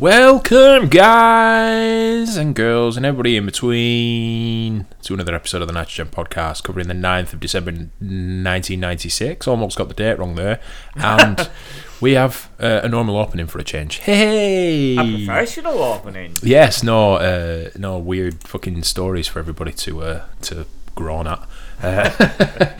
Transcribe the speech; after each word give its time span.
Welcome, 0.00 0.90
guys 0.90 2.36
and 2.36 2.54
girls, 2.54 2.96
and 2.96 3.04
everybody 3.04 3.36
in 3.36 3.46
between, 3.46 4.86
to 5.02 5.12
another 5.12 5.34
episode 5.34 5.60
of 5.60 5.66
the 5.66 5.74
Nitrogen 5.74 6.06
Podcast 6.06 6.62
covering 6.62 6.86
the 6.86 6.94
9th 6.94 7.32
of 7.32 7.40
December 7.40 7.72
1996. 7.72 9.48
Almost 9.48 9.76
got 9.76 9.88
the 9.88 9.94
date 9.94 10.20
wrong 10.20 10.36
there. 10.36 10.60
And 10.94 11.50
we 12.00 12.12
have 12.12 12.48
uh, 12.60 12.82
a 12.84 12.88
normal 12.88 13.16
opening 13.16 13.48
for 13.48 13.58
a 13.58 13.64
change. 13.64 13.96
Hey! 13.96 14.96
A 14.96 15.02
professional 15.26 15.82
opening. 15.82 16.36
Yes, 16.44 16.84
no, 16.84 17.14
uh, 17.14 17.70
no 17.76 17.98
weird 17.98 18.44
fucking 18.44 18.84
stories 18.84 19.26
for 19.26 19.40
everybody 19.40 19.72
to 19.72 20.02
uh, 20.02 20.24
to 20.42 20.66
groan 20.94 21.26
at. 21.26 21.40
Uh, 21.82 22.70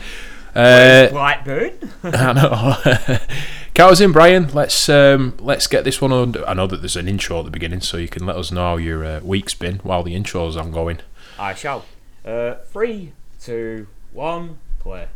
uh, 0.57 1.09
Blackburn. 1.09 1.73
I 2.03 2.31
know. 2.31 3.17
Cows 3.79 4.01
in, 4.01 4.11
Brian. 4.11 4.49
Let's 4.53 4.89
um, 4.89 5.37
let's 5.39 5.65
get 5.65 5.85
this 5.85 6.01
one 6.01 6.11
on. 6.11 6.35
I 6.45 6.53
know 6.53 6.67
that 6.67 6.81
there's 6.81 6.97
an 6.97 7.07
intro 7.07 7.39
at 7.39 7.45
the 7.45 7.49
beginning, 7.49 7.79
so 7.79 7.95
you 7.95 8.09
can 8.09 8.25
let 8.25 8.35
us 8.35 8.51
know 8.51 8.59
how 8.59 8.75
your 8.75 9.05
uh, 9.05 9.21
week's 9.23 9.53
been 9.53 9.77
while 9.83 10.03
the 10.03 10.15
intro's 10.15 10.57
ongoing. 10.57 10.99
I 11.39 11.53
shall. 11.53 11.85
Uh, 12.25 12.55
three, 12.55 13.13
two, 13.39 13.87
one, 14.11 14.57
play. 14.79 15.07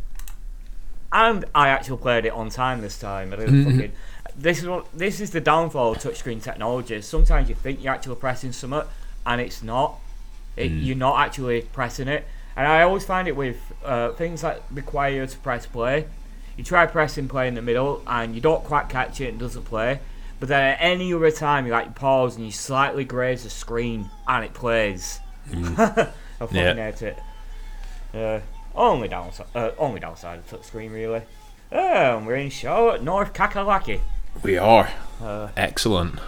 And 1.12 1.44
I 1.54 1.68
actually 1.68 1.98
played 1.98 2.24
it 2.24 2.32
on 2.32 2.48
time 2.48 2.80
this 2.80 2.98
time. 2.98 3.34
I 3.34 3.36
didn't 3.36 3.64
fucking. 3.66 3.92
This 4.34 4.60
is 4.60 4.66
what 4.66 4.86
this 4.96 5.20
is 5.20 5.30
the 5.32 5.42
downfall 5.42 5.92
of 5.92 5.98
touchscreen 5.98 6.42
technology. 6.42 7.02
Sometimes 7.02 7.50
you 7.50 7.54
think 7.54 7.84
you're 7.84 7.92
actually 7.92 8.16
pressing 8.16 8.52
something, 8.52 8.88
and 9.26 9.42
it's 9.42 9.62
not. 9.62 9.98
It, 10.56 10.70
You're 10.70 10.96
not 10.96 11.20
actually 11.20 11.60
pressing 11.60 12.08
it. 12.08 12.24
And 12.56 12.66
I 12.66 12.80
always 12.80 13.04
find 13.04 13.28
it 13.28 13.36
with 13.36 13.58
uh, 13.84 14.12
things 14.12 14.40
that 14.40 14.62
require 14.70 15.12
you 15.16 15.26
to 15.26 15.38
press 15.40 15.66
play. 15.66 16.06
You 16.56 16.64
try 16.64 16.86
pressing 16.86 17.28
play 17.28 17.48
in 17.48 17.54
the 17.54 17.62
middle, 17.62 18.02
and 18.06 18.34
you 18.34 18.40
don't 18.40 18.62
quite 18.64 18.88
catch 18.88 19.20
it 19.20 19.28
and 19.30 19.38
doesn't 19.38 19.64
play. 19.64 20.00
But 20.40 20.48
then 20.48 20.62
at 20.74 20.78
any 20.80 21.12
other 21.14 21.30
time, 21.30 21.66
you 21.66 21.72
like 21.72 21.94
pause 21.94 22.36
and 22.36 22.44
you 22.44 22.52
slightly 22.52 23.04
graze 23.04 23.44
the 23.44 23.50
screen, 23.50 24.10
and 24.28 24.44
it 24.44 24.52
plays. 24.54 25.20
I 25.52 26.08
fucking 26.38 26.56
Yeah. 26.56 26.74
hate 26.74 27.02
it. 27.02 27.18
Uh, 28.14 28.40
only 28.74 29.08
downside, 29.08 29.46
uh, 29.54 29.70
only 29.78 30.00
downside 30.00 30.38
of 30.38 30.50
touchscreen 30.50 30.92
really. 30.92 31.22
Um, 31.72 32.26
we're 32.26 32.36
in 32.36 32.50
Charlotte, 32.50 33.02
North 33.02 33.32
Kakalaki. 33.32 34.00
We 34.42 34.58
are 34.58 34.90
Uh, 35.22 35.48
excellent. 35.56 36.18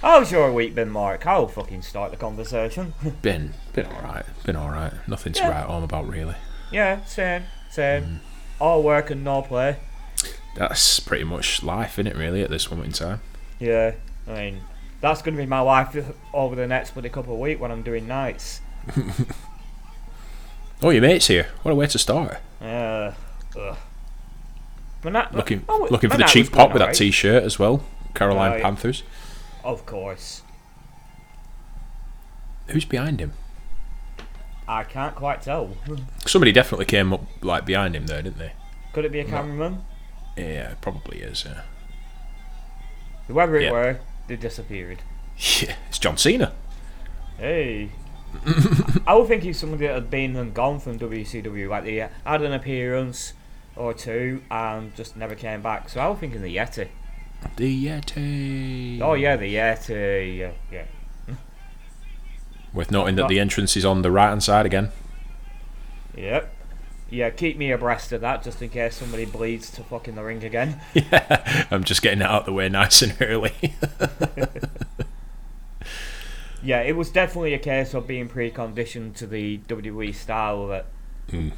how's 0.00 0.32
your 0.32 0.52
week 0.52 0.74
been, 0.74 0.90
Mark? 0.90 1.26
I'll 1.26 1.48
fucking 1.48 1.82
start 1.82 2.10
the 2.10 2.16
conversation. 2.16 2.94
Been 3.22 3.54
been 3.74 3.86
all 3.86 4.02
right. 4.02 4.24
Been 4.44 4.56
all 4.56 4.70
right. 4.70 4.92
Nothing 5.06 5.32
to 5.34 5.40
Yeah. 5.40 5.48
write 5.50 5.64
home 5.66 5.82
about 5.84 6.08
really. 6.08 6.34
yeah, 6.70 7.04
same, 7.04 7.44
same. 7.70 8.20
All 8.62 8.82
work 8.82 9.10
and 9.10 9.24
no 9.24 9.42
play. 9.42 9.76
That's 10.54 11.00
pretty 11.00 11.24
much 11.24 11.64
life, 11.64 11.98
isn't 11.98 12.06
it? 12.06 12.16
Really, 12.16 12.42
at 12.42 12.50
this 12.50 12.70
moment 12.70 12.86
in 12.88 12.92
time. 12.92 13.20
Yeah, 13.58 13.94
I 14.28 14.34
mean, 14.34 14.60
that's 15.00 15.20
going 15.20 15.36
to 15.36 15.42
be 15.42 15.46
my 15.46 15.58
life 15.60 15.96
over 16.32 16.54
the 16.54 16.68
next 16.68 16.92
bloody 16.92 17.08
couple 17.08 17.34
of 17.34 17.40
weeks 17.40 17.60
when 17.60 17.72
I'm 17.72 17.82
doing 17.82 18.06
nights. 18.06 18.60
Oh, 20.84 20.90
your 20.90 21.02
mate's 21.02 21.28
here. 21.28 21.46
What 21.62 21.70
a 21.70 21.76
way 21.76 21.86
to 21.86 21.98
start. 21.98 22.38
Uh, 22.60 23.12
ugh. 23.56 23.76
Na- 25.04 25.28
Looking 25.32 25.64
oh, 25.68 25.86
looking 25.90 26.10
for 26.10 26.16
the 26.16 26.24
cheap 26.24 26.50
pop 26.50 26.72
with 26.72 26.80
that. 26.82 26.94
T-shirt 26.94 27.44
as 27.44 27.56
well. 27.56 27.84
Carolina 28.14 28.56
yeah. 28.56 28.62
Panthers. 28.62 29.04
Of 29.62 29.86
course. 29.86 30.42
Who's 32.66 32.84
behind 32.84 33.20
him? 33.20 33.32
I 34.68 34.84
can't 34.84 35.14
quite 35.14 35.42
tell. 35.42 35.76
Somebody 36.26 36.52
definitely 36.52 36.84
came 36.86 37.12
up 37.12 37.22
like 37.42 37.64
behind 37.66 37.94
him 37.96 38.06
there, 38.06 38.22
didn't 38.22 38.38
they? 38.38 38.52
Could 38.92 39.04
it 39.04 39.12
be 39.12 39.20
a 39.20 39.24
cameraman? 39.24 39.84
Yeah, 40.36 40.70
it 40.72 40.80
probably 40.80 41.18
is. 41.18 41.44
Yeah. 41.44 41.62
Whoever 43.28 43.56
it 43.56 43.64
Yeah. 43.64 43.72
were, 43.72 44.00
they 44.28 44.36
disappeared. 44.36 44.98
Yeah, 45.62 45.74
it's 45.88 45.98
John 45.98 46.16
Cena. 46.18 46.52
Hey. 47.38 47.90
I 49.06 49.14
would 49.14 49.28
think 49.28 49.42
he's 49.42 49.58
somebody 49.58 49.86
that 49.86 49.94
had 49.94 50.10
been 50.10 50.36
and 50.36 50.54
gone 50.54 50.78
from 50.78 50.98
WCW, 50.98 51.68
like 51.68 51.84
they 51.84 51.96
had 52.24 52.42
an 52.42 52.52
appearance 52.52 53.32
or 53.74 53.92
two 53.94 54.42
and 54.50 54.94
just 54.94 55.16
never 55.16 55.34
came 55.34 55.60
back. 55.62 55.88
So 55.88 56.00
I 56.00 56.08
was 56.08 56.18
thinking 56.18 56.42
the 56.42 56.54
Yeti. 56.54 56.88
The 57.56 57.86
Yeti. 57.86 59.00
Oh 59.00 59.14
yeah, 59.14 59.36
the 59.36 59.52
Yeti. 59.54 60.38
Yeah, 60.38 60.50
yeah. 60.70 60.84
Worth 62.72 62.90
noting 62.90 63.16
that 63.16 63.28
the 63.28 63.38
entrance 63.38 63.76
is 63.76 63.84
on 63.84 64.02
the 64.02 64.10
right 64.10 64.28
hand 64.30 64.42
side 64.42 64.66
again. 64.66 64.90
Yep. 66.16 66.54
Yeah, 67.10 67.28
keep 67.28 67.58
me 67.58 67.70
abreast 67.70 68.12
of 68.12 68.22
that 68.22 68.42
just 68.42 68.62
in 68.62 68.70
case 68.70 68.96
somebody 68.96 69.26
bleeds 69.26 69.70
to 69.72 69.82
fucking 69.82 70.14
the 70.14 70.22
ring 70.22 70.42
again. 70.42 70.80
Yeah, 70.94 71.66
I'm 71.70 71.84
just 71.84 72.00
getting 72.00 72.22
it 72.22 72.26
out 72.26 72.40
of 72.40 72.46
the 72.46 72.52
way 72.54 72.70
nice 72.70 73.02
and 73.02 73.14
early. 73.20 73.52
Yeah, 76.62 76.80
it 76.82 76.96
was 76.96 77.10
definitely 77.10 77.54
a 77.54 77.58
case 77.58 77.92
of 77.92 78.06
being 78.06 78.28
preconditioned 78.28 79.16
to 79.16 79.26
the 79.26 79.58
WWE 79.58 80.14
style 80.14 80.68
that. 80.68 80.86
Mm. 81.28 81.52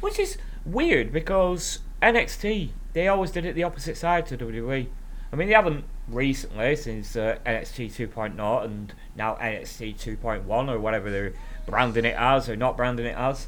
Which 0.00 0.18
is 0.18 0.38
weird 0.64 1.12
because 1.12 1.80
NXT, 2.00 2.70
they 2.94 3.08
always 3.08 3.30
did 3.30 3.44
it 3.44 3.54
the 3.54 3.64
opposite 3.64 3.96
side 3.98 4.26
to 4.26 4.38
WWE. 4.38 4.86
I 5.30 5.36
mean, 5.36 5.48
they 5.48 5.54
haven't 5.54 5.84
recently 6.08 6.74
since 6.76 7.16
uh, 7.16 7.38
NXT 7.44 8.08
2.0 8.08 8.64
and 8.64 8.94
now 9.16 9.34
NXT 9.36 9.96
2.1 9.96 10.68
or 10.68 10.78
whatever 10.78 11.10
they're 11.10 11.32
branding 11.66 12.04
it 12.04 12.14
as 12.16 12.48
or 12.48 12.56
not 12.56 12.76
branding 12.76 13.06
it 13.06 13.16
as. 13.16 13.46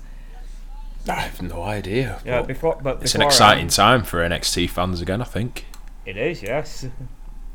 I 1.09 1.21
have 1.21 1.43
no 1.43 1.63
idea. 1.63 2.21
Yeah, 2.25 2.41
but 2.41 2.49
before, 2.49 2.79
but 2.83 3.03
it's 3.03 3.15
an 3.15 3.23
exciting 3.23 3.69
time 3.69 4.05
for 4.05 4.19
NXT 4.27 4.71
fans 4.71 5.01
again, 5.03 5.21
I 5.21 5.25
think. 5.25 5.67
It 6.07 6.17
is, 6.17 6.43
yes. 6.43 6.87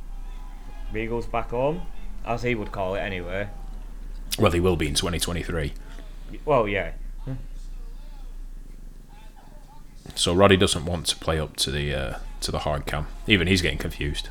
Regal's 0.93 1.27
back 1.27 1.49
home, 1.49 1.81
as 2.25 2.43
he 2.43 2.53
would 2.55 2.71
call 2.71 2.95
it 2.95 2.99
anyway. 2.99 3.49
Well, 4.37 4.51
he 4.51 4.59
will 4.59 4.75
be 4.75 4.87
in 4.87 4.93
2023. 4.93 5.73
Well, 6.45 6.67
yeah. 6.67 6.91
So 10.15 10.33
Roddy 10.33 10.57
doesn't 10.57 10.85
want 10.85 11.05
to 11.07 11.15
play 11.15 11.39
up 11.39 11.55
to 11.57 11.71
the 11.71 11.93
uh, 11.93 12.17
to 12.41 12.51
the 12.51 12.59
hard 12.59 12.85
cam. 12.85 13.07
Even 13.27 13.47
he's 13.47 13.61
getting 13.61 13.77
confused. 13.77 14.29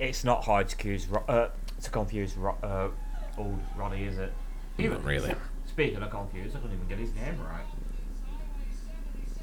It's 0.00 0.24
not 0.24 0.44
hard 0.44 0.68
to 0.70 0.76
confuse, 0.76 1.06
uh, 1.28 1.48
to 1.82 1.90
confuse 1.90 2.34
uh, 2.62 2.88
old 3.36 3.60
Roddy, 3.76 4.04
is 4.04 4.16
it? 4.16 4.32
Not 4.78 5.04
really. 5.04 5.34
Speaking 5.66 6.02
of 6.02 6.10
confused, 6.10 6.56
I 6.56 6.60
couldn't 6.60 6.76
even 6.76 6.88
get 6.88 6.98
his 6.98 7.14
name 7.14 7.38
right. 7.38 7.66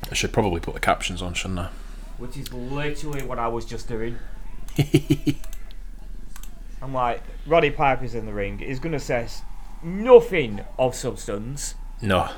I 0.10 0.16
should 0.16 0.34
probably 0.34 0.60
put 0.60 0.74
the 0.74 0.80
captions 0.80 1.22
on, 1.22 1.36
shouldn't 1.36 1.60
I? 1.60 1.70
Which 2.18 2.38
is 2.38 2.52
literally 2.52 3.24
what 3.24 3.38
I 3.38 3.48
was 3.48 3.66
just 3.66 3.88
doing. 3.88 4.18
I'm 6.82 6.94
like, 6.94 7.22
Roddy 7.46 7.70
Piper's 7.70 8.16
in 8.16 8.26
the 8.26 8.34
ring. 8.34 8.58
He's 8.58 8.80
going 8.80 8.94
to 8.94 9.00
say 9.00 9.28
nothing 9.84 10.62
of 10.80 10.96
substance. 10.96 11.76
No. 12.02 12.30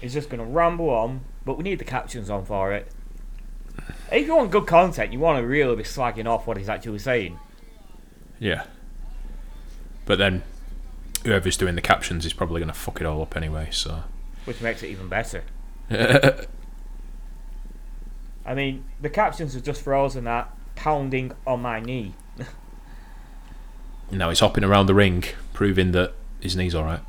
He's 0.00 0.12
just 0.12 0.28
going 0.28 0.40
to 0.40 0.46
ramble 0.46 0.90
on, 0.90 1.20
but 1.44 1.56
we 1.56 1.62
need 1.62 1.78
the 1.78 1.84
captions 1.84 2.30
on 2.30 2.44
for 2.44 2.72
it. 2.72 2.90
If 4.10 4.26
you 4.26 4.36
want 4.36 4.50
good 4.50 4.66
content, 4.66 5.12
you 5.12 5.18
want 5.18 5.38
to 5.38 5.46
really 5.46 5.76
be 5.76 5.82
slagging 5.82 6.26
off 6.26 6.46
what 6.46 6.56
he's 6.56 6.68
actually 6.68 6.98
saying. 6.98 7.38
Yeah. 8.38 8.64
But 10.06 10.18
then, 10.18 10.42
whoever's 11.24 11.56
doing 11.56 11.74
the 11.74 11.82
captions 11.82 12.24
is 12.24 12.32
probably 12.32 12.60
going 12.60 12.72
to 12.72 12.78
fuck 12.78 13.00
it 13.00 13.06
all 13.06 13.22
up 13.22 13.36
anyway. 13.36 13.68
So. 13.70 14.04
which 14.44 14.60
makes 14.60 14.82
it 14.82 14.88
even 14.88 15.08
better. 15.08 15.42
I 15.90 16.46
mean, 18.54 18.84
the 19.00 19.10
captions 19.10 19.54
are 19.54 19.60
just 19.60 19.82
frozen 19.82 20.26
at 20.26 20.50
pounding 20.74 21.32
on 21.46 21.60
my 21.60 21.80
knee. 21.80 22.14
now 24.10 24.30
he's 24.30 24.40
hopping 24.40 24.64
around 24.64 24.86
the 24.86 24.94
ring, 24.94 25.24
proving 25.52 25.92
that 25.92 26.14
his 26.40 26.56
knee's 26.56 26.74
all 26.74 26.84
right. 26.84 27.00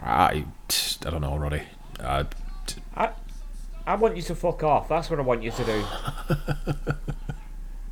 I, 0.00 0.44
I 1.04 1.10
don't 1.10 1.20
know, 1.20 1.36
Roddy. 1.36 1.62
I, 2.00 2.26
I 3.86 3.96
want 3.96 4.16
you 4.16 4.22
to 4.22 4.34
fuck 4.34 4.62
off. 4.62 4.88
That's 4.88 5.10
what 5.10 5.18
I 5.18 5.22
want 5.22 5.42
you 5.42 5.50
to 5.50 5.64
do. 5.64 5.84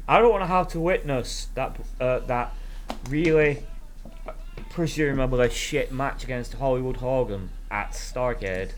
I 0.08 0.18
don't 0.18 0.30
want 0.30 0.42
to 0.42 0.46
have 0.46 0.68
to 0.68 0.80
witness 0.80 1.48
that 1.54 1.76
uh, 2.00 2.20
that 2.20 2.54
really 3.08 3.64
presumably 4.70 5.50
shit 5.50 5.92
match 5.92 6.24
against 6.24 6.54
Hollywood 6.54 6.96
Hogan 6.98 7.50
at 7.70 7.92
Starcade. 7.92 8.70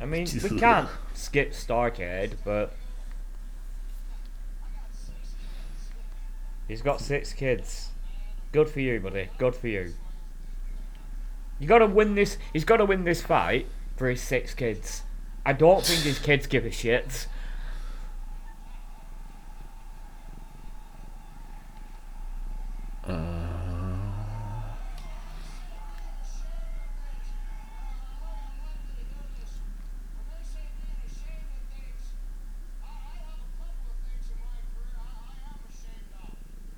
I 0.00 0.04
mean, 0.04 0.26
we 0.42 0.58
can't 0.58 0.88
skip 1.14 1.52
Starcade, 1.52 2.32
but 2.44 2.72
he's 6.66 6.82
got 6.82 7.00
six 7.00 7.32
kids. 7.32 7.90
Good 8.50 8.68
for 8.68 8.80
you, 8.80 9.00
buddy. 9.00 9.28
Good 9.38 9.54
for 9.54 9.68
you. 9.68 9.94
You 11.62 11.68
got 11.68 11.78
to 11.78 11.86
win 11.86 12.16
this. 12.16 12.38
He's 12.52 12.64
got 12.64 12.78
to 12.78 12.84
win 12.84 13.04
this 13.04 13.22
fight 13.22 13.68
for 13.94 14.10
his 14.10 14.20
six 14.20 14.52
kids. 14.52 15.02
I 15.46 15.52
don't 15.52 15.84
think 15.84 16.00
his 16.00 16.18
kids 16.18 16.48
give 16.48 16.66
a 16.66 16.72
shit. 16.72 17.28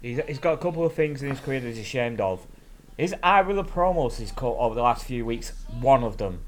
He's 0.03 0.39
got 0.39 0.53
a 0.53 0.59
couple 0.59 0.85
of 0.85 0.93
things 0.93 1.23
in 1.23 1.31
his 1.31 1.41
career 1.41 1.61
that 1.61 1.69
he's 1.69 1.79
ashamed 1.79 2.21
of. 2.21 2.47
Is 2.97 3.15
either 3.23 3.53
the 3.53 3.65
promos 3.65 4.17
he's 4.19 4.33
cut 4.33 4.57
over 4.59 4.75
the 4.75 4.83
last 4.83 5.05
few 5.05 5.25
weeks 5.27 5.53
one 5.81 6.05
of 6.05 6.19
them? 6.19 6.45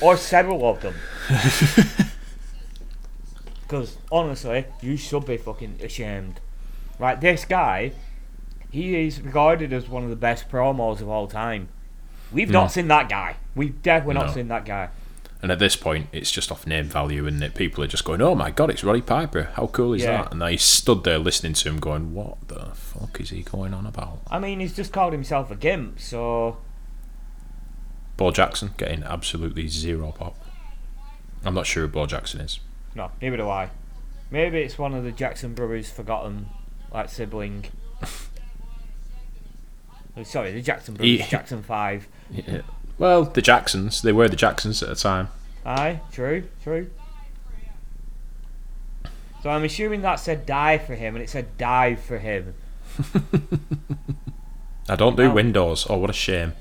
Or 0.00 0.16
several 0.16 0.68
of 0.68 0.80
them? 0.80 0.94
Because 3.66 3.98
honestly, 4.12 4.66
you 4.80 4.96
should 4.96 5.26
be 5.26 5.36
fucking 5.36 5.80
ashamed. 5.82 6.40
Right, 7.00 7.20
this 7.20 7.44
guy, 7.44 7.92
he 8.70 9.06
is 9.06 9.20
regarded 9.20 9.72
as 9.72 9.88
one 9.88 10.04
of 10.04 10.10
the 10.10 10.16
best 10.16 10.48
promos 10.48 11.00
of 11.00 11.08
all 11.08 11.26
time. 11.26 11.68
We've 12.32 12.50
not 12.50 12.68
mm. 12.68 12.72
seen 12.72 12.88
that 12.88 13.08
guy. 13.08 13.36
We've 13.56 13.82
definitely 13.82 14.14
not 14.14 14.34
seen 14.34 14.48
that 14.48 14.64
guy. 14.64 14.90
And 15.42 15.52
at 15.52 15.58
this 15.58 15.76
point, 15.76 16.08
it's 16.12 16.30
just 16.30 16.50
off 16.50 16.66
name 16.66 16.86
value, 16.86 17.26
and 17.26 17.54
people 17.54 17.84
are 17.84 17.86
just 17.86 18.04
going, 18.04 18.22
"Oh 18.22 18.34
my 18.34 18.50
god, 18.50 18.70
it's 18.70 18.82
Roddy 18.82 19.02
Piper! 19.02 19.50
How 19.54 19.66
cool 19.66 19.92
is 19.92 20.02
Yeah. 20.02 20.22
that?" 20.22 20.32
And 20.32 20.42
I 20.42 20.56
stood 20.56 21.04
there 21.04 21.18
listening 21.18 21.52
to 21.54 21.68
him, 21.68 21.78
going, 21.78 22.14
"What 22.14 22.48
the 22.48 22.70
fuck 22.74 23.20
is 23.20 23.30
he 23.30 23.42
going 23.42 23.74
on 23.74 23.84
about?" 23.86 24.20
I 24.30 24.38
mean, 24.38 24.60
he's 24.60 24.74
just 24.74 24.92
called 24.92 25.12
himself 25.12 25.50
a 25.50 25.54
gimp, 25.54 26.00
so 26.00 26.56
Bo 28.16 28.30
Jackson 28.32 28.70
getting 28.78 29.02
absolutely 29.02 29.68
zero 29.68 30.10
pop. 30.10 30.36
I'm 31.44 31.54
not 31.54 31.66
sure 31.66 31.82
who 31.82 31.88
Bo 31.88 32.06
Jackson 32.06 32.40
is. 32.40 32.58
no, 32.94 33.10
neither 33.20 33.36
do 33.36 33.48
I. 33.48 33.68
Maybe 34.30 34.60
it's 34.60 34.78
one 34.78 34.94
of 34.94 35.04
the 35.04 35.12
Jackson 35.12 35.52
brothers' 35.54 35.90
forgotten, 35.90 36.48
like 36.92 37.10
sibling. 37.10 37.66
Sorry, 40.24 40.52
the 40.52 40.62
Jackson 40.62 40.94
brothers, 40.94 41.20
He- 41.20 41.30
Jackson 41.30 41.62
Five. 41.62 42.08
Yeah. 42.30 42.62
Well, 42.98 43.24
the 43.24 43.42
Jacksons, 43.42 44.02
they 44.02 44.12
were 44.12 44.28
the 44.28 44.36
Jacksons 44.36 44.82
at 44.82 44.88
the 44.88 44.94
time. 44.94 45.28
Aye, 45.64 46.00
true, 46.12 46.44
true. 46.62 46.90
So 49.42 49.50
I'm 49.50 49.64
assuming 49.64 50.02
that 50.02 50.16
said 50.16 50.46
die 50.46 50.78
for 50.78 50.94
him, 50.94 51.14
and 51.14 51.22
it 51.22 51.30
said 51.30 51.56
dive 51.58 52.00
for 52.00 52.18
him. 52.18 52.54
I 54.88 54.96
don't 54.96 55.16
do. 55.16 55.30
Windows. 55.30 55.86
Oh, 55.88 55.98
what 55.98 56.10
a 56.10 56.14
shame. 56.14 56.54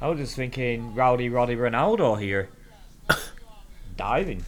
I 0.00 0.08
was 0.08 0.18
just 0.18 0.36
thinking 0.36 0.94
Rowdy 0.94 1.28
Roddy 1.28 1.56
Ronaldo 1.56 2.20
here. 2.20 2.48
Diving. 3.96 4.44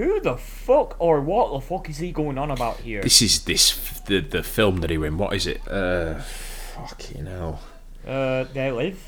Who 0.00 0.18
the 0.18 0.38
fuck 0.38 0.96
or 0.98 1.20
what 1.20 1.52
the 1.52 1.60
fuck 1.60 1.90
is 1.90 1.98
he 1.98 2.10
going 2.10 2.38
on 2.38 2.50
about 2.50 2.78
here? 2.78 3.02
This 3.02 3.20
is 3.20 3.44
this 3.44 4.00
the 4.06 4.20
the 4.20 4.42
film 4.42 4.78
that 4.78 4.88
he 4.88 4.96
win. 4.96 5.18
What 5.18 5.34
is 5.34 5.46
it? 5.46 5.60
Uh, 5.68 6.20
fucking 6.20 7.26
hell. 7.26 7.60
Uh, 8.06 8.44
they 8.44 8.72
live. 8.72 8.98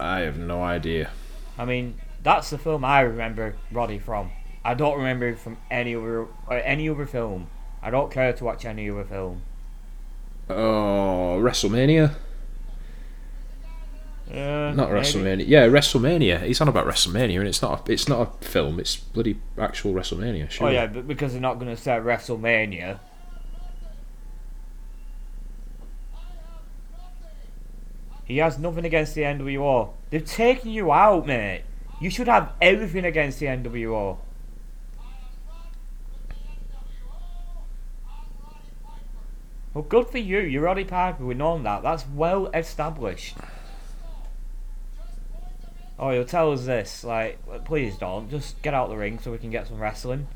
I 0.00 0.20
have 0.20 0.38
no 0.38 0.62
idea. 0.62 1.10
I 1.58 1.66
mean, 1.66 2.00
that's 2.22 2.48
the 2.48 2.56
film 2.56 2.82
I 2.82 3.00
remember 3.00 3.56
Roddy 3.70 3.98
from. 3.98 4.30
I 4.64 4.72
don't 4.72 4.96
remember 4.96 5.28
him 5.28 5.36
from 5.36 5.58
any 5.70 5.94
other 5.94 6.28
or 6.46 6.56
any 6.56 6.88
other 6.88 7.04
film. 7.04 7.48
I 7.82 7.90
don't 7.90 8.10
care 8.10 8.32
to 8.32 8.44
watch 8.44 8.64
any 8.64 8.88
other 8.88 9.04
film. 9.04 9.42
Oh, 10.48 11.38
WrestleMania? 11.42 12.14
Uh, 14.32 14.72
Not 14.74 14.90
maybe. 14.90 15.00
WrestleMania. 15.00 15.44
Yeah, 15.46 15.66
WrestleMania. 15.68 16.42
He's 16.44 16.60
on 16.62 16.68
about 16.68 16.86
WrestleMania, 16.86 17.40
and 17.40 17.48
it's 17.48 17.60
not. 17.60 17.86
A, 17.86 17.92
it's 17.92 18.08
not 18.08 18.20
a 18.20 18.44
film. 18.44 18.80
It's 18.80 18.96
bloody 18.96 19.38
actual 19.58 19.92
WrestleMania. 19.92 20.50
Sure. 20.50 20.68
Oh 20.68 20.70
yeah, 20.70 20.86
but 20.86 21.06
because 21.06 21.32
they're 21.32 21.40
not 21.40 21.58
going 21.58 21.74
to 21.74 21.80
say 21.80 21.92
WrestleMania. 21.92 22.98
He 28.24 28.38
has 28.38 28.58
nothing 28.58 28.86
against 28.86 29.14
the 29.14 29.22
NWO. 29.22 29.90
They've 30.08 30.24
taken 30.24 30.70
you 30.70 30.90
out, 30.90 31.26
mate. 31.26 31.64
You 32.00 32.08
should 32.08 32.28
have 32.28 32.52
everything 32.62 33.04
against 33.04 33.38
the 33.38 33.46
NWO. 33.46 34.16
Well, 39.74 39.84
good 39.84 40.06
for 40.08 40.18
you. 40.18 40.38
You're 40.40 40.62
Roddy 40.62 40.84
Piper. 40.84 41.24
We 41.24 41.34
know 41.34 41.62
that. 41.62 41.82
That's 41.82 42.06
well 42.06 42.46
established. 42.54 43.36
Oh, 45.98 46.10
he'll 46.10 46.24
tell 46.24 46.52
us 46.52 46.64
this. 46.64 47.04
Like, 47.04 47.38
please 47.64 47.96
don't. 47.96 48.30
Just 48.30 48.60
get 48.62 48.74
out 48.74 48.88
the 48.88 48.96
ring 48.96 49.18
so 49.18 49.30
we 49.30 49.38
can 49.38 49.50
get 49.50 49.66
some 49.68 49.78
wrestling. 49.78 50.26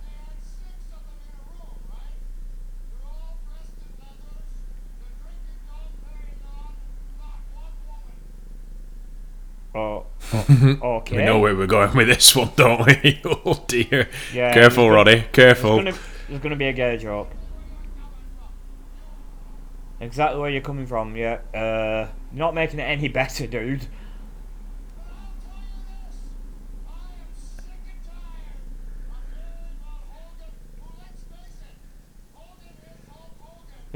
Oh, 9.75 10.07
oh, 10.33 10.79
okay. 10.99 11.19
We 11.19 11.25
know 11.25 11.39
where 11.39 11.55
we're 11.55 11.67
going 11.67 11.95
with 11.95 12.09
this 12.09 12.35
one, 12.35 12.51
don't 12.57 12.87
we? 12.87 13.21
oh 13.27 13.63
dear. 13.67 14.09
Yeah, 14.33 14.55
Careful, 14.55 14.91
Roddy. 14.91 15.25
Careful. 15.33 15.83
there's 15.83 16.41
gonna 16.41 16.57
be 16.57 16.67
a 16.67 16.73
gay 16.73 16.97
joke. 16.97 17.31
Exactly 20.01 20.41
where 20.41 20.51
you're 20.51 20.63
coming 20.63 20.87
from, 20.87 21.15
yeah. 21.17 21.41
Uh, 21.55 22.09
not 22.33 22.55
making 22.55 22.81
it 22.81 22.85
any 22.85 23.09
better, 23.21 23.47
dude. 23.47 23.87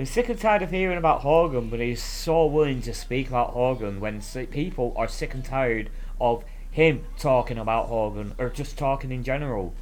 He's 0.00 0.10
sick 0.10 0.30
and 0.30 0.40
tired 0.40 0.62
of 0.62 0.70
hearing 0.70 0.96
about 0.96 1.20
Hogan, 1.20 1.68
but 1.68 1.78
he's 1.78 2.02
so 2.02 2.46
willing 2.46 2.80
to 2.82 2.94
speak 2.94 3.28
about 3.28 3.50
Hogan 3.50 4.00
when 4.00 4.22
people 4.50 4.94
are 4.96 5.06
sick 5.06 5.34
and 5.34 5.44
tired 5.44 5.90
of 6.18 6.42
him 6.70 7.04
talking 7.18 7.58
about 7.58 7.88
Hogan 7.88 8.34
or 8.38 8.48
just 8.48 8.78
talking 8.78 9.12
in 9.12 9.22
general. 9.22 9.74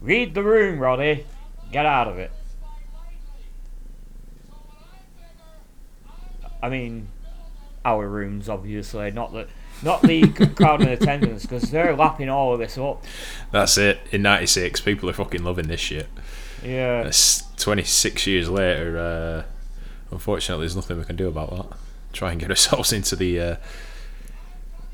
Read 0.00 0.32
the 0.32 0.42
room, 0.42 0.78
Roddy. 0.78 1.26
Get 1.70 1.84
out 1.84 2.08
of 2.08 2.16
it. 2.16 2.32
I 6.62 6.70
mean, 6.70 7.08
our 7.84 8.08
rooms, 8.08 8.48
obviously, 8.48 9.10
not 9.10 9.34
the 9.34 9.46
not 9.82 10.00
the 10.00 10.26
crowd 10.56 10.80
in 10.80 10.88
attendance, 10.88 11.42
because 11.42 11.70
they're 11.70 11.94
lapping 11.94 12.30
all 12.30 12.54
of 12.54 12.60
this 12.60 12.78
up. 12.78 13.04
That's 13.50 13.76
it. 13.76 13.98
In 14.10 14.22
'96, 14.22 14.80
people 14.80 15.10
are 15.10 15.12
fucking 15.12 15.44
loving 15.44 15.68
this 15.68 15.80
shit. 15.80 16.08
Yeah, 16.64 17.02
It's 17.02 17.42
26 17.56 18.26
years 18.26 18.48
later. 18.48 18.98
Uh, 18.98 19.42
unfortunately, 20.10 20.62
there's 20.62 20.76
nothing 20.76 20.98
we 20.98 21.04
can 21.04 21.16
do 21.16 21.28
about 21.28 21.50
that. 21.50 21.78
Try 22.12 22.32
and 22.32 22.40
get 22.40 22.50
ourselves 22.50 22.92
into 22.92 23.16
the. 23.16 23.40
Uh... 23.40 23.56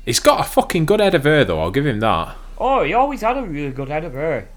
He's 0.05 0.19
got 0.19 0.41
a 0.41 0.43
fucking 0.43 0.85
good 0.85 0.99
head 0.99 1.15
of 1.15 1.23
hair, 1.23 1.45
though. 1.45 1.61
I'll 1.61 1.71
give 1.71 1.85
him 1.85 1.99
that. 2.01 2.35
Oh, 2.57 2.83
he 2.83 2.93
always 2.93 3.21
had 3.21 3.37
a 3.37 3.43
really 3.43 3.71
good 3.71 3.87
head 3.89 4.03
of 4.03 4.13
hair. 4.13 4.49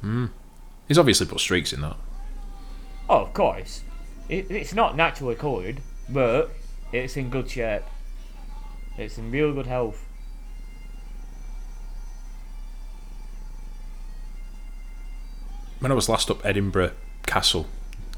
He's 0.88 0.98
obviously 0.98 1.26
put 1.26 1.40
streaks 1.40 1.72
in 1.72 1.80
that. 1.82 1.96
Oh, 3.08 3.22
of 3.22 3.32
course. 3.32 3.82
It, 4.28 4.50
it's 4.50 4.74
not 4.74 4.96
naturally 4.96 5.34
coloured, 5.34 5.80
but 6.08 6.50
it's 6.92 7.16
in 7.16 7.30
good 7.30 7.50
shape. 7.50 7.82
It's 8.96 9.18
in 9.18 9.30
real 9.30 9.52
good 9.52 9.66
health. 9.66 10.04
When 15.80 15.92
I 15.92 15.94
was 15.94 16.08
last 16.08 16.30
up 16.30 16.44
Edinburgh 16.44 16.92
Castle, 17.26 17.66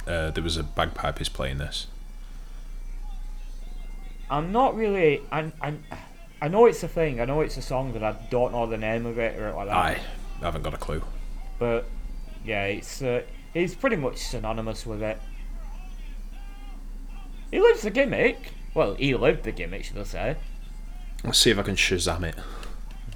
uh, 0.06 0.30
there 0.30 0.42
was 0.42 0.56
a 0.56 0.62
bagpipers 0.62 1.28
playing 1.28 1.58
this. 1.58 1.86
I'm 4.28 4.52
not 4.52 4.74
really. 4.76 5.22
I, 5.30 5.52
I, 5.60 5.74
I 6.42 6.48
know 6.48 6.66
it's 6.66 6.82
a 6.82 6.88
thing. 6.88 7.20
I 7.20 7.24
know 7.24 7.40
it's 7.40 7.56
a 7.56 7.62
song, 7.62 7.92
but 7.92 8.02
I 8.02 8.12
don't 8.30 8.52
know 8.52 8.66
the 8.66 8.76
name 8.76 9.06
of 9.06 9.18
it 9.18 9.40
or 9.40 9.52
like 9.52 9.68
that. 9.68 9.76
I 9.76 10.00
haven't 10.40 10.62
got 10.62 10.74
a 10.74 10.78
clue. 10.78 11.02
But 11.58 11.86
yeah, 12.44 12.64
it's 12.64 13.00
uh, 13.02 13.22
he's 13.54 13.74
pretty 13.74 13.96
much 13.96 14.18
synonymous 14.18 14.84
with 14.84 15.02
it. 15.02 15.20
He 17.50 17.60
lives 17.60 17.82
the 17.82 17.90
gimmick. 17.90 18.52
Well, 18.74 18.94
he 18.94 19.14
lived 19.14 19.44
the 19.44 19.52
gimmick, 19.52 19.84
should 19.84 19.98
I 19.98 20.02
say? 20.02 20.36
Let's 21.24 21.38
see 21.38 21.50
if 21.50 21.58
I 21.58 21.62
can 21.62 21.76
Shazam 21.76 22.24
it. 22.24 22.36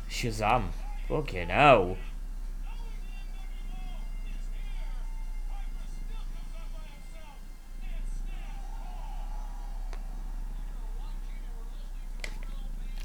Shazam! 0.09 0.68
Fucking 1.09 1.49
hell! 1.49 1.97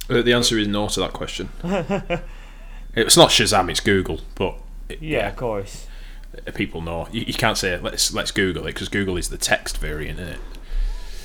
The 0.07 0.33
answer 0.33 0.57
is 0.57 0.67
no 0.67 0.87
to 0.89 0.99
that 1.01 1.13
question. 1.13 1.49
it's 2.95 3.17
not 3.17 3.29
Shazam, 3.29 3.69
it's 3.69 3.79
Google, 3.79 4.21
but 4.35 4.57
it- 4.89 5.01
Yeah, 5.01 5.29
of 5.29 5.35
course. 5.35 5.87
uh, 6.47 6.51
people 6.51 6.81
know. 6.81 7.07
You, 7.11 7.21
you 7.21 7.33
can't 7.33 7.57
say 7.57 7.77
let's 7.79 8.13
let's 8.13 8.31
Google 8.31 8.63
it 8.63 8.73
because 8.73 8.89
Google 8.89 9.17
is 9.17 9.29
the 9.29 9.37
text 9.37 9.77
variant, 9.79 10.19
isn't 10.19 10.33
it? 10.33 10.39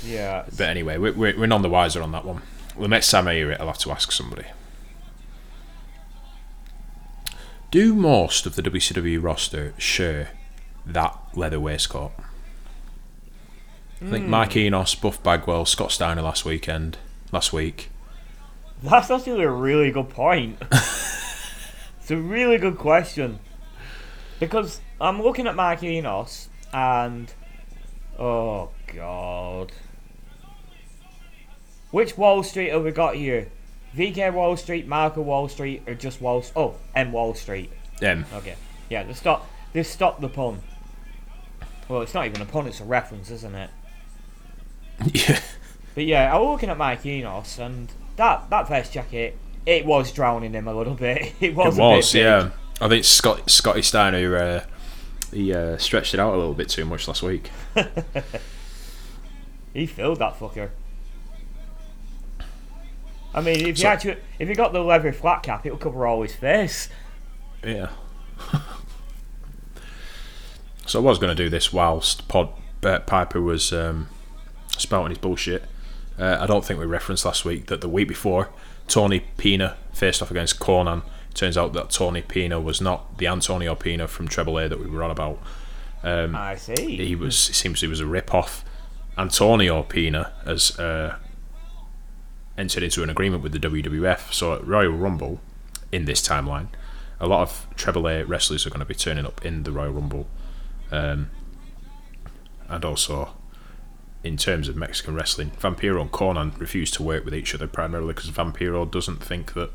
Yeah. 0.05 0.45
But 0.57 0.69
anyway, 0.69 0.97
we're, 0.99 1.13
we're, 1.13 1.39
we're 1.39 1.47
none 1.47 1.63
the 1.63 1.69
wiser 1.69 2.01
on 2.03 2.13
that 2.13 2.25
one. 2.25 2.41
The 2.79 2.89
next 2.89 3.11
time 3.11 3.29
I 3.29 3.35
hear 3.35 3.51
it, 3.53 3.61
I'll 3.61 3.67
have 3.67 3.79
to 3.79 3.91
ask 3.91 4.13
somebody. 4.13 4.47
Do 7.71 7.95
most 7.95 8.47
of 8.47 8.57
the 8.57 8.63
WCW 8.63 9.23
roster 9.23 9.75
share 9.79 10.31
that 10.87 11.17
leather 11.35 11.61
waistcoat? 11.61 12.13
I 14.03 14.07
think 14.11 14.27
Mike 14.27 14.57
Enos, 14.57 14.95
Buff 14.95 15.23
Bagwell, 15.23 15.67
Scott 15.67 15.93
Steiner 15.93 16.23
last 16.23 16.45
weekend. 16.47 16.97
last 17.33 17.53
week? 17.53 17.91
That's 18.83 19.11
actually 19.11 19.43
a 19.45 19.51
really 19.51 19.91
good 19.91 20.09
point. 20.09 20.59
it's 20.71 22.11
a 22.11 22.17
really 22.17 22.59
good 22.59 22.79
question. 22.79 23.41
Because 24.39 24.81
I'm 25.01 25.23
looking 25.23 25.47
at 25.47 25.55
Mike 25.55 25.83
Enos 25.83 26.49
and. 26.73 27.33
Oh, 28.19 28.71
God. 28.95 29.73
Which 31.91 32.17
Wall 32.17 32.43
Street 32.43 32.71
have 32.71 32.85
we 32.85 32.93
got 32.93 33.17
here? 33.17 33.49
VK 33.97 34.33
Wall 34.33 34.57
Street, 34.57 34.87
Marco 34.87 35.21
Wall 35.21 35.49
Street, 35.49 35.83
or 35.87 35.95
just 35.95 36.21
Wall 36.21 36.45
Oh, 36.55 36.75
M 36.95 37.13
Wall 37.13 37.35
Street. 37.35 37.71
Um, 38.03 38.25
Okay. 38.35 38.55
Yeah, 38.89 39.03
they 39.05 39.13
stop. 39.15 39.49
They 39.73 39.83
stop 39.83 40.21
the 40.21 40.29
pun. 40.29 40.61
Well, 41.89 42.03
it's 42.03 42.15
not 42.15 42.27
even 42.27 42.41
a 42.41 42.47
pun; 42.47 42.67
it's 42.67 42.81
a 42.81 42.85
reference, 42.85 43.31
isn't 43.31 43.55
it? 43.55 43.71
yeah. 45.13 45.41
But 45.95 46.05
yeah, 46.05 46.33
I 46.33 46.39
was 46.39 46.49
looking 46.49 46.71
at 46.71 46.79
Mike 46.79 47.05
Enos, 47.05 47.59
and 47.59 47.93
that 48.21 48.51
that 48.51 48.69
vest 48.69 48.93
jacket, 48.93 49.37
it 49.67 49.85
was 49.85 50.13
drowning 50.13 50.53
him 50.53 50.69
a 50.69 50.75
little 50.75 50.95
bit. 50.95 51.33
It 51.41 51.55
was. 51.55 51.79
It 51.79 51.81
a 51.81 51.83
bit 51.83 51.97
was, 51.97 52.15
yeah. 52.15 52.51
I 52.81 52.89
think 52.89 53.05
Scott 53.05 53.51
Scotty 53.51 53.83
Steiner 53.83 54.37
uh, 54.37 54.65
he 55.33 55.53
uh, 55.53 55.77
stretched 55.79 56.15
it 56.15 56.21
out 56.21 56.35
a 56.35 56.37
little 56.37 56.55
bit 56.55 56.69
too 56.69 56.85
much 56.85 57.09
last 57.09 57.23
week. 57.23 57.51
He 59.73 59.87
filled 59.87 60.19
that 60.19 60.39
fucker. 60.39 60.71
I 63.33 63.41
mean, 63.41 63.67
if 63.67 63.79
So- 63.79 63.85
you 63.85 63.89
actually, 63.89 64.17
if 64.39 64.49
you 64.49 64.55
got 64.55 64.73
the 64.73 64.81
leather 64.83 65.13
flat 65.13 65.43
cap, 65.43 65.65
it'll 65.65 65.79
cover 65.79 66.07
all 66.07 66.23
his 66.23 66.35
face. 66.35 66.89
Yeah. 67.63 67.91
so 70.87 70.99
I 70.99 71.03
was 71.03 71.19
going 71.19 71.35
to 71.35 71.41
do 71.41 71.49
this 71.49 71.73
whilst 71.73 72.27
Pod 72.27 72.49
uh, 72.83 72.99
Piper 73.01 73.41
was 73.41 73.73
um, 73.73 74.09
spouting 74.77 75.11
his 75.11 75.19
bullshit. 75.19 75.65
Uh, 76.21 76.37
I 76.39 76.47
don't 76.47 76.65
think 76.65 76.79
we 76.79 76.87
referenced 76.87 77.25
last 77.25 77.45
week 77.45 77.67
that 77.67 77.81
the 77.81 77.89
week 77.89 78.07
before 78.07 78.51
Tony 78.89 79.21
Pina 79.39 79.77
faced 79.93 80.21
off 80.21 80.31
against 80.31 80.61
Konnan. 80.61 81.03
Turns 81.33 81.57
out 81.57 81.73
that 81.73 81.91
Tony 81.91 82.21
Pina 82.23 82.61
was 82.61 82.81
not 82.81 83.19
the 83.19 83.27
Antonio 83.27 83.75
Pina 83.75 84.07
from 84.07 84.29
Treble 84.29 84.59
A 84.59 84.69
that 84.69 84.79
we 84.79 84.87
were 84.87 85.03
on 85.03 85.11
about. 85.11 85.39
Um, 86.03 86.35
I 86.35 86.57
see. 86.57 86.97
he 86.97 87.15
was 87.15 87.49
it 87.49 87.55
seems 87.55 87.81
he 87.81 87.87
was 87.87 88.01
a 88.01 88.07
rip 88.07 88.35
off. 88.35 88.65
Antonio 89.17 89.83
Pina 89.83 90.33
has 90.45 90.79
uh, 90.79 91.17
entered 92.59 92.83
into 92.83 93.03
an 93.03 93.11
agreement 93.11 93.43
with 93.43 93.53
the 93.53 93.59
WWF. 93.59 94.33
So 94.33 94.55
at 94.55 94.67
Royal 94.67 94.93
Rumble, 94.93 95.41
in 95.93 96.05
this 96.05 96.27
timeline, 96.27 96.69
a 97.19 97.27
lot 97.27 97.43
of 97.43 97.67
Treble 97.77 98.09
A 98.09 98.25
wrestlers 98.25 98.67
are 98.67 98.71
going 98.71 98.81
to 98.81 98.87
be 98.87 98.95
turning 98.95 99.27
up 99.27 99.45
in 99.45 99.63
the 99.63 99.73
Royal 99.73 99.93
Rumble, 99.93 100.27
um, 100.91 101.31
and 102.69 102.85
also 102.85 103.35
in 104.23 104.37
terms 104.37 104.69
of 104.69 104.77
Mexican 104.77 105.15
wrestling, 105.15 105.51
Vampiro 105.61 106.01
and 106.01 106.13
Konnan 106.13 106.59
refuse 106.61 106.91
to 106.93 107.03
work 107.03 107.25
with 107.25 107.35
each 107.35 107.55
other 107.55 107.67
primarily 107.67 108.13
because 108.13 108.31
Vampiro 108.31 108.91
doesn't 108.91 109.23
think 109.23 109.55
that 109.55 109.71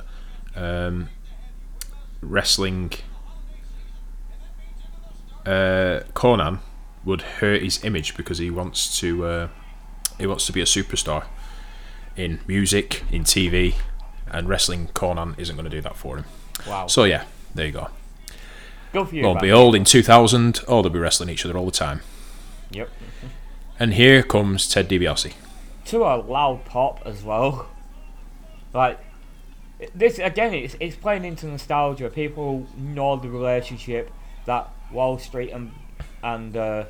um, 0.56 1.10
wrestling 2.22 2.94
uh, 5.46 6.02
Konnan 6.14 6.60
would 7.04 7.22
hurt 7.22 7.62
his 7.62 7.84
image 7.84 8.16
because 8.18 8.38
he 8.38 8.50
wants 8.50 9.00
to 9.00 9.26
uh, 9.26 9.48
he 10.18 10.28
wants 10.28 10.46
to 10.46 10.52
be 10.52 10.62
a 10.62 10.66
superstar 10.66 11.26
in 12.16 12.40
music, 12.48 13.04
in 13.12 13.24
TV, 13.24 13.76
and 14.28 14.48
wrestling 14.48 14.88
Konnan 14.88 15.38
isn't 15.38 15.56
going 15.56 15.70
to 15.70 15.76
do 15.76 15.82
that 15.82 15.96
for 15.96 16.18
him. 16.18 16.26
wow. 16.68 16.88
So 16.88 17.04
yeah, 17.04 17.26
there 17.54 17.66
you 17.66 17.72
go. 17.72 17.90
Go 18.94 19.06
for 19.06 19.16
you. 19.16 19.24
Won't 19.24 19.36
man. 19.36 19.44
be 19.44 19.52
old 19.52 19.76
in 19.76 19.84
2000. 19.84 20.62
Oh, 20.68 20.82
they'll 20.82 20.92
be 20.92 21.00
wrestling 21.00 21.30
each 21.30 21.46
other 21.46 21.58
all 21.58 21.66
the 21.66 21.72
time. 21.72 22.02
Yep. 22.72 22.90
And 23.80 23.94
here 23.94 24.24
comes 24.24 24.68
Ted 24.68 24.88
DiBiase. 24.90 25.34
to 25.86 26.04
a 26.04 26.16
loud 26.18 26.66
pop 26.66 27.02
as 27.06 27.24
well. 27.24 27.68
Like 28.74 29.00
this 29.94 30.20
again, 30.20 30.54
it's 30.54 30.76
it's 30.80 30.96
playing 30.96 31.26
into 31.26 31.46
nostalgia. 31.48 32.10
People 32.10 32.68
know 32.78 33.16
the 33.18 33.30
relationship 33.30 34.10
that 34.46 34.70
Wall 34.92 35.18
Street 35.18 35.52
and 35.52 35.72
and 36.24 36.56
uh, 36.56 36.86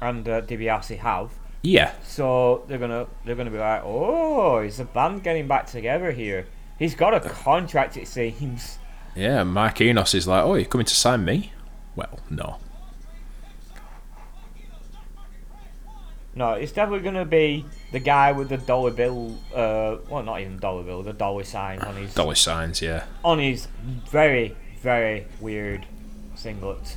and 0.00 0.28
uh, 0.28 0.42
DiBiase 0.42 0.98
have. 0.98 1.30
Yeah, 1.64 1.92
So 2.04 2.64
they're 2.66 2.78
gonna 2.78 3.06
they're 3.24 3.36
gonna 3.36 3.50
be 3.50 3.58
like, 3.58 3.82
oh, 3.84 4.58
is 4.58 4.78
the 4.78 4.84
band 4.84 5.22
getting 5.22 5.46
back 5.46 5.66
together 5.66 6.10
here? 6.10 6.46
He's 6.78 6.96
got 6.96 7.14
a 7.14 7.20
contract, 7.20 7.96
it 7.96 8.08
seems. 8.08 8.78
yeah. 9.14 9.44
Mike 9.44 9.80
Enos 9.80 10.14
is 10.14 10.26
like, 10.26 10.44
oh, 10.44 10.54
you're 10.54 10.64
coming 10.64 10.86
to 10.86 10.94
sign 10.94 11.24
me? 11.24 11.52
Well, 11.94 12.18
no. 12.28 12.56
No, 16.34 16.52
it's 16.52 16.72
definitely 16.72 17.04
gonna 17.04 17.24
be 17.26 17.64
the 17.92 17.98
guy 17.98 18.32
with 18.32 18.48
the 18.48 18.56
dollar 18.56 18.90
bill. 18.90 19.38
Uh, 19.54 19.96
well, 20.08 20.22
not 20.22 20.40
even 20.40 20.58
dollar 20.58 20.82
bill, 20.82 21.02
the 21.02 21.12
dollar 21.12 21.44
sign 21.44 21.80
on 21.80 21.96
his 21.96 22.14
Dollar 22.14 22.34
signs, 22.34 22.80
yeah. 22.80 23.04
on 23.24 23.38
his 23.38 23.68
very, 24.08 24.56
very 24.80 25.26
weird 25.40 25.86
singlet. 26.34 26.96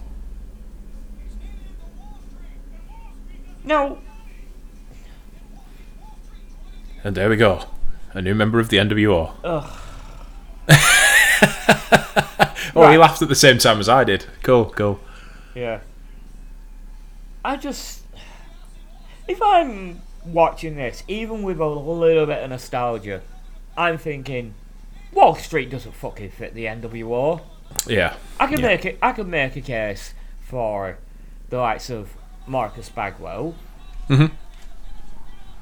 No, 3.66 3.98
And 7.06 7.16
there 7.16 7.30
we 7.30 7.36
go. 7.36 7.66
A 8.14 8.22
new 8.22 8.34
member 8.34 8.60
of 8.60 8.70
the 8.70 8.78
NWO. 8.78 9.34
ugh. 9.44 9.80
Oh, 12.78 12.92
he 12.92 12.98
laughed 12.98 13.22
at 13.22 13.30
the 13.30 13.36
same 13.36 13.58
time 13.58 13.80
as 13.80 13.88
I 13.88 14.04
did. 14.04 14.26
Cool, 14.44 14.66
cool. 14.66 15.00
Yeah. 15.54 15.80
I 17.46 17.56
just. 17.56 18.02
If 19.28 19.42
I'm 19.42 20.02
watching 20.26 20.76
this, 20.76 21.04
even 21.08 21.44
with 21.44 21.60
a 21.60 21.66
little 21.68 22.26
bit 22.26 22.44
of 22.44 22.50
nostalgia, 22.50 23.22
I'm 23.78 23.98
thinking, 23.98 24.54
Wall 25.14 25.36
Street 25.36 25.70
doesn't 25.70 25.94
fucking 25.94 26.32
fit 26.32 26.54
the 26.54 26.66
NWO. 26.66 27.42
Yeah. 27.88 28.16
I 28.40 28.48
could 28.48 28.60
Yeah. 28.60 28.68
make 28.68 28.86
it. 28.86 28.98
I 29.02 29.12
could 29.12 29.28
make 29.28 29.56
a 29.56 29.62
case 29.62 30.14
for 30.42 30.98
the 31.50 31.58
likes 31.58 31.90
of 31.90 32.10
Marcus 32.48 32.90
Bagwell. 32.90 33.56
Mhm. 34.10 34.32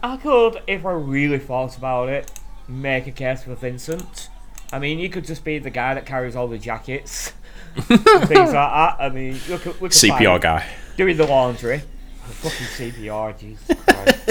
I 0.02 0.18
could, 0.18 0.62
if 0.68 0.86
I 0.86 0.92
really 0.92 1.40
thought 1.40 1.78
about 1.78 2.10
it, 2.10 2.30
make 2.68 3.08
a 3.08 3.12
case 3.12 3.44
for 3.44 3.56
Vincent. 3.56 4.30
I 4.72 4.80
mean, 4.80 5.00
you 5.00 5.08
could 5.10 5.26
just 5.26 5.44
be 5.46 5.60
the 5.60 5.70
guy 5.70 5.94
that 5.94 6.06
carries 6.06 6.36
all 6.36 6.48
the 6.48 6.58
jackets, 6.58 7.32
and 7.76 7.86
things 7.88 8.30
like 8.30 8.52
that. 8.54 8.96
I 9.00 9.10
mean, 9.10 9.40
look 9.48 9.66
at 9.68 9.76
CPR 9.94 10.40
guy. 10.40 10.66
doing 10.98 11.16
the 11.18 11.26
laundry. 11.26 11.84
Fucking 12.32 12.92
CPR, 12.92 13.38
Jesus 13.38 13.68
Christ. 13.86 14.30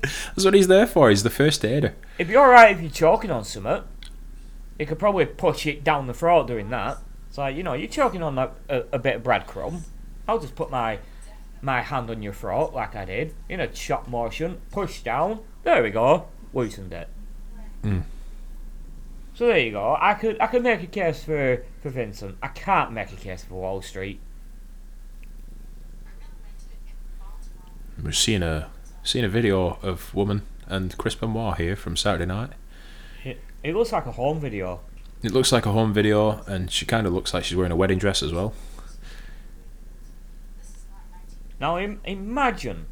That's 0.00 0.44
what 0.44 0.54
he's 0.54 0.68
there 0.68 0.86
for. 0.86 1.10
He's 1.10 1.22
the 1.22 1.30
first 1.30 1.64
aider. 1.64 1.94
It'd 2.18 2.30
be 2.30 2.36
alright 2.36 2.76
if 2.76 2.82
you're 2.82 2.90
choking 2.90 3.30
on 3.30 3.44
something. 3.44 3.82
You 4.78 4.86
could 4.86 4.98
probably 4.98 5.26
push 5.26 5.66
it 5.66 5.84
down 5.84 6.06
the 6.06 6.14
throat 6.14 6.46
doing 6.46 6.70
that. 6.70 6.98
It's 7.28 7.38
like, 7.38 7.56
you 7.56 7.62
know, 7.62 7.74
you're 7.74 7.88
choking 7.88 8.22
on 8.22 8.38
a, 8.38 8.50
a, 8.68 8.82
a 8.92 8.98
bit 8.98 9.16
of 9.16 9.22
breadcrumb. 9.22 9.82
I'll 10.26 10.38
just 10.38 10.54
put 10.54 10.70
my 10.70 10.98
my 11.62 11.80
hand 11.80 12.10
on 12.10 12.22
your 12.22 12.32
throat 12.34 12.74
like 12.74 12.94
I 12.94 13.06
did 13.06 13.34
in 13.48 13.58
a 13.58 13.66
chop 13.66 14.06
motion, 14.06 14.60
push 14.70 15.00
down. 15.00 15.40
There 15.62 15.82
we 15.82 15.90
go, 15.90 16.26
loosened 16.52 16.92
it. 16.92 17.08
Mm. 17.82 18.02
So 19.34 19.46
there 19.46 19.58
you 19.58 19.72
go. 19.72 19.96
I 20.00 20.14
could 20.14 20.40
I 20.40 20.46
could 20.46 20.62
make 20.62 20.82
a 20.82 20.86
case 20.86 21.24
for 21.24 21.64
for 21.80 21.90
Vincent. 21.90 22.36
I 22.42 22.48
can't 22.48 22.92
make 22.92 23.12
a 23.12 23.16
case 23.16 23.44
for 23.44 23.54
Wall 23.54 23.82
Street. 23.82 24.20
We're 28.02 28.12
seeing 28.12 28.42
a 28.42 28.70
seeing 29.02 29.24
a 29.24 29.28
video 29.28 29.78
of 29.82 30.14
woman 30.14 30.42
and 30.66 30.96
Chris 30.98 31.14
Benoit 31.14 31.58
here 31.58 31.76
from 31.76 31.96
Saturday 31.96 32.26
night. 32.26 32.50
It, 33.24 33.40
it 33.62 33.74
looks 33.74 33.92
like 33.92 34.06
a 34.06 34.12
home 34.12 34.40
video. 34.40 34.80
It 35.22 35.32
looks 35.32 35.52
like 35.52 35.64
a 35.66 35.72
home 35.72 35.92
video, 35.92 36.42
and 36.46 36.70
she 36.70 36.84
kind 36.84 37.06
of 37.06 37.12
looks 37.12 37.32
like 37.32 37.44
she's 37.44 37.56
wearing 37.56 37.72
a 37.72 37.76
wedding 37.76 37.98
dress 37.98 38.22
as 38.22 38.32
well. 38.32 38.52
Now 41.60 41.78
Im- 41.78 42.00
imagine, 42.04 42.86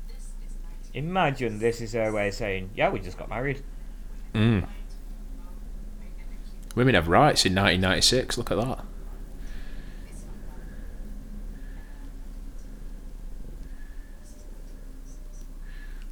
imagine 0.94 1.58
this 1.58 1.80
is 1.80 1.92
her 1.92 2.12
way 2.12 2.28
of 2.28 2.34
saying, 2.34 2.70
"Yeah, 2.74 2.90
we 2.90 3.00
just 3.00 3.18
got 3.18 3.28
married." 3.28 3.62
Mm. 4.34 4.66
Women 6.74 6.94
have 6.94 7.08
rights 7.08 7.44
in 7.44 7.54
1996. 7.54 8.38
Look 8.38 8.50
at 8.50 8.56
that. 8.56 8.84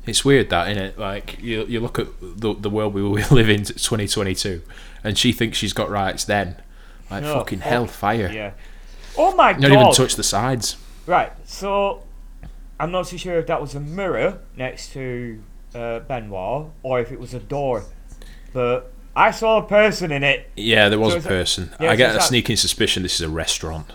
It's 0.07 0.25
weird 0.25 0.51
that, 0.51 0.69
it? 0.77 0.99
Like 0.99 1.39
you, 1.43 1.65
you 1.67 1.81
look 1.81 1.99
at 1.99 2.07
the 2.21 2.55
the 2.55 2.71
world 2.71 2.95
we 2.95 3.03
live 3.31 3.49
in, 3.51 3.65
2022, 3.65 4.63
and 5.05 5.17
she 5.19 5.33
thinks 5.33 5.59
she's 5.59 5.73
got 5.73 5.91
rights 5.91 6.25
then. 6.25 6.57
Like 7.11 7.25
Oh, 7.25 7.35
fucking 7.41 7.59
fuck. 7.61 7.69
hellfire. 7.69 8.31
Yeah. 8.33 8.53
Oh 9.19 9.35
my 9.35 9.53
Not 9.53 9.71
even 9.73 9.93
touch 9.93 10.15
the 10.17 10.23
sides. 10.23 10.77
Right. 11.07 11.33
So, 11.45 12.05
I'm 12.79 12.91
not 12.93 13.07
too 13.07 13.19
sure 13.19 13.37
if 13.39 13.47
that 13.49 13.61
was 13.61 13.75
a 13.75 13.81
mirror 13.81 14.39
next 14.57 14.93
to 14.93 15.43
uh, 15.75 15.99
Benoit 16.01 16.71
or 16.83 17.01
if 17.01 17.11
it 17.13 17.19
was 17.21 17.35
a 17.35 17.41
door, 17.41 17.85
but 18.53 18.93
I 19.15 19.33
saw 19.33 19.59
a 19.59 19.63
person 19.67 20.13
in 20.13 20.23
it 20.23 20.49
Yeah, 20.57 20.89
there 20.89 20.99
was 20.99 21.13
So 21.15 21.19
a 21.19 21.23
person. 21.23 21.71
yeah, 21.81 21.89
I 21.91 21.95
so 21.95 21.97
get 21.99 22.11
a 22.11 22.13
that- 22.15 22.23
sneaking 22.23 22.57
suspicion 22.57 23.03
this 23.03 23.15
is 23.17 23.23
a 23.23 23.29
restaurant. 23.29 23.91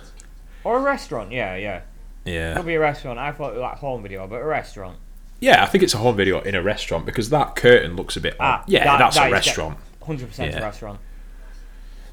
or 0.64 0.78
a 0.78 0.82
restaurant. 0.82 1.32
Yeah, 1.32 1.56
yeah. 1.56 1.82
Yeah. 2.26 2.56
Could 2.58 2.66
be 2.66 2.76
a 2.76 2.80
restaurant. 2.80 3.18
I 3.20 3.32
thought 3.32 3.52
it 3.52 3.56
was 3.56 3.62
like 3.62 3.78
home 3.78 4.02
video, 4.04 4.28
but 4.28 4.42
a 4.42 4.46
restaurant. 4.46 4.98
Yeah, 5.40 5.64
I 5.64 5.66
think 5.68 5.84
it's 5.84 5.94
a 5.94 5.98
home 5.98 6.16
video 6.16 6.42
in 6.42 6.56
a 6.56 6.62
restaurant 6.64 7.06
because 7.06 7.30
that 7.30 7.56
curtain 7.56 7.96
looks 7.96 8.16
a 8.16 8.22
bit. 8.22 8.36
Ah, 8.40 8.64
yeah, 8.68 8.84
that- 8.86 9.00
that's 9.00 9.16
that 9.18 9.30
a 9.30 9.32
restaurant. 9.32 9.78
Hundred 10.04 10.30
percent 10.30 10.54
Yeah. 10.54 10.64
restaurant. 10.64 11.00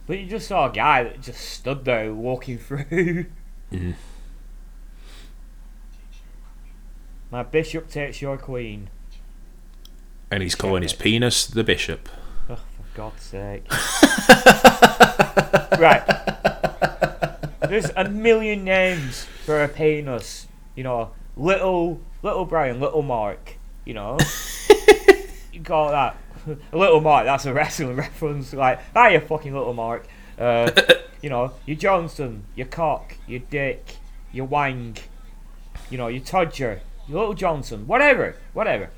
But 0.06 0.18
you 0.18 0.26
just 0.26 0.48
saw 0.48 0.68
a 0.68 0.72
guy 0.72 1.04
that 1.04 1.20
just 1.20 1.40
stood 1.40 1.84
there 1.84 2.12
walking 2.12 2.58
through. 2.58 3.26
Mhm. 3.72 3.94
My 7.30 7.42
bishop 7.42 7.88
takes 7.88 8.20
your 8.20 8.36
queen. 8.36 8.90
and 10.30 10.42
he's 10.42 10.54
calling 10.54 10.82
his 10.82 10.94
penis 10.94 11.46
the 11.46 11.62
bishop. 11.62 12.08
Oh, 12.48 12.56
for 12.56 12.96
God's 12.96 13.22
sake. 13.22 13.66
right. 15.78 16.02
There's 17.68 17.90
a 17.96 18.08
million 18.08 18.64
names 18.64 19.24
for 19.44 19.62
a 19.62 19.68
penis. 19.68 20.46
You 20.74 20.84
know, 20.84 21.10
little 21.36 22.00
little 22.22 22.44
Brian, 22.44 22.80
little 22.80 23.02
Mark. 23.02 23.56
You 23.84 23.94
know, 23.94 24.18
you 25.52 25.60
call 25.62 25.90
that. 25.90 26.16
Little 26.72 27.00
Mark. 27.00 27.24
That's 27.24 27.46
a 27.46 27.52
wrestling 27.52 27.96
reference. 27.96 28.52
Like, 28.52 28.80
ah, 28.96 29.08
you 29.08 29.20
fucking 29.20 29.52
little 29.52 29.74
Mark. 29.74 30.06
Uh, 30.38 30.70
you 31.20 31.30
know, 31.30 31.52
your 31.66 31.76
Johnson, 31.76 32.44
your 32.56 32.66
cock, 32.66 33.16
your 33.26 33.40
dick, 33.40 33.96
your 34.32 34.46
wang. 34.46 34.96
You 35.90 35.98
know, 35.98 36.08
your 36.08 36.22
Todger, 36.22 36.80
your 37.06 37.20
little 37.20 37.34
Johnson, 37.34 37.86
whatever, 37.86 38.36
whatever. 38.54 38.90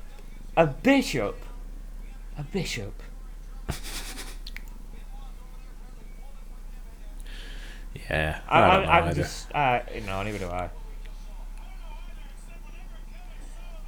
A 0.57 0.65
bishop. 0.67 1.37
A 2.37 2.43
bishop. 2.43 2.93
Yeah, 8.09 8.39
I, 8.47 8.59
I, 8.59 8.65
I, 8.65 8.71
don't 8.71 8.85
know 8.85 8.91
I'm 8.91 9.03
either. 9.05 9.21
just, 9.21 9.51
uh, 9.53 9.79
no, 10.05 10.23
neither 10.23 10.39
do 10.39 10.47
I. 10.47 10.69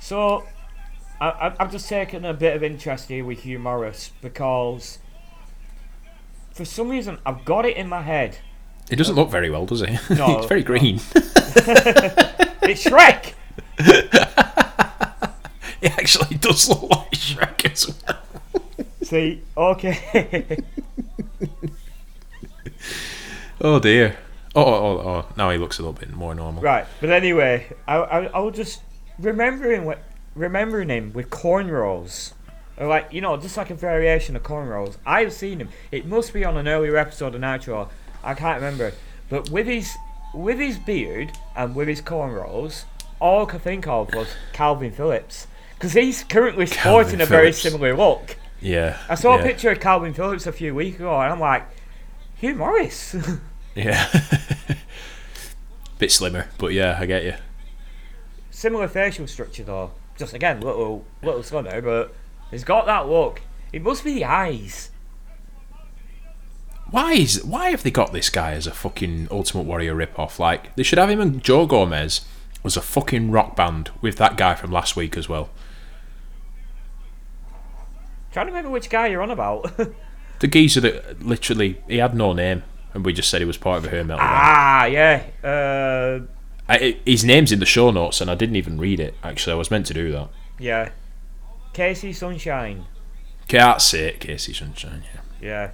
So, 0.08 0.46
I, 1.20 1.28
I, 1.28 1.56
I've 1.60 1.70
just 1.70 1.90
taken 1.90 2.24
a 2.24 2.34
bit 2.34 2.56
of 2.56 2.64
interest 2.64 3.10
here 3.10 3.26
with 3.26 3.42
Hugh 3.42 3.60
Morrus 3.60 4.12
because, 4.22 5.00
for 6.54 6.64
some 6.64 6.88
reason, 6.88 7.18
I've 7.26 7.44
got 7.44 7.66
it 7.66 7.76
in 7.76 7.90
my 7.90 8.04
head. 8.04 8.38
It 8.90 8.96
doesn't 8.96 9.16
look 9.16 9.30
very 9.30 9.50
well, 9.50 9.66
does 9.66 9.82
it? 9.82 9.90
No, 10.12 10.38
He's 10.38 10.46
very 10.46 10.64
green. 10.64 11.02
It's 12.64 12.86
Shrek. 12.86 13.34
it 15.82 15.92
actually 16.00 16.38
does 16.38 16.70
look 16.70 16.84
like 16.84 17.12
Shrek 17.12 17.70
as 17.70 17.94
well. 18.08 18.86
See, 19.04 19.42
okay. 19.58 20.64
Oh 23.60 23.80
dear. 23.80 24.18
Oh, 24.56 24.64
oh, 24.64 24.74
oh, 24.74 25.10
oh, 25.10 25.26
now 25.36 25.50
he 25.50 25.58
looks 25.58 25.80
a 25.80 25.82
little 25.82 25.92
bit 25.92 26.14
more 26.14 26.34
normal. 26.34 26.62
right, 26.64 26.88
but 27.02 27.10
anyway, 27.10 27.68
I, 27.86 27.98
I, 27.98 28.26
I 28.28 28.40
was 28.40 28.56
just 28.56 28.82
remembering 29.20 29.86
what, 29.86 30.00
remembering 30.36 30.90
him 30.90 31.14
with 31.14 31.30
cornrows. 31.30 32.34
Or 32.78 32.88
like 32.88 33.12
you 33.12 33.22
know, 33.22 33.38
just 33.38 33.58
like 33.58 33.70
a 33.70 33.76
variation 33.76 34.36
of 34.36 34.44
cornrows. 34.44 34.98
I've 35.06 35.34
seen 35.34 35.60
him. 35.60 35.70
It 35.92 36.06
must 36.06 36.34
be 36.34 36.46
on 36.46 36.58
an 36.58 36.68
earlier 36.68 36.96
episode 36.98 37.34
of 37.34 37.42
Nitro. 37.42 37.90
I 38.24 38.34
can't 38.34 38.62
remember. 38.62 38.94
But 39.30 39.50
with 39.50 39.66
his 39.66 39.96
with 40.34 40.60
his 40.60 40.78
beard 40.78 41.32
and 41.56 41.76
with 41.76 41.88
his 41.88 42.02
cornrows, 42.02 42.84
all 43.20 43.46
I 43.46 43.50
could 43.50 43.62
think 43.62 43.88
of 43.88 44.14
was 44.14 44.28
Kalvin 44.54 44.94
Phillips. 44.94 45.48
Because 45.74 45.94
he's 45.94 46.24
currently 46.24 46.66
sporting 46.66 47.20
Calvin 47.20 47.22
a 47.22 47.26
very 47.26 47.52
Phillips. 47.52 47.62
similar 47.62 47.96
look. 47.96 48.38
Yeah. 48.62 48.98
I 49.10 49.16
saw 49.16 49.36
yeah, 49.36 49.42
a 49.42 49.44
picture 49.44 49.70
of 49.70 49.80
Kalvin 49.80 50.16
Phillips 50.16 50.48
a 50.48 50.52
few 50.52 50.74
weeks 50.74 50.98
ago 50.98 51.14
and 51.22 51.32
I'm 51.32 51.40
like, 51.40 51.68
Hugh 52.36 52.56
Morrus. 52.56 53.40
Yeah. 53.76 54.08
Bit 56.00 56.12
slimmer, 56.12 56.48
but 56.58 56.74
yeah, 56.74 56.98
I 57.00 57.06
get 57.06 57.24
you. 57.24 57.36
Similar 58.58 58.88
facial 58.88 59.28
structure 59.28 59.64
though. 59.64 59.92
Just 60.18 60.34
again, 60.34 60.62
little 60.62 61.06
little 61.22 61.44
slimmer, 61.44 61.80
but 61.82 62.14
he's 62.50 62.64
got 62.64 62.88
that 62.88 63.08
look. 63.08 63.42
It 63.72 63.84
must 63.84 64.04
be 64.04 64.14
the 64.16 64.26
eyes. 64.26 64.90
Why 66.90 67.14
is 67.14 67.44
why 67.44 67.70
have 67.70 67.84
they 67.84 67.92
got 67.92 68.14
this 68.14 68.30
guy 68.30 68.54
as 68.54 68.66
a 68.66 68.72
fucking 68.72 69.28
Ultimate 69.30 69.64
Warrior 69.64 69.96
ripoff? 69.96 70.40
Like 70.40 70.76
they 70.76 70.84
should 70.84 70.98
have 70.98 71.10
him 71.10 71.20
and 71.20 71.44
Joe 71.44 71.68
Gomez 71.68 72.22
was 72.64 72.76
a 72.76 72.82
fucking 72.82 73.30
rock 73.30 73.56
band 73.56 73.92
with 74.02 74.18
that 74.18 74.38
guy 74.38 74.56
from 74.56 74.72
last 74.72 74.96
week 74.96 75.16
as 75.16 75.30
well. 75.30 75.50
trying 78.32 78.48
to 78.48 78.52
remember 78.52 78.72
which 78.72 78.90
guy 78.90 79.08
you're 79.08 79.22
on 79.22 79.32
about. 79.32 79.72
The 80.40 80.46
geezer 80.46 80.82
that 80.82 81.24
literally 81.24 81.82
he 81.88 81.98
had 81.98 82.14
no 82.14 82.32
name, 82.32 82.62
and 82.94 83.04
we 83.04 83.12
just 83.12 83.28
said 83.28 83.42
he 83.42 83.46
was 83.46 83.58
part 83.58 83.80
of 83.80 83.86
a 83.86 83.90
hair 83.90 84.04
metal 84.04 84.20
band. 84.20 84.30
ah, 84.32 84.86
yeah. 84.86 85.24
Uh, 85.44 86.28
I, 86.70 86.98
his 87.06 87.24
name's 87.24 87.52
in 87.52 87.60
the 87.60 87.66
show 87.66 87.92
notes, 87.92 88.20
and 88.22 88.30
I 88.30 88.36
didn't 88.36 88.56
even 88.58 88.78
read 88.78 89.00
it. 89.00 89.16
Actually, 89.24 89.54
I 89.54 89.56
was 89.58 89.72
meant 89.72 89.86
to 89.88 89.94
do 89.94 90.12
that. 90.12 90.30
yeah. 90.60 90.90
Casey 91.74 92.12
Sunshine. 92.12 92.86
That's 93.50 93.94
it, 93.94 94.20
Casey 94.20 94.52
Sunshine. 94.54 95.04
Yeah. 95.14 95.22
Yeah. 95.48 95.72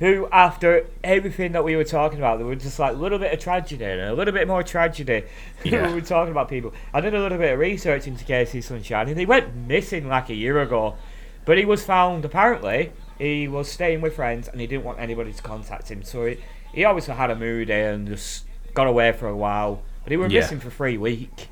Who, 0.00 0.28
after 0.32 0.86
everything 1.04 1.52
that 1.52 1.64
we 1.64 1.76
were 1.76 1.84
talking 1.84 2.18
about, 2.18 2.38
there 2.38 2.46
was 2.46 2.62
just 2.62 2.78
like 2.78 2.92
a 2.94 2.96
little 2.98 3.18
bit 3.18 3.32
of 3.32 3.38
tragedy 3.38 3.84
and 3.84 4.00
a 4.00 4.14
little 4.14 4.32
bit 4.32 4.46
more 4.48 4.62
tragedy. 4.62 5.24
Yeah. 5.64 5.88
we 5.88 5.94
were 5.94 6.00
talking 6.00 6.30
about 6.32 6.48
people. 6.48 6.72
I 6.94 7.00
did 7.02 7.14
a 7.14 7.20
little 7.20 7.36
bit 7.36 7.52
of 7.52 7.58
research 7.58 8.06
into 8.06 8.24
Casey 8.24 8.60
Sunshine, 8.62 9.08
and 9.08 9.18
he 9.18 9.26
went 9.26 9.54
missing 9.54 10.08
like 10.08 10.30
a 10.30 10.34
year 10.34 10.60
ago. 10.62 10.96
But 11.44 11.58
he 11.58 11.64
was 11.66 11.84
found, 11.84 12.24
apparently, 12.24 12.92
he 13.18 13.46
was 13.48 13.70
staying 13.70 14.00
with 14.00 14.14
friends 14.16 14.48
and 14.48 14.60
he 14.60 14.66
didn't 14.66 14.84
want 14.84 14.98
anybody 15.00 15.32
to 15.32 15.42
contact 15.42 15.90
him. 15.90 16.02
So 16.02 16.26
he, 16.26 16.38
he 16.72 16.84
obviously 16.84 17.14
had 17.14 17.30
a 17.30 17.36
mood 17.36 17.68
and 17.70 18.06
just 18.08 18.44
got 18.74 18.86
away 18.86 19.12
for 19.12 19.28
a 19.28 19.36
while. 19.36 19.82
But 20.04 20.12
he 20.12 20.16
was 20.16 20.32
Yeah. 20.32 20.40
missing 20.40 20.60
for 20.60 20.70
three 20.70 20.96
weeks. 20.98 21.46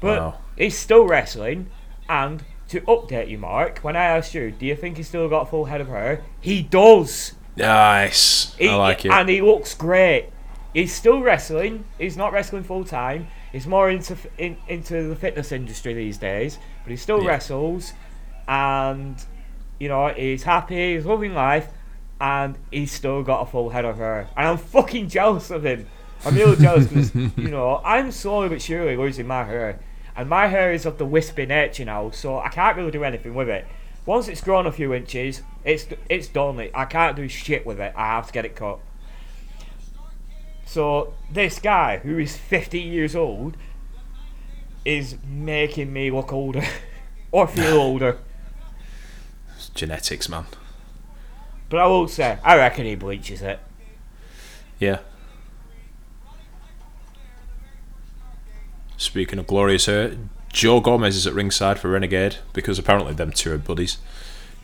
But 0.00 0.18
Wow. 0.18 0.34
he's 0.56 0.78
still 0.78 1.06
wrestling. 1.06 1.66
And 2.08 2.42
to 2.68 2.80
update 2.82 3.28
you, 3.28 3.38
Mark, 3.38 3.80
when 3.80 3.96
I 3.96 4.04
asked 4.04 4.34
you, 4.34 4.50
do 4.50 4.64
you 4.66 4.76
think 4.76 4.96
he's 4.96 5.08
still 5.08 5.28
got 5.28 5.42
a 5.42 5.46
full 5.46 5.66
head 5.66 5.80
of 5.80 5.88
hair? 5.88 6.22
He 6.40 6.62
does. 6.62 7.34
Nice. 7.56 8.54
He- 8.58 8.68
I 8.68 8.74
like 8.76 9.04
it. 9.04 9.10
And 9.12 9.28
he 9.28 9.40
looks 9.42 9.74
great. 9.74 10.26
He's 10.72 10.94
still 10.94 11.20
wrestling. 11.20 11.84
He's 11.98 12.16
not 12.16 12.32
wrestling 12.32 12.62
full 12.62 12.84
time. 12.84 13.26
He's 13.52 13.66
more 13.66 13.90
into 13.90 14.16
in, 14.38 14.56
into 14.68 15.08
the 15.08 15.16
fitness 15.16 15.50
industry 15.50 15.92
these 15.94 16.16
days, 16.16 16.58
but 16.84 16.90
he 16.92 16.96
still 16.96 17.22
Yeah. 17.24 17.30
wrestles, 17.30 17.92
and 18.46 19.16
you 19.80 19.88
know 19.88 20.08
he's 20.08 20.44
happy. 20.44 20.94
He's 20.94 21.04
loving 21.04 21.34
life, 21.34 21.68
and 22.20 22.56
he's 22.70 22.92
still 22.92 23.24
got 23.24 23.42
a 23.42 23.46
full 23.46 23.70
head 23.70 23.84
of 23.84 23.96
hair. 23.98 24.28
And 24.36 24.46
I'm 24.46 24.56
fucking 24.58 25.08
jealous 25.08 25.50
of 25.50 25.64
him. 25.66 25.88
I'm 26.24 26.34
really 26.34 26.56
jealous 26.56 26.86
because 26.86 27.14
you 27.36 27.48
know 27.48 27.80
I'm 27.84 28.10
slowly 28.12 28.48
but 28.48 28.62
surely 28.62 28.96
losing 28.96 29.26
my 29.26 29.44
hair, 29.44 29.80
and 30.16 30.28
my 30.28 30.46
hair 30.46 30.72
is 30.72 30.86
of 30.86 30.98
the 30.98 31.06
wispy 31.06 31.46
nature 31.46 31.84
now, 31.84 32.10
so 32.10 32.38
I 32.38 32.48
can't 32.48 32.76
really 32.76 32.90
do 32.90 33.04
anything 33.04 33.34
with 33.34 33.48
it. 33.48 33.66
Once 34.06 34.28
it's 34.28 34.40
grown 34.40 34.66
a 34.66 34.72
few 34.72 34.92
inches, 34.92 35.42
it's 35.64 35.86
it's 36.08 36.28
done. 36.28 36.68
I 36.74 36.84
can't 36.84 37.16
do 37.16 37.28
shit 37.28 37.64
with 37.66 37.80
it. 37.80 37.92
I 37.96 38.06
have 38.06 38.26
to 38.28 38.32
get 38.32 38.44
it 38.44 38.56
cut. 38.56 38.80
So 40.66 41.14
this 41.30 41.58
guy, 41.58 41.98
who 41.98 42.18
is 42.18 42.36
50 42.36 42.80
years 42.80 43.16
old, 43.16 43.56
is 44.84 45.16
making 45.26 45.92
me 45.92 46.10
look 46.12 46.32
older 46.32 46.62
or 47.32 47.48
feel 47.48 47.76
older. 47.80 48.18
It's 49.56 49.68
genetics, 49.70 50.28
man. 50.28 50.46
But 51.68 51.80
I 51.80 51.86
will 51.86 52.06
say, 52.06 52.38
I 52.44 52.56
reckon 52.56 52.86
he 52.86 52.94
bleaches 52.94 53.42
it. 53.42 53.58
Yeah. 54.78 55.00
Speaking 59.00 59.38
of 59.38 59.46
glorious 59.46 59.86
hair, 59.86 60.14
Joe 60.52 60.78
Gomez 60.80 61.16
is 61.16 61.26
at 61.26 61.32
ringside 61.32 61.78
for 61.78 61.88
Renegade 61.88 62.36
because 62.52 62.78
apparently 62.78 63.14
them 63.14 63.30
two 63.32 63.50
are 63.54 63.56
buddies. 63.56 63.96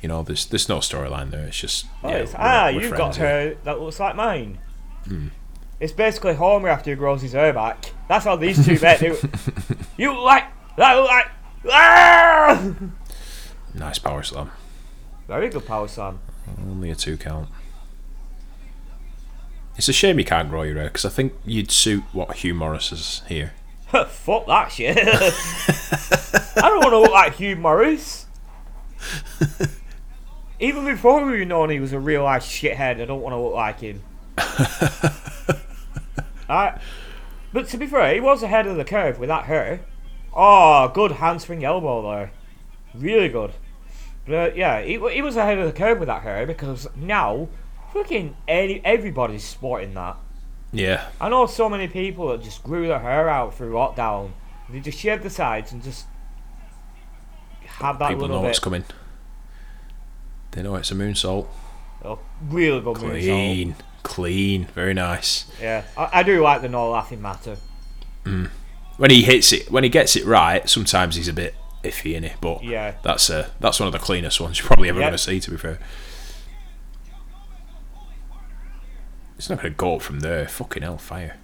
You 0.03 0.11
know, 0.11 0.22
there's 0.22 0.44
there's 0.44 0.68
no 0.68 0.79
storyline 0.81 1.31
there. 1.31 1.46
It's 1.46 1.59
just 1.59 1.87
Oh, 2.05 2.11
yeah, 2.11 2.16
it's- 2.16 2.35
ah, 2.38 2.68
you've 2.68 2.94
got 2.94 3.16
here. 3.16 3.27
hair 3.27 3.55
that 3.64 3.81
looks 3.81 3.99
like 3.99 4.14
mine. 4.14 4.59
Hmm. 5.07 5.29
It's 5.81 5.94
basically 5.94 6.35
Homer 6.35 6.68
after 6.68 6.90
he 6.90 6.96
grows 6.96 7.22
his 7.22 7.33
hair 7.33 7.55
back. 7.55 7.92
That's 8.09 8.27
how 8.27 8.37
these 8.37 8.62
two 8.62 8.79
met. 8.79 9.01
They- 9.01 9.09
you 9.96 10.12
look 10.12 10.25
like 10.25 10.44
that. 10.77 10.94
Look 10.96 11.09
like 11.09 11.27
ah! 11.70 12.72
Nice 13.75 13.99
power 13.99 14.22
slam. 14.22 14.51
Very 15.29 15.49
good 15.49 15.66
power 15.66 15.88
slam. 15.88 16.18
Only 16.61 16.90
a 16.90 16.94
two 16.94 17.16
count. 17.16 17.49
It's 19.77 19.88
a 19.88 19.92
shame 19.94 20.18
you 20.18 20.25
can't 20.27 20.49
grow 20.51 20.62
your 20.62 20.77
hair 20.77 20.85
because 20.88 21.07
I 21.07 21.11
think 21.11 21.33
you'd 21.44 21.70
suit 21.70 22.05
what 22.12 22.37
Hugh 22.37 22.55
Morrus 22.55 22.92
is 22.92 23.22
here. 23.29 23.53
Fuck 24.09 24.46
that 24.46 24.72
shit. 24.72 24.96
I 26.56 26.68
don't 26.68 26.78
want 26.78 26.90
to 26.90 26.98
look 26.98 27.12
like 27.12 27.35
Hugh 27.35 27.56
Morrus. 27.56 28.24
Even 30.61 30.85
before 30.85 31.24
we 31.24 31.44
known 31.44 31.70
he 31.70 31.80
was 31.80 31.92
a 31.92 32.00
real 32.00 32.24
life 32.24 32.42
shithead, 32.42 33.00
I 33.00 33.04
don't 33.04 33.20
want 33.20 33.35
to 33.35 33.38
look 33.38 33.54
like 33.54 33.80
him. 33.80 34.02
I, 36.48 36.80
but 37.52 37.68
to 37.68 37.76
be 37.76 37.87
fair, 37.87 38.14
he 38.14 38.20
was 38.20 38.42
ahead 38.42 38.66
of 38.66 38.76
the 38.76 38.85
curve 38.85 39.18
with 39.18 39.28
that 39.28 39.44
hair. 39.44 39.80
Oh, 40.35 40.88
good 40.88 41.12
handspring 41.12 41.64
elbow 41.64 42.11
there. 42.11 42.32
Really 42.94 43.28
good. 43.28 43.52
But 44.26 44.56
yeah, 44.56 44.82
he, 44.82 44.98
he 45.11 45.22
was 45.22 45.37
ahead 45.37 45.59
of 45.59 45.66
the 45.66 45.72
curve 45.72 45.98
with 45.98 46.09
that 46.09 46.22
hair 46.22 46.46
because 46.46 46.88
now, 46.96 47.48
fucking 47.92 48.37
any, 48.48 48.85
everybody's 48.85 49.44
sporting 49.44 49.94
that. 49.94 50.16
Yeah, 50.72 51.09
I 51.20 51.29
know 51.29 51.46
so 51.46 51.68
many 51.68 51.88
people 51.88 52.29
that 52.29 52.42
just 52.42 52.62
grew 52.62 52.87
their 52.88 52.98
hair 52.98 53.29
out 53.29 53.55
through 53.55 53.72
lockdown. 53.72 54.31
They 54.68 54.81
just 54.81 54.98
shaved 54.98 55.22
the 55.22 55.31
sides 55.31 55.72
and 55.72 55.83
just 55.83 56.07
have 57.66 57.98
that 57.98 58.09
People 58.09 58.22
little 58.22 58.37
know 58.38 58.42
what's 58.46 58.59
bit. 58.59 58.64
coming. 58.64 58.85
They 60.52 60.62
know 60.62 60.74
it's 60.76 60.90
a 60.90 60.94
moonsault. 60.94 61.46
Oh, 62.05 62.18
really 62.42 62.81
good 62.81 62.96
moonsault. 62.96 63.11
Clean, 63.22 63.76
clean, 64.02 64.64
very 64.74 64.94
nice. 64.94 65.46
Yeah, 65.61 65.85
I, 65.96 66.09
I 66.14 66.22
do 66.22 66.42
like 66.42 66.62
the 66.62 66.68
no 66.68 66.90
laughing 66.90 67.22
matter. 67.22 67.57
When 68.24 69.11
he 69.11 69.22
hits 69.22 69.52
it, 69.52 69.70
when 69.70 69.85
he 69.85 69.90
gets 69.90 70.16
it 70.16 70.24
right, 70.26 70.68
sometimes 70.68 71.14
he's 71.16 71.29
a 71.29 71.33
bit 71.33 71.55
iffy 71.85 72.14
in 72.14 72.24
it, 72.24 72.35
but 72.40 72.64
Yeah. 72.64 72.94
that's 73.02 73.31
uh, 73.31 73.50
that's 73.61 73.79
one 73.79 73.87
of 73.87 73.92
the 73.92 73.98
cleanest 74.00 74.40
ones 74.40 74.59
you're 74.59 74.66
probably 74.66 74.88
ever 74.88 74.98
going 74.98 75.12
to 75.12 75.18
see. 75.18 75.38
To 75.38 75.50
be 75.50 75.57
fair, 75.57 75.79
it's 79.37 79.49
not 79.51 79.61
going 79.61 79.72
to 79.72 79.77
go 79.77 79.96
up 79.96 80.03
from 80.03 80.20
there. 80.20 80.46
Fucking 80.49 80.83
hellfire. 80.83 81.37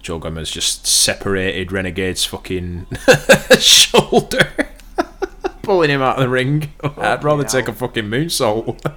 Joe 0.00 0.18
Gomez 0.18 0.50
just 0.50 0.86
separated 0.86 1.72
Renegade's 1.72 2.24
fucking 2.24 2.86
shoulder, 3.58 4.52
pulling 5.62 5.90
him 5.90 6.00
out 6.00 6.16
of 6.16 6.22
the 6.22 6.28
ring. 6.28 6.72
I'd 6.82 7.24
rather 7.24 7.42
Fucking 7.42 7.60
take 7.60 7.68
a 7.68 7.72
fucking 7.72 8.04
moonsault. 8.04 8.80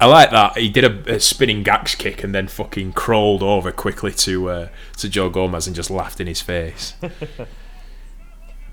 I 0.00 0.06
like 0.06 0.30
that. 0.32 0.58
He 0.58 0.68
did 0.68 0.84
a, 0.84 1.14
a 1.14 1.20
spinning 1.20 1.62
gax 1.62 1.94
kick 1.94 2.24
and 2.24 2.34
then 2.34 2.48
fucking 2.48 2.92
crawled 2.92 3.42
over 3.42 3.70
quickly 3.70 4.10
to 4.12 4.50
uh, 4.50 4.68
to 4.98 5.08
Joe 5.08 5.30
Gomez 5.30 5.66
and 5.68 5.76
just 5.76 5.90
laughed 5.90 6.20
in 6.20 6.26
his 6.26 6.40
face. 6.40 6.94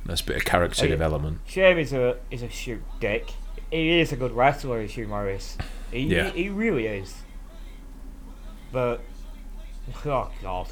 That's 0.06 0.22
a 0.22 0.26
bit 0.26 0.38
of 0.38 0.46
character 0.46 0.86
Oh, 0.86 0.90
development. 0.90 1.42
Shame 1.46 1.78
is 1.78 1.94
a 1.94 2.18
is 2.32 2.42
a 2.42 2.50
shoot 2.50 2.82
dick. 3.00 3.34
He 3.72 4.00
is 4.00 4.12
a 4.12 4.16
good 4.18 4.34
wrestler, 4.34 4.82
is 4.82 4.92
Hugh 4.92 5.08
Morrus. 5.08 5.58
He, 5.92 6.02
Yeah. 6.02 6.30
he, 6.32 6.44
he 6.44 6.50
really 6.50 6.88
is. 6.88 7.22
But 8.72 9.02
oh 10.06 10.32
god, 10.44 10.68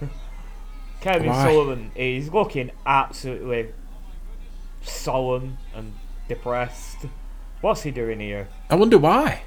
Kevin 1.00 1.28
Why? 1.28 1.44
Sullivan 1.44 1.90
is 1.94 2.32
looking 2.32 2.70
absolutely 2.86 3.72
sullen 4.82 5.58
and 5.74 5.94
depressed. 6.28 6.98
What's 7.60 7.82
he 7.82 7.90
doing 7.90 8.20
here? 8.20 8.48
I 8.70 8.74
wonder 8.76 8.98
why. 8.98 9.42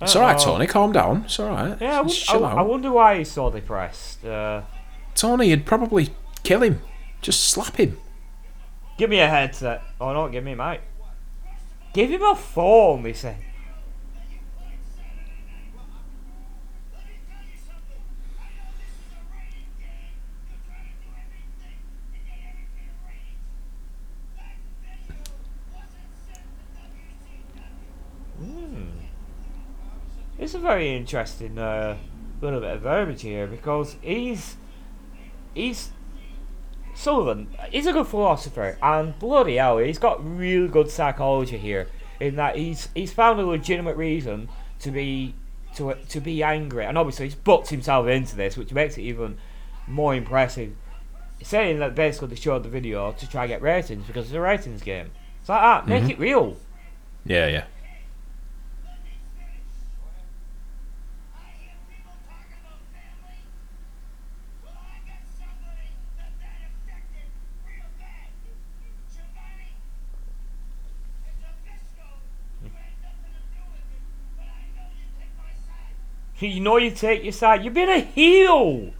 I 0.00 0.04
It's 0.04 0.14
alright. 0.14 0.38
Tony. 0.38 0.66
Calm 0.66 0.92
down. 0.92 1.22
It's 1.24 1.40
alright. 1.40 1.80
Yeah, 1.80 2.00
I, 2.00 2.02
Just 2.04 2.24
chill 2.26 2.44
I, 2.44 2.52
out. 2.52 2.58
I 2.58 2.62
wonder 2.62 2.90
why 2.92 3.18
he's 3.18 3.30
so 3.30 3.50
depressed. 3.50 4.24
Uh, 4.24 4.62
Tony, 5.14 5.48
you'd 5.48 5.64
probably 5.64 6.10
kill 6.42 6.62
him. 6.62 6.80
Just 7.22 7.40
slap 7.48 7.76
him. 7.76 7.98
Give 8.96 9.10
me 9.10 9.20
a 9.20 9.28
headset. 9.28 9.82
Oh 10.00 10.12
no, 10.12 10.28
give 10.28 10.44
me 10.44 10.52
a 10.52 10.56
mic. 10.56 10.82
Give 11.92 12.10
him 12.10 12.22
a 12.22 12.34
phone, 12.34 13.04
he 13.04 13.12
said. 13.12 13.36
Hmm. 28.38 28.88
It's 30.38 30.54
a 30.54 30.58
very 30.58 30.94
interesting 30.94 31.58
uh, 31.58 31.96
little 32.42 32.60
bit 32.60 32.74
of 32.74 32.82
verbiage 32.82 33.22
here 33.22 33.46
because 33.46 33.96
he's 34.02 34.56
he's 35.54 35.90
Sullivan. 36.96 37.48
He's 37.70 37.86
a 37.86 37.92
good 37.92 38.06
philosopher, 38.06 38.78
and 38.82 39.18
bloody 39.18 39.56
hell, 39.56 39.78
he's 39.78 39.98
got 39.98 40.24
really 40.24 40.66
good 40.68 40.90
psychology 40.90 41.58
here. 41.58 41.88
In 42.18 42.36
that 42.36 42.56
he's 42.56 42.88
he's 42.94 43.12
found 43.12 43.38
a 43.38 43.44
legitimate 43.46 43.96
reason 43.96 44.48
to 44.80 44.90
be 44.90 45.34
to 45.76 45.94
to 46.08 46.20
be 46.20 46.42
angry, 46.42 46.84
and 46.86 46.96
obviously 46.96 47.26
he's 47.26 47.34
booked 47.34 47.68
himself 47.68 48.06
into 48.08 48.34
this, 48.34 48.56
which 48.56 48.72
makes 48.72 48.96
it 48.96 49.02
even 49.02 49.36
more 49.86 50.14
impressive. 50.14 50.72
Saying 51.42 51.78
that 51.80 51.94
basically 51.94 52.28
they 52.28 52.36
showed 52.36 52.62
the 52.62 52.70
video 52.70 53.12
to 53.12 53.28
try 53.28 53.42
and 53.44 53.50
get 53.50 53.60
ratings 53.60 54.06
because 54.06 54.24
it's 54.26 54.34
a 54.34 54.40
ratings 54.40 54.80
game. 54.82 55.10
It's 55.40 55.50
like 55.50 55.60
that, 55.60 55.86
make 55.86 56.04
Mhm. 56.04 56.10
it 56.10 56.18
real. 56.18 56.56
Yeah, 57.26 57.46
yeah. 57.48 57.64
You 76.46 76.60
know 76.60 76.76
you 76.76 76.90
take 76.90 77.22
your 77.22 77.32
side. 77.32 77.64
You've 77.64 77.74
been 77.74 77.88
a 77.88 78.00
heel. 78.00 78.92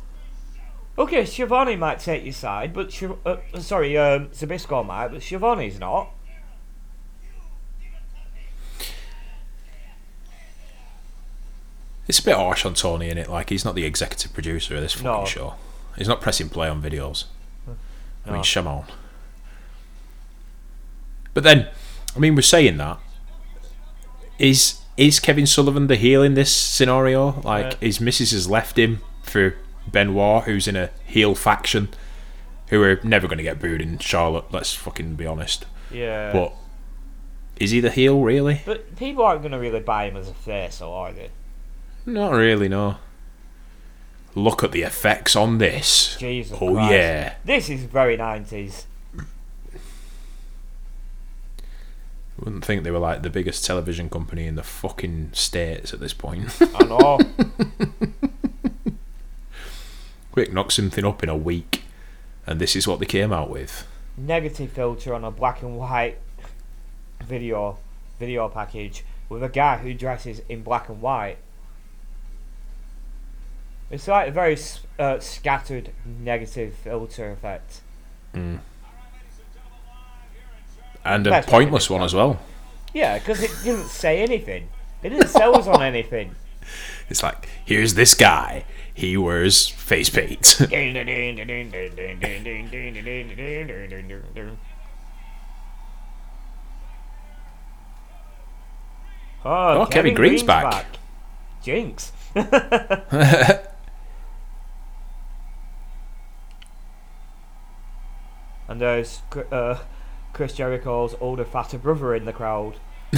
Okay, 0.98 1.24
Schiavone 1.26 1.76
might 1.76 1.98
take 2.00 2.24
your 2.24 2.32
side, 2.32 2.72
but 2.72 2.90
Shiv- 2.92 3.18
uh, 3.26 3.36
sorry, 3.60 3.96
um, 3.98 4.28
Zbyszko 4.28 4.84
might, 4.86 5.08
but 5.08 5.22
Schiavone's 5.22 5.78
not. 5.78 6.10
It's 12.08 12.20
a 12.20 12.22
bit 12.22 12.36
harsh 12.36 12.64
on 12.64 12.74
Tony 12.74 13.10
in 13.10 13.18
it. 13.18 13.28
Like 13.28 13.50
he's 13.50 13.64
not 13.64 13.74
the 13.74 13.84
executive 13.84 14.32
producer 14.32 14.76
of 14.76 14.80
this 14.82 14.92
fucking 14.92 15.06
No. 15.10 15.24
show. 15.24 15.54
He's 15.98 16.08
not 16.08 16.20
pressing 16.20 16.48
play 16.48 16.68
on 16.68 16.80
videos. 16.82 17.24
I 18.24 18.30
mean, 18.30 18.36
No. 18.38 18.42
Shimon. 18.42 18.84
But 21.34 21.42
then, 21.42 21.68
I 22.14 22.18
mean, 22.18 22.34
we're 22.34 22.42
saying 22.42 22.76
that. 22.78 22.98
Is 24.38 24.80
is 24.96 25.20
Kevin 25.20 25.46
Sullivan 25.46 25.86
the 25.86 25.96
heel 25.96 26.22
in 26.22 26.34
this 26.34 26.52
scenario? 26.54 27.40
Like, 27.42 27.74
Uh, 27.74 27.76
his 27.80 28.00
missus 28.00 28.30
has 28.32 28.48
left 28.48 28.78
him 28.78 29.00
for 29.22 29.54
Benoit, 29.90 30.44
who's 30.44 30.66
in 30.68 30.76
a 30.76 30.90
heel 31.04 31.34
faction, 31.34 31.88
who 32.68 32.82
are 32.82 32.98
never 33.02 33.26
going 33.28 33.38
to 33.38 33.44
get 33.44 33.60
booed 33.60 33.80
in 33.80 33.98
Charlotte. 33.98 34.44
Let's 34.50 34.74
fucking 34.74 35.14
be 35.14 35.26
honest. 35.26 35.66
Yeah. 35.90 36.32
But 36.32 36.52
is 37.60 37.70
he 37.70 37.80
the 37.80 37.90
heel 37.90 38.20
really? 38.22 38.62
But 38.64 38.96
people 38.96 39.24
aren't 39.24 39.42
going 39.42 39.52
to 39.52 39.58
really 39.58 39.80
buy 39.80 40.04
him 40.08 40.16
as 40.16 40.28
a 40.28 40.34
face, 40.34 40.78
though, 40.78 40.92
are 40.92 41.12
they? 41.12 41.30
Not 42.04 42.32
really. 42.32 42.68
No. 42.68 42.96
Look 44.34 44.62
at 44.62 44.72
the 44.72 44.82
effects 44.82 45.34
on 45.34 45.58
this. 45.58 46.16
Jesus 46.18 46.58
Oh 46.60 46.74
Christ. 46.74 46.92
yeah. 46.92 47.34
This 47.44 47.70
is 47.70 47.84
very 47.84 48.16
90s. 48.18 48.84
Wouldn't 52.38 52.64
think 52.64 52.84
they 52.84 52.90
were 52.90 52.98
like 52.98 53.22
the 53.22 53.30
biggest 53.30 53.64
television 53.64 54.10
company 54.10 54.46
in 54.46 54.56
the 54.56 54.62
fucking 54.62 55.30
states 55.32 55.94
at 55.94 56.00
this 56.00 56.12
point. 56.12 56.54
I 56.74 56.84
know. 56.84 57.18
Quick, 60.32 60.52
knock 60.52 60.70
something 60.70 61.04
up 61.04 61.22
in 61.22 61.30
a 61.30 61.36
week, 61.36 61.84
and 62.46 62.60
this 62.60 62.76
is 62.76 62.86
what 62.86 63.00
they 63.00 63.06
came 63.06 63.32
out 63.32 63.48
with. 63.48 63.86
Negative 64.18 64.70
filter 64.70 65.14
on 65.14 65.24
a 65.24 65.30
black 65.30 65.62
and 65.62 65.78
white 65.78 66.18
video 67.24 67.78
video 68.18 68.48
package 68.48 69.04
with 69.28 69.42
a 69.42 69.48
guy 69.48 69.78
who 69.78 69.94
dresses 69.94 70.40
in 70.48 70.62
black 70.62 70.88
and 70.88 71.00
white. 71.00 71.38
It's 73.90 74.08
like 74.08 74.28
a 74.28 74.32
very 74.32 74.58
uh, 74.98 75.20
scattered 75.20 75.90
negative 76.04 76.74
filter 76.74 77.30
effect. 77.30 77.80
Mm. 78.34 78.60
And 81.06 81.26
a 81.26 81.42
pointless 81.42 81.88
one 81.88 82.02
as 82.02 82.14
well. 82.14 82.40
Yeah, 82.92 83.18
because 83.18 83.42
it 83.42 83.50
didn't 83.62 83.88
say 83.88 84.22
anything. 84.22 84.68
It 85.02 85.10
didn't 85.10 85.28
sell 85.28 85.56
us 85.56 85.66
on 85.66 85.82
anything. 85.82 86.34
It's 87.08 87.22
like, 87.22 87.48
here's 87.64 87.94
this 87.94 88.14
guy. 88.14 88.64
He 88.92 89.16
wears 89.16 89.68
face 89.68 90.10
paint. 90.10 90.56
Oh, 99.44 99.82
Oh, 99.82 99.86
Kevin 99.86 100.14
Greene's 100.14 100.42
back. 100.42 100.86
Jinx. 101.62 102.12
and 108.68 108.80
there's 108.80 109.22
uh, 109.52 109.78
Chris 110.36 110.52
Jericho's 110.52 111.14
older, 111.18 111.46
fatter 111.46 111.78
brother 111.78 112.14
in 112.14 112.26
the 112.26 112.32
crowd. 112.34 112.74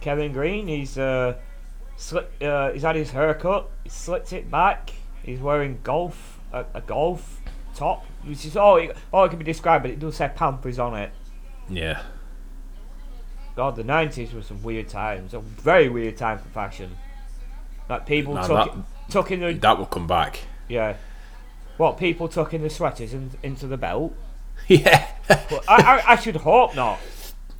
Kevin 0.00 0.32
Greene, 0.32 0.66
he's 0.68 0.98
uh, 0.98 1.36
sli- 1.98 2.26
uh, 2.42 2.72
he's 2.72 2.82
had 2.82 2.96
his 2.96 3.10
haircut. 3.10 3.70
He 3.84 3.90
slicked 3.90 4.32
it 4.32 4.50
back. 4.50 4.92
He's 5.22 5.40
wearing 5.40 5.80
golf 5.82 6.40
a, 6.52 6.64
a 6.74 6.80
golf 6.80 7.40
top, 7.74 8.04
which 8.24 8.44
is 8.44 8.56
all 8.56 8.76
it, 8.76 8.96
all 9.12 9.24
it 9.24 9.28
can 9.30 9.38
be 9.38 9.44
described, 9.44 9.82
but 9.84 9.90
it 9.90 9.98
does 9.98 10.16
say 10.16 10.30
Pampers 10.34 10.78
on 10.78 10.94
it. 10.96 11.10
yeah. 11.68 12.02
God, 13.56 13.76
the 13.76 13.84
nineties 13.84 14.32
were 14.32 14.42
some 14.42 14.62
weird 14.64 14.88
times. 14.88 15.32
A 15.32 15.38
very 15.38 15.88
weird 15.88 16.16
time 16.16 16.38
for 16.38 16.48
fashion. 16.48 16.96
Like 17.88 18.04
people 18.04 18.34
Nah, 18.34 18.46
tuck, 18.46 18.74
that- 18.74 19.10
tucking 19.10 19.40
the 19.40 19.52
That 19.52 19.78
will 19.78 19.86
come 19.86 20.06
back. 20.06 20.40
yeah. 20.68 20.96
What 21.76 21.98
people 21.98 22.28
tucking 22.28 22.62
the 22.62 22.70
sweaters 22.70 23.12
in, 23.12 23.30
into 23.42 23.66
the 23.66 23.76
belt? 23.76 24.14
Yeah. 24.68 25.08
I, 25.28 25.42
I 25.68 26.02
I 26.12 26.16
should 26.16 26.36
hope 26.36 26.74
not. 26.74 26.98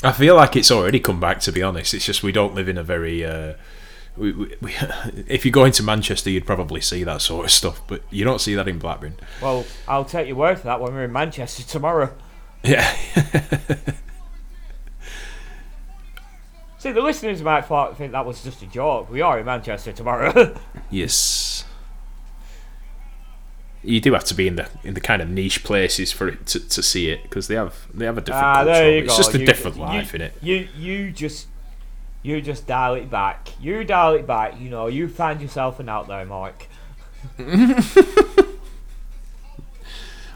I 0.03 0.13
feel 0.13 0.37
like 0.37 0.57
it's 0.57 0.71
already 0.71 1.01
come 1.01 1.21
back, 1.21 1.41
to 1.41 1.53
be 1.53 1.63
honest. 1.63 1.93
It's 1.93 2.07
just 2.07 2.23
we 2.23 2.33
don't 2.33 2.55
live 2.55 2.69
in 2.69 2.79
a 2.79 2.83
very 2.85 3.25
uh, 3.25 3.55
we, 4.17 4.33
we, 4.33 4.55
we, 4.61 4.75
if 5.27 5.45
you 5.45 5.51
go 5.51 5.65
into 5.65 5.83
Manchester, 5.83 6.31
you'd 6.31 6.47
probably 6.47 6.81
see 6.81 7.05
that 7.05 7.21
sort 7.21 7.45
of 7.45 7.51
stuff, 7.51 7.83
but 7.87 8.03
you 8.11 8.25
don't 8.25 8.41
see 8.41 8.55
that 8.55 8.69
in 8.69 8.79
Blackburn. 8.79 9.17
Well, 9.43 9.67
I'll 9.89 10.05
take 10.05 10.29
your 10.29 10.37
word 10.37 10.59
for 10.59 10.65
that 10.65 10.81
when 10.81 10.95
we're 10.95 11.05
in 11.05 11.13
Manchester 11.13 11.63
tomorrow. 11.63 12.15
Yeah. 12.63 12.91
See, 16.79 16.93
the 16.93 17.01
listeners 17.01 17.43
might 17.43 17.63
think 17.97 18.13
that 18.13 18.27
was 18.27 18.45
just 18.45 18.61
a 18.63 18.67
joke. 18.67 19.11
We 19.11 19.23
are 19.23 19.39
in 19.39 19.47
Manchester 19.47 19.93
tomorrow. 19.93 20.55
yes. 20.91 21.65
You 23.85 24.01
do 24.01 24.13
have 24.15 24.25
to 24.25 24.35
be 24.35 24.49
in 24.49 24.57
the 24.57 24.69
in 24.83 24.95
the 24.95 25.01
kind 25.01 25.21
of 25.23 25.29
niche 25.29 25.63
places 25.65 26.11
for 26.13 26.29
it 26.29 26.47
to, 26.47 26.69
to 26.69 26.83
see 26.83 27.11
it 27.11 27.23
because 27.25 27.49
they 27.49 27.55
have 27.55 27.87
they 27.93 28.07
have 28.07 28.17
a 28.19 28.23
different 28.23 28.45
ah, 28.47 28.65
culture. 28.65 28.85
it's 28.85 29.09
go. 29.13 29.17
just 29.17 29.35
a 29.35 29.39
You- 29.39 29.47
different 29.47 29.77
you- 29.77 29.83
life 29.83 30.15
in 30.15 30.21
it. 30.23 30.33
You 30.43 30.69
you 30.77 31.11
just 31.13 31.49
you 32.23 32.41
just 32.41 32.67
dial 32.67 32.95
it 32.95 33.11
back. 33.11 33.51
You 33.61 33.85
dial 33.85 34.15
it 34.15 34.27
back. 34.27 34.59
You 34.59 34.71
know, 34.71 34.87
you 34.87 35.09
find 35.09 35.41
yourself 35.43 35.79
an 35.81 35.89
out 35.91 36.09
there, 36.09 36.25
Mike. 36.25 36.69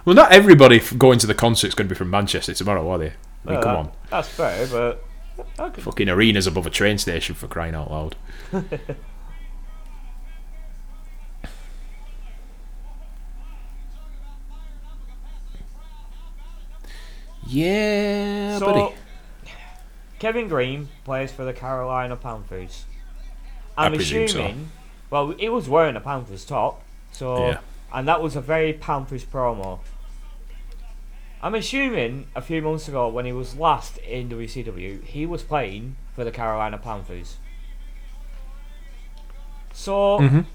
Well, 0.05 0.15
not 0.15 0.33
everybody 0.33 0.81
going 0.97 1.19
to 1.19 1.27
the 1.27 1.35
concert's 1.35 1.75
going 1.75 1.87
to 1.87 1.95
be 1.95 1.99
from 1.99 2.09
Manchester 2.09 2.55
tomorrow, 2.55 2.89
are 2.91 2.97
they? 2.99 3.07
I 3.07 3.11
mean, 3.11 3.15
Well, 3.45 3.63
come 3.63 3.73
that- 3.75 3.79
on, 3.79 3.93
That's 4.11 4.29
fair, 4.29 4.67
but 4.67 5.05
fucking 5.81 6.09
arenas 6.09 6.47
above 6.47 6.67
a 6.67 6.71
train 6.71 6.97
station 6.97 7.35
for 7.35 7.47
crying 7.47 7.75
out 7.75 7.91
loud. 7.91 8.17
yeah, 17.49 18.59
So, 18.59 18.67
buddy. 18.67 18.95
Kevin 20.19 20.49
Greene 20.49 20.89
plays 21.05 21.33
for 21.33 21.45
the 21.45 21.53
Carolina 21.53 22.17
Panthers. 22.17 22.85
I'm 23.77 23.93
presume 23.95 24.29
so. 24.29 24.39
assuming. 24.41 24.71
Well, 25.11 25.31
he 25.31 25.49
was 25.49 25.69
wearing 25.69 25.97
a 25.97 26.01
Panthers 26.01 26.45
top, 26.45 26.83
so 27.13 27.47
Yeah. 27.49 27.59
and 27.93 28.07
that 28.09 28.21
was 28.21 28.37
a 28.37 28.41
very 28.41 28.73
Panthers 28.73 29.25
promo. 29.25 29.79
I'm 31.41 31.55
assuming 31.55 32.27
a 32.35 32.43
few 32.43 32.61
months 32.61 32.89
ago 32.89 33.09
when 33.09 33.25
he 33.25 33.33
was 33.33 33.55
last 33.57 33.99
in 33.99 34.29
WCW, 34.29 35.03
he 35.05 35.25
was 35.25 35.43
playing 35.45 35.95
for 36.15 36.25
the 36.25 36.33
Carolina 36.33 36.79
Panthers. 36.79 37.37
So, 39.73 40.19
Mhm. 40.19 40.47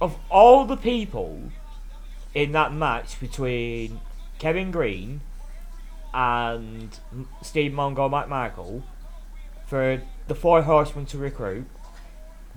of 0.00 0.16
all 0.30 0.64
the 0.64 0.76
people 0.76 1.50
in 2.34 2.52
that 2.52 2.72
match 2.72 3.18
between 3.18 4.00
Kevin 4.38 4.70
Greene 4.70 5.20
and 6.14 6.98
Steve 7.42 7.72
Mongo 7.72 8.10
McMichael 8.10 8.82
for 9.66 10.02
the 10.28 10.34
Four 10.34 10.62
Horsemen 10.62 11.06
to 11.06 11.18
recruit, 11.18 11.66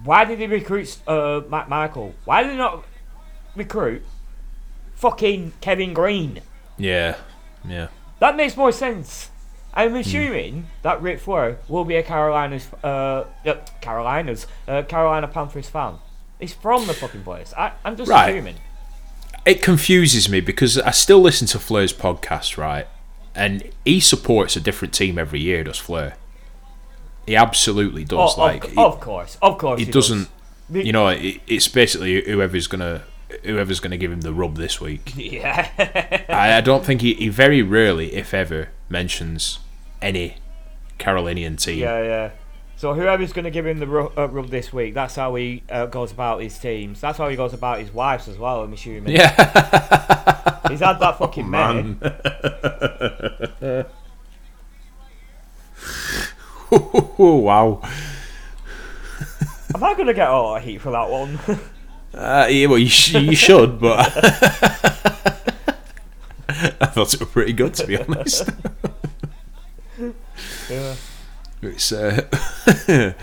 why 0.03 0.25
did 0.25 0.39
he 0.39 0.47
recruit 0.47 0.97
uh, 1.07 1.41
McMichael? 1.49 2.13
Why 2.25 2.43
did 2.43 2.51
he 2.51 2.57
not 2.57 2.85
recruit 3.55 4.03
fucking 4.95 5.53
Kevin 5.61 5.93
Greene? 5.93 6.41
Yeah, 6.77 7.15
yeah. 7.67 7.87
That 8.19 8.35
makes 8.35 8.57
more 8.57 8.71
sense. 8.71 9.29
I'm 9.73 9.95
assuming 9.95 10.67
that 10.83 11.01
Ric 11.01 11.19
Flair 11.19 11.59
will 11.67 11.83
be 11.83 11.95
a 11.97 12.03
Carolinas, 12.03 12.67
uh, 12.81 13.25
uh 13.45 13.55
Carolinas, 13.81 14.47
uh, 14.67 14.83
Carolina 14.83 15.27
Panthers 15.27 15.67
fan. 15.67 15.95
He's 16.39 16.53
from 16.53 16.87
the 16.87 16.93
fucking 16.93 17.23
place. 17.23 17.53
I, 17.57 17.73
I'm 17.83 17.97
just 17.97 18.09
Right. 18.09 18.29
assuming. 18.29 18.55
It 19.45 19.61
confuses 19.61 20.27
me 20.29 20.39
because 20.39 20.77
I 20.79 20.91
still 20.91 21.19
listen 21.19 21.47
to 21.49 21.59
Flair's 21.59 21.93
podcast, 21.93 22.57
right? 22.57 22.87
And 23.35 23.69
he 23.83 23.99
supports 23.99 24.55
a 24.55 24.61
different 24.61 24.93
team 24.93 25.17
every 25.19 25.41
year, 25.41 25.63
does 25.63 25.77
Flair? 25.77 26.15
He 27.27 27.35
absolutely 27.35 28.03
Oh, 28.03 28.05
does. 28.05 28.33
of, 28.33 28.37
like, 28.37 28.65
he, 28.67 28.77
of 28.77 28.99
course, 28.99 29.37
of 29.41 29.57
course. 29.57 29.79
he 29.79 29.85
he 29.85 29.91
doesn't. 29.91 30.29
does. 30.71 30.85
You 30.85 30.93
know, 30.93 31.07
it, 31.09 31.41
it's 31.47 31.67
basically 31.67 32.21
whoever's 32.23 32.67
gonna 32.67 33.01
whoever's 33.43 33.79
gonna 33.79 33.97
give 33.97 34.11
him 34.11 34.21
the 34.21 34.33
rub 34.33 34.55
this 34.55 34.79
week. 34.79 35.13
Yeah. 35.17 35.69
I, 36.29 36.53
I 36.57 36.61
don't 36.61 36.85
think 36.85 37.01
he, 37.01 37.13
he 37.15 37.29
very 37.29 37.61
rarely, 37.61 38.13
if 38.13 38.33
ever, 38.33 38.69
mentions 38.89 39.59
any 40.01 40.37
Carolinian 40.97 41.57
team. 41.57 41.79
yeah, 41.79 42.01
yeah. 42.03 42.29
So 42.77 42.93
whoever's 42.93 43.31
going 43.31 43.45
to 43.45 43.51
give 43.51 43.65
him 43.65 43.79
the 43.79 43.87
uh, 43.87 44.27
rub 44.27 44.49
this 44.49 44.73
week, 44.73 44.93
that's 44.93 45.15
how 45.15 45.33
he 45.35 45.63
uh, 45.69 45.85
goes 45.85 46.11
about 46.11 46.41
his 46.41 46.59
teams. 46.59 46.99
That's 46.99 47.17
how 47.17 47.29
he 47.29 47.37
goes 47.37 47.53
about 47.53 47.79
his 47.79 47.91
wives 47.91 48.27
as 48.27 48.37
well. 48.37 48.63
I'm 48.63 48.73
assuming. 48.73 49.15
Yeah. 49.15 49.29
He's 50.69 50.81
had 50.81 50.99
that 50.99 51.17
fucking 51.19 51.49
many. 51.49 51.95
wow. 57.17 57.81
Am 59.73 59.83
I 59.83 59.93
going 59.93 60.07
to 60.07 60.13
get 60.13 60.27
a 60.27 60.33
lot 60.33 60.57
of 60.57 60.63
heat 60.63 60.79
for 60.79 60.91
that 60.91 61.09
one? 61.09 61.39
Uh, 62.13 62.47
yeah, 62.49 62.67
well, 62.67 62.77
you, 62.77 62.87
sh- 62.89 63.13
you 63.13 63.35
should, 63.35 63.79
but 63.79 63.99
I 66.49 66.87
thought 66.87 67.13
it 67.13 67.19
was 67.19 67.29
pretty 67.29 67.53
good 67.53 67.73
to 67.75 67.87
be 67.87 67.97
honest. 67.97 68.49
yeah. 70.69 70.95
It's 71.61 71.91
uh, 71.91 72.21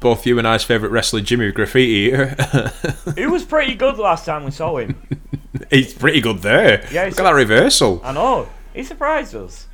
both 0.00 0.26
you 0.26 0.38
and 0.38 0.46
I's 0.46 0.64
favourite 0.64 0.92
wrestler, 0.92 1.20
Jimmy 1.20 1.50
Graffiti. 1.52 2.10
He 3.16 3.26
was 3.26 3.44
pretty 3.44 3.74
good 3.74 3.98
last 3.98 4.24
time 4.26 4.44
we 4.44 4.50
saw 4.50 4.76
him. 4.76 5.00
He's 5.70 5.94
pretty 5.94 6.20
good 6.20 6.38
there. 6.40 6.86
Yeah, 6.92 7.04
Look 7.06 7.18
at 7.18 7.22
that 7.24 7.30
reversal. 7.34 8.00
I 8.04 8.12
know. 8.12 8.48
He 8.74 8.82
surprised 8.84 9.34
us. 9.34 9.66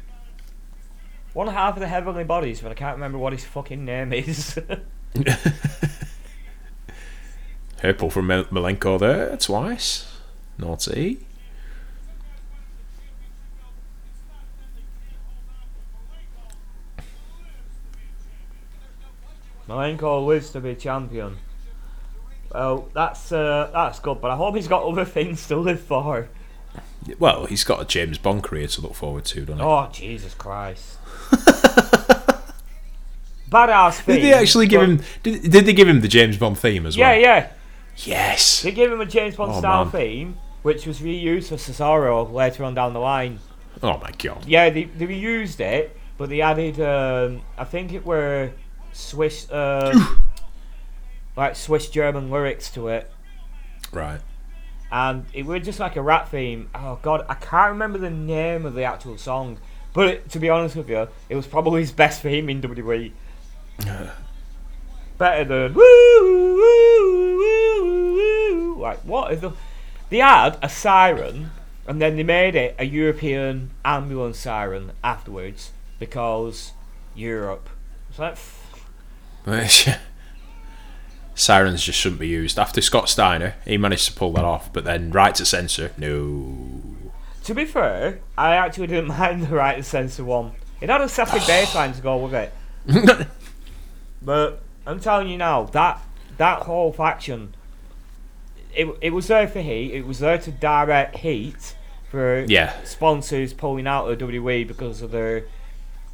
One 1.33 1.49
half 1.49 1.75
of 1.75 1.81
the 1.81 1.89
heavenly 1.89 2.25
bodies, 2.25 2.61
but 2.61 2.71
I 2.71 2.75
can't 2.75 2.95
remember 2.95 3.19
what 3.19 3.33
his 3.33 3.45
fucking 3.45 3.85
name 3.85 4.13
is. 4.13 4.59
Purple 7.79 8.09
from 8.11 8.27
Mel- 8.29 8.45
Malenko 8.45 8.99
there 8.99 9.37
twice. 9.37 10.07
Naughty. 10.59 11.27
Malenko 19.69 20.27
lives 20.27 20.51
to 20.51 20.61
be 20.61 20.75
champion. 20.75 21.37
Well, 22.53 22.89
that's 22.95 23.33
uh, 23.33 23.71
that's 23.73 23.99
good, 24.01 24.21
but 24.21 24.31
I 24.31 24.37
hope 24.37 24.55
he's 24.55 24.69
got 24.69 24.83
other 24.85 25.05
things 25.05 25.47
to 25.49 25.57
live 25.57 25.81
for. 25.81 26.29
Well, 27.19 27.47
he's 27.47 27.65
got 27.65 27.81
a 27.83 27.85
James 27.85 28.17
Bond 28.19 28.43
career 28.43 28.67
to 28.69 28.81
look 28.81 28.95
forward 28.95 29.25
to, 29.27 29.41
doesn't 29.41 29.59
he? 29.59 29.63
Oh 29.65 29.89
Jesus 29.93 30.35
Christ! 30.35 30.99
Badass 33.51 34.01
theme. 34.01 34.17
Did 34.17 34.25
they 34.25 34.33
actually 34.35 34.67
give 34.67 34.83
him? 34.83 35.01
Did, 35.23 35.51
did 35.51 35.67
they 35.67 35.73
give 35.73 35.89
him 35.89 36.01
the 36.01 36.09
James 36.09 36.37
Bond 36.37 36.59
theme 36.59 36.87
as 36.87 36.97
Yeah, 36.97 37.11
well? 37.11 37.21
Yeah, 37.21 37.37
yeah. 37.37 37.51
Yes. 37.97 38.63
They 38.63 38.73
gave 38.73 38.91
him 38.91 39.01
a 39.01 39.07
James 39.07 39.37
Bond 39.37 39.53
Oh, 39.53 39.59
style 39.59 39.85
man. 39.85 39.93
theme, 39.93 40.39
which 40.63 40.87
was 40.87 40.99
reused 41.01 41.49
for 41.49 41.57
Cesaro 41.57 42.31
later 42.33 42.65
on 42.65 42.75
down 42.75 42.93
the 42.93 42.99
line. 43.01 43.39
Oh 43.83 43.99
my 43.99 44.11
god. 44.19 44.45
Yeah, 44.47 44.71
they, 44.71 44.85
they 44.85 45.07
reused 45.07 45.61
it, 45.61 45.97
but 46.19 46.29
they 46.29 46.41
added, 46.41 46.81
um, 46.81 47.43
I 47.59 47.65
think 47.65 47.93
it 47.93 48.05
were 48.05 48.51
Swiss, 48.95 49.51
um, 49.53 50.23
like 51.37 51.57
Swiss 51.57 51.89
German 51.91 52.31
lyrics 52.31 52.71
to 52.73 52.89
it, 52.89 53.11
Right. 53.93 54.21
and 54.91 55.27
it 55.33 55.45
was 55.47 55.63
just 55.65 55.81
like 55.81 55.97
a 55.97 56.03
rap 56.03 56.29
theme. 56.31 56.71
Oh 56.75 56.99
god, 57.03 57.27
I 57.29 57.35
can't 57.35 57.73
remember 57.73 57.99
the 57.99 58.11
name 58.11 58.65
of 58.65 58.75
the 58.75 58.85
actual 58.85 59.19
song, 59.19 59.59
but 59.93 60.09
it, 60.09 60.31
to 60.31 60.39
be 60.39 60.49
honest 60.49 60.77
with 60.77 60.89
you, 60.89 61.09
it 61.29 61.37
was 61.37 61.47
probably 61.47 61.81
his 61.81 61.93
best 61.93 62.23
theme 62.23 62.49
in 62.49 62.61
WWE. 62.63 63.13
Better 65.19 65.45
than 65.45 65.75
woo, 65.75 66.57
woo, 66.57 67.37
woo, 67.37 68.15
woo. 68.15 68.77
Like 68.81 69.01
what 69.01 69.33
is 69.33 69.41
the? 69.41 69.53
They 70.11 70.19
had 70.19 70.59
a 70.63 70.69
siren, 70.69 71.51
and 71.87 72.01
then 72.03 72.17
they 72.17 72.23
made 72.25 72.55
it 72.55 72.75
a 72.79 72.85
European 72.85 73.71
ambulance 73.85 74.39
siren 74.39 74.93
afterwards 75.03 75.73
because 75.99 76.73
Europe. 77.15 77.69
It's 78.11 78.19
like 78.19 78.37
Sirens 81.35 81.83
just 81.83 81.99
shouldn't 81.99 82.21
be 82.21 82.29
used. 82.29 82.59
After 82.59 82.81
Scott 82.81 83.09
Steiner, 83.09 83.55
he 83.65 83.77
managed 83.77 84.07
to 84.07 84.13
pull 84.15 84.33
that 84.35 84.45
off, 84.45 84.73
but 84.73 84.85
then 84.85 85.11
right 85.11 85.35
to 85.35 85.45
censor, 85.45 85.93
no. 85.99 86.81
To 87.45 87.55
be 87.55 87.65
fair, 87.65 88.21
I 88.39 88.55
actually 88.57 88.87
didn't 88.87 89.09
mind 89.19 89.43
the 89.47 89.55
right 89.55 89.77
to 89.77 89.83
censor 89.83 90.25
one. 90.25 90.53
It 90.81 90.89
had 90.91 91.01
a 91.01 91.09
sassy 91.09 91.39
baseline 91.51 91.95
to 91.97 92.03
go 92.03 92.17
with 92.19 92.35
it. 92.35 92.53
But 94.23 94.63
I'm 94.87 95.01
telling 95.01 95.29
you 95.29 95.37
now, 95.37 95.65
that 95.65 96.01
that 96.39 96.63
whole 96.63 96.95
faction, 96.95 97.55
it, 98.75 98.89
it 99.03 99.11
was 99.11 99.27
there 99.27 99.47
for 99.47 99.61
heat. 99.61 99.93
It 99.93 100.07
was 100.07 100.21
there 100.21 100.39
to 100.39 100.51
direct 100.51 101.19
heat 101.19 101.77
for 102.11 102.43
Yeah. 102.49 102.73
sponsors 102.85 103.53
pulling 103.53 103.87
out 103.87 104.11
of 104.11 104.19
WWE 104.19 104.67
because 104.67 105.03
of 105.03 105.11
their 105.11 105.45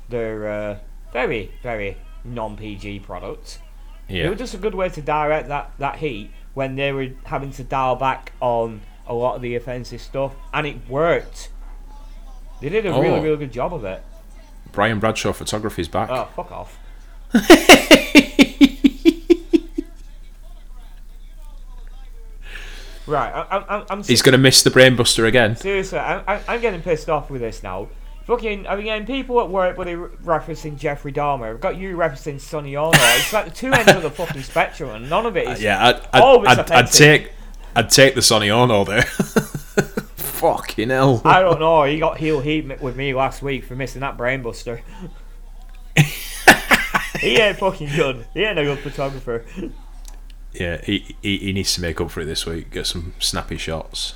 their 0.09 0.49
uh, 0.51 0.79
very 1.13 1.53
very 1.63 1.99
non 2.25 2.57
PG 2.57 3.01
product. 3.01 3.61
Yeah. 4.09 4.27
It 4.27 4.31
was 4.31 4.39
just 4.39 4.55
a 4.55 4.59
good 4.59 4.75
way 4.75 4.89
to 4.89 5.01
direct 5.01 5.49
that, 5.49 5.73
that 5.79 5.97
heat 5.97 6.31
when 6.55 6.77
they 6.77 6.93
were 6.93 7.11
having 7.25 7.53
to 7.53 7.65
dial 7.65 7.97
back 7.97 8.33
on 8.41 8.81
a 9.07 9.15
lot 9.15 9.37
of 9.37 9.43
the 9.43 9.55
offensive 9.55 10.01
stuff, 10.01 10.35
and 10.53 10.67
it 10.67 10.89
worked. 10.89 11.51
They 12.61 12.69
did 12.69 12.87
a 12.87 12.91
oh. 12.91 13.01
really, 13.01 13.21
really 13.21 13.37
good 13.37 13.53
job 13.53 13.73
of 13.73 13.85
it. 13.85 14.03
Brian 14.73 15.01
Bradshaw 15.01 15.33
photography's 15.33 15.89
back. 15.89 16.11
Oh, 16.11 16.29
fuck 16.37 16.53
off. 16.53 16.79
right, 23.07 23.33
I, 23.33 23.41
I, 23.41 23.65
I'm. 23.69 23.87
I'm 23.91 24.03
He's 24.03 24.23
going 24.23 24.33
to 24.33 24.39
miss 24.39 24.63
the 24.63 24.71
brainbuster 24.71 25.27
again. 25.27 25.57
Seriously, 25.57 25.99
I, 25.99 26.37
I, 26.37 26.43
I'm 26.49 26.61
getting 26.61 26.83
pissed 26.83 27.09
off 27.09 27.31
with 27.31 27.41
this 27.41 27.63
now 27.63 27.89
Fucking, 28.31 28.69
I'm 28.69 28.81
getting 28.85 29.07
people 29.07 29.41
at 29.41 29.49
work, 29.49 29.77
but 29.77 29.87
they 29.87 29.97
referencing 29.97 30.79
Jeffrey 30.79 31.13
Dahmer. 31.13 31.51
I've 31.51 31.61
got 31.61 31.77
you 31.77 31.97
referencing 31.97 32.41
Sonny 32.41 32.77
Onoo. 32.77 32.93
it's 32.95 33.33
like 33.33 33.47
the 33.47 33.51
two 33.51 33.73
ends 33.73 33.91
of 33.91 34.03
the 34.03 34.11
fucking 34.11 34.43
spectrum, 34.43 34.91
and 34.91 35.11
none 35.11 35.27
of 35.27 35.37
it 35.37 35.49
uh, 35.49 35.51
is. 35.51 35.61
Yeah, 35.61 35.85
I'd, 35.85 35.97
I'd, 36.13 36.23
All 36.23 36.37
of 36.37 36.45
it's 36.45 36.71
I'd, 36.71 36.71
I'd 36.71 36.93
take 36.93 37.33
I'd 37.75 37.91
take 37.91 38.15
the 38.15 38.23
Sonny 38.23 38.49
Onoo 38.49 38.85
there. 38.85 39.03
Fucking 40.15 40.91
hell. 40.91 41.23
I 41.25 41.41
don't 41.41 41.59
know. 41.59 41.83
He 41.83 41.99
got 41.99 42.19
heel 42.19 42.39
heat 42.39 42.81
with 42.81 42.95
me 42.95 43.13
last 43.15 43.43
week 43.43 43.65
for 43.65 43.75
missing 43.75 44.01
that 44.03 44.17
brainbuster. 44.17 44.81
he 47.19 47.37
ain't 47.37 47.59
fucking 47.59 47.89
good. 47.97 48.27
He 48.33 48.45
ain't 48.45 48.61
a 48.61 48.63
good 48.63 48.79
photographer. 48.79 49.45
Yeah, 50.53 50.81
he, 50.85 51.17
he 51.21 51.39
he 51.39 51.53
needs 51.53 51.75
to 51.75 51.81
make 51.81 52.01
up 52.01 52.13
for 52.13 52.21
it 52.21 52.27
this 52.27 52.47
week. 52.47 52.71
Get 52.71 52.87
some 52.87 53.13
snappy 53.19 53.57
shots. 53.57 54.15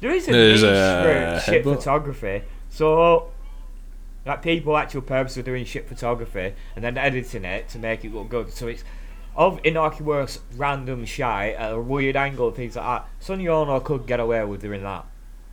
There 0.00 0.10
is 0.12 0.28
a 0.28 0.32
There's 0.32 0.62
niche 0.62 0.70
a 0.70 1.40
for 1.44 1.50
shit 1.50 1.64
photography. 1.64 2.42
So, 2.70 3.30
like 4.26 4.42
people 4.42 4.76
actual 4.76 5.02
purpose 5.02 5.36
of 5.36 5.44
doing 5.44 5.64
shit 5.64 5.88
photography 5.88 6.54
and 6.74 6.84
then 6.84 6.96
editing 6.98 7.44
it 7.44 7.68
to 7.70 7.78
make 7.78 8.04
it 8.04 8.14
look 8.14 8.28
good. 8.28 8.52
So 8.52 8.68
it's 8.68 8.84
of 9.36 9.60
innocuous 9.64 10.40
random 10.56 11.04
shy 11.04 11.50
at 11.52 11.72
a 11.72 11.80
weird 11.80 12.16
angle 12.16 12.50
things 12.50 12.76
like 12.76 12.84
that. 12.84 13.08
Sonny 13.20 13.46
Onoo 13.46 13.80
could 13.84 14.06
get 14.06 14.20
away 14.20 14.44
with 14.44 14.60
doing 14.60 14.82
that, 14.82 15.04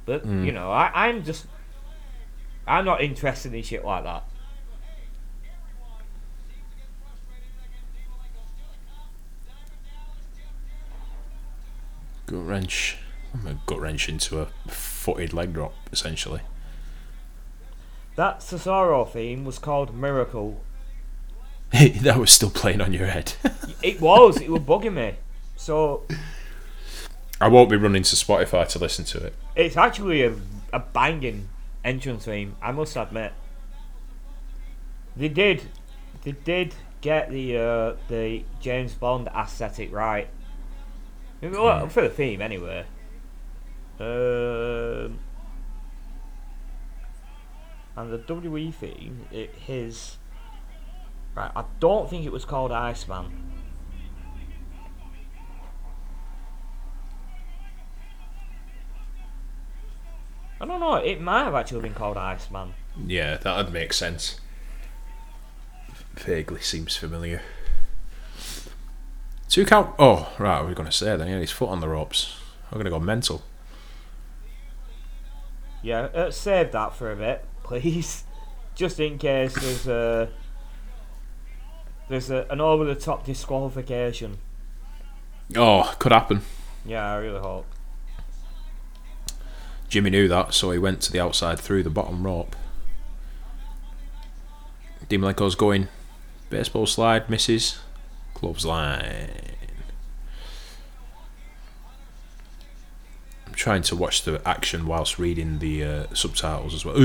but 0.06 0.26
Mm. 0.26 0.46
you 0.46 0.52
know, 0.52 0.72
I, 0.72 0.92
I'm 1.08 1.24
just, 1.24 1.46
I'm 2.68 2.86
not 2.86 3.02
interested 3.02 3.54
in 3.54 3.64
shit 3.64 3.86
like 3.86 4.04
that. 4.04 4.24
Gut 12.26 12.46
wrench. 12.46 12.98
I'm 13.34 13.48
a 13.48 13.60
gut 13.66 13.80
wrench 13.80 14.10
into 14.10 14.40
a 14.40 14.46
footed 14.68 15.34
leg 15.34 15.54
drop, 15.54 15.74
essentially. 15.92 16.42
That 18.16 18.40
Cesaro 18.40 19.08
theme 19.10 19.46
was 19.46 19.60
called 19.60 19.94
Miracle. 19.94 20.62
that 21.72 22.18
was 22.18 22.32
still 22.32 22.50
playing 22.50 22.82
on 22.82 22.94
your 22.94 23.08
head. 23.08 23.34
It 23.84 24.02
was. 24.02 24.42
it 24.42 24.50
was 24.50 24.64
bugging 24.64 24.96
me. 24.96 25.16
So 25.56 26.04
I 27.40 27.48
won't 27.48 27.70
be 27.70 27.78
running 27.78 28.02
to 28.02 28.16
Spotify 28.16 28.68
to 28.70 28.80
listen 28.80 29.06
to 29.06 29.24
it. 29.24 29.36
It's 29.56 29.78
actually 29.78 30.24
a, 30.24 30.34
a 30.74 30.80
banging 30.80 31.48
entrance 31.86 32.26
theme, 32.26 32.56
I 32.62 32.72
must 32.72 32.96
admit. 32.96 33.34
They 35.16 35.30
did, 35.30 35.64
they 36.24 36.32
did 36.32 36.74
get 37.02 37.30
the 37.30 37.58
uh, 37.58 37.94
the 38.08 38.44
James 38.60 38.94
Bond 38.94 39.28
aesthetic 39.28 39.94
right. 39.94 40.28
Well, 41.42 41.88
for 41.90 42.02
the 42.02 42.10
theme, 42.10 42.42
anyway. 42.42 42.86
Um, 44.00 45.20
and 47.96 48.12
the 48.12 48.20
WWE 48.20 48.74
theme, 48.74 49.28
it 49.32 49.56
his. 49.56 50.18
Right, 51.36 51.52
I 51.56 51.66
don't 51.80 52.10
think 52.10 52.26
it 52.26 52.32
was 52.32 52.46
called 52.46 52.72
Iceman. 52.72 53.48
I 60.60 60.66
don't 60.66 60.80
know. 60.80 60.96
It 60.96 61.22
might 61.22 61.44
have 61.44 61.54
actually 61.54 61.82
been 61.82 61.94
called 61.94 62.18
Iceman. 62.18 62.74
Yeah, 63.06 63.38
that'd 63.38 63.72
make 63.72 63.94
sense. 63.94 64.40
Vaguely 66.16 66.62
seems 66.62 66.98
familiar. 66.98 67.44
Two 69.50 69.66
count. 69.66 69.94
Oh, 70.00 70.34
right. 70.40 70.62
We're 70.62 70.70
we 70.70 70.74
going 70.74 70.90
to 70.90 70.92
say 70.92 71.16
then. 71.16 71.28
He 71.28 71.34
had 71.34 71.42
his 71.42 71.52
foot 71.52 71.70
on 71.70 71.80
the 71.80 71.88
ropes. 71.88 72.36
I'm 72.72 72.78
going 72.78 72.86
to 72.86 72.92
go 72.92 73.00
mental. 73.00 73.44
Yeah, 75.82 76.02
uh, 76.02 76.32
save 76.32 76.72
that 76.72 76.96
for 76.96 77.12
a 77.12 77.16
bit, 77.16 77.46
please, 77.64 78.24
just 78.76 79.00
in 79.00 79.18
case 79.18 79.54
there's 79.54 79.88
a 79.88 80.30
there's 82.10 82.30
a, 82.30 82.46
an 82.50 82.62
over 82.62 82.86
the 82.86 82.96
top 82.96 83.26
disqualification. 83.26 84.38
Oh, 85.56 85.96
could 86.00 86.12
happen. 86.12 86.42
Yeah, 86.86 87.12
I 87.12 87.18
really 87.18 87.40
hope. 87.40 87.66
Jimmy 89.90 90.10
knew 90.10 90.28
that, 90.28 90.54
so 90.54 90.72
he 90.72 90.78
went 90.78 91.02
to 91.02 91.12
the 91.12 91.20
outside 91.20 91.60
through 91.60 91.84
the 91.84 91.90
bottom 91.90 92.24
rope. 92.24 92.56
Malenko's 95.10 95.56
going. 95.56 95.88
Baseball 96.50 96.86
slide, 96.86 97.30
misses. 97.30 97.80
Gloves 98.34 98.66
line. 98.66 99.30
I'm 103.46 103.47
trying 103.58 103.82
to 103.82 103.96
watch 103.96 104.22
the 104.22 104.42
action 104.48 104.86
whilst 104.86 105.20
reading 105.20 105.60
the 105.60 105.84
uh, 105.84 106.06
subtitles 106.14 106.74
as 106.74 106.86
well. 106.86 106.96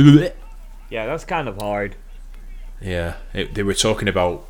Yeah, 0.90 1.06
that's 1.06 1.24
kind 1.24 1.48
of 1.48 1.56
hard. 1.56 1.96
Yeah, 2.80 3.14
it, 3.32 3.54
they 3.54 3.62
were 3.62 3.74
talking 3.74 4.06
about 4.06 4.46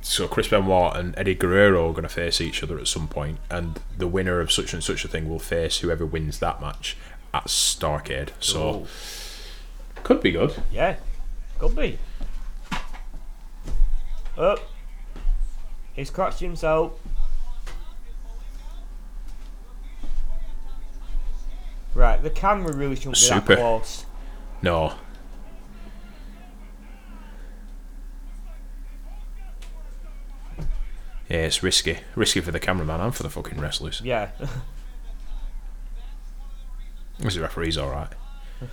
so 0.00 0.26
Chris 0.26 0.48
Benoit 0.48 0.96
and 0.96 1.16
Eddie 1.16 1.34
Guerrero 1.34 1.90
are 1.90 1.92
going 1.92 2.02
to 2.04 2.08
face 2.08 2.40
each 2.40 2.62
other 2.62 2.78
at 2.78 2.88
some 2.88 3.06
point, 3.06 3.38
and 3.50 3.78
the 3.96 4.08
winner 4.08 4.40
of 4.40 4.50
such 4.50 4.72
and 4.72 4.82
such 4.82 5.04
a 5.04 5.08
thing 5.08 5.28
will 5.28 5.38
face 5.38 5.78
whoever 5.78 6.06
wins 6.06 6.38
that 6.38 6.60
match 6.60 6.96
at 7.34 7.44
Starcade. 7.44 8.30
So 8.40 8.74
Ooh. 8.74 8.86
could 10.02 10.22
be 10.22 10.32
good. 10.32 10.54
yeah, 10.72 10.96
could 11.58 11.76
be. 11.76 11.98
Up. 14.38 14.60
He's 15.92 16.08
crotched 16.08 16.40
himself. 16.40 16.98
Right, 21.94 22.22
the 22.22 22.30
camera 22.30 22.72
really 22.74 22.96
shouldn't 22.96 23.14
be 23.16 23.20
Super. 23.20 23.54
that 23.54 23.58
close. 23.58 24.06
No. 24.62 24.94
Yeah, 31.28 31.38
it's 31.38 31.62
risky. 31.62 31.98
Risky 32.14 32.40
for 32.40 32.50
the 32.50 32.60
cameraman 32.60 33.00
and 33.00 33.14
for 33.14 33.22
the 33.22 33.30
fucking 33.30 33.60
wrestlers. 33.60 34.00
Yeah. 34.04 34.30
This 37.18 37.36
referee's 37.38 37.78
alright. 37.78 38.08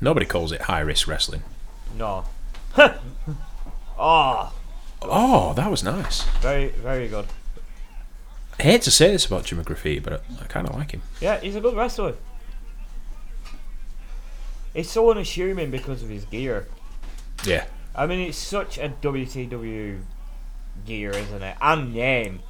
Nobody 0.00 0.24
calls 0.24 0.52
it 0.52 0.62
high 0.62 0.80
risk 0.80 1.06
wrestling. 1.06 1.42
no. 1.98 2.24
oh, 3.98 4.52
Oh, 5.02 5.52
that 5.54 5.70
was 5.70 5.82
nice. 5.84 6.22
very, 6.40 6.68
very 6.68 7.08
good. 7.08 7.26
I 8.58 8.62
hate 8.62 8.82
to 8.82 8.90
say 8.90 9.10
this 9.10 9.26
about 9.26 9.44
Jimmy 9.44 9.64
Graffiti, 9.64 10.00
but 10.00 10.22
I, 10.40 10.44
kind 10.44 10.66
of 10.66 10.74
like 10.74 10.92
him. 10.92 11.02
Yeah, 11.20 11.38
he's 11.40 11.56
a 11.56 11.60
good 11.60 11.76
wrestler. 11.76 12.14
He's 14.72 14.90
so 14.90 15.10
unassuming 15.10 15.70
because 15.70 16.02
of 16.02 16.08
his 16.08 16.24
gear. 16.24 16.68
Yeah. 17.44 17.64
I 17.94 18.06
mean, 18.06 18.20
it's 18.20 18.38
such 18.38 18.78
a 18.78 18.90
WTW 19.00 20.00
gear, 20.84 21.10
isn't 21.10 21.42
it? 21.42 21.56
And 21.60 21.94
name. 21.94 22.40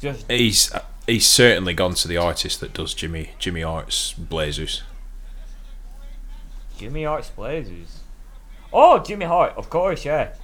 Just 0.00 0.30
He's 0.30 0.72
uh, 0.74 0.82
he's 1.06 1.26
certainly 1.26 1.74
gone 1.74 1.94
to 1.94 2.08
the 2.08 2.16
artist 2.16 2.60
that 2.60 2.74
does 2.74 2.92
Jimmy 2.92 3.30
Jimmy 3.38 3.62
Art's 3.62 4.12
Blazers. 4.12 4.82
Jimmy 6.76 7.06
Arts 7.06 7.30
Blazers. 7.30 8.00
Oh, 8.72 8.98
Jimmy 8.98 9.24
Hart, 9.24 9.54
of 9.56 9.70
course, 9.70 10.04
yeah. 10.04 10.34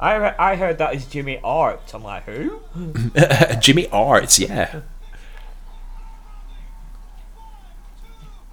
I 0.00 0.14
re- 0.16 0.34
I 0.38 0.54
heard 0.56 0.78
that 0.78 0.94
is 0.94 1.06
Jimmy 1.06 1.40
Art. 1.42 1.92
I'm 1.92 2.04
like, 2.04 2.24
who? 2.24 2.60
Jimmy 3.60 3.88
Arts, 3.90 4.38
yeah. 4.38 4.82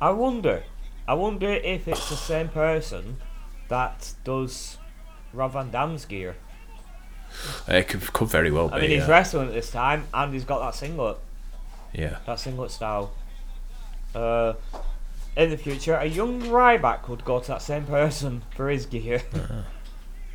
I 0.02 0.10
wonder. 0.10 0.64
I 1.08 1.14
wonder 1.14 1.50
if 1.50 1.88
it's 1.88 2.10
the 2.10 2.16
same 2.16 2.50
person 2.50 3.18
that 3.70 4.14
does 4.24 4.78
Rob 5.34 5.54
Van 5.54 5.70
Dam's 5.72 6.06
gear. 6.06 6.36
It 7.68 7.88
could, 7.88 8.12
could 8.14 8.28
very 8.28 8.52
well 8.52 8.70
be. 8.70 8.76
I 8.76 8.82
mean, 8.82 8.90
he's 8.92 9.00
yeah. 9.00 9.12
wrestling 9.12 9.48
at 9.50 9.54
this 9.54 9.70
time, 9.70 10.06
and 10.14 10.34
he's 10.34 10.46
got 10.46 10.60
that 10.60 10.74
singlet, 10.74 11.18
yeah. 11.94 12.18
that 12.26 12.40
singlet 12.40 12.72
style. 12.72 13.14
Uh, 14.14 14.54
in 15.36 15.50
the 15.50 15.58
future, 15.58 15.96
a 15.96 16.06
young 16.06 16.42
Ryback 16.42 17.10
would 17.10 17.26
go 17.26 17.40
to 17.40 17.48
that 17.50 17.62
same 17.62 17.86
person 17.86 18.44
for 18.56 18.70
his 18.70 18.86
gear, 18.86 19.22
Uh-huh. 19.34 19.62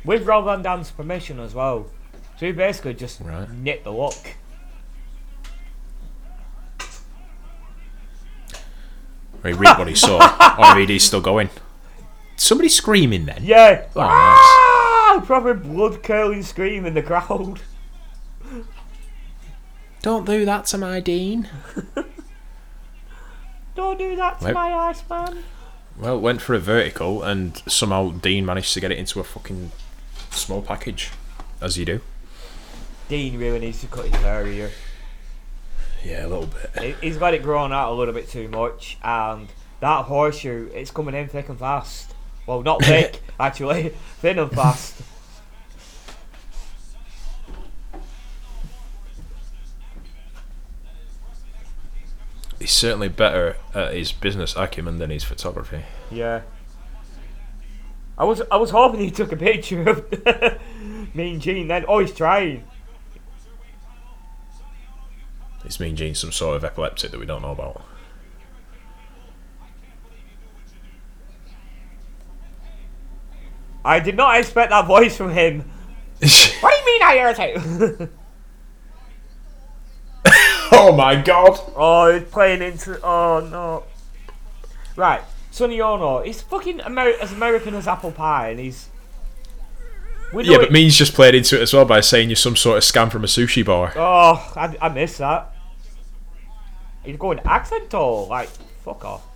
With 0.03 0.25
Rob 0.25 0.45
Van 0.45 0.61
Dam's 0.61 0.91
permission 0.91 1.39
as 1.39 1.53
well. 1.53 1.87
So 2.37 2.45
he 2.47 2.51
basically 2.51 2.93
just 2.93 3.19
Right. 3.21 3.47
the 3.83 3.91
look. 3.91 4.35
Or 9.43 9.49
he 9.49 9.53
read 9.53 9.77
what 9.77 9.87
he 9.87 9.95
saw. 9.95 10.19
he's 10.87 11.03
still 11.03 11.21
going. 11.21 11.49
Somebody 12.35 12.69
screaming 12.69 13.25
then. 13.25 13.41
Yeah. 13.43 13.85
Oh, 13.95 14.01
nice. 14.01 14.09
ah! 14.09 15.23
Proper 15.25 15.53
blood 15.53 16.03
curling 16.03 16.43
scream 16.43 16.85
in 16.85 16.93
the 16.93 17.03
crowd. 17.03 17.61
Don't 20.01 20.25
do 20.25 20.45
that 20.45 20.65
to 20.67 20.77
my 20.77 20.99
Dean. 20.99 21.47
Don't 23.75 23.97
do 23.99 24.15
that 24.15 24.39
to 24.39 24.45
Wait. 24.47 24.53
my 24.53 24.73
Iceman. 24.73 25.43
Well, 25.97 26.19
went 26.19 26.41
for 26.41 26.55
a 26.55 26.59
vertical, 26.59 27.21
and 27.21 27.61
somehow 27.67 28.09
Dean 28.11 28.45
managed 28.45 28.73
to 28.73 28.79
get 28.79 28.91
it 28.91 28.97
into 28.97 29.19
a 29.19 29.23
fucking 29.23 29.71
small 30.31 30.61
package, 30.61 31.11
as 31.61 31.77
you 31.77 31.85
do. 31.85 32.01
Dean 33.09 33.37
really 33.37 33.59
needs 33.59 33.81
to 33.81 33.87
cut 33.87 34.05
his 34.05 34.15
hair 34.21 34.45
here. 34.45 34.71
Yeah, 36.03 36.25
a 36.25 36.27
little 36.29 36.47
bit. 36.47 36.81
He- 36.99 37.07
He's 37.07 37.17
got 37.17 37.33
it 37.33 37.43
grown 37.43 37.71
out 37.71 37.91
a 37.91 37.95
little 37.95 38.13
bit 38.13 38.29
too 38.29 38.47
much, 38.47 38.97
and 39.03 39.47
that 39.81 40.05
horseshoe, 40.05 40.69
it's 40.73 40.91
coming 40.91 41.13
in 41.15 41.27
thick 41.27 41.49
and 41.49 41.59
fast. 41.59 42.13
Well, 42.47 42.63
not 42.63 42.83
thick, 42.83 43.21
actually, 43.39 43.89
thin 44.19 44.39
and 44.39 44.51
fast. 44.51 45.01
He's 52.59 52.71
certainly 52.71 53.07
better 53.09 53.57
at 53.73 53.93
his 53.93 54.11
business 54.11 54.55
acumen 54.55 54.99
than 54.99 55.09
his 55.09 55.23
photography. 55.23 55.83
Yeah. 56.11 56.41
I 58.17 58.23
was 58.23 58.41
I 58.51 58.57
was 58.57 58.69
hoping 58.71 58.99
he 58.99 59.11
took 59.11 59.31
a 59.31 59.37
picture 59.37 59.89
of 59.89 61.15
Mean 61.15 61.39
Gene 61.39 61.67
then. 61.67 61.85
Oh, 61.87 61.99
he's 61.99 62.13
trying. 62.13 62.65
Is 65.65 65.79
Mean 65.79 65.95
Gene 65.95 66.15
some 66.15 66.31
sort 66.31 66.57
of 66.57 66.63
epileptic 66.63 67.11
that 67.11 67.19
we 67.19 67.25
don't 67.25 67.41
know 67.41 67.51
about? 67.51 67.83
I 73.83 73.99
did 73.99 74.15
not 74.15 74.37
expect 74.37 74.69
that 74.69 74.85
voice 74.85 75.17
from 75.17 75.31
him. 75.31 75.69
What 76.61 76.71
do 76.71 76.77
you 76.77 76.85
mean 76.85 77.01
I 77.01 77.15
irritate? 77.15 78.09
oh 80.71 80.93
my 80.95 81.19
god! 81.19 81.59
oh, 81.75 82.13
he's 82.13 82.29
playing 82.29 82.61
into. 82.61 83.01
Oh 83.01 83.39
no. 83.51 83.83
Right, 84.95 85.21
Sonny 85.51 85.79
Onoo. 85.81 86.23
He's 86.23 86.41
fucking 86.41 86.81
as 86.81 87.31
American 87.31 87.75
as 87.75 87.87
apple 87.87 88.11
pie, 88.11 88.49
and 88.49 88.59
he's. 88.59 88.87
Yeah, 90.33 90.55
but 90.57 90.65
it- 90.67 90.71
Mean's 90.71 90.95
just 90.95 91.13
played 91.13 91.35
into 91.35 91.59
it 91.59 91.61
as 91.61 91.73
well 91.73 91.83
by 91.85 91.99
saying 91.99 92.29
you're 92.29 92.37
some 92.37 92.55
sort 92.55 92.77
of 92.77 92.83
scam 92.83 93.11
from 93.11 93.23
a 93.25 93.27
sushi 93.27 93.65
bar. 93.65 93.91
Oh, 93.97 94.53
I, 94.55 94.75
I 94.81 94.89
miss 94.89 95.17
that. 95.17 95.53
He's 97.03 97.17
going 97.17 97.39
accent 97.39 97.93
all 97.93 98.27
like 98.27 98.47
fuck 98.85 99.03
off. 99.03 99.27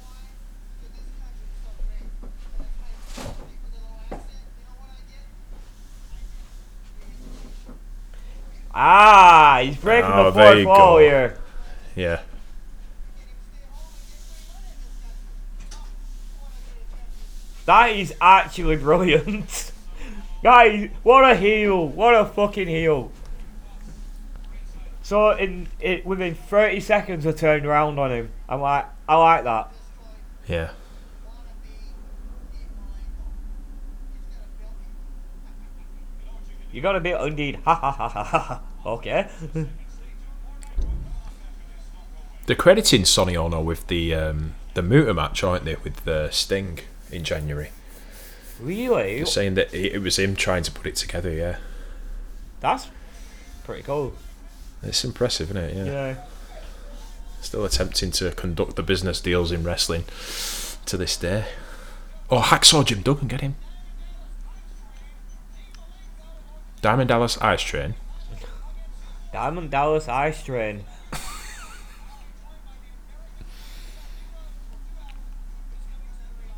Ah, 8.73 9.61
he's 9.63 9.77
breaking 9.77 10.11
Oh, 10.11 10.31
the 10.31 10.33
fourth 10.33 10.65
wall 10.65 10.95
go. 10.95 10.97
here. 10.99 11.37
Yeah. 11.95 12.21
That 17.65 17.87
is 17.87 18.13
actually 18.21 18.77
brilliant. 18.77 19.71
Guys, 20.43 20.89
what 21.03 21.29
a 21.29 21.35
heel. 21.35 21.87
What 21.87 22.13
a 22.13 22.25
fucking 22.25 22.67
heel. 22.67 23.11
So 25.01 25.31
in 25.31 25.67
it 25.79 26.05
within 26.05 26.35
30 26.35 26.79
seconds 26.79 27.27
I 27.27 27.31
turned 27.31 27.65
around 27.65 27.99
on 27.99 28.11
him. 28.11 28.31
I'm 28.49 28.61
like 28.61 28.85
I 29.07 29.15
like 29.17 29.43
that. 29.43 29.71
Yeah. 30.47 30.71
You 36.71 36.81
gotta 36.81 36.99
be 36.99 37.11
indeed 37.11 37.59
ha 37.63 37.75
ha 37.75 37.91
ha 37.91 38.09
ha 38.09 38.23
ha. 38.23 38.61
Okay. 38.85 39.27
They're 42.45 42.55
crediting 42.55 43.05
Sonny 43.05 43.35
Onoo 43.35 43.61
with 43.61 43.87
the 43.87 44.13
um, 44.13 44.53
the 44.75 44.83
Muta 44.83 45.13
match, 45.13 45.43
aren't 45.43 45.65
they, 45.65 45.75
with 45.83 46.07
uh, 46.07 46.29
Sting 46.29 46.79
in 47.11 47.23
January? 47.23 47.69
really? 48.59 49.17
They're 49.17 49.25
saying 49.25 49.55
that 49.55 49.73
it 49.73 49.93
it 49.93 49.99
was 49.99 50.17
him 50.17 50.35
trying 50.35 50.63
to 50.63 50.71
put 50.71 50.87
it 50.87 50.95
together, 50.95 51.31
yeah. 51.31 51.57
That's 52.61 52.87
pretty 53.63 53.83
cool. 53.83 54.13
It's 54.81 55.03
impressive, 55.03 55.49
isn't 55.51 55.61
it? 55.61 55.75
Yeah. 55.75 55.85
Yeah. 55.85 56.15
Still 57.41 57.65
attempting 57.65 58.11
to 58.11 58.31
conduct 58.31 58.75
the 58.75 58.83
business 58.83 59.19
deals 59.19 59.51
in 59.51 59.63
wrestling 59.63 60.05
to 60.85 60.97
this 60.97 61.17
day. 61.17 61.45
Oh, 62.29 62.39
Hacksaw 62.39 62.85
Jim 62.85 63.01
Duggan, 63.01 63.27
get 63.27 63.41
him. 63.41 63.55
Diamond 66.81 67.09
Dallas 67.09 67.37
Ice 67.39 67.61
Train. 67.61 67.95
Diamond 69.33 69.69
Dallas 69.69 70.07
Ice 70.07 70.43
Train. 70.43 70.85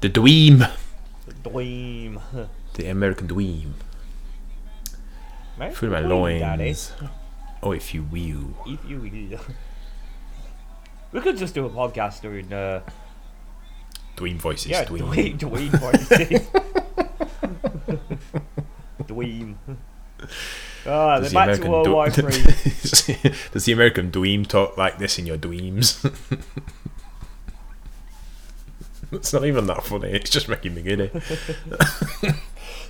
The 0.01 0.09
Dweem. 0.09 0.69
The 1.25 1.33
Dweem. 1.49 2.21
The 2.73 2.89
American 2.89 3.27
Dweem. 3.27 3.71
Right? 5.57 5.73
Through 5.75 5.89
my 5.89 5.99
loins. 6.01 6.91
Oh, 7.63 7.71
if 7.71 7.91
you 7.95 8.03
will. 8.03 8.53
If 8.67 8.79
you 8.87 8.99
will. 8.99 9.39
We 11.11 11.21
could 11.21 11.37
just 11.37 11.55
do 11.55 11.65
a 11.65 11.69
podcast 11.69 12.21
doing 12.21 12.51
uh 12.53 12.81
Dweem 14.17 14.35
voices. 14.37 14.67
yeah, 14.69 14.83
Dweem. 14.85 15.37
Dweem 15.39 15.69
voices. 15.79 16.41
Dweem. 19.03 19.55
Ah, 20.85 21.19
Does 21.19 21.21
they're 21.21 21.29
the 21.29 21.33
back 21.33 21.59
to 21.59 21.65
American 21.65 21.71
World 21.71 21.87
War 21.87 22.09
Three. 22.11 23.31
Does 23.51 23.65
the 23.65 23.71
American 23.71 24.11
Dweem 24.11 24.45
talk 24.45 24.77
like 24.77 24.97
this 24.99 25.17
in 25.17 25.25
your 25.25 25.37
Dweems? 25.37 26.05
it's 29.11 29.33
not 29.33 29.45
even 29.45 29.67
that 29.67 29.83
funny. 29.83 30.09
It's 30.09 30.29
just 30.29 30.49
making 30.49 30.75
me 30.75 30.81
giddy. 30.81 31.11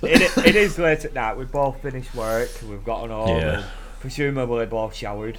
it, 0.02 0.38
it 0.38 0.56
is 0.56 0.78
late 0.78 1.04
at 1.04 1.14
night. 1.14 1.36
We've 1.36 1.50
both 1.50 1.80
finished 1.82 2.14
work. 2.14 2.50
We've 2.68 2.84
gotten 2.84 3.10
home. 3.10 3.38
Yeah. 3.38 3.64
Presumably 4.00 4.66
both 4.66 4.94
showered. 4.94 5.38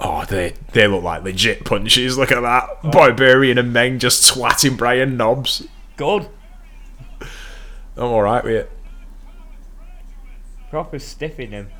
Oh, 0.00 0.24
they 0.24 0.54
they 0.72 0.88
look 0.88 1.04
like 1.04 1.22
legit 1.22 1.64
punches. 1.64 2.18
Look 2.18 2.32
at 2.32 2.40
that. 2.40 2.68
Oh. 2.82 2.90
Barbarian 2.90 3.58
and 3.58 3.72
Meng 3.72 3.98
just 3.98 4.22
swatting 4.24 4.76
Brian 4.76 5.16
Knobbs. 5.16 5.66
Good. 5.96 6.28
I'm 7.96 8.04
alright 8.04 8.42
with 8.42 8.54
it. 8.54 8.70
Proper 10.70 10.98
stiffing 10.98 11.50
him. 11.50 11.70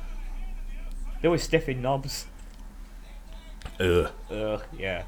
They 1.21 1.27
were 1.27 1.37
stiffing 1.37 1.81
Knobbs. 1.81 2.27
Ugh. 3.79 4.11
Ugh, 4.29 4.63
yeah. 4.77 5.03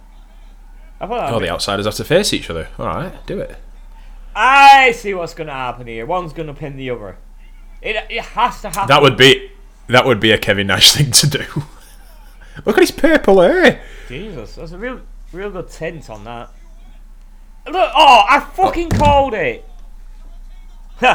I 1.00 1.08
thought 1.08 1.34
Oh, 1.34 1.40
the 1.40 1.50
outsiders 1.50 1.86
have 1.86 1.96
to 1.96 2.04
face 2.04 2.34
each 2.34 2.50
other. 2.50 2.70
Alright, 2.80 3.26
do 3.26 3.40
it. 3.40 3.58
I 4.36 4.92
see 4.92 5.14
what's 5.14 5.34
going 5.34 5.48
to 5.48 5.54
happen 5.54 5.88
here. 5.88 6.06
One's 6.06 6.34
going 6.34 6.48
to 6.48 6.54
pin 6.54 6.76
the 6.78 6.90
other. 6.90 7.18
It, 7.82 7.96
it 8.10 8.22
has 8.22 8.62
to 8.62 8.70
happen. 8.70 8.88
That 8.88 9.02
would 9.02 9.18
be 9.18 9.52
that 9.88 10.06
would 10.06 10.20
be 10.20 10.32
a 10.32 10.38
Kevin 10.38 10.68
Nash 10.68 10.94
thing 10.94 11.12
to 11.12 11.28
do. 11.28 11.46
Look 12.66 12.78
at 12.78 12.82
his 12.82 12.92
purple 12.92 13.42
hair. 13.42 13.82
Jesus, 14.08 14.56
that's 14.56 14.72
a 14.72 14.78
real, 14.78 15.02
real 15.32 15.52
good 15.52 15.70
tint 15.70 16.10
on 16.10 16.24
that. 16.24 16.50
Look, 17.68 17.92
oh, 17.96 18.24
I 18.30 18.40
fucking 18.40 18.90
called 18.92 19.34
it. 19.34 19.66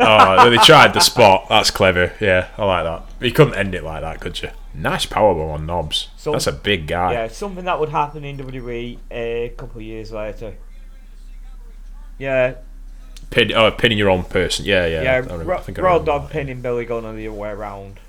Oh, 0.00 0.50
they 0.50 0.56
tried 0.56 0.92
the 0.92 1.00
spot. 1.00 1.46
That's 1.48 1.70
clever. 1.70 2.12
Yeah, 2.20 2.48
I 2.58 2.64
like 2.64 2.84
that. 2.84 3.24
You 3.24 3.30
couldn't 3.32 3.54
end 3.54 3.76
it 3.76 3.84
like 3.84 4.00
that, 4.00 4.18
could 4.20 4.42
you? 4.42 4.50
Nice 4.78 5.06
powerbomb 5.06 5.52
on 5.54 5.66
Knobbs. 5.66 6.08
So- 6.16 6.32
That's 6.32 6.46
a 6.46 6.52
big 6.52 6.86
guy. 6.86 7.12
Yeah, 7.12 7.28
something 7.28 7.64
that 7.64 7.80
would 7.80 7.88
happen 7.88 8.24
in 8.24 8.36
WWE 8.38 8.98
a 9.10 9.52
couple 9.56 9.78
of 9.80 9.86
years 9.86 10.12
later. 10.12 10.54
Yeah, 12.18 12.54
Pin, 13.30 13.52
oh, 13.54 13.70
pinning 13.70 13.98
your 13.98 14.08
own 14.10 14.24
person. 14.24 14.64
Yeah, 14.64 14.86
yeah. 14.86 15.02
yeah, 15.02 15.12
I 15.12 15.16
remember- 15.18 15.44
Ro- 15.44 15.58
I 15.58 15.60
think 15.60 15.78
I 15.78 15.82
Road 15.82 16.06
Dog 16.06 16.30
pinning 16.30 16.62
Billy 16.62 16.84
Gunn 16.84 17.04
and 17.04 17.18
the 17.18 17.28
other 17.28 17.36
way 17.36 17.50
around. 17.50 18.00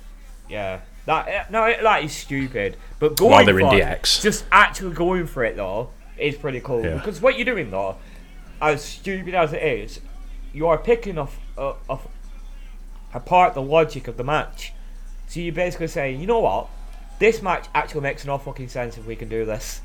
Yeah, 0.48 0.80
that 1.06 1.28
eh, 1.28 1.44
no, 1.50 1.72
that 1.82 2.02
is 2.04 2.12
stupid. 2.16 2.76
But 2.98 3.16
going 3.16 3.30
While 3.32 3.44
they're 3.44 3.60
in 3.60 3.68
for 3.68 3.74
it, 3.76 3.82
DX. 4.02 4.22
just 4.22 4.44
actually 4.50 4.94
going 4.94 5.26
for 5.26 5.44
it 5.44 5.56
though 5.56 5.90
is 6.18 6.36
pretty 6.36 6.60
cool 6.60 6.82
Yeah. 6.84 6.94
because 6.94 7.20
what 7.20 7.36
you're 7.36 7.44
doing 7.44 7.70
though, 7.70 7.96
as 8.60 8.82
stupid 8.82 9.34
as 9.34 9.52
it 9.52 9.62
is, 9.62 10.00
you 10.52 10.66
are 10.66 10.78
picking 10.78 11.18
off 11.18 11.38
uh, 11.58 11.74
off 11.88 12.08
apart 13.14 13.54
the 13.54 13.62
logic 13.62 14.08
of 14.08 14.16
the 14.16 14.24
match. 14.24 14.72
So 15.30 15.38
you're 15.38 15.54
basically 15.54 15.86
saying, 15.86 16.20
you 16.20 16.26
know 16.26 16.40
what, 16.40 16.68
this 17.20 17.40
match 17.40 17.68
actually 17.72 18.00
makes 18.00 18.24
no 18.24 18.36
fucking 18.36 18.66
sense 18.66 18.98
if 18.98 19.06
we 19.06 19.14
can 19.14 19.28
do 19.28 19.44
this. 19.44 19.80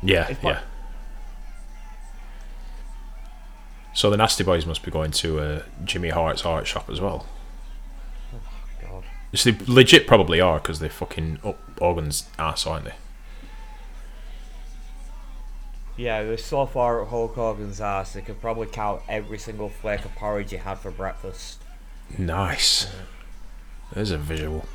Yeah, 0.00 0.28
It's 0.28 0.40
yeah. 0.44 0.60
So 3.94 4.10
the 4.10 4.16
Nasty 4.16 4.44
Boys 4.44 4.64
must 4.64 4.84
be 4.84 4.92
going 4.92 5.10
to 5.10 5.40
uh, 5.40 5.62
Jimmy 5.82 6.10
Hart's 6.10 6.46
art 6.46 6.68
shop 6.68 6.88
as 6.88 7.00
well. 7.00 7.26
Oh, 8.32 8.38
God. 8.80 9.04
Yes, 9.32 9.42
they 9.42 9.56
legit 9.66 10.06
probably 10.06 10.40
are 10.40 10.60
because 10.60 10.78
they're 10.78 10.88
fucking 10.88 11.40
up 11.42 11.58
Hogan's 11.80 12.30
ass, 12.38 12.64
aren't 12.64 12.84
they? 12.84 12.94
Yeah, 15.96 16.22
they're 16.22 16.38
so 16.38 16.64
far 16.64 17.02
at 17.02 17.08
Hulk 17.08 17.34
Hogan's 17.34 17.80
ass, 17.80 18.12
they 18.12 18.20
could 18.20 18.40
probably 18.40 18.68
count 18.68 19.02
every 19.08 19.38
single 19.38 19.68
flake 19.68 20.04
of 20.04 20.14
porridge 20.14 20.52
you 20.52 20.58
had 20.58 20.78
for 20.78 20.92
breakfast. 20.92 21.60
Nice. 22.16 22.94
There's 23.92 24.12
a 24.12 24.18
visual. 24.18 24.66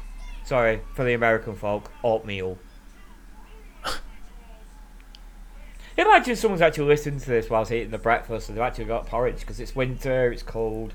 Imagine 5.97 6.35
someone's 6.35 6.61
actually 6.61 6.87
listening 6.87 7.19
to 7.19 7.29
this 7.29 7.49
whilst 7.49 7.71
eating 7.71 7.91
the 7.91 7.97
breakfast 7.97 8.49
and 8.49 8.57
they've 8.57 8.63
actually 8.63 8.85
got 8.85 9.07
porridge 9.07 9.41
because 9.41 9.59
it's 9.59 9.75
winter, 9.75 10.31
it's 10.31 10.43
cold. 10.43 10.93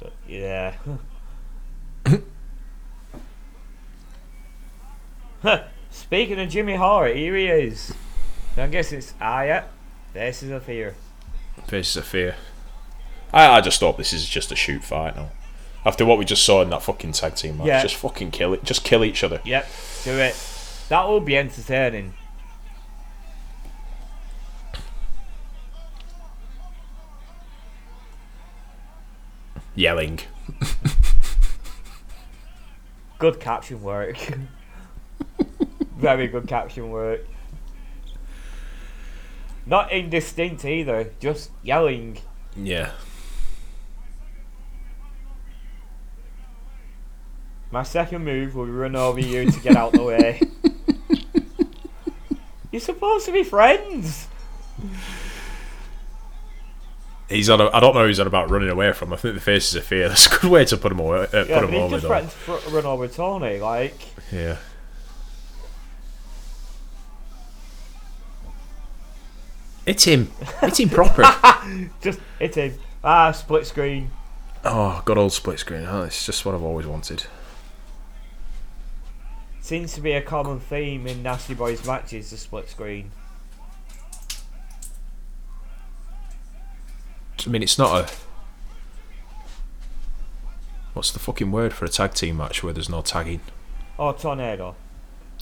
But 0.00 0.12
yeah. 0.26 0.74
Speaking 5.90 6.40
of 6.40 6.48
Jimmy 6.48 6.76
Hart, 6.76 7.16
here 7.16 7.36
he 7.36 7.46
is. 7.46 7.92
I 8.56 8.66
guess 8.68 8.92
it's 8.92 9.12
ah 9.20 9.42
yeah. 9.42 9.64
This 10.12 10.42
is 10.42 10.50
a 10.50 10.60
fear. 10.60 10.94
This 11.66 11.90
is 11.90 11.96
a 11.96 12.02
fear. 12.02 12.36
I, 13.32 13.58
I 13.58 13.60
just 13.60 13.80
hope 13.80 13.98
this 13.98 14.12
is 14.12 14.28
just 14.28 14.50
a 14.50 14.56
shoot 14.56 14.82
fight 14.82 15.14
now. 15.16 15.30
After 15.84 16.04
what 16.04 16.18
we 16.18 16.24
just 16.24 16.44
saw 16.44 16.60
in 16.62 16.70
that 16.70 16.82
fucking 16.82 17.12
tag 17.12 17.34
team 17.36 17.58
match, 17.58 17.66
Yeah. 17.66 17.82
just 17.82 17.96
fucking 17.96 18.30
kill 18.30 18.52
it. 18.52 18.64
Just 18.64 18.84
kill 18.84 19.04
each 19.04 19.24
other. 19.24 19.40
Yep, 19.44 19.66
do 20.04 20.10
it. 20.18 20.36
That 20.88 21.06
will 21.08 21.20
be 21.20 21.36
entertaining. 21.36 22.14
Yelling. 29.74 30.20
Good 33.18 33.40
caption 33.40 33.82
work. 33.82 34.16
Very 35.96 36.28
good 36.28 36.46
caption 36.46 36.90
work. 36.90 37.26
Not 39.66 39.90
indistinct 39.92 40.64
either, 40.64 41.10
just 41.20 41.50
yelling. 41.62 42.18
Yeah. 42.56 42.92
My 47.70 47.82
second 47.82 48.24
move 48.24 48.54
will 48.54 48.66
run 48.66 48.96
over 48.96 49.20
you 49.20 49.50
to 49.50 49.60
get 49.60 49.76
out 49.76 49.92
the 49.92 50.02
way. 50.02 50.40
You're 52.72 52.80
supposed 52.80 53.26
to 53.26 53.32
be 53.32 53.42
friends. 53.42 54.26
He's 57.28 57.50
on. 57.50 57.60
A, 57.60 57.68
I 57.70 57.80
don't 57.80 57.94
know. 57.94 58.02
who 58.02 58.08
He's 58.08 58.20
on 58.20 58.26
about 58.26 58.50
running 58.50 58.70
away 58.70 58.92
from. 58.92 59.12
I 59.12 59.16
think 59.16 59.34
the 59.34 59.40
faces 59.40 59.74
of 59.74 59.84
fear. 59.84 60.08
That's 60.08 60.26
a 60.26 60.30
good 60.40 60.50
way 60.50 60.64
to 60.66 60.76
put 60.78 60.92
him 60.92 61.00
away. 61.00 61.26
Uh, 61.32 61.44
Yeah, 61.44 61.60
put 61.60 61.64
him 61.68 61.72
he 61.72 61.78
over 61.78 61.90
just 61.96 62.02
though. 62.02 62.08
threatened 62.08 62.30
to 62.30 62.36
fr- 62.36 62.70
run 62.74 62.86
over 62.86 63.08
Tony. 63.08 63.58
Like, 63.58 63.98
Yeah. 64.32 64.56
It's 69.86 70.04
him. 70.04 70.30
It's 70.62 70.78
him 70.80 70.90
proper. 70.90 71.22
just 72.02 72.20
hit 72.38 72.54
him. 72.56 72.74
Ah, 73.02 73.32
split 73.32 73.66
screen. 73.66 74.10
oh, 74.64 75.00
good 75.04 75.16
old 75.16 75.32
split 75.32 75.58
screen. 75.60 75.86
Oh, 75.88 76.02
it's 76.02 76.26
just 76.26 76.44
what 76.44 76.54
I've 76.54 76.62
always 76.62 76.86
wanted. 76.86 77.24
Seems 79.60 79.92
to 79.94 80.00
be 80.00 80.12
a 80.12 80.22
common 80.22 80.60
theme 80.60 81.06
in 81.06 81.22
Nasty 81.22 81.54
Boys 81.54 81.84
matches, 81.86 82.30
the 82.30 82.36
split 82.36 82.68
screen. 82.68 83.10
I 87.46 87.50
mean, 87.50 87.62
it's 87.62 87.78
not 87.78 88.10
a. 88.10 88.14
What's 90.94 91.10
the 91.12 91.18
fucking 91.18 91.52
word 91.52 91.72
for 91.72 91.84
a 91.84 91.88
tag 91.88 92.14
team 92.14 92.38
match 92.38 92.62
where 92.62 92.72
there's 92.72 92.88
no 92.88 93.02
tagging? 93.02 93.40
Oh, 93.98 94.12
Tornado. 94.12 94.74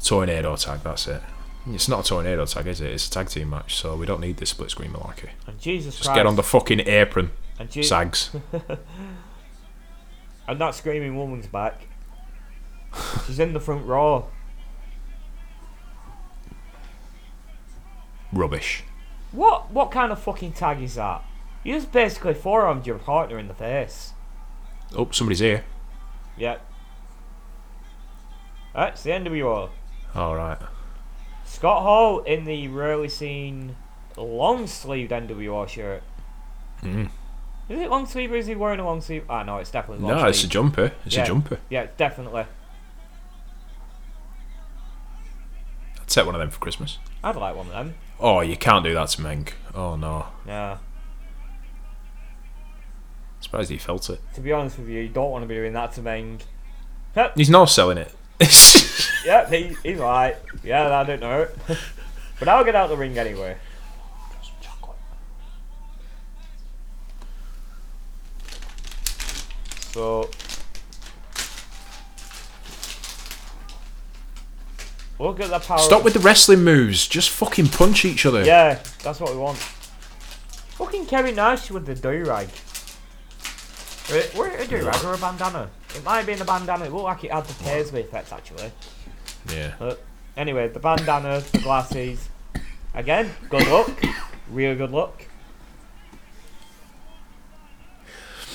Tornado 0.02 0.56
tag. 0.56 0.80
That's 0.82 1.06
it. 1.08 1.22
It's 1.68 1.88
not 1.88 2.04
a 2.04 2.08
tornado 2.08 2.46
tag, 2.46 2.66
is 2.68 2.80
it? 2.80 2.92
It's 2.92 3.08
a 3.08 3.10
tag 3.10 3.28
team 3.28 3.50
match, 3.50 3.74
so 3.74 3.96
we 3.96 4.06
don't 4.06 4.20
need 4.20 4.36
this 4.36 4.50
split 4.50 4.70
screen 4.70 4.92
malarkey. 4.92 5.30
And 5.48 5.58
Jesus 5.58 5.94
Just 5.96 6.06
Christ. 6.06 6.18
get 6.18 6.26
on 6.26 6.36
the 6.36 6.42
fucking 6.44 6.80
apron, 6.80 7.32
and, 7.58 7.68
Je- 7.70 7.82
sags. 7.82 8.30
and 10.48 10.60
that 10.60 10.74
screaming 10.76 11.16
woman's 11.16 11.48
back. 11.48 11.88
She's 13.26 13.38
in 13.38 13.52
the 13.52 13.60
front 13.60 13.84
row. 13.86 14.26
Rubbish. 18.32 18.82
What 19.32 19.70
what 19.70 19.90
kind 19.90 20.12
of 20.12 20.20
fucking 20.20 20.52
tag 20.52 20.80
is 20.82 20.94
that? 20.96 21.22
You 21.64 21.74
just 21.74 21.92
basically 21.92 22.34
forearmed 22.34 22.86
your 22.86 22.98
partner 22.98 23.38
in 23.38 23.48
the 23.48 23.54
face. 23.54 24.12
Oh, 24.96 25.08
somebody's 25.10 25.40
here. 25.40 25.64
Yep. 26.36 26.64
That's 28.74 29.02
the 29.02 29.10
NWO. 29.10 29.70
All 30.14 30.36
right. 30.36 30.58
Scott 31.44 31.82
Hall 31.82 32.20
in 32.20 32.44
the 32.44 32.68
rarely 32.68 33.08
seen 33.08 33.76
long 34.16 34.66
sleeved 34.66 35.10
NWO 35.12 35.68
shirt. 35.68 36.02
Mm. 36.82 37.10
Is 37.68 37.80
it 37.80 37.90
long 37.90 38.06
sleeve 38.06 38.30
or 38.32 38.36
is 38.36 38.46
he 38.46 38.54
wearing 38.54 38.78
a 38.78 38.84
long 38.84 39.00
sleeve? 39.00 39.24
Ah, 39.28 39.42
no, 39.42 39.58
it's 39.58 39.70
definitely 39.70 40.04
long 40.06 40.18
No, 40.20 40.26
it's 40.26 40.44
a 40.44 40.48
jumper. 40.48 40.92
It's 41.04 41.16
Yeah. 41.16 41.22
a 41.24 41.26
jumper. 41.26 41.58
Yeah, 41.68 41.86
definitely. 41.96 42.44
Set 46.16 46.24
one 46.24 46.34
of 46.34 46.38
them 46.38 46.48
for 46.48 46.60
Christmas. 46.60 46.96
I'd 47.22 47.36
like 47.36 47.54
one 47.54 47.66
of 47.66 47.72
them. 47.74 47.94
Oh, 48.18 48.40
you 48.40 48.56
can't 48.56 48.82
do 48.82 48.94
that 48.94 49.10
to 49.10 49.20
Meng. 49.20 49.48
Oh 49.74 49.96
no. 49.96 50.24
Yeah. 50.46 50.78
Surprised 53.40 53.68
he 53.68 53.76
felt 53.76 54.08
it. 54.08 54.18
To 54.32 54.40
be 54.40 54.50
honest 54.50 54.78
with 54.78 54.88
you, 54.88 55.02
you 55.02 55.10
don't 55.10 55.30
want 55.30 55.42
to 55.42 55.46
be 55.46 55.54
doing 55.54 55.74
that 55.74 55.92
to 55.92 56.00
Meng. 56.00 56.40
He's 57.34 57.50
not 57.50 57.66
selling 57.66 57.98
it. 57.98 58.14
Yeah, 59.26 59.46
he, 59.50 59.76
he's 59.82 59.98
right. 59.98 60.36
Yeah, 60.64 60.88
I 61.00 61.04
don't 61.04 61.20
know. 61.20 61.48
but 62.38 62.48
I'll 62.48 62.64
get 62.64 62.74
out 62.74 62.88
the 62.88 62.96
ring 62.96 63.18
anyway. 63.18 63.58
So. 69.92 70.30
Look 75.18 75.40
at 75.40 75.50
the 75.50 75.58
power. 75.58 75.78
Stop 75.78 76.04
with 76.04 76.14
the 76.14 76.20
wrestling 76.20 76.62
moves. 76.62 77.06
Just 77.08 77.30
fucking 77.30 77.68
punch 77.68 78.04
each 78.04 78.26
other. 78.26 78.44
Yeah, 78.44 78.80
that's 79.02 79.18
what 79.18 79.30
we 79.30 79.38
want. 79.38 79.56
Fucking 79.56 81.06
Kevin 81.06 81.36
Nash 81.36 81.70
with 81.70 81.86
the 81.86 81.94
do 81.94 82.24
rag. 82.24 82.48
Were 84.36 84.48
it 84.48 84.60
a 84.60 84.68
do 84.68 84.84
rag 84.86 85.04
or 85.04 85.14
a 85.14 85.18
bandana? 85.18 85.70
It 85.94 86.04
might 86.04 86.18
have 86.18 86.26
been 86.26 86.40
a 86.40 86.44
bandana. 86.44 86.84
It 86.84 86.92
looked 86.92 87.04
like 87.04 87.24
it 87.24 87.32
had 87.32 87.46
the 87.46 87.54
Paisley 87.64 88.02
effect 88.02 88.32
actually. 88.32 88.70
Yeah. 89.50 89.74
But 89.78 90.02
anyway, 90.36 90.68
the 90.68 90.80
bandana, 90.80 91.40
the 91.52 91.58
glasses. 91.58 92.28
Again, 92.94 93.30
good 93.48 93.66
luck. 93.68 93.90
Real 94.50 94.74
good 94.76 94.90
luck. 94.90 95.22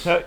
So, 0.02 0.24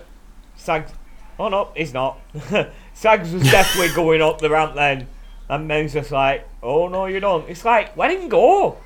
Sags. 0.57 0.91
Oh 1.39 1.49
no, 1.49 1.69
he's 1.75 1.93
not. 1.93 2.19
Sags 2.93 3.31
was 3.33 3.43
definitely 3.43 3.93
going 3.95 4.21
up 4.21 4.39
the 4.39 4.49
ramp 4.49 4.75
then. 4.75 5.07
And 5.47 5.67
Men's 5.67 5.93
just 5.93 6.11
like, 6.11 6.47
oh 6.63 6.87
no, 6.87 7.05
you 7.05 7.19
don't. 7.19 7.47
It's 7.49 7.63
like, 7.63 7.95
let 7.97 8.11
him 8.11 8.29
go. 8.29 8.77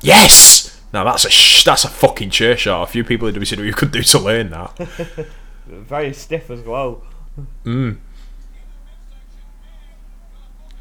Yes. 0.00 0.80
Now 0.92 1.04
that's 1.04 1.24
a 1.24 1.30
sh- 1.30 1.64
that's 1.64 1.84
a 1.84 1.88
fucking 1.88 2.30
chair 2.30 2.56
shot. 2.56 2.82
A 2.82 2.86
few 2.90 3.04
people 3.04 3.28
in 3.28 3.34
WCW 3.34 3.74
could 3.74 3.90
do 3.90 4.02
to 4.02 4.18
learn 4.18 4.50
that. 4.50 4.76
Very 5.66 6.14
stiff 6.14 6.50
as 6.50 6.62
well. 6.62 7.02
Mm. 7.64 7.98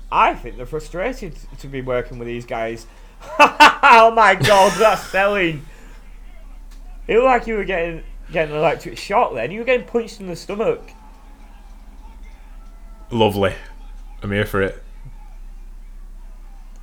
I 0.10 0.34
think 0.34 0.56
they're 0.56 0.66
frustrated 0.66 1.36
to 1.60 1.68
be 1.68 1.82
working 1.82 2.18
with 2.18 2.28
these 2.28 2.46
guys. 2.46 2.88
oh 3.40 4.14
my 4.16 4.36
god, 4.36 4.72
that's 4.80 5.04
selling. 5.08 5.66
It 7.08 7.16
looked 7.16 7.26
like 7.26 7.48
you 7.48 7.56
were 7.56 7.66
getting 7.66 8.04
getting 8.32 8.54
an 8.54 8.60
electric 8.60 8.98
shock 8.98 9.34
then. 9.34 9.52
You 9.52 9.60
were 9.60 9.66
getting 9.66 9.86
punched 9.86 10.22
in 10.22 10.28
the 10.28 10.36
stomach. 10.36 10.92
Lovely. 13.12 13.54
I'm 14.22 14.32
here 14.32 14.46
for 14.46 14.62
it. 14.62 14.84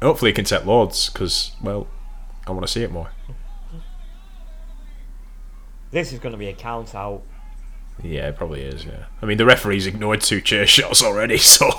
Hopefully, 0.00 0.30
he 0.30 0.34
can 0.34 0.44
set 0.44 0.66
loads 0.66 1.08
because 1.08 1.52
well, 1.62 1.86
I 2.46 2.50
want 2.52 2.66
to 2.66 2.72
see 2.72 2.82
it 2.82 2.92
more. 2.92 3.10
This 5.90 6.12
is 6.12 6.18
going 6.18 6.32
to 6.32 6.38
be 6.38 6.48
a 6.48 6.52
count 6.52 6.94
out. 6.94 7.22
Yeah, 8.02 8.28
it 8.28 8.36
probably 8.36 8.62
is. 8.62 8.84
Yeah. 8.84 9.04
I 9.22 9.26
mean, 9.26 9.38
the 9.38 9.46
referee's 9.46 9.86
ignored 9.86 10.20
two 10.20 10.40
chair 10.40 10.66
shots 10.66 11.02
already, 11.02 11.38
so 11.56 11.70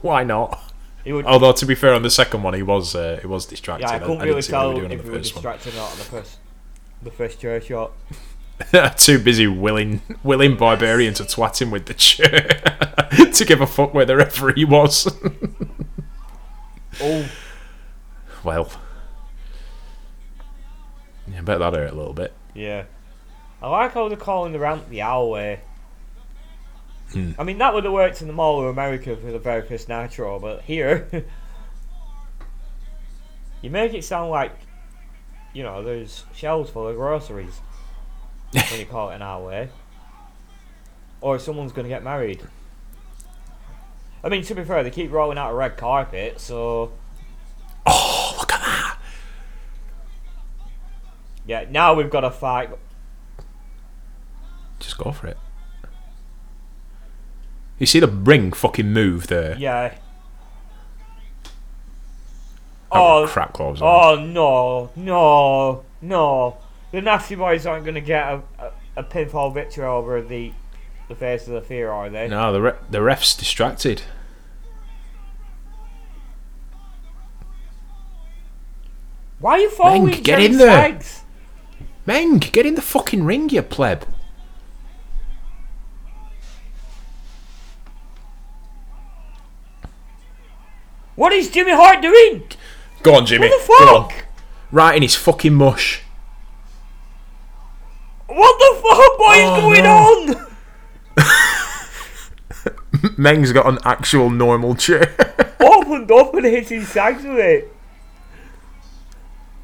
why 0.00 0.24
not? 0.24 0.72
Would, 1.06 1.26
Although 1.26 1.52
to 1.52 1.66
be 1.66 1.74
fair, 1.74 1.92
on 1.92 2.02
the 2.02 2.08
second 2.08 2.42
one 2.42 2.54
he 2.54 2.62
was 2.62 2.94
uh, 2.94 3.18
he 3.20 3.26
was 3.26 3.44
distracted. 3.44 3.86
yeah, 3.86 3.96
I 3.96 3.98
couldn't 3.98 4.20
didn't 4.20 4.28
really 4.28 4.36
what 4.36 4.44
tell 4.46 4.76
if 4.76 4.90
he 4.90 4.96
was 4.96 5.06
first 5.06 5.34
one. 5.34 5.42
distracted 5.42 5.74
or 5.74 5.76
not 5.76 5.92
on 5.92 5.98
the 5.98 6.04
first, 6.04 6.38
the 7.02 7.10
first 7.10 7.40
chair 7.40 7.60
shot. 7.60 7.92
Too 8.96 9.18
busy 9.18 9.46
willing 9.46 10.00
willing 10.22 10.56
barbarian 10.56 11.14
to 11.14 11.24
twat 11.24 11.60
him 11.60 11.70
with 11.70 11.86
the 11.86 11.94
chair 11.94 12.60
to 13.32 13.44
give 13.44 13.60
a 13.60 13.66
fuck 13.66 13.94
where 13.94 14.04
the 14.04 14.16
referee 14.16 14.64
was. 14.64 15.06
Oh, 17.00 17.28
well, 18.44 18.70
yeah, 21.26 21.38
I 21.38 21.40
bet 21.40 21.58
that 21.58 21.74
hurt 21.74 21.92
a 21.92 21.96
little 21.96 22.14
bit. 22.14 22.32
yeah. 22.54 22.84
I 23.62 23.68
like 23.68 23.94
how 23.94 24.08
they're 24.08 24.18
calling 24.18 24.52
the 24.52 24.58
ramp 24.58 24.90
the 24.90 25.00
owl 25.00 25.30
way. 25.30 25.60
Hmm. 27.12 27.32
I 27.38 27.44
mean, 27.44 27.56
that 27.58 27.72
would 27.72 27.84
have 27.84 27.94
worked 27.94 28.20
in 28.20 28.26
the 28.26 28.34
Mall 28.34 28.60
of 28.60 28.66
America 28.66 29.16
for 29.16 29.32
the 29.32 29.38
very 29.38 29.62
first 29.62 29.88
Nitro, 29.88 30.38
but 30.38 30.62
here, 30.62 31.08
you 33.62 33.70
make 33.70 33.94
it 33.94 34.04
sound 34.04 34.30
like, 34.30 34.52
you 35.54 35.62
know, 35.62 35.82
there's 35.82 36.24
shelves 36.34 36.68
full 36.68 36.88
of 36.88 36.96
groceries 36.96 37.60
when 38.54 38.80
you 38.80 38.86
call 38.86 39.10
it 39.10 39.16
an 39.16 39.22
owl 39.22 39.44
way. 39.46 39.68
Or 41.20 41.36
if 41.36 41.42
someone's 41.42 41.72
going 41.72 41.84
to 41.84 41.88
get 41.88 42.02
married. 42.04 42.42
I 44.22 44.28
mean, 44.28 44.42
to 44.44 44.54
be 44.54 44.64
fair, 44.64 44.82
they 44.82 44.90
keep 44.90 45.10
rolling 45.10 45.38
out 45.38 45.52
a 45.52 45.54
red 45.54 45.76
carpet, 45.76 46.40
so 46.40 46.92
Oh, 47.86 48.36
look 48.38 48.52
at 48.52 48.60
that! 48.60 48.98
Yeah, 51.46 51.66
now 51.70 51.92
we've 51.94 52.08
got 52.10 52.24
a 52.24 52.30
fight. 52.30 52.70
Just 54.80 54.96
go 54.96 55.12
for 55.12 55.26
it. 55.26 55.36
You 57.78 57.86
see 57.86 58.00
the 58.00 58.08
ring 58.08 58.52
fucking 58.52 58.90
move 58.92 59.26
there? 59.26 59.56
Yeah. 59.58 59.88
That 59.88 60.00
Oh, 62.92 63.26
crap 63.28 63.58
on. 63.60 63.76
oh 63.82 64.14
no, 64.24 64.90
no, 64.96 65.84
no. 66.00 66.56
The 66.94 67.02
Nasty 67.02 67.34
Boys 67.34 67.66
aren't 67.66 67.84
going 67.84 67.96
to 67.96 68.00
get 68.00 68.24
a, 68.24 68.42
a, 68.56 68.72
a 68.98 69.02
pinfall 69.02 69.52
victory 69.52 69.84
over 69.84 70.22
the 70.22 70.52
the 71.08 71.16
face 71.16 71.48
of 71.48 71.54
the 71.54 71.60
fear, 71.60 71.90
are 71.90 72.08
they? 72.08 72.28
No, 72.28 72.52
the 72.52 72.62
re- 72.62 72.74
the 72.88 73.02
ref's 73.02 73.34
distracted. 73.34 74.02
Why 79.40 79.54
are 79.54 79.58
you 79.58 79.70
following 79.70 80.06
Meng, 80.06 80.22
get 80.22 80.40
in 80.40 80.56
there. 80.56 80.70
Sags? 80.70 81.24
Meng, 82.06 82.38
get 82.38 82.64
in 82.64 82.76
the 82.76 82.80
fucking 82.80 83.24
ring, 83.24 83.48
you 83.48 83.62
pleb. 83.62 84.06
What 91.16 91.32
is 91.32 91.50
Jimmy 91.50 91.72
Hart 91.72 92.00
doing? 92.00 92.44
Go 93.02 93.16
on, 93.16 93.26
Jimmy. 93.26 93.48
What 93.48 93.60
the 93.60 94.12
fuck? 94.12 94.26
Right 94.70 94.94
in 94.94 95.02
his 95.02 95.16
fucking 95.16 95.54
mush. 95.54 96.03
What 98.26 98.58
the 98.58 98.74
fuck? 98.82 99.18
What 99.18 99.38
is 99.38 99.44
Oh, 99.46 99.60
going 99.60 99.84
no. 99.84 100.44
on? 103.06 103.14
Meng's 103.18 103.52
got 103.52 103.66
an 103.66 103.78
actual 103.84 104.30
normal 104.30 104.74
chair. 104.74 105.14
Opened 105.60 106.10
up 106.10 106.34
and 106.34 106.44
hit 106.46 106.68
his 106.68 106.88
Sags 106.88 107.22
with 107.24 107.38
it. 107.38 107.70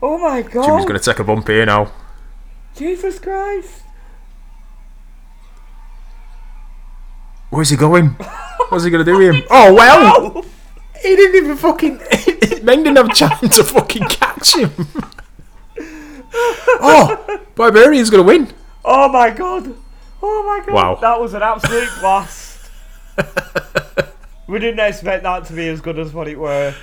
Oh 0.03 0.19
my 0.19 0.43
god. 0.43 0.65
Jimmy's 0.67 0.85
going 0.85 0.99
to 0.99 1.05
take 1.05 1.19
a 1.19 1.25
bump 1.25 1.47
here 1.49 1.65
now. 1.67 1.93
Jesus 2.75 3.19
Christ. 3.19 3.83
Where's 7.51 7.71
he 7.71 7.77
going? 7.77 8.11
What's 8.69 8.85
he 8.85 8.91
going 8.91 9.05
to 9.05 9.11
do 9.13 9.19
with 9.19 9.35
him? 9.35 9.43
Oh, 9.51 9.75
well. 9.75 10.45
He 11.03 11.17
didn't 11.17 11.45
even 11.45 11.57
fucking. 11.57 11.99
Meng 12.63 12.83
didn't 12.85 12.97
have 12.99 13.15
time 13.15 13.49
to 13.49 13.65
fucking 13.65 14.05
catch 14.05 14.55
him. 14.57 14.71
Oh, 16.33 17.41
Barbarian's 17.55 18.11
going 18.11 18.23
to 18.25 18.27
win. 18.27 18.53
Oh 18.85 19.09
my 19.09 19.31
god. 19.31 19.75
Oh 20.23 20.45
my 20.47 20.65
god. 20.67 20.75
Wow. 20.75 20.95
That 20.97 21.21
was 21.21 21.35
an 21.35 21.43
absolute 21.43 21.89
blast. 22.01 22.71
we 24.47 24.59
didn't 24.59 24.81
expect 24.81 25.23
that 25.25 25.45
to 25.47 25.53
be 25.53 25.69
as 25.69 25.81
good 25.81 25.99
as 25.99 26.13
what 26.13 26.29
it 26.29 26.39
were. 26.39 26.75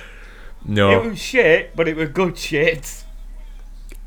No. 0.64 0.90
It 1.02 1.10
was 1.10 1.18
shit, 1.18 1.74
but 1.76 1.88
it 1.88 1.96
was 1.96 2.08
good 2.10 2.36
shit. 2.36 3.04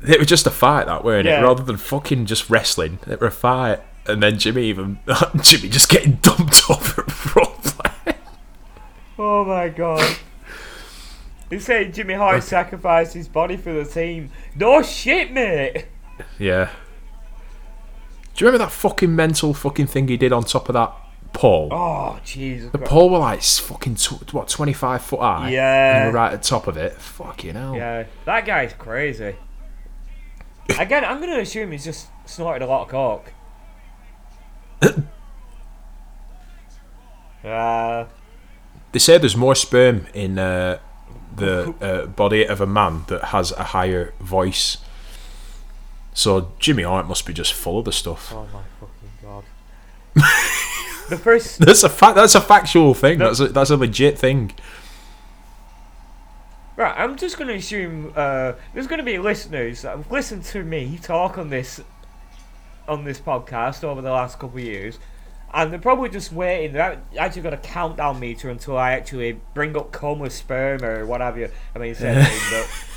It 0.06 0.18
was 0.18 0.26
just 0.28 0.46
a 0.46 0.50
fight, 0.50 0.86
that, 0.86 1.04
weren't 1.04 1.26
Yeah. 1.26 1.40
it? 1.40 1.44
Rather 1.44 1.62
than 1.62 1.76
fucking 1.76 2.26
just 2.26 2.50
wrestling. 2.50 2.98
It 3.06 3.20
was 3.20 3.28
a 3.28 3.36
fight. 3.36 3.80
And 4.06 4.22
then 4.22 4.38
Jimmy 4.38 4.64
even. 4.64 4.98
Jimmy 5.42 5.68
just 5.68 5.88
getting 5.88 6.14
dumped 6.22 6.62
off 6.70 6.98
at. 6.98 8.16
Oh 9.18 9.44
my 9.44 9.68
god. 9.68 10.16
They 11.52 11.58
say 11.58 11.90
Jimmy 11.90 12.14
Hart 12.14 12.42
sacrificed 12.42 13.12
his 13.12 13.28
body 13.28 13.58
for 13.58 13.74
the 13.74 13.84
team. 13.84 14.30
No 14.56 14.80
shit, 14.80 15.30
mate. 15.30 15.84
Yeah. 16.38 16.70
Do 18.34 18.42
you 18.42 18.46
remember 18.46 18.64
that 18.64 18.72
fucking 18.72 19.14
mental 19.14 19.52
fucking 19.52 19.88
thing 19.88 20.08
he 20.08 20.16
did 20.16 20.32
on 20.32 20.44
top 20.44 20.70
of 20.70 20.72
that 20.72 20.94
pole? 21.34 21.68
Oh, 21.70 22.18
Jesus 22.24 22.72
The 22.72 22.78
pole 22.78 23.10
were 23.10 23.18
like 23.18 23.42
fucking 23.42 23.96
what 24.30 24.48
twenty 24.48 24.72
five 24.72 25.02
foot 25.02 25.20
high. 25.20 25.50
Yeah. 25.50 26.06
And 26.06 26.14
right 26.14 26.32
at 26.32 26.40
the 26.40 26.48
top 26.48 26.68
of 26.68 26.78
it. 26.78 26.94
Fucking 26.94 27.54
hell. 27.54 27.76
Yeah, 27.76 28.06
that 28.24 28.46
guy's 28.46 28.72
crazy. 28.72 29.36
Again, 30.78 31.04
I'm 31.04 31.18
going 31.18 31.34
to 31.34 31.40
assume 31.40 31.72
he's 31.72 31.84
just 31.84 32.06
snorted 32.24 32.64
a 32.64 32.66
lot 32.66 32.84
of 32.84 32.88
coke. 32.88 33.32
Uh, 37.44 38.06
They 38.92 39.00
say 39.00 39.18
there's 39.18 39.36
more 39.36 39.56
sperm 39.56 40.06
in 40.14 40.38
uh, 40.38 40.78
the 41.36 41.74
uh, 41.80 42.06
body 42.06 42.44
of 42.44 42.60
a 42.60 42.66
man 42.66 43.04
that 43.08 43.24
has 43.24 43.52
a 43.52 43.64
higher 43.64 44.14
voice. 44.20 44.78
So 46.14 46.52
Jimmy 46.58 46.82
Hart 46.82 47.06
must 47.06 47.26
be 47.26 47.32
just 47.32 47.52
full 47.52 47.78
of 47.78 47.84
the 47.84 47.92
stuff. 47.92 48.32
oh 48.34 48.46
my 48.52 48.62
fucking 48.80 49.12
god. 49.22 49.44
the 51.08 51.16
first. 51.16 51.58
That's 51.58 51.82
a 51.82 51.88
fact. 51.88 52.16
That's 52.16 52.34
a 52.34 52.40
factual 52.40 52.94
thing. 52.94 53.18
That's 53.18 53.40
a, 53.40 53.48
that's 53.48 53.70
a 53.70 53.76
legit 53.76 54.18
thing. 54.18 54.52
Right, 56.74 56.94
I'm 56.96 57.16
just 57.16 57.36
going 57.36 57.48
to 57.48 57.54
assume 57.54 58.12
uh, 58.16 58.54
there's 58.72 58.86
going 58.86 58.98
to 58.98 59.04
be 59.04 59.18
listeners 59.18 59.82
that 59.82 59.96
have 59.96 60.10
listened 60.10 60.44
to 60.44 60.62
me 60.62 60.98
talk 61.02 61.36
on 61.36 61.50
this 61.50 61.82
on 62.88 63.04
this 63.04 63.20
podcast 63.20 63.84
over 63.84 64.00
the 64.00 64.10
last 64.10 64.38
couple 64.38 64.58
of 64.58 64.64
years, 64.64 64.98
and 65.54 65.70
they're 65.72 65.78
probably 65.78 66.08
just 66.08 66.32
waiting. 66.32 66.72
They're 66.72 66.82
act- 66.82 67.16
actually 67.16 67.42
got 67.42 67.52
a 67.54 67.58
countdown 67.58 68.18
meter 68.20 68.48
until 68.50 68.76
I 68.78 68.92
actually 68.92 69.40
bring 69.54 69.76
up 69.76 69.92
with 70.20 70.32
sperm 70.32 70.82
or 70.84 71.04
what 71.06 71.20
have 71.20 71.36
you. 71.38 71.50
I 71.74 71.78
mean, 71.78 71.94
same 71.94 72.24
thing, 72.24 72.40
but. 72.50 72.68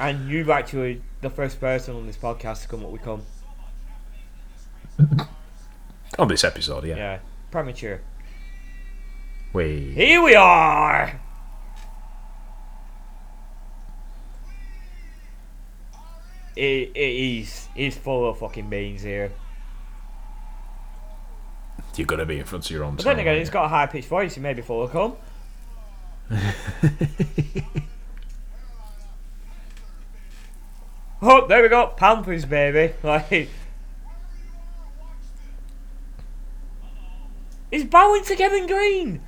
And 0.00 0.28
you're 0.30 0.48
actually 0.52 1.02
the 1.22 1.28
first 1.30 1.58
person 1.60 1.96
on 1.96 2.06
this 2.06 2.16
podcast 2.16 2.62
to 2.62 2.68
come 2.68 2.84
up 2.84 2.90
with 2.92 3.02
come. 3.02 3.22
On 6.20 6.28
this 6.28 6.44
episode, 6.44 6.84
yeah. 6.84 6.96
Yeah, 6.96 7.18
premature. 7.50 8.00
We. 9.52 9.90
Here 9.96 10.22
we 10.22 10.36
are. 10.36 11.20
He, 16.54 16.90
he- 16.94 17.18
he's 17.40 17.68
he's 17.74 17.96
full 17.96 18.28
of 18.28 18.38
fucking 18.38 18.68
beans 18.68 19.02
here. 19.02 19.32
You're 21.98 22.06
gonna 22.06 22.24
be 22.24 22.38
in 22.38 22.44
front 22.44 22.64
of 22.64 22.70
your 22.70 22.84
own. 22.84 22.94
But 22.94 23.04
then 23.04 23.18
again, 23.18 23.38
he's 23.38 23.50
got 23.50 23.64
a 23.64 23.68
high 23.68 23.86
pitched 23.86 24.06
voice. 24.06 24.36
He 24.36 24.40
may 24.40 24.54
be 24.54 24.62
full 24.62 24.84
of 24.84 24.92
cum. 24.92 25.16
oh, 31.20 31.46
there 31.48 31.60
we 31.60 31.68
go, 31.68 31.88
Pampers, 31.96 32.44
baby. 32.44 32.94
Like, 33.02 33.48
he's 37.68 37.84
bowing 37.84 38.22
to 38.24 38.36
Kevin 38.36 38.68
Greene. 38.68 39.20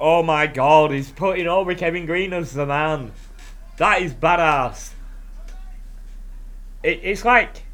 Oh 0.00 0.22
my 0.22 0.46
god, 0.46 0.90
he's 0.90 1.12
putting 1.12 1.46
over 1.46 1.74
Kevin 1.74 2.06
Greene 2.06 2.32
as 2.32 2.54
the 2.54 2.64
man. 2.64 3.12
That 3.76 4.00
is 4.00 4.14
badass. 4.14 4.92
It, 6.82 7.00
it's 7.02 7.24
like 7.24 7.64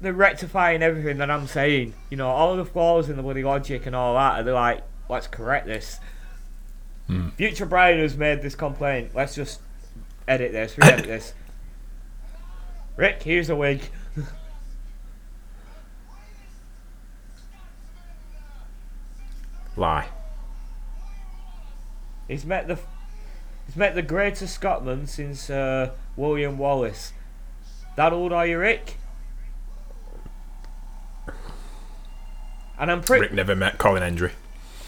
they're 0.00 0.12
rectifying 0.12 0.82
everything 0.82 1.18
that 1.18 1.30
I'm 1.30 1.46
saying. 1.46 1.94
You 2.10 2.16
know, 2.16 2.28
all 2.28 2.56
the 2.56 2.64
flaws 2.64 3.08
in 3.08 3.16
the 3.16 3.22
bloody 3.22 3.44
logic 3.44 3.86
and 3.86 3.96
all 3.96 4.14
that, 4.14 4.44
they're 4.44 4.54
like, 4.54 4.82
let's 5.08 5.26
correct 5.26 5.66
this. 5.66 6.00
Future 7.36 7.66
Brian 7.66 7.98
has 7.98 8.16
made 8.16 8.40
this 8.42 8.54
complaint. 8.54 9.10
Let's 9.14 9.34
just 9.34 9.60
edit 10.26 10.52
this, 10.52 10.78
re 10.78 10.88
edit 10.88 11.06
this. 11.06 11.34
Rick, 12.96 13.22
here's 13.22 13.50
a 13.50 13.56
wig. 13.56 13.82
Lie. 19.76 20.08
He's 22.28 22.44
met 22.44 22.68
the 22.68 22.78
he's 23.66 23.76
met 23.76 23.94
the 23.94 24.02
greatest 24.02 24.54
Scotland 24.54 25.08
since 25.08 25.48
uh, 25.50 25.92
William 26.16 26.58
Wallace. 26.58 27.12
That 27.96 28.12
old 28.12 28.32
are 28.32 28.46
you, 28.46 28.58
Ric? 28.58 28.96
And 32.78 32.90
I'm 32.90 33.00
pretty. 33.00 33.22
Ric 33.22 33.32
never 33.32 33.54
met 33.54 33.78
Colin 33.78 34.02
Hendry. 34.02 34.32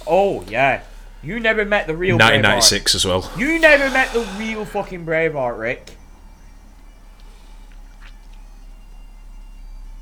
Oh 0.07 0.42
yeah, 0.48 0.82
you 1.22 1.38
never 1.38 1.64
met 1.64 1.86
the 1.86 1.96
real. 1.96 2.16
Braveheart. 2.16 2.42
1996 2.42 2.94
as 2.94 3.05
well. 3.05 3.30
You 3.36 3.59
never 3.61 3.90
met 3.90 4.12
the 4.12 4.20
real 4.38 4.64
fucking 4.64 5.07
Braveheart, 5.07 5.59
Ric. 5.59 5.96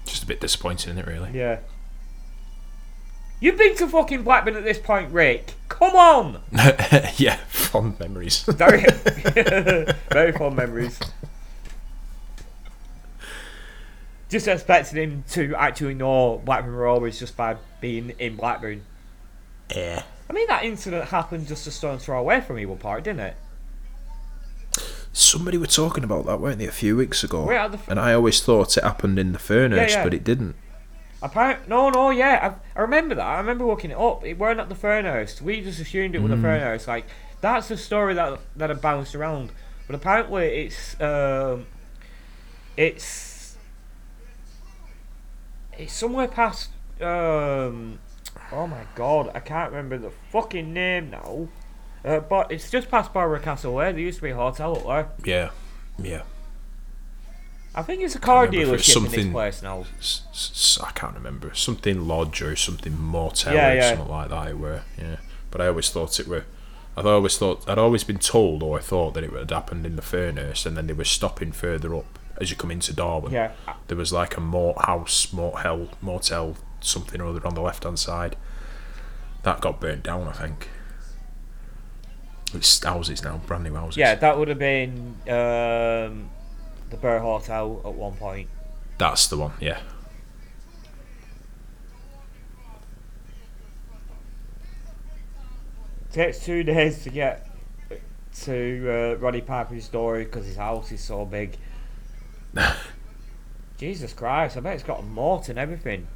Just 0.07 0.22
a 0.22 0.26
bit 0.26 0.40
disappointing, 0.40 0.90
isn't 0.90 0.98
it? 0.98 1.07
Really. 1.07 1.30
Yeah. 1.32 1.59
You've 3.40 3.59
been 3.59 3.74
to 3.76 3.88
fucking 3.88 4.22
Blackburn 4.22 4.55
at 4.55 4.62
this 4.62 4.78
point, 4.78 5.12
Ric. 5.12 5.55
Come 5.68 5.96
on. 5.96 6.42
yeah, 7.16 7.38
fond 7.48 7.98
memories. 7.98 8.44
Very, 8.44 8.84
very 10.11 10.30
fond 10.30 10.55
memories. 10.55 11.00
Just 14.33 14.49
expecting 14.49 14.97
him 15.03 15.24
to 15.33 15.55
actually 15.55 15.95
know 15.95 16.41
Blackburn 16.45 16.74
Rovers 16.74 17.18
just 17.18 17.37
by 17.37 17.57
being 17.80 18.11
in 18.18 18.35
Blackburn. 18.37 18.83
yeah. 19.74 20.03
I 20.28 20.33
mean, 20.33 20.47
that 20.49 20.64
incident 20.64 21.05
happened 21.11 21.47
just 21.47 21.66
a 21.66 21.70
stone's 21.70 22.05
throw 22.07 22.18
away 22.18 22.41
from 22.41 22.57
Ewood 22.57 22.80
Park, 22.80 23.05
didn't 23.05 23.20
it? 23.20 23.37
Somebody 25.12 25.59
were 25.59 25.66
talking 25.66 26.05
about 26.05 26.24
that, 26.24 26.41
weren't 26.41 26.59
they, 26.59 26.66
a 26.66 26.72
few 26.72 26.97
weeks 26.97 27.22
ago? 27.22 27.51
F- 27.51 27.87
and 27.89 28.01
I 28.01 28.14
always 28.14 28.43
thought 28.43 28.78
it 28.78 28.83
happened 28.83 29.18
in 29.18 29.33
the 29.33 29.39
furnace, 29.39 29.93
Yeah, 29.93 29.99
yeah. 29.99 30.05
but 30.05 30.14
it 30.14 30.24
didn't. 30.24 30.57
Apparently, 31.22 31.68
no, 31.68 31.91
no, 31.91 32.09
yeah, 32.09 32.57
I, 32.74 32.78
I 32.78 32.83
remember 32.83 33.14
that. 33.16 33.26
I 33.26 33.37
remember 33.37 33.66
looking 33.66 33.91
it 33.91 33.99
up. 33.99 34.24
It 34.24 34.39
weren't 34.39 34.59
at 34.59 34.70
the 34.70 34.74
Furnace. 34.74 35.43
We 35.43 35.61
just 35.61 35.78
assumed 35.80 36.14
it 36.14 36.22
was 36.22 36.30
the 36.30 36.37
Furnace. 36.39 36.89
Like 36.89 37.05
that's 37.43 37.68
the 37.68 37.76
story 37.76 38.14
that 38.14 38.41
that 38.57 38.70
had 38.70 38.80
bounced 38.80 39.14
around. 39.14 39.53
But 39.87 39.95
apparently, 39.97 40.47
it's 40.66 41.01
um, 41.01 41.66
it's 42.76 43.05
it's 45.83 45.93
somewhere 45.93 46.28
past. 46.28 46.70
Um, 47.01 47.99
oh 48.53 48.66
my 48.66 48.85
god, 48.95 49.30
I 49.35 49.41
can't 49.41 49.70
remember 49.72 49.99
the 49.99 50.12
fucking 50.30 50.72
name 50.72 51.11
now. 51.11 51.49
Uh, 52.05 52.18
but 52.20 52.51
it's 52.51 52.70
just 52.70 52.91
past 52.91 53.12
Borough 53.12 53.39
Castle 53.39 53.74
Way. 53.74 53.93
There 53.93 54.01
used 54.01 54.18
to 54.18 54.22
be 54.24 54.30
a 54.30 54.35
hotel 54.37 54.76
up 54.91 55.16
there. 55.22 55.51
Yeah, 55.99 56.05
yeah. 56.05 56.22
I 57.74 57.83
think 57.83 58.03
it's 58.03 58.14
a 58.14 58.18
car 58.18 58.45
remember 58.45 58.74
if 58.74 58.80
it's 58.80 58.89
dealership 58.93 58.97
in 58.97 59.03
this 59.05 59.12
something- 59.12 59.33
place 59.33 59.62
now. 59.62 59.85
S- 59.99 60.22
s- 60.33 60.78
I 60.83 60.91
can't 60.91 61.14
remember 61.14 61.55
something 61.55 62.07
lodge 62.07 62.43
or 62.43 62.55
something 62.57 62.99
motel 63.01 63.55
Yeah, 63.55 63.70
or 63.70 63.74
yeah. 63.76 63.89
something 63.91 64.09
like 64.09 64.28
that. 64.28 64.49
It 64.49 64.59
were 64.59 64.83
yeah, 64.99 65.16
but 65.51 65.61
I 65.61 65.68
always 65.68 65.89
thought 65.91 66.20
it 66.20 66.28
were. 66.28 66.45
I'd 66.97 67.07
always 67.07 67.39
thought 67.39 67.66
I'd 67.68 67.78
always 67.78 68.05
been 68.05 68.18
told 68.18 68.62
or 68.62 68.78
I 68.78 68.83
thought 68.83 69.14
that 69.14 69.24
it 69.24 69.33
had 69.33 69.51
happened 69.51 69.87
in 69.87 69.97
the 69.97 70.03
furnace, 70.03 70.66
and 70.66 70.76
then 70.76 70.87
they 70.87 70.93
were 70.93 71.05
stopping 71.05 71.51
further 71.53 71.95
up 71.95 72.18
as 72.39 72.51
you 72.51 72.57
come 72.57 72.70
into 72.70 72.93
Darwen. 72.93 73.30
Yeah, 73.30 73.53
There 73.89 73.97
was 73.97 74.12
like 74.12 74.37
a 74.37 74.41
mort 74.41 74.85
house, 74.85 75.33
motel, 75.33 75.89
motel, 76.01 76.57
something 76.80 77.20
or 77.20 77.26
other 77.28 77.47
on 77.47 77.55
the 77.55 77.61
left 77.61 77.85
hand 77.85 77.99
side. 77.99 78.37
That 79.43 79.61
got 79.61 79.80
burnt 79.80 80.03
down, 80.03 80.28
I 80.28 80.33
think. 80.33 80.68
It's 82.55 82.83
houses 82.85 83.22
now, 83.22 83.41
brand 83.47 83.64
new 83.64 83.74
houses. 83.74 83.97
yeah, 83.97 84.14
that 84.14 84.39
would 84.39 84.49
have 84.49 84.59
been 84.59 85.16
um, 85.22 86.28
the 86.91 86.97
Burr 87.01 87.18
Hotel 87.18 87.80
at 87.85 87.95
one 87.95 88.14
point. 88.16 88.49
that's 88.99 89.26
the 89.28 89.39
one. 89.39 89.53
Yeah. 89.61 89.80
takes 96.12 96.45
two 96.45 96.62
days 96.62 97.03
to 97.05 97.11
get 97.11 97.49
to 98.43 99.14
uh, 99.14 99.16
Roddy 99.18 99.41
Piper's 99.41 99.85
story 99.85 100.24
because 100.24 100.47
his 100.47 100.57
house 100.57 100.93
is 100.93 101.03
so 101.03 101.24
big. 101.24 101.57
Jesus 103.78 104.12
Christ, 104.12 104.57
I 104.57 104.61
bet 104.61 104.74
it's 104.74 104.82
got 104.82 105.00
a 105.00 105.50
and 105.50 105.59
everything. 105.59 106.07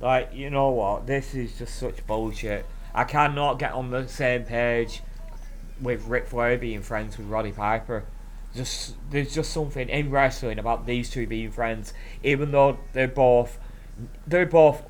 Like, 0.00 0.34
you 0.34 0.50
know 0.50 0.68
what? 0.70 1.06
This 1.06 1.34
is 1.34 1.56
just 1.56 1.76
such 1.76 2.06
bullshit. 2.06 2.66
I 2.94 3.04
cannot 3.04 3.58
get 3.58 3.72
on 3.72 3.90
the 3.90 4.06
same 4.06 4.44
page 4.44 5.02
with 5.80 6.06
Ric 6.06 6.26
Flair 6.26 6.58
being 6.58 6.82
friends 6.82 7.16
with 7.16 7.26
Roddy 7.26 7.52
Piper. 7.52 8.04
Just 8.54 8.94
there's 9.10 9.34
just 9.34 9.50
something 9.52 9.88
in 9.88 10.10
wrestling 10.10 10.58
about 10.58 10.86
these 10.86 11.10
two 11.10 11.26
being 11.26 11.50
friends, 11.50 11.92
even 12.22 12.52
though 12.52 12.78
they're 12.92 13.08
both 13.08 13.58
they're 14.26 14.46
both 14.46 14.82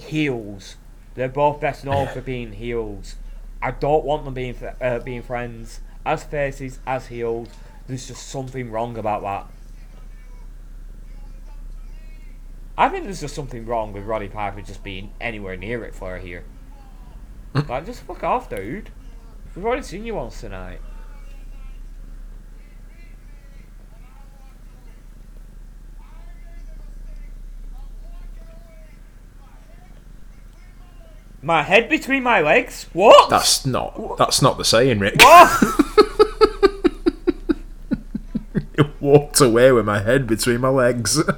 heels. 0.00 0.76
They're 1.14 1.28
both 1.28 1.60
best 1.60 1.84
known 1.84 2.08
for 2.08 2.20
being 2.20 2.52
heels. 2.52 3.14
I 3.62 3.70
don't 3.70 4.04
want 4.04 4.24
them 4.24 4.34
being 4.34 4.54
uh, 4.80 4.98
being 5.00 5.22
friends 5.22 5.80
as 6.04 6.24
faces 6.24 6.78
as 6.86 7.06
heels. 7.08 7.48
There's 7.86 8.06
just 8.08 8.28
something 8.28 8.70
wrong 8.70 8.96
about 8.98 9.22
that. 9.22 9.46
I 12.78 12.88
think 12.88 13.04
there's 13.04 13.20
just 13.20 13.34
something 13.34 13.64
wrong 13.64 13.92
with 13.92 14.04
Roddy 14.04 14.28
Piper 14.28 14.60
just 14.60 14.84
being 14.84 15.12
anywhere 15.20 15.56
near 15.56 15.80
Ric 15.80 15.94
Flair 15.94 16.18
here. 16.18 16.44
like, 17.54 17.86
just 17.86 18.02
fuck 18.02 18.22
off, 18.22 18.50
dude. 18.50 18.90
We've 19.54 19.64
already 19.64 19.82
seen 19.82 20.04
you 20.04 20.16
once 20.16 20.40
tonight. 20.40 20.80
My 31.42 31.62
head 31.62 31.88
between 31.88 32.22
my 32.22 32.40
legs? 32.40 32.86
What? 32.92 33.30
That's 33.30 33.66
not. 33.66 34.16
That's 34.18 34.42
not 34.42 34.58
the 34.58 34.64
saying, 34.64 34.98
Ric. 34.98 35.16
what? 35.20 35.62
Walked 39.00 39.40
away 39.40 39.72
with 39.72 39.84
my 39.84 40.00
head 40.00 40.26
between 40.26 40.60
my 40.60 40.68
legs. 40.68 41.22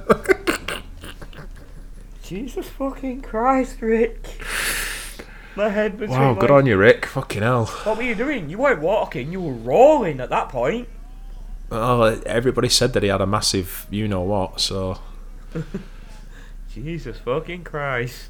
Jesus 2.23 2.67
fucking 2.67 3.21
Christ, 3.21 3.81
Ric. 3.81 4.43
My 5.55 5.69
head 5.69 5.97
between 5.97 6.19
wow, 6.19 6.33
my 6.33 6.39
good 6.39 6.51
on 6.51 6.65
you, 6.65 6.77
Ric. 6.77 7.05
Fucking 7.05 7.41
hell. 7.41 7.65
What 7.65 7.97
were 7.97 8.03
you 8.03 8.15
doing? 8.15 8.49
You 8.49 8.59
weren't 8.59 8.81
walking, 8.81 9.31
you 9.31 9.41
were 9.41 9.53
rolling 9.53 10.19
at 10.19 10.29
that 10.29 10.49
point. 10.49 10.87
Oh, 11.71 12.03
everybody 12.25 12.69
said 12.69 12.93
that 12.93 13.03
he 13.03 13.09
had 13.09 13.21
a 13.21 13.27
massive, 13.27 13.85
you 13.89 14.07
know 14.07 14.21
what. 14.21 14.59
So 14.59 14.99
Jesus 16.73 17.17
fucking 17.17 17.63
Christ. 17.63 18.29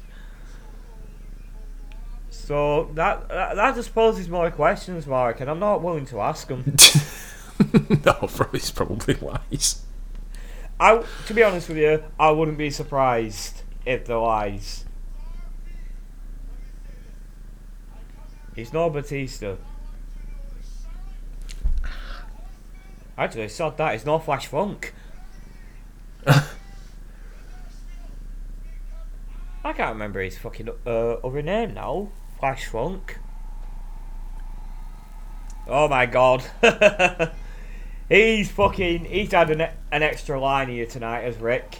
So 2.50 2.90
that, 2.94 3.28
that 3.28 3.54
that 3.54 3.76
just 3.76 3.94
poses 3.94 4.28
more 4.28 4.50
questions, 4.50 5.06
Mark, 5.06 5.40
and 5.40 5.48
I'm 5.48 5.60
not 5.60 5.82
willing 5.82 6.04
to 6.06 6.20
ask 6.20 6.48
them. 6.48 6.64
no, 8.04 8.12
probably 8.12 8.58
it's 8.58 8.72
probably 8.72 9.14
wise. 9.14 9.84
I, 10.80 11.04
to 11.28 11.32
be 11.32 11.44
honest 11.44 11.68
with 11.68 11.78
you, 11.78 12.02
I 12.18 12.32
wouldn't 12.32 12.58
be 12.58 12.70
surprised 12.70 13.62
if 13.86 14.04
they're 14.04 14.18
lies. 14.18 14.84
He's 18.56 18.72
no 18.72 18.90
Batista. 18.90 19.54
Actually, 23.16 23.46
sod 23.46 23.76
that. 23.76 23.94
It's 23.94 24.04
no 24.04 24.18
Flash 24.18 24.48
Funk. 24.48 24.92
I 26.26 26.42
can't 29.72 29.92
remember 29.92 30.20
his 30.20 30.36
fucking 30.36 30.68
uh, 30.84 31.12
other 31.22 31.42
name 31.42 31.74
now. 31.74 32.08
Flash 32.40 32.66
Funk. 32.66 33.18
Oh 35.68 35.86
my 35.88 36.06
god. 36.06 36.42
he's 38.08 38.50
fucking. 38.50 39.04
He's 39.04 39.30
had 39.30 39.50
an, 39.50 39.60
an 39.92 40.02
extra 40.02 40.40
line 40.40 40.68
here 40.68 40.86
tonight 40.86 41.22
as 41.22 41.36
Ric. 41.36 41.78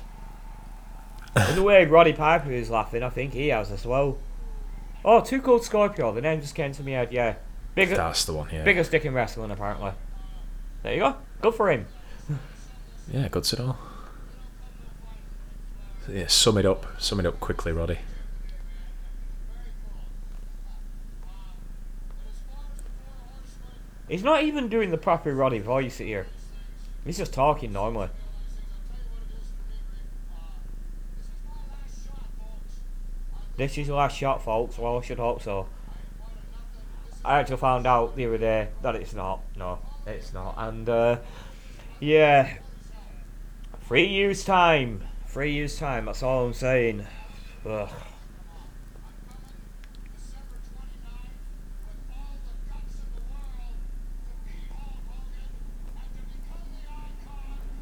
and 1.34 1.56
the 1.56 1.62
way 1.62 1.84
Roddy 1.86 2.12
Piper 2.12 2.52
is 2.52 2.70
laughing, 2.70 3.02
I 3.02 3.08
think 3.08 3.32
he 3.32 3.48
has 3.48 3.70
as 3.70 3.86
well. 3.86 4.18
Oh, 5.04 5.20
Too 5.22 5.40
Cold 5.40 5.64
Scorpio. 5.64 6.12
The 6.12 6.20
name 6.20 6.40
just 6.42 6.54
came 6.54 6.72
to 6.72 6.82
me 6.82 6.92
head, 6.92 7.10
yeah. 7.12 7.36
Bigger, 7.74 7.96
That's 7.96 8.24
the 8.26 8.34
one. 8.34 8.48
Yeah. 8.52 8.64
biggest 8.64 8.90
dick 8.90 9.04
in 9.04 9.14
wrestling, 9.14 9.50
apparently. 9.50 9.92
There 10.82 10.92
you 10.92 11.00
go. 11.00 11.16
Good 11.40 11.54
for 11.54 11.70
him. 11.70 11.86
Yeah, 13.10 13.28
good 13.28 13.44
to 13.44 13.56
know. 13.56 13.76
Yeah, 16.08 16.26
sum 16.26 16.58
it 16.58 16.66
up. 16.66 16.86
Sum 17.00 17.20
it 17.20 17.26
up 17.26 17.40
quickly, 17.40 17.72
Roddy. 17.72 17.98
He's 24.10 24.24
not 24.24 24.42
even 24.42 24.68
doing 24.68 24.90
the 24.90 24.98
proper 24.98 25.32
Roddy 25.32 25.60
voice 25.60 25.98
here. 25.98 26.26
He's 27.04 27.16
just 27.16 27.32
talking 27.32 27.72
normally. 27.72 28.08
This 33.56 33.78
is 33.78 33.86
your 33.86 33.98
last 33.98 34.16
shot, 34.16 34.42
folks. 34.42 34.76
Well, 34.78 34.98
I 34.98 35.02
should 35.02 35.20
hope 35.20 35.42
so. 35.42 35.68
I 37.24 37.38
actually 37.38 37.58
found 37.58 37.86
out 37.86 38.16
the 38.16 38.26
other 38.26 38.38
day 38.38 38.70
that 38.82 38.96
it's 38.96 39.14
not. 39.14 39.42
No, 39.56 39.78
it's 40.08 40.34
not. 40.34 40.54
And, 40.56 40.88
uh, 40.88 41.18
yeah. 42.00 42.54
Three 43.86 44.08
years' 44.08 44.44
time. 44.44 45.04
Three 45.28 45.52
years' 45.52 45.78
time, 45.78 46.06
that's 46.06 46.24
all 46.24 46.46
I'm 46.46 46.52
saying. 46.52 47.06
Ugh. 47.64 47.88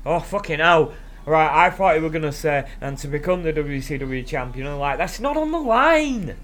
Oh 0.09 0.21
fucking 0.21 0.61
hell! 0.61 0.95
Right, 1.27 1.67
I 1.67 1.69
thought 1.69 1.97
you 1.97 2.03
were 2.03 2.09
gonna 2.09 2.33
say, 2.33 2.67
and 2.81 2.97
to 2.97 3.09
become 3.09 3.43
the 3.43 3.53
WCW 3.53 4.27
champion, 4.27 4.67
and 4.67 4.79
like 4.79 4.97
that's 4.97 5.21
not 5.21 5.37
on 5.37 5.51
the 5.51 5.59
line. 5.59 6.35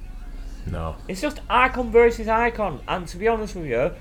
No. 0.67 0.97
It's 1.09 1.23
just 1.23 1.41
icon 1.49 1.91
versus 1.91 2.29
icon, 2.29 2.83
and 2.87 3.09
to 3.09 3.17
be 3.17 3.27
honest 3.27 3.57
with 3.57 3.65
you, 3.65 3.93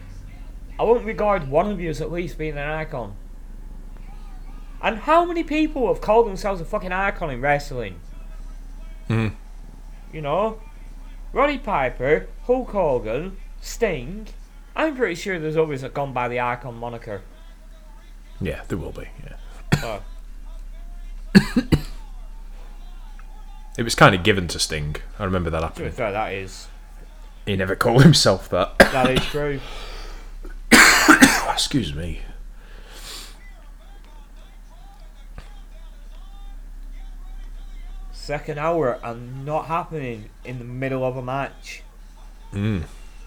I 0.77 0.83
won't 0.83 1.05
regard 1.05 1.47
one 1.47 1.71
of 1.71 1.79
you 1.79 1.89
as 1.89 2.01
at 2.01 2.11
least 2.11 2.37
being 2.37 2.57
an 2.57 2.57
icon. 2.57 3.15
And 4.81 4.97
how 4.97 5.23
many 5.23 5.45
people 5.45 5.87
have 5.87 6.01
called 6.01 6.27
themselves 6.27 6.59
a 6.59 6.65
fucking 6.65 6.91
icon 6.91 7.29
in 7.29 7.39
wrestling? 7.39 8.01
Hmm. 9.07 9.29
You 10.11 10.19
know, 10.19 10.59
Roddy 11.31 11.57
Piper, 11.57 12.27
Hulk 12.47 12.71
Hogan, 12.71 13.37
Sting. 13.61 14.27
I'm 14.75 14.97
pretty 14.97 15.15
sure 15.15 15.39
there's 15.39 15.55
always 15.55 15.83
a 15.83 15.89
gone 15.89 16.11
by 16.11 16.27
the 16.27 16.41
icon 16.41 16.75
moniker. 16.75 17.21
Yeah, 18.41 18.63
there 18.67 18.77
will 18.77 18.91
be. 18.91 19.07
Yeah. 19.23 19.37
It 23.75 23.81
was 23.83 23.95
kind 23.95 24.13
of 24.13 24.21
given 24.23 24.47
to 24.49 24.59
Sting. 24.59 24.97
I 25.17 25.23
remember 25.23 25.49
that 25.49 25.59
To 25.59 25.65
be 25.65 25.67
happening. 25.85 25.91
fair, 25.93 26.11
that 26.11 26.33
is 26.33 26.67
He 27.45 27.55
never 27.55 27.75
called 27.75 28.03
himself 28.03 28.47
that. 28.49 28.77
that 28.79 29.09
is 29.09 29.25
true. 29.25 29.59
Excuse 31.51 31.93
me. 31.95 32.21
Second 38.11 38.57
hour 38.59 38.99
and 39.03 39.45
not 39.45 39.65
happening 39.65 40.29
in 40.45 40.59
the 40.59 40.65
middle 40.65 41.03
of 41.03 41.17
a 41.17 41.21
match. 41.21 41.81
Mm. 42.53 42.83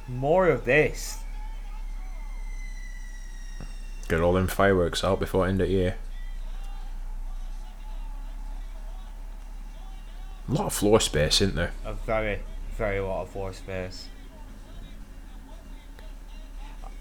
More 0.08 0.48
of 0.48 0.64
this. 0.64 1.18
Get 4.08 4.20
all 4.20 4.32
them 4.32 4.46
fireworks 4.46 5.02
out 5.02 5.18
before 5.18 5.46
end 5.46 5.60
of 5.60 5.68
year. 5.68 5.96
A 10.48 10.52
lot 10.52 10.66
of 10.66 10.72
floor 10.72 11.00
space, 11.00 11.40
isn't 11.40 11.56
there? 11.56 11.72
A 11.84 11.94
very, 11.94 12.40
very 12.76 13.00
lot 13.00 13.22
of 13.22 13.30
floor 13.30 13.52
space. 13.52 14.08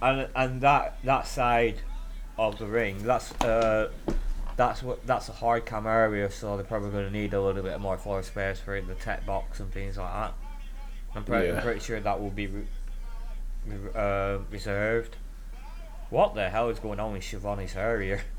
And 0.02 0.28
and 0.36 0.62
that 0.62 0.98
that 1.04 1.28
side 1.28 1.82
of 2.38 2.58
the 2.58 2.66
ring, 2.66 3.04
that's 3.04 3.32
uh 3.42 3.90
that's 4.58 4.82
what 4.84 5.06
that's 5.06 5.30
a 5.30 5.34
hard 5.34 5.66
cam 5.66 5.86
area, 5.88 6.30
so 6.32 6.56
they're 6.56 6.66
probably 6.66 6.92
going 6.92 7.06
to 7.06 7.12
need 7.12 7.34
a 7.34 7.42
little 7.42 7.64
bit 7.64 7.80
more 7.80 7.98
floor 7.98 8.24
space 8.24 8.60
for 8.60 8.80
the 8.82 8.96
tech 8.96 9.26
box 9.26 9.60
and 9.60 9.72
things 9.72 9.98
like 9.98 10.12
that. 10.14 10.34
I'm, 11.16 11.24
pre- 11.24 11.48
Yeah. 11.48 11.56
I'm 11.58 11.62
pretty 11.62 11.80
sure 11.80 12.00
that 12.00 12.20
will 12.20 12.30
be 12.30 12.48
re- 12.48 12.66
uh, 13.96 14.40
reserved. 14.52 15.16
What 16.10 16.36
the 16.36 16.50
hell 16.50 16.70
is 16.70 16.80
going 16.80 17.00
on 17.00 17.14
with 17.14 17.24
Schiavone's 17.24 17.74
hair 17.74 18.00
here? 18.02 18.22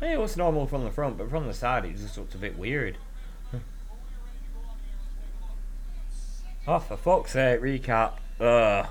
Hey, 0.00 0.14
it 0.14 0.18
looks 0.18 0.36
normal 0.36 0.66
from 0.66 0.84
the 0.84 0.90
front, 0.90 1.18
but 1.18 1.28
from 1.28 1.46
the 1.46 1.52
side 1.52 1.84
it 1.84 1.96
just 1.96 2.16
looks 2.16 2.34
a 2.34 2.38
bit 2.38 2.58
weird. 2.58 2.96
oh, 6.66 6.78
for 6.78 6.96
fuck's 6.96 7.32
sake, 7.32 7.60
recap. 7.60 8.14
Ugh. 8.40 8.86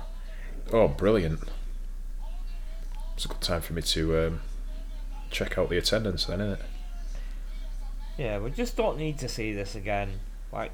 Oh, 0.72 0.86
brilliant. 0.86 1.40
It's 3.14 3.24
a 3.24 3.28
good 3.28 3.40
time 3.40 3.60
for 3.60 3.72
me 3.72 3.82
to 3.82 4.26
um, 4.26 4.40
check 5.30 5.58
out 5.58 5.68
the 5.68 5.78
attendance 5.78 6.26
then, 6.26 6.40
isn't 6.40 6.60
it? 6.60 6.64
Yeah, 8.16 8.38
we 8.38 8.50
just 8.50 8.76
don't 8.76 8.96
need 8.96 9.18
to 9.18 9.28
see 9.28 9.52
this 9.52 9.74
again. 9.74 10.20
Like, 10.52 10.70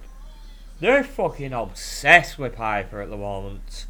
they're 0.80 1.02
fucking 1.02 1.54
obsessed 1.54 2.38
with 2.38 2.56
Piper 2.56 3.00
at 3.00 3.08
the 3.08 3.16
moment. 3.16 3.86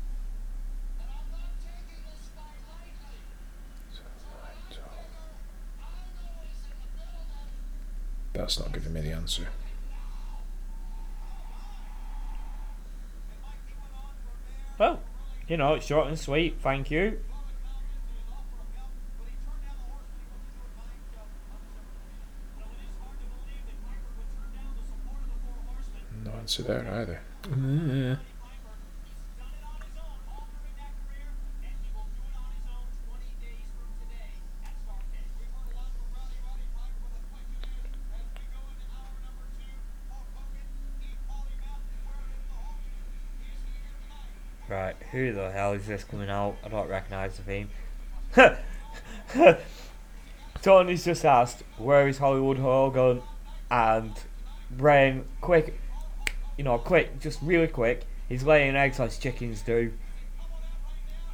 That's 8.36 8.58
not 8.58 8.72
giving 8.72 8.92
me 8.92 9.00
the 9.00 9.12
answer. 9.12 9.48
Well, 14.78 15.00
you 15.48 15.56
know, 15.56 15.74
it's 15.74 15.86
short 15.86 16.08
and 16.08 16.18
sweet. 16.18 16.58
Thank 16.60 16.90
you. 16.90 17.18
No 26.24 26.32
answer 26.32 26.62
there 26.62 26.86
either. 26.92 27.20
Mm, 27.44 28.18
Right, 44.68 44.96
who 45.12 45.32
the 45.32 45.50
hell 45.52 45.74
is 45.74 45.86
this 45.86 46.02
coming 46.04 46.28
out? 46.28 46.56
I 46.64 46.68
don't 46.68 46.88
recognise 46.88 47.36
the 47.36 47.42
theme. 47.42 47.70
Tony's 50.62 51.04
just 51.04 51.24
asked, 51.24 51.62
where 51.78 52.08
is 52.08 52.18
Hollywood 52.18 52.58
Hogan? 52.58 53.22
And 53.70 54.12
Brain, 54.70 55.24
quick, 55.40 55.78
you 56.56 56.64
know, 56.64 56.78
quick, 56.78 57.20
just 57.20 57.38
really 57.42 57.68
quick, 57.68 58.04
he's 58.28 58.42
laying 58.42 58.74
eggs 58.74 58.98
as 58.98 59.18
chickens 59.18 59.62
do. 59.62 59.92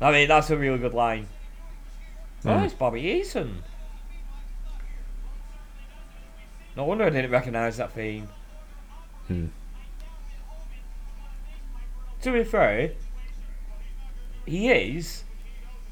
I 0.00 0.10
mean, 0.12 0.28
that's 0.28 0.50
a 0.50 0.56
really 0.56 0.78
good 0.78 0.94
line. 0.94 1.28
Oh, 2.44 2.48
Mm. 2.50 2.64
it's 2.64 2.74
Bobby 2.74 3.00
Eaton. 3.02 3.62
No 6.76 6.84
wonder 6.84 7.04
I 7.04 7.10
didn't 7.10 7.30
recognise 7.30 7.76
that 7.76 7.92
theme. 7.92 8.28
Hmm. 9.28 9.46
To 12.22 12.32
be 12.32 12.44
fair, 12.44 12.92
he 14.46 14.70
is 14.70 15.24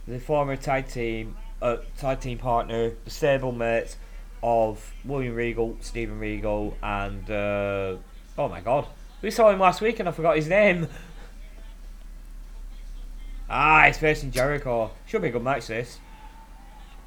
the 0.07 0.19
former 0.19 0.57
tag 0.57 0.89
team, 0.89 1.37
uh, 1.63 1.79
tag 1.99 2.21
team 2.21 2.39
partner, 2.39 2.93
the 3.05 3.11
stable 3.11 3.53
mate 3.53 3.97
of 4.43 4.93
William 5.05 5.35
Regal, 5.35 5.77
Stephen 5.81 6.19
Regal, 6.19 6.77
and 6.83 7.31
uh, 7.31 7.97
oh 8.39 8.49
my 8.49 8.61
god, 8.61 8.87
we 9.23 9.31
saw 9.31 9.51
him 9.51 9.61
last 9.61 9.81
week 9.81 10.01
and 10.01 10.09
I 10.09 10.13
forgot 10.13 10.37
his 10.37 10.49
name. 10.49 10.89
ah, 13.51 13.85
he's 13.87 13.99
facing 13.99 14.31
Jericho. 14.31 14.91
Should 15.07 15.23
be 15.23 15.29
a 15.29 15.33
good 15.33 15.43
match 15.45 15.67
this. 15.67 15.99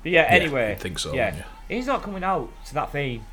But 0.04 0.12
yeah, 0.12 0.26
anyway, 0.30 0.72
I 0.72 0.76
think 0.76 1.00
so. 1.00 1.14
yeah. 1.14 1.36
Yeah. 1.36 1.44
he's 1.76 1.88
not 1.88 2.04
coming 2.04 2.24
out 2.24 2.50
to 2.66 2.74
that 2.76 2.92
theme. 2.92 3.26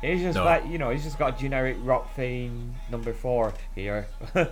He's 0.00 0.20
just 0.20 0.36
No. 0.36 0.44
like 0.44 0.66
you 0.66 0.78
know, 0.78 0.90
he's 0.90 1.04
just 1.04 1.18
got 1.18 1.36
a 1.36 1.40
generic 1.40 1.76
rock 1.80 2.14
theme 2.14 2.74
number 2.90 3.12
four 3.12 3.54
here. 3.74 4.06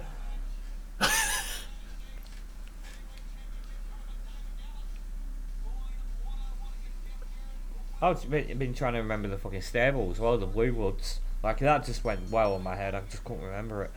I've 8.02 8.28
been, 8.28 8.74
trying 8.74 8.94
to 8.94 8.98
remember 8.98 9.28
the 9.28 9.38
fucking 9.38 9.62
stable 9.62 10.10
as 10.10 10.18
well, 10.18 10.36
the 10.36 10.44
Blue 10.46 10.72
Bloods. 10.72 11.20
Like 11.42 11.60
that 11.60 11.86
just 11.86 12.04
went 12.04 12.30
well 12.30 12.56
in 12.56 12.62
my 12.62 12.74
head. 12.74 12.94
I 12.96 13.02
just 13.08 13.24
couldn't 13.24 13.44
remember 13.44 13.84
it. 13.84 13.90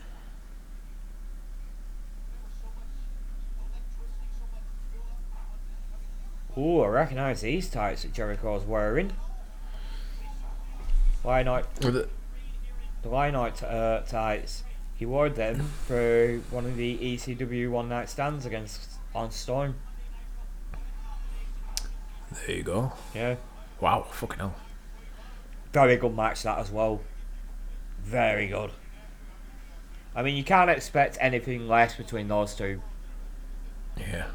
Ooh, 6.57 6.81
I 6.81 6.87
recognise 6.87 7.41
these 7.41 7.69
tights 7.69 8.03
that 8.03 8.13
Jericho's 8.13 8.63
wearing. 8.63 9.11
Why 11.21 11.43
not 11.43 11.65
With 11.83 11.97
it- 11.97 12.09
the 13.01 13.09
Lionheart 13.09 13.61
uh, 13.63 14.01
tights. 14.01 14.63
He 14.95 15.05
wore 15.05 15.29
them 15.29 15.71
for 15.85 16.37
one 16.49 16.65
of 16.65 16.77
the 16.77 16.97
ECW 16.97 17.69
one 17.69 17.89
night 17.89 18.09
stands 18.09 18.45
against 18.45 18.89
on 19.13 19.29
Storm. 19.31 19.75
There 22.47 22.55
you 22.55 22.63
go. 22.63 22.93
Yeah. 23.13 23.35
Wow, 23.81 24.07
fucking 24.11 24.39
hell. 24.39 24.55
Very 25.73 25.97
good 25.97 26.15
match 26.15 26.43
that 26.43 26.57
as 26.59 26.71
well. 26.71 27.01
Very 28.03 28.47
good. 28.47 28.71
I 30.15 30.23
mean 30.23 30.37
you 30.37 30.43
can't 30.43 30.69
expect 30.69 31.17
anything 31.19 31.67
less 31.67 31.95
between 31.95 32.27
those 32.29 32.55
two. 32.55 32.81
Yeah. 33.97 34.27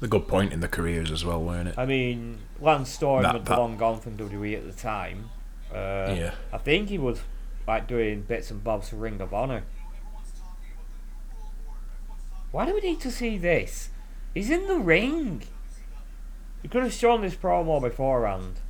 The 0.00 0.08
good 0.08 0.28
point 0.28 0.52
in 0.52 0.60
the 0.60 0.68
careers 0.68 1.10
as 1.10 1.24
well, 1.24 1.42
weren't 1.42 1.68
it? 1.68 1.74
I 1.78 1.86
mean 1.86 2.38
Lance 2.60 2.90
Storm 2.90 3.22
That- 3.22 3.34
was 3.34 3.44
that- 3.44 3.58
long 3.58 3.76
gone 3.76 4.00
from 4.00 4.16
WWE 4.16 4.54
at 4.56 4.64
the 4.66 4.72
time. 4.72 5.30
Uh, 5.72 6.14
yeah. 6.16 6.34
I 6.52 6.58
think 6.58 6.88
he 6.88 6.98
was 6.98 7.20
like 7.66 7.86
doing 7.86 8.22
bits 8.22 8.50
and 8.50 8.64
bobs 8.64 8.88
for 8.88 8.96
Ring 8.96 9.20
of 9.20 9.34
Honor. 9.34 9.62
Why 12.50 12.64
do 12.64 12.74
we 12.74 12.80
need 12.80 13.00
to 13.00 13.10
see 13.10 13.36
this? 13.36 13.90
He's 14.34 14.50
in 14.50 14.66
the 14.66 14.78
ring. 14.78 15.42
You 16.62 16.68
could 16.68 16.82
have 16.82 16.92
shown 16.92 17.22
this 17.22 17.34
promo 17.34 17.80
beforehand. 17.80 18.60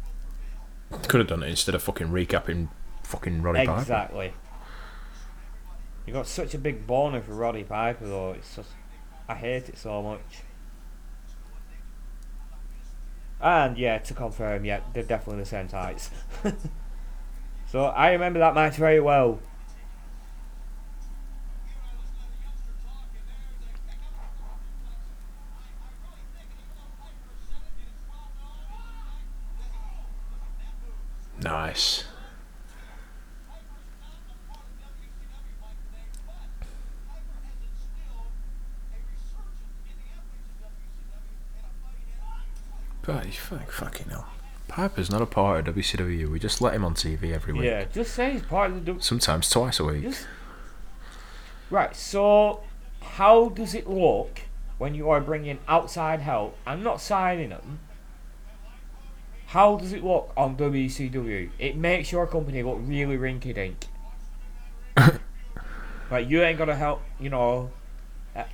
Could 1.08 1.20
have 1.20 1.28
done 1.28 1.42
it 1.42 1.48
instead 1.48 1.74
of 1.74 1.82
fucking 1.82 2.08
recapping 2.08 2.68
fucking 3.02 3.42
Roddy 3.42 3.66
Piper. 3.66 3.80
exactly. 3.80 4.32
You 6.06 6.12
got 6.12 6.26
such 6.26 6.54
a 6.54 6.58
big 6.58 6.86
boner 6.86 7.20
for 7.20 7.32
Roddy 7.32 7.64
Piper 7.64 8.06
though. 8.06 8.32
It's 8.32 8.56
just, 8.56 8.70
I 9.28 9.34
hate 9.34 9.68
it 9.68 9.78
so 9.78 10.02
much. 10.02 10.42
And 13.40 13.78
yeah, 13.78 13.98
to 13.98 14.14
confirm, 14.14 14.64
yeah, 14.64 14.80
they're 14.92 15.02
definitely 15.02 15.42
the 15.42 15.48
same 15.48 15.68
tights. 15.68 16.10
so 17.66 17.84
I 17.84 18.12
remember 18.12 18.38
that 18.40 18.54
match 18.54 18.76
very 18.76 19.00
well. 19.00 19.40
Nice. 31.42 32.04
But 43.02 43.24
he's 43.26 43.36
fuck, 43.36 43.70
fucking 43.70 44.08
hell. 44.10 44.26
Piper's 44.68 45.10
not 45.10 45.22
a 45.22 45.26
part 45.26 45.66
of 45.66 45.74
WCW. 45.74 46.30
We 46.30 46.38
just 46.38 46.60
let 46.60 46.74
him 46.74 46.84
on 46.84 46.94
TV 46.94 47.32
every 47.32 47.54
week. 47.54 47.64
Yeah, 47.64 47.84
just 47.92 48.14
say 48.14 48.32
he's 48.32 48.42
part 48.42 48.70
of 48.70 48.84
the. 48.84 48.92
du- 48.94 49.00
Sometimes 49.00 49.48
twice 49.48 49.80
a 49.80 49.84
week. 49.84 50.02
Just 50.02 50.26
right. 51.70 51.94
So, 51.96 52.60
how 53.00 53.48
does 53.48 53.74
it 53.74 53.88
look 53.88 54.42
when 54.76 54.94
you 54.94 55.08
are 55.08 55.20
bringing 55.20 55.58
outside 55.66 56.20
help 56.20 56.56
and 56.66 56.84
not 56.84 57.00
signing 57.00 57.48
them, 57.48 57.78
how 59.48 59.76
does 59.76 59.94
it 59.94 60.04
look 60.04 60.30
on 60.36 60.58
WCW? 60.58 61.48
It 61.58 61.74
makes 61.74 62.12
your 62.12 62.26
company 62.26 62.62
look 62.62 62.78
really 62.82 63.16
rinky 63.16 63.54
dink. 63.54 63.86
like 66.10 66.28
you 66.28 66.42
ain't 66.42 66.58
gonna 66.58 66.76
help, 66.76 67.00
you 67.18 67.30
know. 67.30 67.70
Uh, 68.36 68.44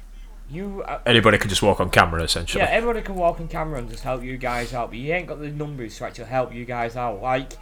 you 0.49 0.85
uh, 0.87 1.01
Anybody 1.05 1.39
can 1.39 1.49
just 1.49 1.63
walk 1.63 1.81
on 1.81 1.91
camera, 1.91 2.23
essentially. 2.23 2.63
yeah, 2.63 2.71
everybody 2.71 3.03
can 3.03 3.17
walk 3.17 3.41
on 3.41 3.49
camera 3.49 3.81
and 3.81 3.91
just 3.91 4.05
help 4.05 4.23
you 4.23 4.37
guys 4.37 4.73
out, 4.73 4.91
but 4.91 4.99
you 4.99 5.13
ain't 5.13 5.27
got 5.27 5.41
the 5.41 5.49
numbers 5.49 5.99
to 5.99 6.05
actually 6.05 6.27
help 6.27 6.55
you 6.55 6.65
guys 6.65 6.95
out. 6.95 7.21
Like, 7.21 7.55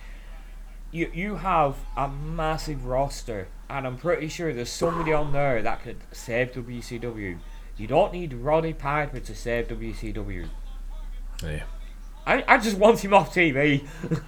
you 0.91 1.11
you 1.15 1.37
have 1.37 1.77
a 1.97 2.11
massive 2.11 2.85
roster, 2.85 3.49
and 3.71 3.87
I'm 3.87 3.97
pretty 3.97 4.29
sure 4.29 4.53
there's 4.53 4.69
somebody 4.69 5.15
on 5.15 5.33
there 5.33 5.63
that 5.63 5.83
could 5.83 6.01
save 6.13 6.53
WCW. 6.53 7.39
You 7.79 7.87
don't 7.87 8.13
need 8.13 8.35
Roddy 8.35 8.75
Piper 8.75 9.21
to 9.21 9.35
save 9.35 9.69
WCW. 9.69 10.51
Yeah. 11.43 11.63
I, 12.27 12.45
I 12.47 12.59
just 12.59 12.79
want 12.79 13.01
him 13.05 13.15
off 13.15 13.35
TV. 13.35 13.87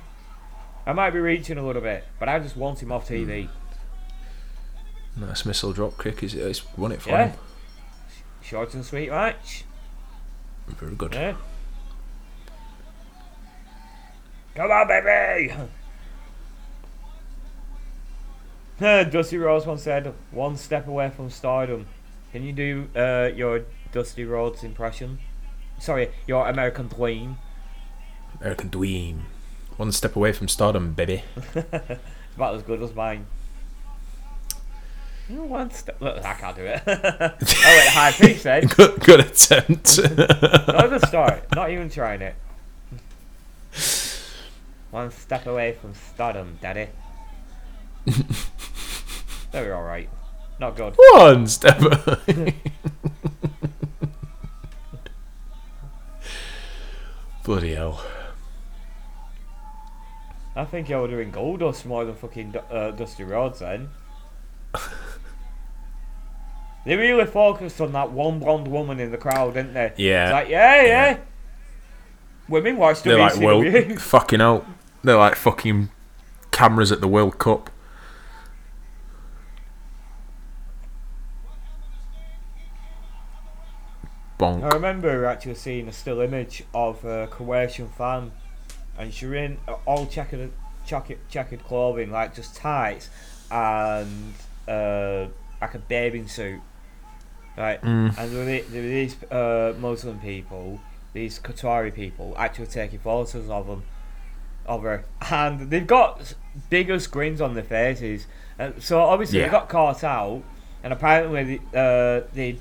I 0.86 0.92
might 0.92 1.10
be 1.10 1.18
reaching 1.18 1.58
a 1.58 1.66
little 1.66 1.82
bit, 1.82 2.04
but 2.18 2.28
I 2.28 2.38
just 2.38 2.56
want 2.56 2.82
him 2.82 2.92
off 2.92 3.08
TV. 3.08 3.48
Nice 5.16 5.46
missile 5.46 5.72
drop 5.72 6.02
kick. 6.02 6.22
Is 6.22 6.34
it's 6.34 6.76
won 6.76 6.92
it 6.92 7.00
for 7.02 7.10
Yeah. 7.10 7.28
him. 7.28 7.38
Short 8.42 8.74
and 8.74 8.84
sweet 8.84 9.10
match. 9.10 9.64
Very 10.66 10.94
good. 10.94 11.14
Yeah. 11.14 11.34
Come 14.54 14.70
on, 14.70 14.86
baby! 14.86 15.52
Dusty 19.10 19.36
Rhodes 19.38 19.66
once 19.66 19.82
said, 19.82 20.12
one 20.30 20.56
step 20.56 20.86
away 20.86 21.10
from 21.10 21.30
stardom. 21.30 21.86
Can 22.32 22.42
you 22.44 22.52
do 22.52 22.88
uh, 22.94 23.30
your 23.34 23.62
Dusty 23.92 24.24
Rhodes 24.24 24.62
impression? 24.62 25.18
Sorry, 25.78 26.10
your 26.26 26.46
American 26.48 26.88
Dream. 26.88 27.36
American 28.40 28.70
Dweem. 28.70 29.20
One 29.76 29.90
step 29.92 30.14
away 30.16 30.32
from 30.32 30.48
stardom, 30.48 30.92
baby. 30.94 31.24
It's 31.36 31.56
about 32.36 32.54
as 32.54 32.62
good 32.62 32.82
as 32.82 32.94
mine. 32.94 33.26
One 35.28 35.70
step. 35.70 36.00
Look, 36.00 36.24
I 36.24 36.34
can't 36.34 36.56
do 36.56 36.62
it. 36.64 36.82
oh, 36.86 36.96
wait, 37.40 37.88
high 37.88 38.12
pitch 38.12 38.42
then. 38.42 38.66
good, 38.66 39.00
good 39.00 39.20
attempt. 39.20 39.98
Not 40.68 40.92
a 40.92 41.06
start. 41.06 41.46
Not 41.54 41.70
even 41.70 41.88
trying 41.88 42.20
it. 42.20 42.34
One 44.90 45.10
step 45.10 45.46
away 45.46 45.76
from 45.80 45.94
stardom, 45.94 46.58
daddy. 46.60 46.88
they 48.04 49.66
were 49.66 49.74
alright. 49.74 50.10
Not 50.60 50.76
good. 50.76 50.94
One 50.94 51.46
step 51.46 51.80
away. 51.80 52.54
Bloody 57.44 57.74
hell. 57.74 58.02
I 60.56 60.64
think 60.64 60.88
you're 60.88 61.08
doing 61.08 61.32
Goldust 61.32 61.84
more 61.84 62.04
than 62.04 62.14
fucking 62.14 62.54
uh, 62.70 62.92
Dusty 62.92 63.24
Rhodes 63.24 63.58
then. 63.58 63.88
they 66.86 66.96
really 66.96 67.26
focused 67.26 67.80
on 67.80 67.92
that 67.92 68.12
one 68.12 68.38
blonde 68.38 68.68
woman 68.68 69.00
in 69.00 69.10
the 69.10 69.18
crowd, 69.18 69.54
didn't 69.54 69.74
they? 69.74 69.92
Yeah. 69.96 70.24
It's 70.24 70.32
like, 70.32 70.48
yeah, 70.48 70.82
yeah. 70.82 70.86
Yeah. 70.86 71.18
Women 72.48 72.76
watch 72.76 73.02
They're 73.02 73.18
like 73.18 73.36
world 73.36 73.66
fucking 74.00 74.40
out. 74.40 74.66
They're 75.02 75.16
like 75.16 75.34
fucking 75.34 75.90
cameras 76.50 76.92
at 76.92 77.00
the 77.00 77.08
World 77.08 77.38
Cup. 77.38 77.70
Bonk. 84.38 84.64
I 84.64 84.74
remember 84.74 85.24
actually 85.26 85.54
seeing 85.54 85.88
a 85.88 85.92
still 85.92 86.20
image 86.20 86.64
of 86.74 87.04
a 87.04 87.28
Croatian 87.28 87.88
fan, 87.88 88.32
and 88.98 89.12
she 89.12 89.26
was 89.26 89.34
in 89.36 89.58
all 89.86 90.06
checkered, 90.06 90.50
checkered, 90.86 91.18
checkered 91.28 91.64
clothing, 91.64 92.10
like 92.10 92.34
just 92.34 92.56
tights 92.56 93.10
and 93.50 94.34
uh, 94.68 95.26
like 95.60 95.74
a 95.74 95.78
bathing 95.78 96.28
suit, 96.28 96.60
right? 97.56 97.80
Mm. 97.82 98.16
And 98.18 98.30
there 98.32 98.38
were, 98.38 98.44
the- 98.44 98.64
there 98.70 98.82
were 98.82 98.88
these 98.88 99.22
uh, 99.30 99.74
Muslim 99.78 100.18
people, 100.20 100.80
these 101.12 101.38
Qatari 101.38 101.94
people, 101.94 102.34
actually 102.38 102.66
taking 102.66 102.98
photos 102.98 103.48
of 103.48 103.66
them, 103.66 103.82
of 104.66 104.82
her, 104.82 105.04
and 105.30 105.70
they've 105.70 105.86
got 105.86 106.34
bigger 106.70 106.98
screens 106.98 107.40
on 107.40 107.54
their 107.54 107.62
faces, 107.64 108.26
and 108.58 108.82
so 108.82 109.00
obviously 109.00 109.38
Yeah. 109.40 109.46
they 109.46 109.50
got 109.50 109.68
caught 109.68 110.02
out, 110.04 110.42
and 110.82 110.92
apparently 110.92 111.60
uh, 111.74 112.22
they 112.32 112.58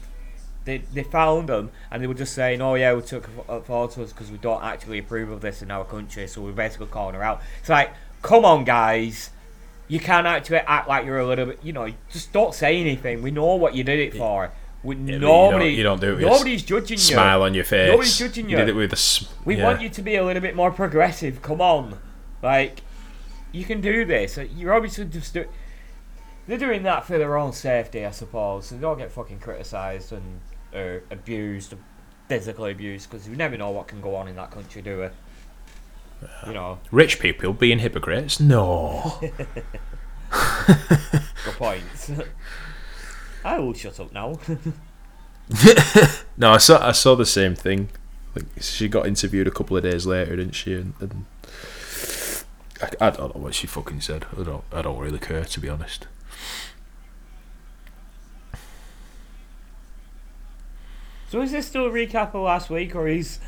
they 0.65 0.77
they 0.93 1.03
found 1.03 1.49
them 1.49 1.71
and 1.91 2.01
they 2.01 2.07
were 2.07 2.13
just 2.13 2.33
saying, 2.33 2.61
"Oh 2.61 2.75
yeah, 2.75 2.93
we 2.93 3.01
took 3.01 3.29
uh, 3.49 3.59
photos 3.61 4.13
because 4.13 4.31
we 4.31 4.37
don't 4.37 4.63
actually 4.63 4.99
approve 4.99 5.29
of 5.29 5.41
this 5.41 5.61
in 5.61 5.71
our 5.71 5.83
country, 5.85 6.27
so 6.27 6.41
we're 6.41 6.51
basically 6.51 6.87
calling 6.87 7.15
her 7.15 7.23
out." 7.23 7.41
It's 7.59 7.69
like, 7.69 7.91
come 8.21 8.45
on, 8.45 8.63
guys, 8.63 9.29
you 9.87 9.99
can't 9.99 10.25
actually 10.27 10.57
act 10.57 10.87
like 10.87 11.05
you're 11.05 11.19
a 11.19 11.27
little 11.27 11.47
bit, 11.47 11.59
you 11.63 11.73
know, 11.73 11.89
just 12.11 12.31
don't 12.31 12.53
say 12.53 12.79
anything. 12.79 13.21
We 13.21 13.31
know 13.31 13.55
what 13.55 13.75
you 13.75 13.83
did 13.83 13.99
it 13.99 14.15
for. 14.17 14.51
We, 14.83 14.95
Yeah, 14.95 15.01
but 15.01 15.11
you 15.13 15.19
don't- 15.19 15.71
you 15.71 15.83
don't 15.83 16.01
do 16.01 16.17
it 16.17 16.21
nobody's 16.21 16.61
judging 16.63 16.97
you. 16.97 17.03
Smile 17.03 17.43
on 17.43 17.53
your 17.53 17.63
face. 17.63 17.89
Nobody's 17.89 18.17
judging 18.17 18.49
you. 18.49 18.57
did 18.57 18.67
it 18.69 18.75
with 18.75 18.91
a. 18.91 18.95
s- 18.95 19.29
We 19.45 19.55
yeah. 19.55 19.63
want 19.63 19.81
you 19.81 19.89
to 19.89 20.01
be 20.01 20.15
a 20.15 20.23
little 20.25 20.41
bit 20.41 20.55
more 20.57 20.71
progressive. 20.71 21.41
Come 21.41 21.61
on, 21.61 21.99
like 22.41 22.81
you 23.53 23.63
can 23.65 23.79
do 23.81 24.03
this. 24.03 24.37
You're 24.55 24.73
obviously 24.73 25.05
just 25.05 25.33
do- 25.33 25.45
they're 26.47 26.57
doing 26.57 26.83
that 26.83 27.05
for 27.05 27.17
their 27.17 27.37
own 27.37 27.53
safety, 27.53 28.05
I 28.05 28.11
suppose. 28.11 28.65
So 28.67 28.75
they 28.75 28.81
don't 28.81 28.97
get 28.97 29.11
fucking 29.11 29.39
criticised 29.39 30.11
and 30.11 30.41
uh, 30.73 30.99
abused, 31.11 31.73
physically 32.27 32.71
abused, 32.71 33.09
because 33.09 33.27
you 33.27 33.35
never 33.35 33.57
know 33.57 33.71
what 33.71 33.87
can 33.87 34.01
go 34.01 34.15
on 34.15 34.27
in 34.27 34.35
that 34.35 34.51
country, 34.51 34.81
do 34.81 34.99
we? 34.99 35.07
You 36.47 36.53
know, 36.53 36.79
Rich 36.91 37.19
people 37.19 37.53
being 37.53 37.79
hypocrites? 37.79 38.39
No. 38.39 39.19
good 40.65 41.55
point. 41.57 41.83
I 43.45 43.59
will 43.59 43.73
shut 43.73 43.99
up 43.99 44.13
now. 44.13 44.39
no, 46.37 46.51
I 46.53 46.57
saw 46.57 46.87
I 46.87 46.93
saw 46.93 47.15
the 47.15 47.25
same 47.25 47.55
thing. 47.55 47.89
Like 48.35 48.45
she 48.59 48.87
got 48.87 49.05
interviewed 49.05 49.47
a 49.47 49.51
couple 49.51 49.75
of 49.75 49.83
days 49.83 50.05
later, 50.05 50.37
didn't 50.37 50.53
she? 50.53 50.73
And, 50.73 50.93
and 50.99 51.25
I, 52.81 53.07
I 53.07 53.09
don't 53.11 53.35
know 53.35 53.41
what 53.41 53.53
she 53.53 53.67
fucking 53.67 54.01
said. 54.01 54.25
I 54.37 54.43
don't. 54.43 54.63
I 54.71 54.81
don't 54.81 54.97
really 54.97 55.19
care 55.19 55.43
to 55.43 55.59
be 55.59 55.69
honest. 55.69 56.07
So 61.33 61.41
is 61.41 61.51
this 61.51 61.65
still 61.65 61.87
a 61.87 61.89
recap 61.89 62.35
of 62.35 62.41
last 62.41 62.69
week, 62.69 62.93
or 62.93 63.07
is 63.07 63.39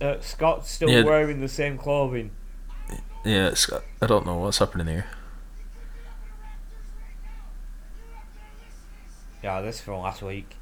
uh, 0.00 0.18
Scott 0.20 0.66
still 0.66 0.88
Yeah. 0.88 1.02
wearing 1.02 1.42
the 1.42 1.48
same 1.48 1.76
clothing? 1.76 2.30
Yeah, 3.26 3.52
Scott. 3.52 3.84
I 4.00 4.06
don't 4.06 4.24
know 4.24 4.38
what's 4.38 4.56
happening 4.56 4.86
here. 4.86 5.04
Yeah, 9.42 9.60
this 9.60 9.74
is 9.74 9.80
from 9.82 10.00
last 10.00 10.22
week. 10.22 10.56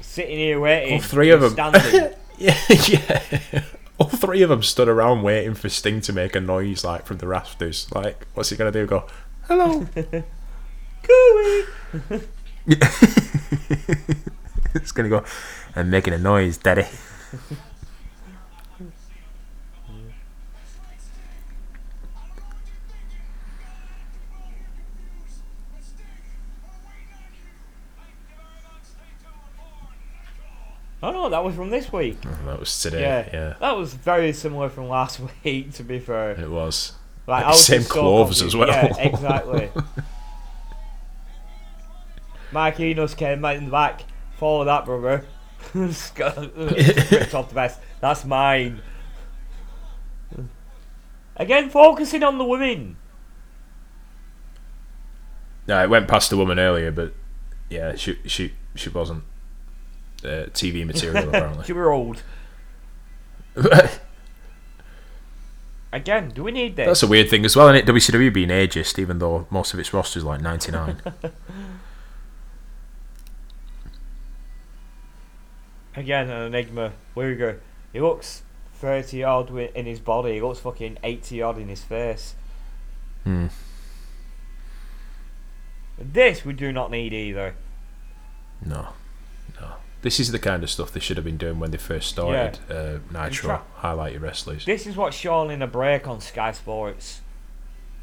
Sitting 0.00 0.38
here 0.38 0.60
waiting. 0.60 0.94
All 0.94 1.00
three 1.00 1.30
of 1.30 1.40
them. 1.40 2.12
Yeah, 2.40 2.56
yeah. 2.86 3.62
All 3.98 4.08
three 4.08 4.42
of 4.42 4.48
them 4.48 4.62
stood 4.62 4.88
around 4.88 5.22
waiting 5.22 5.54
for 5.54 5.68
Sting 5.68 6.00
to 6.02 6.12
make 6.12 6.36
a 6.36 6.40
noise 6.40 6.84
like 6.84 7.04
from 7.04 7.18
the 7.18 7.26
rafters. 7.26 7.88
Like, 7.92 8.26
what's 8.34 8.50
he 8.50 8.56
gonna 8.56 8.70
do? 8.70 8.86
Go, 8.86 9.06
hello. 9.48 9.86
Cooey. 11.02 11.64
it's 14.74 14.92
gonna 14.92 15.08
go. 15.08 15.24
I'm 15.74 15.90
making 15.90 16.14
a 16.14 16.18
noise, 16.18 16.58
daddy. 16.58 16.86
Oh 31.02 31.12
no, 31.12 31.28
that 31.28 31.44
was 31.44 31.54
from 31.54 31.70
this 31.70 31.92
week. 31.92 32.18
That 32.46 32.58
was 32.60 32.80
today. 32.80 33.02
Yeah. 33.02 33.28
Yeah, 33.32 33.54
That 33.60 33.76
was 33.76 33.94
very 33.94 34.32
similar 34.32 34.68
from 34.68 34.88
last 34.88 35.20
week, 35.44 35.72
to 35.74 35.82
be 35.84 35.98
fair. 35.98 36.30
it 36.32 36.50
was. 36.50 36.92
Like, 37.26 37.44
Like, 37.46 37.54
same 37.56 37.80
just 37.80 37.88
so 37.92 38.00
clothes 38.00 38.42
as 38.42 38.56
well. 38.56 38.68
Yeah, 38.68 38.96
exactly. 38.98 39.70
Mike 42.52 42.80
Enos 42.80 43.14
came 43.14 43.44
out 43.44 43.56
in 43.56 43.66
the 43.66 43.70
back. 43.70 44.02
Follow 44.38 44.64
that, 44.64 44.84
brother. 44.86 45.24
Ripped 45.74 47.34
off 47.34 47.48
the 47.48 47.54
vest. 47.54 47.80
That's 48.00 48.24
mine. 48.24 48.80
Again, 51.36 51.68
focusing 51.70 52.22
on 52.22 52.38
the 52.38 52.44
women. 52.44 52.96
No, 55.68 55.82
it 55.82 55.90
went 55.90 56.08
past 56.08 56.30
the 56.30 56.36
woman 56.38 56.58
earlier, 56.58 56.90
but 56.90 57.12
yeah, 57.68 57.94
she 57.94 58.18
she 58.24 58.54
she 58.74 58.88
wasn't 58.88 59.22
uh, 60.24 60.46
TV 60.52 60.86
material 60.92 61.28
apparently. 61.28 61.64
She 61.64 61.72
were 61.72 61.90
old. 61.90 62.22
again, 65.92 66.30
do 66.34 66.44
we 66.44 66.52
need 66.52 66.76
this? 66.76 66.86
That's 66.86 67.02
a 67.02 67.08
weird 67.08 67.28
thing 67.30 67.44
as 67.44 67.56
well, 67.56 67.68
isn't 67.68 67.88
it? 67.88 67.92
WCW 67.92 68.32
being 68.32 68.48
ageist, 68.50 68.98
even 68.98 69.18
though 69.18 69.46
most 69.50 69.74
of 69.74 69.80
its 69.80 69.92
roster 69.92 70.18
is 70.18 70.24
like 70.24 70.40
99. 70.40 71.02
Again, 75.96 76.30
an 76.30 76.42
enigma. 76.42 76.92
Where 77.14 77.28
we 77.28 77.34
go? 77.34 77.56
He 77.92 78.00
looks 78.00 78.42
30 78.74 79.24
odd 79.24 79.50
in 79.50 79.86
his 79.86 79.98
body. 79.98 80.34
He 80.34 80.40
looks 80.40 80.60
fucking 80.60 80.98
80 81.02 81.42
odd 81.42 81.58
in 81.58 81.68
his 81.68 81.82
face. 81.82 82.36
hmm. 83.24 83.48
This 85.98 86.44
we 86.44 86.52
do 86.52 86.70
not 86.70 86.92
need 86.92 87.12
either. 87.12 87.56
No. 88.64 88.90
This 90.02 90.20
is 90.20 90.30
the 90.30 90.38
kind 90.38 90.62
of 90.62 90.70
stuff 90.70 90.92
they 90.92 91.00
should 91.00 91.16
have 91.16 91.24
been 91.24 91.36
doing 91.36 91.58
when 91.58 91.72
they 91.72 91.76
first 91.78 92.08
started 92.08 92.58
uh, 92.70 92.98
Nitro. 93.12 93.48
tra- 93.48 93.62
Highlight 93.76 94.12
your 94.12 94.20
wrestlers. 94.22 94.64
This 94.64 94.86
is 94.86 94.96
what's 94.96 95.16
shown 95.16 95.50
in 95.50 95.60
a 95.60 95.66
break 95.66 96.06
on 96.06 96.20
Sky 96.20 96.52
Sports. 96.52 97.20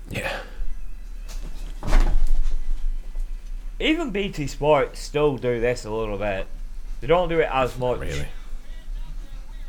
Yeah. 0.10 0.39
Even 3.80 4.12
BT 4.12 4.48
Sports 4.48 5.00
still 5.00 5.38
do 5.38 5.60
this 5.60 5.86
a 5.86 5.91
little 5.91 6.18
bit. 6.18 6.48
They 7.02 7.08
don't 7.08 7.30
do 7.30 7.39
it 7.39 7.50
as 7.52 7.78
much. 7.78 8.00
Really. 8.00 8.28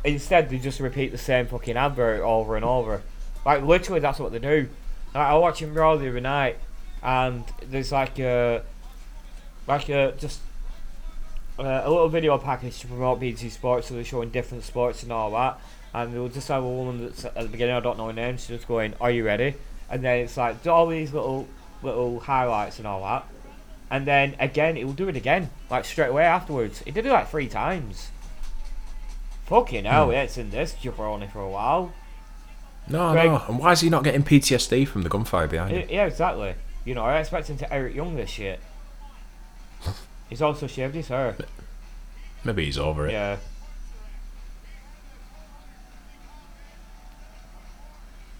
Instead, 0.03 0.49
they 0.49 0.57
just 0.59 0.79
repeat 0.79 1.11
the 1.11 1.17
same 1.17 1.47
fucking 1.47 1.75
advert 1.75 2.21
over 2.21 2.55
and 2.55 2.63
over. 2.63 3.01
Like 3.45 3.63
literally, 3.63 3.99
that's 3.99 4.19
what 4.19 4.31
they 4.31 4.39
do. 4.39 4.69
Like, 5.13 5.27
I 5.27 5.33
was 5.33 5.41
watching 5.41 5.73
Raw 5.73 5.95
the 5.97 6.09
other 6.09 6.21
night, 6.21 6.57
and 7.03 7.43
there's 7.69 7.91
like 7.91 8.17
a, 8.19 8.63
like 9.67 9.89
a 9.89 10.13
just 10.17 10.39
uh, 11.59 11.81
a 11.83 11.89
little 11.89 12.09
video 12.09 12.37
package 12.37 12.79
to 12.79 12.87
promote 12.87 13.19
BT 13.19 13.49
Sports, 13.49 13.87
so 13.87 13.93
they're 13.95 14.03
showing 14.03 14.29
different 14.29 14.63
sports 14.63 15.03
and 15.03 15.11
all 15.11 15.31
that. 15.31 15.59
And 15.93 16.13
they'll 16.13 16.27
just 16.29 16.47
have 16.49 16.63
a 16.63 16.67
woman 16.69 17.05
that's 17.05 17.25
at 17.25 17.33
the 17.35 17.47
beginning, 17.47 17.75
I 17.75 17.79
don't 17.79 17.97
know 17.97 18.07
her 18.07 18.13
name, 18.13 18.37
she's 18.37 18.47
just 18.47 18.67
going, 18.67 18.93
"Are 19.01 19.09
you 19.09 19.25
ready?" 19.25 19.55
And 19.89 20.03
then 20.03 20.19
it's 20.19 20.37
like 20.37 20.65
all 20.67 20.87
these 20.87 21.13
little 21.13 21.47
little 21.81 22.19
highlights 22.19 22.77
and 22.77 22.87
all 22.87 23.01
that. 23.03 23.25
And 23.89 24.05
then 24.05 24.35
again, 24.39 24.75
it 24.77 24.83
will 24.85 24.93
do 24.93 25.07
it 25.07 25.15
again, 25.15 25.49
like 25.69 25.85
straight 25.85 26.09
away 26.09 26.25
afterwards. 26.25 26.83
It 26.85 26.93
did 26.93 27.05
it 27.05 27.11
like 27.11 27.29
three 27.29 27.47
times. 27.47 28.09
Fucking 29.45 29.85
hell, 29.85 30.07
Hmm. 30.07 30.11
yeah, 30.11 30.21
it's 30.23 30.37
in 30.37 30.49
this 30.51 30.73
jabroni 30.81 31.31
for 31.31 31.39
a 31.39 31.49
while. 31.49 31.93
No, 32.89 33.11
Greg- 33.13 33.31
no. 33.31 33.43
And 33.47 33.59
why 33.59 33.71
is 33.71 33.81
he 33.81 33.89
not 33.89 34.03
getting 34.03 34.23
PTSD 34.23 34.85
from 34.85 35.03
the 35.03 35.09
gunfire 35.09 35.47
behind 35.47 35.71
him? 35.75 35.87
Yeah, 35.89 36.05
exactly. 36.05 36.55
You 36.85 36.95
know, 36.95 37.03
I 37.05 37.19
expect 37.19 37.49
him 37.49 37.57
to 37.57 37.73
Eric 37.73 37.95
Young 37.95 38.15
this 38.15 38.29
shit. 38.29 38.59
He's 40.29 40.41
also 40.41 40.67
shaved 40.67 40.95
his 40.95 41.07
hair. 41.07 41.35
Maybe 42.43 42.65
he's 42.65 42.77
over 42.77 43.07
it. 43.07 43.11
Yeah. 43.13 43.37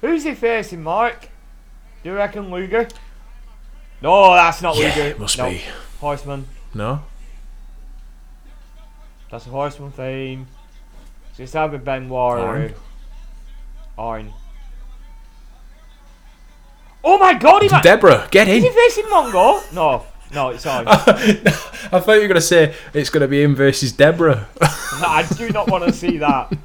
Who's 0.02 0.24
he 0.24 0.34
facing, 0.36 0.84
Mark? 0.84 1.30
Do 2.04 2.10
you 2.10 2.16
reckon 2.16 2.52
Luger? 2.52 2.88
No, 4.02 4.34
that's 4.34 4.62
not 4.62 4.78
Yeah, 4.78 4.90
Luger. 4.90 5.02
it 5.02 5.20
must 5.20 5.38
no, 5.38 5.50
be. 5.50 5.64
Horseman. 6.00 6.48
No? 6.74 7.04
That's 9.32 9.48
a 9.48 9.50
Horseman 9.50 9.92
theme. 9.92 10.48
So 11.34 11.44
it's 11.44 11.56
either 11.56 11.78
Benoit 11.78 12.40
or 12.40 12.72
Arn? 13.98 14.34
Oh 17.04 17.18
my 17.18 17.34
god, 17.34 17.64
he. 17.64 17.70
Debra, 17.82 18.28
get 18.32 18.48
in. 18.48 18.58
Is 18.58 18.64
he 18.64 18.70
facing 18.70 19.06
Mongo? 19.06 19.74
No, 19.74 20.06
no, 20.34 20.49
it's 20.49 20.65
Arn. 20.65 20.86
I 20.88 21.01
thought 21.99 22.13
you 22.13 22.21
were 22.21 22.28
going 22.28 22.34
to 22.36 22.41
say 22.41 22.73
it's 22.93 23.09
going 23.09 23.21
to 23.21 23.28
be 23.28 23.41
him 23.43 23.55
versus 23.55 23.91
Debra. 23.91 24.47
No, 24.61 25.07
I 25.07 25.25
do 25.38 25.49
not 25.49 25.69
want 25.69 25.84
to 25.86 25.93
see 25.93 26.17
that. 26.17 26.55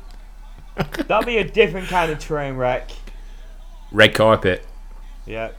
That'd 1.06 1.26
be 1.26 1.36
a 1.38 1.44
different 1.44 1.88
kind 1.88 2.10
of 2.10 2.18
train 2.18 2.54
wreck. 2.56 2.90
Red 3.92 4.14
carpet. 4.14 4.66
Yeah. 5.26 5.50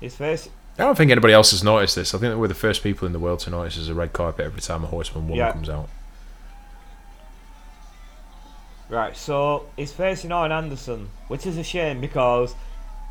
His 0.00 0.14
face. 0.14 0.48
I 0.78 0.84
don't 0.84 0.96
think 0.96 1.10
anybody 1.10 1.34
else 1.34 1.50
has 1.50 1.64
noticed 1.64 1.96
this. 1.96 2.14
I 2.14 2.18
think 2.18 2.30
that 2.32 2.38
we're 2.38 2.46
the 2.48 2.54
first 2.54 2.82
people 2.84 3.06
in 3.06 3.12
the 3.12 3.18
world 3.18 3.40
to 3.40 3.50
notice 3.50 3.74
there's 3.74 3.88
a 3.88 3.94
red 3.94 4.12
carpet 4.12 4.46
every 4.46 4.60
time 4.60 4.84
a 4.84 4.86
Horseman 4.86 5.24
woman 5.24 5.36
Yeah. 5.38 5.52
comes 5.52 5.68
out. 5.68 5.88
Right, 8.88 9.14
so 9.16 9.66
he's 9.76 9.92
facing 9.92 10.32
Arn 10.32 10.50
Anderson, 10.50 11.10
which 11.26 11.44
is 11.46 11.58
a 11.58 11.62
shame 11.62 12.00
because 12.00 12.54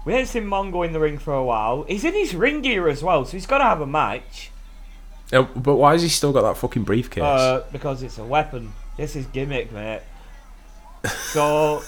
we 0.06 0.14
haven't 0.14 0.28
seen 0.28 0.44
Mongo 0.44 0.86
in 0.86 0.94
the 0.94 1.00
ring 1.00 1.18
for 1.18 1.34
a 1.34 1.44
while. 1.44 1.84
He's 1.84 2.04
in 2.06 2.14
his 2.14 2.36
ring 2.36 2.62
gear 2.62 2.88
as 2.88 3.04
well, 3.04 3.26
so 3.26 3.32
he's 3.32 3.46
got 3.46 3.58
to 3.60 3.66
have 3.66 3.82
a 3.82 3.88
match. 3.88 4.52
Uh, 5.32 5.42
but 5.42 5.76
why 5.76 5.92
has 5.92 6.02
he 6.02 6.10
still 6.10 6.32
got 6.32 6.44
that 6.44 6.58
fucking 6.58 6.84
briefcase? 6.84 7.24
Uh, 7.24 7.66
because 7.72 8.02
it's 8.04 8.18
a 8.18 8.24
weapon. 8.24 8.72
This 8.96 9.16
is 9.16 9.26
gimmick, 9.28 9.72
mate. 9.72 10.02
So 11.32 11.84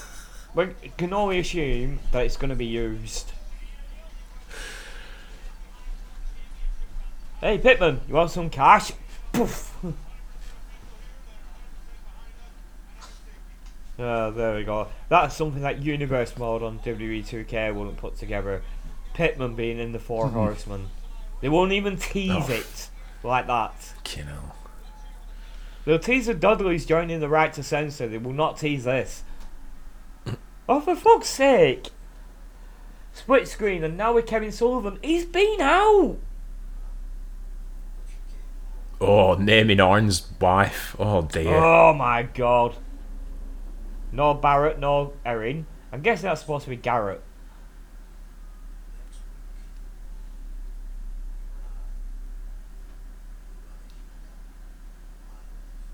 we 0.54 0.68
can 0.96 1.12
only 1.12 1.40
assume 1.40 1.98
that 2.12 2.24
it's 2.24 2.36
going 2.36 2.50
to 2.50 2.56
be 2.56 2.66
used. 2.66 3.32
Hey, 7.40 7.58
Pitman, 7.58 8.00
you 8.06 8.14
want 8.14 8.30
some 8.30 8.50
cash? 8.50 8.92
Poof. 9.32 9.76
Oh, 14.00 14.30
there 14.30 14.56
we 14.56 14.64
go. 14.64 14.88
That's 15.10 15.36
something 15.36 15.60
that 15.60 15.82
Universe 15.82 16.36
mode 16.38 16.62
on 16.62 16.78
WWE 16.78 17.22
2K 17.22 17.74
wouldn't 17.74 17.98
put 17.98 18.16
together. 18.16 18.62
Pitman 19.12 19.54
being 19.54 19.78
in 19.78 19.92
the 19.92 19.98
Four 19.98 20.28
hmm. 20.28 20.34
Horsemen. 20.34 20.88
They 21.42 21.50
won't 21.50 21.72
even 21.72 21.96
tease 21.98 22.48
Oh. 22.48 22.52
it 22.52 22.88
like 23.22 23.46
that. 23.46 23.74
Fucking 23.74 24.24
hell. 24.24 24.56
They'll 25.84 25.98
tease 25.98 26.26
the 26.26 26.34
Dudleys 26.34 26.86
joining 26.86 27.20
the 27.20 27.28
right 27.28 27.52
to 27.52 27.62
censor. 27.62 28.08
They 28.08 28.18
will 28.18 28.32
not 28.32 28.58
tease 28.58 28.84
this. 28.84 29.22
Oh, 30.68 30.80
for 30.80 30.94
fuck's 30.94 31.28
sake! 31.28 31.88
Split 33.12 33.48
screen, 33.48 33.82
and 33.82 33.96
now 33.96 34.14
with 34.14 34.26
Kevin 34.26 34.52
Sullivan. 34.52 34.98
He's 35.02 35.24
been 35.24 35.60
out! 35.60 36.16
Oh, 39.00 39.34
naming 39.34 39.80
Arn's 39.80 40.30
wife. 40.40 40.94
Oh 40.98 41.22
dear. 41.22 41.54
Oh 41.54 41.92
my 41.92 42.22
god. 42.22 42.76
No 44.12 44.34
Barrett, 44.34 44.78
nor 44.78 45.12
Erin. 45.24 45.66
I'm 45.92 46.02
guessing 46.02 46.28
that's 46.28 46.40
supposed 46.40 46.64
to 46.64 46.70
be 46.70 46.76
Garrett. 46.76 47.22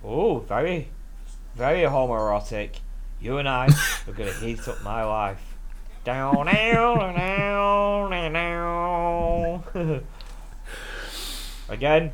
Oh, 0.05 0.39
very, 0.41 0.89
very 1.55 1.81
homoerotic. 1.81 2.77
You 3.21 3.39
and 3.39 3.49
I 3.49 3.67
are 4.07 4.13
gonna 4.13 4.33
heat 4.33 4.67
up 4.69 4.83
my 4.83 5.03
life. 5.05 5.57
Down, 6.05 6.47
down, 6.47 7.15
down, 7.15 8.33
down. 8.33 10.05
Again, 11.69 12.13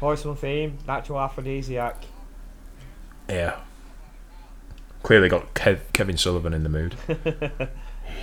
Horseman 0.00 0.36
theme, 0.36 0.78
natural 0.86 1.20
aphrodisiac. 1.20 2.04
Yeah. 3.28 3.56
Clearly 5.02 5.28
got 5.28 5.54
Kev- 5.54 5.92
Kevin 5.92 6.16
Sullivan 6.16 6.52
in 6.52 6.62
the 6.62 6.68
mood. 6.68 6.94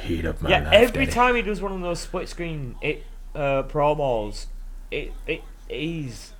Heat 0.03 0.25
up 0.25 0.41
my 0.41 0.49
yeah, 0.49 0.63
life, 0.65 0.73
every 0.73 1.05
Daddy. 1.05 1.11
time 1.11 1.35
he 1.35 1.41
does 1.41 1.61
one 1.61 1.71
of 1.71 1.81
those 1.81 1.99
split 1.99 2.29
screen 2.29 2.75
it 2.81 3.03
uh, 3.35 3.63
promos, 3.63 4.45
it 4.91 5.11
it 5.25 5.41
he's. 5.69 6.33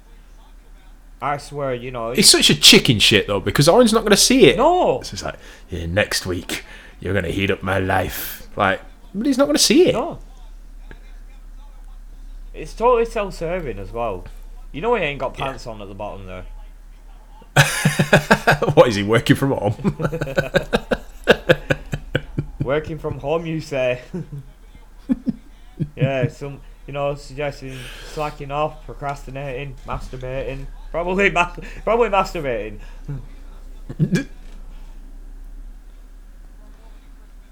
I 1.20 1.38
swear, 1.38 1.74
you 1.74 1.90
know. 1.90 2.12
It's 2.12 2.30
such 2.30 2.50
a 2.52 2.56
chicken 2.60 3.00
shit 3.00 3.26
though 3.26 3.40
because 3.40 3.68
Arn's 3.68 3.92
not 3.94 4.02
going 4.02 4.12
to 4.12 4.18
see 4.18 4.46
it. 4.50 4.58
no, 4.58 5.02
So 5.02 5.14
it's 5.14 5.24
like, 5.24 5.36
yeah, 5.70 5.88
next 5.88 6.28
week 6.28 6.64
you're 7.00 7.14
going 7.14 7.26
to 7.26 7.32
heat 7.32 7.50
up 7.50 7.64
my 7.64 7.80
life. 7.80 8.48
Like, 8.56 8.82
but 9.16 9.26
he's 9.26 9.38
not 9.38 9.46
going 9.46 9.56
to 9.58 9.64
see 9.64 9.90
it. 9.90 9.94
no. 9.94 10.20
It's 12.54 12.74
totally 12.74 13.06
self-serving 13.06 13.78
as 13.80 13.92
well. 13.92 14.26
You 14.72 14.82
know 14.82 14.96
he 14.96 15.04
ain't 15.04 15.20
got 15.20 15.34
pants 15.36 15.66
on 15.68 15.82
at 15.82 15.88
the 15.88 15.94
bottom 15.96 16.26
there. 16.28 16.46
what 18.74 18.88
is 18.88 18.96
he 18.96 19.04
working 19.04 19.36
from 19.36 19.52
home? 19.52 19.76
Working 22.64 23.00
from 23.00 23.20
home, 23.20 23.46
you 23.46 23.62
say? 23.62 24.02
yeah, 25.96 26.28
some 26.28 26.60
you 26.86 26.92
know 26.94 27.16
suggesting 27.16 27.78
slacking 28.12 28.52
off, 28.52 28.86
procrastinating, 28.86 29.76
masturbating, 29.86 30.66
probably 30.92 31.30
ma- 31.32 31.56
probably 31.86 32.10
masturbating. 32.10 32.80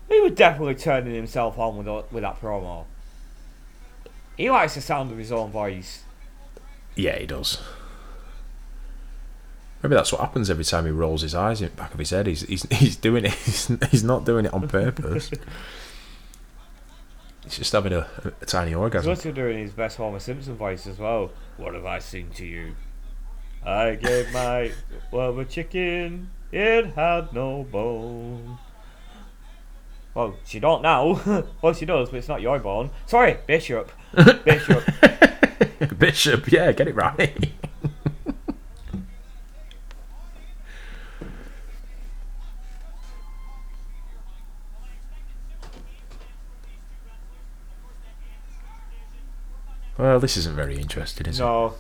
He 0.10 0.19
was 0.22 0.34
definitely 0.34 0.76
turning 0.76 1.15
himself 1.15 1.57
on 1.57 1.77
with 1.77 1.88
with 2.11 2.23
that 2.23 2.41
promo. 2.41 2.84
He 4.36 4.49
likes 4.49 4.76
the 4.76 4.82
sound 4.82 5.11
of 5.11 5.18
his 5.18 5.32
own 5.32 5.49
voice. 5.49 6.03
yeah, 6.95 7.18
he 7.18 7.26
does. 7.26 7.61
Maybe 9.85 9.97
that's 9.97 10.11
what 10.11 10.21
happens 10.21 10.49
every 10.49 10.63
time 10.63 10.85
he 10.85 10.91
rolls 10.91 11.21
his 11.21 11.35
eyes 11.35 11.61
in 11.61 11.69
the 11.69 11.75
back 11.75 11.93
of 11.93 11.99
his 11.99 12.09
head. 12.09 12.25
He's 12.25 12.41
he's, 12.41 12.63
he's 12.71 12.95
doing 12.95 13.25
it. 13.25 13.33
He's, 13.33 13.67
he's 13.91 14.03
not 14.03 14.25
doing 14.25 14.47
it 14.47 14.53
on 14.55 14.67
purpose. 14.67 15.29
he's 17.43 17.57
just 17.57 17.71
having 17.71 17.93
a, 17.93 18.07
a 18.41 18.45
tiny 18.47 18.73
orgasm. 18.73 19.11
He's 19.11 19.19
also 19.19 19.31
doing 19.31 19.59
his 19.59 19.73
best 19.73 19.97
Homer 19.97 20.17
Simpson 20.17 20.55
voice 20.55 20.87
as 20.87 20.97
well. 20.97 21.29
What 21.57 21.75
have 21.75 21.85
I 21.85 21.99
seen 21.99 22.31
to 22.31 22.45
you? 22.47 22.75
I 23.63 23.93
gave 23.93 24.33
my 24.33 24.71
well 25.11 25.39
a 25.39 25.45
chicken. 25.45 26.31
It 26.51 26.87
had 26.95 27.31
no 27.31 27.61
bone. 27.61 28.57
Well, 30.15 30.35
she 30.45 30.59
don't 30.59 30.81
now. 30.81 31.45
well, 31.61 31.73
she 31.73 31.85
does, 31.85 32.09
but 32.09 32.17
it's 32.17 32.27
not 32.27 32.41
your 32.41 32.57
bone. 32.57 32.89
Sorry, 33.05 33.37
Bishop. 33.45 33.91
Bishop. 34.43 34.83
Bishop, 35.95 36.51
yeah, 36.51 36.71
get 36.71 36.87
it 36.87 36.95
right. 36.95 37.51
Well, 49.97 50.19
this 50.19 50.35
isn't 50.38 50.55
very 50.55 50.77
interesting, 50.77 51.27
is 51.27 51.39
it? 51.39 51.43
No. 51.43 51.73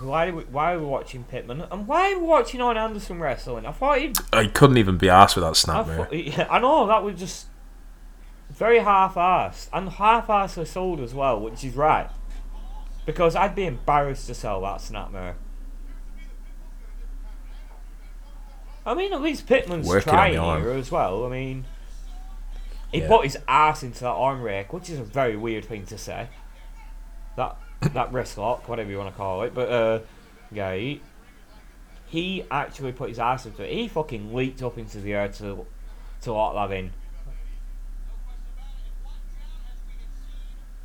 Why 0.00 0.28
are, 0.28 0.34
we, 0.34 0.42
why 0.44 0.72
are 0.72 0.78
we 0.78 0.86
watching 0.86 1.24
Pittman? 1.24 1.62
And 1.70 1.86
why 1.86 2.12
are 2.12 2.18
we 2.18 2.24
watching 2.26 2.62
Arn 2.62 2.78
Anderson 2.78 3.20
wrestling? 3.20 3.66
I 3.66 3.72
thought 3.72 3.98
he'd 3.98 4.16
I 4.32 4.46
couldn't 4.46 4.78
even 4.78 4.96
be 4.96 5.10
asked 5.10 5.36
with 5.36 5.42
that 5.44 5.50
I, 5.50 5.52
snap, 5.52 5.86
mate. 5.86 5.96
thought, 5.96 6.12
yeah, 6.38 6.46
I 6.50 6.58
know 6.60 6.86
that 6.86 7.02
was 7.02 7.18
just 7.18 7.46
very 8.48 8.78
half-assed 8.78 9.68
and 9.72 9.90
half-assed 9.90 10.66
sold 10.66 11.00
as 11.00 11.12
well, 11.12 11.40
which 11.40 11.62
is 11.62 11.74
right. 11.74 12.08
Because 13.04 13.36
I'd 13.36 13.54
be 13.54 13.66
embarrassed 13.66 14.26
to 14.28 14.34
sell 14.34 14.62
that 14.62 14.78
snapmare. 14.78 15.34
I 18.86 18.94
mean, 18.94 19.12
at 19.12 19.20
least 19.20 19.46
Pittman's 19.46 19.86
Working 19.86 20.12
trying 20.12 20.32
here 20.32 20.70
as 20.70 20.90
well. 20.90 21.26
I 21.26 21.28
mean, 21.28 21.64
he 22.92 23.00
Yeah. 23.00 23.08
put 23.08 23.24
his 23.24 23.36
ass 23.48 23.82
into 23.82 24.00
that 24.00 24.10
arm 24.10 24.40
rake, 24.42 24.72
which 24.72 24.88
is 24.88 24.98
a 25.00 25.04
very 25.04 25.36
weird 25.36 25.64
thing 25.64 25.84
to 25.86 25.98
say. 25.98 26.28
That 27.94 28.12
wrist 28.12 28.36
lock, 28.38 28.68
whatever 28.68 28.90
you 28.90 28.98
want 28.98 29.12
to 29.12 29.16
call 29.16 29.42
it, 29.42 29.54
but 29.54 29.68
uh, 29.70 30.00
yeah, 30.50 30.74
he, 30.74 31.00
he 32.06 32.44
actually 32.50 32.92
put 32.92 33.08
his 33.08 33.18
ass 33.18 33.46
into 33.46 33.62
it. 33.64 33.72
He 33.72 33.88
fucking 33.88 34.34
leaped 34.34 34.62
up 34.62 34.78
into 34.78 34.98
the 35.00 35.14
air 35.14 35.28
to 35.28 35.66
to 36.22 36.32
lock 36.32 36.54
that 36.70 36.76
in. 36.76 36.92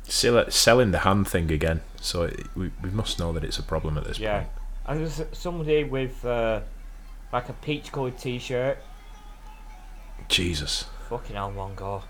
Sell- 0.04 0.50
selling 0.50 0.90
the 0.90 1.00
hand 1.00 1.28
thing 1.28 1.50
again, 1.50 1.80
so 2.00 2.22
it, 2.24 2.46
we, 2.56 2.70
we 2.82 2.90
must 2.90 3.18
know 3.18 3.32
that 3.32 3.44
it's 3.44 3.58
a 3.58 3.62
problem 3.62 3.96
at 3.96 4.04
this 4.04 4.18
Yeah, 4.18 4.40
point. 4.40 4.48
and 4.86 5.00
there's 5.00 5.22
somebody 5.32 5.84
with 5.84 6.24
uh, 6.24 6.60
like 7.32 7.48
a 7.48 7.52
peach 7.54 7.92
coloured 7.92 8.18
t-shirt. 8.18 8.78
Jesus. 10.28 10.86
Fucking 11.08 11.36
hell, 11.36 11.52
Mongo. 11.52 12.02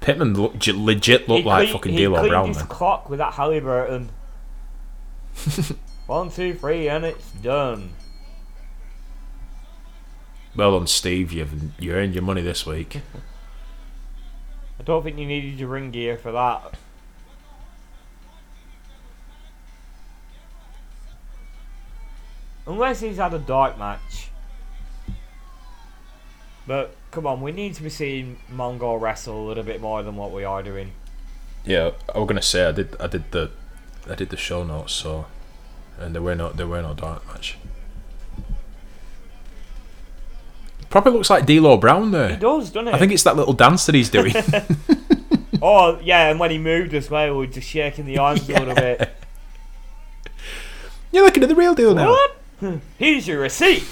Pittman 0.00 0.34
look, 0.34 0.52
legit 0.66 1.28
looked 1.28 1.42
He 1.42 1.48
like 1.48 1.68
cle- 1.68 1.78
fucking 1.78 1.96
D'Lo 1.96 2.28
Brown 2.28 2.48
his 2.48 2.62
clock 2.62 3.10
with 3.10 3.18
that 3.18 3.34
Halliburton. 3.34 4.10
One, 6.06 6.30
two, 6.30 6.54
three, 6.54 6.88
and 6.88 7.04
it's 7.04 7.30
done. 7.32 7.90
Well 10.56 10.78
done, 10.78 10.86
Steve. 10.86 11.32
You've 11.32 11.80
you 11.80 11.92
earned 11.92 12.14
your 12.14 12.22
money 12.22 12.42
this 12.42 12.64
week. 12.64 13.00
I 14.80 14.82
don't 14.84 15.02
think 15.02 15.18
you 15.18 15.26
needed 15.26 15.58
your 15.58 15.68
ring 15.68 15.90
gear 15.90 16.16
for 16.16 16.32
that. 16.32 16.74
Unless 22.66 23.00
he's 23.00 23.16
had 23.16 23.34
a 23.34 23.38
dark 23.38 23.78
match. 23.78 24.30
But 26.66 26.94
come 27.10 27.26
on, 27.26 27.40
we 27.40 27.52
need 27.52 27.74
to 27.74 27.82
be 27.82 27.90
seeing 27.90 28.38
Mongo 28.52 29.00
wrestle 29.00 29.42
a 29.42 29.46
little 29.46 29.64
bit 29.64 29.80
more 29.80 30.02
than 30.02 30.16
what 30.16 30.32
we 30.32 30.44
are 30.44 30.62
doing. 30.62 30.92
Yeah, 31.64 31.90
I 32.14 32.18
was 32.18 32.28
gonna 32.28 32.42
say 32.42 32.66
I 32.66 32.72
did. 32.72 32.96
I 33.00 33.06
did 33.06 33.30
the, 33.30 33.50
I 34.08 34.14
did 34.14 34.30
the 34.30 34.36
show 34.36 34.64
notes. 34.64 34.92
So, 34.92 35.26
and 35.98 36.14
there 36.14 36.22
were 36.22 36.34
no 36.34 36.50
there 36.50 36.66
were 36.66 36.82
no 36.82 36.94
dark 36.94 37.26
match. 37.26 37.56
Probably 40.90 41.12
looks 41.12 41.28
like 41.28 41.44
D'Lo 41.44 41.76
Brown 41.76 42.12
there. 42.12 42.30
He 42.30 42.36
does, 42.36 42.70
doesn't 42.70 42.86
he? 42.86 42.92
I 42.94 42.98
think 42.98 43.12
it's 43.12 43.22
that 43.24 43.36
little 43.36 43.52
dance 43.52 43.84
that 43.86 43.94
he's 43.94 44.08
doing. 44.08 44.32
Oh 45.60 45.98
yeah, 46.02 46.30
and 46.30 46.38
when 46.38 46.50
he 46.50 46.58
moved 46.58 46.94
as 46.94 47.10
well, 47.10 47.32
we 47.32 47.46
were 47.46 47.52
just 47.52 47.68
shaking 47.68 48.06
the 48.06 48.18
arms 48.18 48.48
a 48.48 48.52
little 48.52 48.74
bit. 48.74 49.10
You're 51.12 51.24
looking 51.24 51.42
at 51.42 51.48
the 51.48 51.56
real 51.56 51.74
deal 51.74 51.94
now. 51.94 52.10
What? 52.10 52.80
Here's 52.98 53.26
your 53.26 53.40
receipt. 53.40 53.82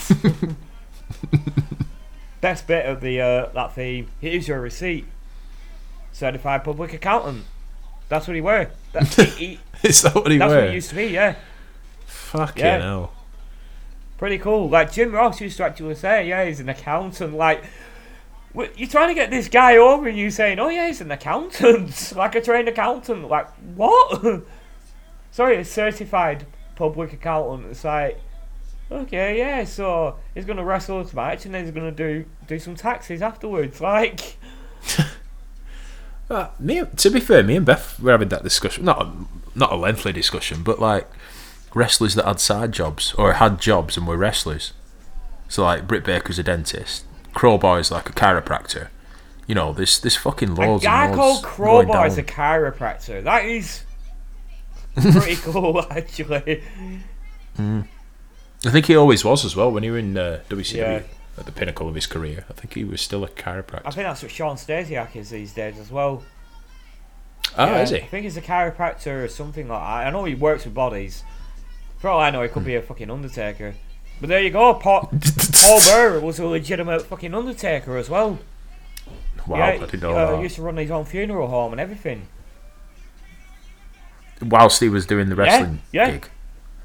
Best 2.47 2.69
bit 2.69 2.87
of 2.87 3.01
the 3.01 3.21
uh, 3.21 3.47
that 3.55 3.75
theme. 3.75 4.09
Here's 4.21 4.47
your 4.47 4.61
receipt. 4.61 5.05
Certified 6.13 6.63
public 6.63 6.95
accountant. 6.95 7.43
That's 8.09 8.29
what 8.29 8.37
he 8.37 8.41
were. 8.41 8.71
That's, 8.93 9.17
he, 9.17 9.25
he- 9.35 9.61
Is 9.83 10.03
that 10.03 10.15
what 10.15 10.31
he 10.31 10.39
that's 10.39 10.51
were? 10.51 10.61
what 10.61 10.69
he 10.69 10.75
used 10.77 10.91
to 10.91 10.95
be. 10.95 11.07
Yeah, 11.09 11.35
Fucking 12.07 12.65
Yeah. 12.65 12.79
hell. 12.83 13.13
pretty 14.17 14.39
cool. 14.39 14.69
Like 14.69 14.93
Jim 14.93 15.11
Ross 15.11 15.41
used 15.41 15.57
to 15.57 15.65
actually 15.65 15.97
say, 15.97 16.29
yeah, 16.29 16.45
he's 16.45 16.61
an 16.61 16.69
accountant. 16.69 17.35
Like. 17.35 17.65
You're 18.77 18.89
trying 18.89 19.09
to 19.09 19.15
get 19.15 19.31
this 19.31 19.49
guy 19.49 19.77
over, 19.77 20.07
and 20.09 20.17
you 20.17 20.31
saying, 20.31 20.61
"Oh 20.61 20.69
yeah, 20.69 20.87
he's 20.87 21.01
an 21.01 21.11
accountant, 21.11 22.13
like 22.17 22.37
a 22.37 22.41
trained 22.41 22.69
accountant." 22.69 23.29
Like 23.29 23.49
what? 23.75 24.45
Sorry, 25.33 25.57
a 25.59 25.65
certified 25.65 26.47
public 26.77 27.13
accountant. 27.13 27.73
It's 27.73 27.83
like, 27.85 28.19
okay, 28.91 29.39
yeah. 29.39 29.65
So 29.65 30.19
he's 30.35 30.45
gonna 30.45 30.65
wrestle 30.65 31.03
this 31.03 31.13
match, 31.15 31.45
and 31.47 31.55
then 31.55 31.65
he's 31.65 31.75
gonna 31.75 31.91
do 31.93 32.25
do 32.47 32.59
some 32.59 32.75
taxes 32.77 33.23
afterwards. 33.23 33.81
Like, 33.81 34.37
Uh, 36.29 36.49
me, 36.59 36.83
to 36.97 37.09
be 37.11 37.21
fair, 37.21 37.43
me 37.45 37.55
and 37.57 37.65
Beth 37.65 38.01
were 38.01 38.11
having 38.11 38.29
that 38.31 38.43
discussion. 38.43 38.85
Not 38.85 39.01
a, 39.03 39.13
not 39.55 39.73
a 39.73 39.77
lengthy 39.77 40.13
discussion, 40.13 40.65
but 40.65 40.81
like 40.81 41.09
wrestlers 41.73 42.15
that 42.17 42.25
had 42.25 42.41
side 42.41 42.73
jobs 42.73 43.15
or 43.15 43.35
had 43.35 43.61
jobs 43.61 43.97
and 43.97 44.09
were 44.09 44.17
wrestlers. 44.17 44.73
So 45.49 45.63
like 45.63 45.87
Britt 45.87 46.03
Baker's 46.05 46.39
a 46.41 46.43
dentist, 46.43 47.05
Crowbar's 47.33 47.93
like 47.93 48.09
a 48.09 48.13
chiropractor. 48.13 48.89
You 49.47 49.55
know, 49.55 49.73
this 49.73 50.01
this 50.01 50.17
fucking 50.17 50.51
a 50.51 50.55
loads 50.55 50.83
guy 50.83 51.07
and 51.07 51.15
called 51.15 51.45
Crowbar 51.45 52.09
is 52.09 52.19
a 52.19 52.25
chiropractor. 52.25 53.23
That 53.23 53.45
is 53.45 53.85
pretty 54.97 55.37
cool, 55.37 55.87
actually. 55.91 56.65
I 58.67 58.71
think 58.71 58.87
he 58.87 58.97
always 58.97 59.25
was 59.25 59.45
as 59.45 59.55
well 59.55 59.71
when 59.71 59.83
he 59.83 59.91
was 59.91 60.03
in 60.03 60.17
uh, 60.17 60.41
WCW 60.49 60.77
Yeah. 60.77 61.03
at 61.39 61.47
the 61.47 61.53
pinnacle 61.53 61.89
of 61.89 61.95
his 61.95 62.07
career. 62.07 62.45
I 62.51 62.53
think 62.53 62.75
he 62.75 62.85
was 62.85 63.01
still 63.01 63.25
a 63.25 63.29
chiropractor. 63.29 63.83
I 63.85 63.91
think 63.91 64.07
that's 64.07 64.23
what 64.23 64.33
Sean 64.33 64.57
Stasiak 64.57 65.15
is 65.15 65.31
these 65.31 65.53
days 65.53 65.79
as 65.79 65.91
well. 65.91 66.23
Oh, 67.57 67.67
Yeah, 67.67 67.83
is 67.83 67.91
he? 67.91 67.97
I 67.99 68.07
think 68.07 68.25
he's 68.25 68.37
a 68.37 68.43
chiropractor 68.43 69.25
or 69.25 69.29
something 69.29 69.69
like 69.69 69.81
that. 69.81 70.07
I 70.07 70.11
know 70.11 70.25
he 70.25 70.35
works 70.35 70.65
with 70.65 70.75
bodies. 70.75 71.23
For 71.99 72.09
all 72.11 72.21
I 72.21 72.31
know, 72.31 72.43
he 72.43 72.49
could 72.49 72.65
be 72.65 72.75
a 72.75 72.83
fucking 72.83 73.11
Undertaker. 73.11 73.75
But 74.21 74.29
there 74.29 74.41
you 74.41 74.51
go, 74.51 74.75
Paul, 74.75 75.13
Paul 75.53 75.81
Bearer 75.81 76.21
was 76.21 76.39
a 76.39 76.47
legitimate 76.47 77.03
fucking 77.03 77.35
Undertaker 77.35 77.97
as 77.97 78.09
well. 78.11 78.39
Wow, 79.47 79.59
yeah, 79.59 79.67
I 79.67 79.79
didn't 79.79 80.03
know 80.03 80.13
uh, 80.13 80.31
that. 80.33 80.37
He 80.39 80.43
used 80.43 80.57
to 80.57 80.63
run 80.63 80.77
his 80.77 80.91
own 80.91 81.05
funeral 81.05 81.49
home 81.49 81.73
and 81.73 81.81
everything. 81.81 82.27
Whilst 84.43 84.81
he 84.81 84.89
was 84.89 85.07
doing 85.07 85.29
the 85.29 85.37
wrestling 85.37 85.83
yeah. 85.93 86.11
gig. 86.11 86.29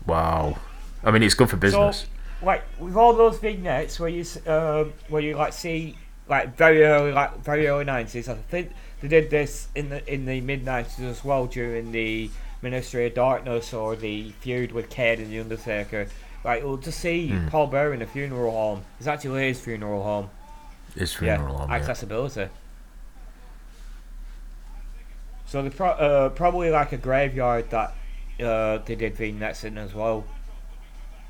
Wow. 0.06 0.58
I 1.04 1.12
mean, 1.12 1.24
it's 1.24 1.34
good 1.34 1.50
for 1.50 1.58
business. 1.58 2.06
Like 2.44 2.64
with 2.80 2.96
all 2.96 3.14
those 3.14 3.38
vignettes 3.40 4.00
where 4.00 4.10
you 4.10 4.26
um, 4.48 4.94
where 5.10 5.22
you 5.22 5.36
like 5.36 5.54
see 5.54 5.96
like 6.28 6.56
very 6.58 6.84
early 6.84 7.12
like 7.12 7.44
very 7.44 7.68
early 7.68 7.84
nineties. 7.86 8.28
I 8.28 8.34
think 8.36 8.72
they 9.02 9.08
did 9.08 9.30
this 9.30 9.68
in 9.76 9.90
the 9.90 10.12
in 10.12 10.26
the 10.26 10.42
mid 10.42 10.66
nineties 10.66 11.00
as 11.02 11.24
well 11.24 11.46
during 11.46 11.92
the 11.92 12.30
Ministry 12.64 13.08
of 13.08 13.14
Darkness 13.14 13.74
or 13.74 13.96
the 13.96 14.32
feud 14.40 14.72
with 14.72 14.90
Kane 14.90 15.20
and 15.20 15.32
the 15.32 15.40
Undertaker. 15.40 16.08
Like 16.44 16.64
we'll 16.64 16.78
just 16.78 17.00
see 17.00 17.30
Hmm. 17.30 17.48
Paul 17.50 17.68
Bearer 17.68 17.94
in 17.94 18.02
a 18.02 18.08
funeral 18.08 18.52
home. 18.52 18.84
It's 18.98 19.08
actually 19.08 19.48
his 19.48 19.60
funeral 19.60 20.02
home. 20.04 20.30
His 20.96 21.14
funeral 21.14 21.54
yeah, 21.54 21.58
home. 21.60 21.70
Yeah. 21.70 21.76
accessibility. 21.76 22.48
So 25.46 25.62
they 25.62 25.70
pro- 25.70 25.90
uh, 25.90 26.30
probably 26.30 26.70
like 26.72 26.92
a 26.92 26.98
graveyard 26.98 27.70
that 27.72 27.94
uh, 28.44 28.78
they 28.80 28.96
did 28.96 29.16
vignettes 29.16 29.64
in 29.64 29.78
as 29.78 29.94
well. 29.94 30.24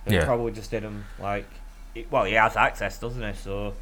They 0.06 0.16
Yeah. 0.16 0.26
probably 0.26 0.52
just 0.52 0.72
did 0.72 0.84
them 0.84 1.06
like, 1.20 1.48
it- 1.96 2.12
well, 2.12 2.24
he 2.26 2.34
has 2.34 2.56
access, 2.56 2.98
doesn't 3.00 3.22
he? 3.22 3.34
So 3.40 3.74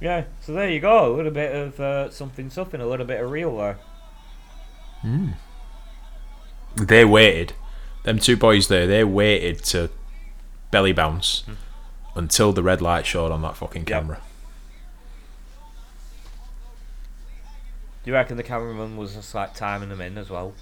yeah, 0.00 0.24
so 0.42 0.52
there 0.52 0.68
you 0.68 0.80
go, 0.80 1.12
a 1.12 1.14
little 1.14 1.30
bit 1.30 1.54
of 1.54 1.80
uh, 1.80 2.10
something, 2.10 2.50
something, 2.50 2.80
a 2.80 2.86
little 2.86 3.06
bit 3.06 3.20
of 3.22 3.30
real 3.30 3.56
there. 3.56 3.78
They 6.76 7.04
waited. 7.04 7.52
Them 8.04 8.18
two 8.18 8.36
boys 8.36 8.68
there, 8.68 8.86
they 8.86 9.04
waited 9.04 9.62
to 9.64 9.90
belly 10.70 10.92
bounce 10.92 11.44
until 12.16 12.52
the 12.52 12.62
red 12.62 12.82
light 12.82 13.06
showed 13.06 13.30
on 13.32 13.42
that 13.42 13.56
fucking 13.56 13.82
Hmm. 13.82 13.88
Yep. 13.90 14.00
camera. 14.02 14.20
Do 18.04 18.10
you 18.10 18.14
reckon 18.14 18.36
the 18.36 18.42
cameraman 18.42 18.96
was 18.98 19.14
just 19.14 19.34
like 19.34 19.54
timing 19.54 19.88
them 19.88 20.00
in 20.00 20.18
as 20.18 20.28
well? 20.28 20.52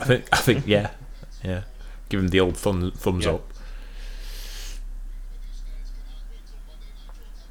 I 0.00 0.04
think. 0.04 0.24
I 0.32 0.36
think. 0.38 0.66
Yeah. 0.66 0.90
Yeah. 1.44 1.62
Give 2.12 2.20
him 2.20 2.28
the 2.28 2.40
old 2.40 2.58
thumb, 2.58 2.90
thumbs 2.90 3.24
Yeah. 3.24 3.32
up. 3.32 3.52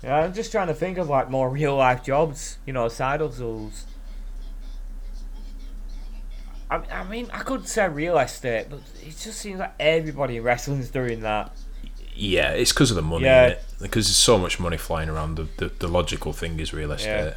Yeah, 0.04 0.16
I'm 0.18 0.34
just 0.36 0.52
trying 0.52 0.68
to 0.68 0.76
think 0.76 1.00
of 1.00 1.10
like 1.10 1.32
more 1.32 1.50
real 1.60 1.76
life 1.78 2.04
jobs, 2.04 2.60
you 2.68 2.72
know, 2.72 2.88
side 2.88 3.22
hustles. 3.22 3.88
I, 6.70 6.76
I 6.92 7.04
mean, 7.06 7.28
I 7.34 7.40
could 7.40 7.68
say 7.68 7.90
real 7.90 8.20
estate, 8.20 8.68
but 8.70 8.82
it 9.02 9.18
just 9.18 9.40
seems 9.40 9.60
like 9.60 9.74
everybody 9.80 10.38
in 10.38 10.44
wrestling's 10.44 10.92
doing 10.92 11.22
that. 11.22 11.52
Yeah, 12.14 12.52
it's 12.52 12.72
because 12.72 12.92
of 12.92 12.98
the 12.98 13.02
money. 13.02 13.26
Yeah. 13.26 13.48
Yeah. 13.48 13.56
Because 13.82 14.06
there's 14.06 14.16
so 14.16 14.38
much 14.38 14.60
money 14.60 14.78
flying 14.78 15.10
around. 15.10 15.38
The, 15.38 15.48
the, 15.58 15.72
the 15.80 15.88
logical 15.88 16.34
thing 16.34 16.60
is 16.60 16.72
real 16.72 16.92
estate. 16.92 17.34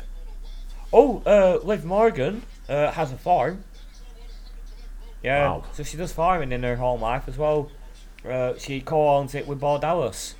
Oh, 0.93 1.23
uh, 1.25 1.59
Liv 1.65 1.87
Morgan 1.87 2.43
uh, 2.69 2.91
has 2.91 3.13
a 3.13 3.17
farm. 3.17 3.65
Yeah, 5.25 5.49
Wow. 5.49 5.65
so 5.73 5.83
she 5.83 5.97
does 5.97 6.13
farming 6.13 6.53
in 6.53 6.63
her 6.63 6.77
home 6.77 7.01
life 7.01 7.25
as 7.27 7.37
well. 7.39 7.71
Uh, 8.29 8.55
she 8.59 8.81
co-owns 8.81 9.35
it 9.35 9.47
with 9.49 9.59
Bo 9.59 9.79
Dallas. 9.79 10.35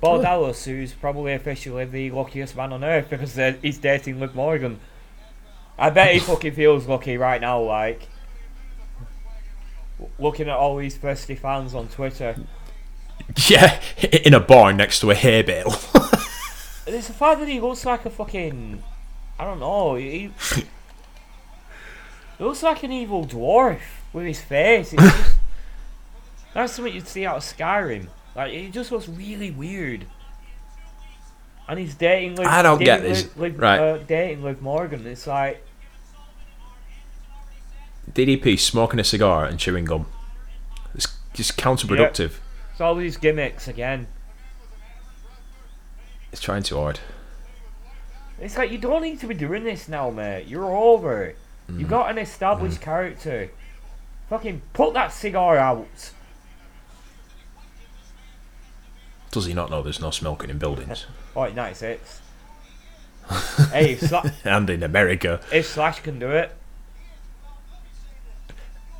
Bo 0.00 0.12
Oh. 0.14 0.22
Dallas, 0.22 0.64
who's 0.64 0.92
probably 0.92 1.32
officially 1.34 1.84
the 1.84 2.10
luckiest 2.10 2.56
man 2.56 2.72
on 2.72 2.82
earth 2.82 3.08
because 3.10 3.38
he's 3.62 3.78
dating 3.78 4.20
Liv 4.20 4.34
Morgan. 4.34 4.80
I 5.78 5.90
bet 5.90 6.12
he 6.14 6.18
fucking 6.30 6.52
feels 6.52 6.86
lucky 6.86 7.16
right 7.18 7.40
now, 7.40 7.60
like 7.60 8.08
looking 10.18 10.48
at 10.48 10.56
all 10.56 10.76
these 10.76 10.96
thirsty 10.96 11.34
fans 11.34 11.74
on 11.74 11.88
Twitter. 11.88 12.36
Yeah, 13.46 13.80
in 14.24 14.34
a 14.34 14.40
barn 14.40 14.76
next 14.76 15.00
to 15.00 15.10
a 15.10 15.14
hay 15.14 15.42
bale. 15.42 15.74
It's 16.86 17.08
the 17.08 17.14
fact 17.14 17.40
that 17.40 17.48
he 17.48 17.60
looks 17.60 17.84
like 17.84 18.04
a 18.06 18.10
fucking. 18.10 18.82
I 19.38 19.44
don't 19.44 19.58
know. 19.58 19.96
He, 19.96 20.30
he 22.38 22.44
looks 22.44 22.62
like 22.62 22.82
an 22.82 22.92
evil 22.92 23.26
dwarf 23.26 23.80
with 24.12 24.26
his 24.26 24.40
face. 24.40 24.90
Just, 24.92 25.36
that's 26.54 26.72
something 26.74 26.94
you'd 26.94 27.08
see 27.08 27.26
out 27.26 27.36
of 27.36 27.42
Skyrim. 27.42 28.08
Like, 28.34 28.52
he 28.52 28.68
just 28.68 28.92
looks 28.92 29.08
really 29.08 29.50
weird. 29.50 30.06
And 31.68 31.78
he's 31.78 31.94
dating 31.94 32.36
Liv, 32.36 32.46
I 32.46 32.62
don't 32.62 32.78
get 32.78 33.02
this. 33.02 33.24
Liv, 33.24 33.38
Liv, 33.38 33.58
Right. 33.58 33.78
uh, 33.78 33.98
dating 33.98 34.44
Liv 34.44 34.62
Morgan. 34.62 35.06
It's 35.06 35.26
like. 35.26 35.62
DDP 38.12 38.58
smoking 38.58 39.00
a 39.00 39.04
cigar 39.04 39.46
and 39.46 39.58
chewing 39.58 39.84
gum. 39.84 40.06
It's 40.94 41.08
just 41.34 41.56
counterproductive. 41.58 42.34
It's 42.70 42.80
all 42.80 42.94
these 42.94 43.16
gimmicks 43.16 43.66
again. 43.66 44.06
It's 46.30 46.40
trying 46.40 46.62
too 46.62 46.76
hard. 46.76 47.00
It's 48.38 48.56
like, 48.56 48.70
you 48.70 48.78
don't 48.78 49.02
need 49.02 49.18
to 49.20 49.26
be 49.26 49.34
doing 49.34 49.64
this 49.64 49.88
now, 49.88 50.10
mate. 50.10 50.46
You're 50.46 50.74
over. 50.76 51.34
Mm. 51.70 51.80
You 51.80 51.86
got 51.86 52.10
an 52.10 52.18
established 52.18 52.80
character. 52.80 53.50
Fucking 54.28 54.62
put 54.72 54.94
that 54.94 55.12
cigar 55.12 55.56
out. 55.56 56.12
Does 59.30 59.46
he 59.46 59.54
not 59.54 59.70
know 59.70 59.82
there's 59.82 60.00
no 60.00 60.10
smoking 60.10 60.50
in 60.50 60.58
buildings? 60.58 61.06
Oh, 61.38 61.42
it's 61.42 61.54
96. 61.54 62.22
hey, 63.70 63.92
if, 63.92 64.10
and 64.46 64.70
in 64.70 64.82
America. 64.82 65.38
if 65.52 65.66
Slash 65.66 66.00
can 66.00 66.18
do 66.18 66.30
it, 66.30 66.50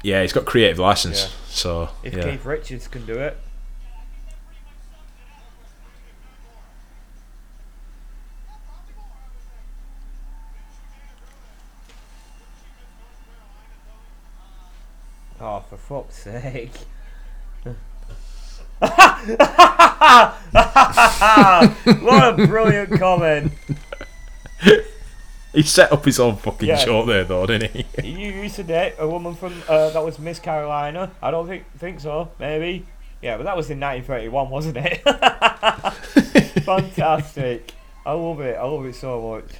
Yeah, 0.02 0.20
he's 0.20 0.34
got 0.34 0.44
creative 0.44 0.78
license. 0.78 1.22
Yeah. 1.22 1.30
So, 1.48 1.88
if 2.02 2.12
yeah. 2.12 2.30
Keith 2.30 2.44
Richards 2.44 2.88
can 2.88 3.06
do 3.06 3.14
it. 3.14 3.38
For 15.68 15.76
fuck's 15.76 16.16
sake. 16.22 16.70
what 22.00 22.38
a 22.40 22.46
brilliant 22.46 22.98
comment. 22.98 23.52
He 25.52 25.62
set 25.62 25.90
up 25.92 26.04
his 26.04 26.20
own 26.20 26.36
fucking 26.36 26.68
Yeah. 26.68 26.84
joke 26.84 27.06
there, 27.06 27.24
though, 27.24 27.46
didn't 27.46 27.72
he? 27.72 27.86
You 28.06 28.28
used 28.42 28.56
to 28.56 28.62
date 28.62 28.94
a 28.98 29.08
woman 29.08 29.34
from 29.34 29.62
uh, 29.68 29.88
that 29.90 30.04
was 30.04 30.18
Miss 30.18 30.38
Carolina. 30.38 31.10
I 31.22 31.30
don't 31.30 31.46
think 31.46 31.64
think 31.78 32.00
so. 32.00 32.30
Maybe. 32.38 32.86
Yeah, 33.22 33.38
but 33.38 33.44
that 33.44 33.56
was 33.56 33.70
in 33.70 33.80
1931, 33.80 34.50
wasn't 34.50 34.76
it? 34.76 35.00
Fantastic. 36.64 37.72
I 38.04 38.12
love 38.12 38.40
it. 38.40 38.56
I 38.58 38.64
love 38.64 38.84
it 38.84 38.94
so 38.94 39.22
much. 39.42 39.50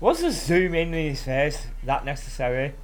Was 0.00 0.20
the 0.20 0.30
zoom 0.30 0.74
in 0.74 0.92
in 0.92 1.10
his 1.10 1.22
face 1.22 1.66
that 1.84 2.04
necessary? 2.04 2.74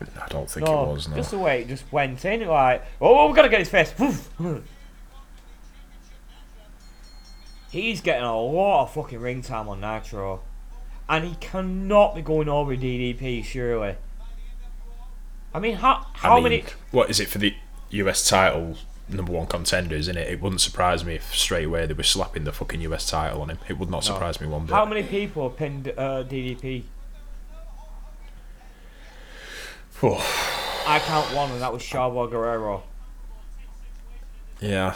I 0.00 0.28
don't 0.28 0.48
think 0.48 0.64
no, 0.66 0.90
it 0.90 0.94
was, 0.94 1.08
no. 1.08 1.16
just 1.16 1.32
the 1.32 1.38
way 1.38 1.62
it 1.62 1.68
just 1.68 1.90
went 1.92 2.24
in, 2.24 2.46
like, 2.46 2.84
oh, 3.00 3.18
oh 3.18 3.26
we've 3.26 3.34
gotta 3.34 3.48
get 3.48 3.58
his 3.58 3.68
face. 3.68 3.92
He's 7.70 8.00
getting 8.00 8.24
a 8.24 8.40
lot 8.40 8.84
of 8.84 8.92
fucking 8.92 9.18
ring 9.20 9.42
time 9.42 9.68
on 9.68 9.80
Nitro, 9.80 10.40
and 11.08 11.24
he 11.24 11.34
cannot 11.36 12.14
be 12.14 12.22
going 12.22 12.48
over 12.48 12.76
DDP, 12.76 13.44
surely. 13.44 13.96
I 15.52 15.58
mean, 15.58 15.74
how 15.76 16.06
how 16.12 16.32
I 16.32 16.34
mean, 16.36 16.42
many? 16.44 16.64
What 16.92 17.10
is 17.10 17.18
it 17.20 17.28
for 17.28 17.38
the 17.38 17.54
US 17.90 18.28
title? 18.28 18.76
Number 19.10 19.32
one 19.32 19.46
contender, 19.46 19.94
isn't 19.96 20.16
it? 20.18 20.28
It 20.28 20.42
wouldn't 20.42 20.60
surprise 20.60 21.02
me 21.04 21.14
if 21.14 21.34
straight 21.34 21.64
away 21.64 21.86
they 21.86 21.94
were 21.94 22.02
slapping 22.02 22.44
the 22.44 22.52
fucking 22.52 22.80
US 22.82 23.08
title 23.08 23.40
on 23.40 23.48
him. 23.50 23.58
It 23.68 23.78
would 23.78 23.88
not 23.90 24.04
No. 24.06 24.12
surprise 24.12 24.40
me 24.40 24.46
one 24.46 24.66
bit. 24.66 24.74
How 24.74 24.84
many 24.84 25.02
people 25.02 25.48
pinned 25.50 25.88
uh, 25.96 26.24
DDP? 26.24 26.82
I 30.02 31.00
count 31.04 31.34
one, 31.34 31.50
and 31.50 31.60
that 31.62 31.72
was 31.72 31.82
Chavo 31.82 32.30
Guerrero. 32.30 32.82
yeah. 34.60 34.94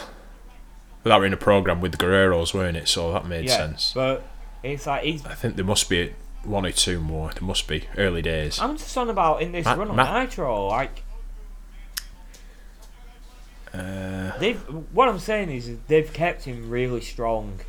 But 1.03 1.09
that 1.09 1.19
were 1.19 1.25
in 1.25 1.33
a 1.33 1.37
program 1.37 1.81
with 1.81 1.91
the 1.91 1.97
Guerreros, 1.97 2.53
weren't 2.53 2.77
it? 2.77 2.87
So 2.87 3.11
that 3.11 3.25
made 3.27 3.45
yeah, 3.49 3.57
sense. 3.57 3.91
but 3.93 4.23
it's 4.63 4.87
like 4.87 5.03
he's. 5.03 5.25
I 5.25 5.33
think 5.33 5.57
there 5.57 5.65
must 5.65 5.89
be 5.89 6.13
one 6.45 6.65
or 6.65 6.71
two 6.71 7.01
more. 7.01 7.29
There 7.31 7.43
must 7.43 7.67
be 7.67 7.83
early 7.97 8.21
days. 8.21 8.57
I'm 8.59 8.77
just 8.77 8.95
on 8.97 9.09
about 9.09 9.41
in 9.41 9.51
this 9.51 9.65
Ma- 9.65 9.73
run 9.73 9.89
on 9.89 9.95
Ma- 9.97 10.21
Nitro, 10.23 10.67
like. 10.67 11.02
Uh, 13.73 14.37
They've 14.37 14.59
what 14.93 15.09
I'm 15.09 15.19
saying 15.19 15.49
is 15.49 15.71
they've 15.87 16.11
kept 16.13 16.43
him 16.43 16.69
really 16.69 17.01
strong. 17.01 17.59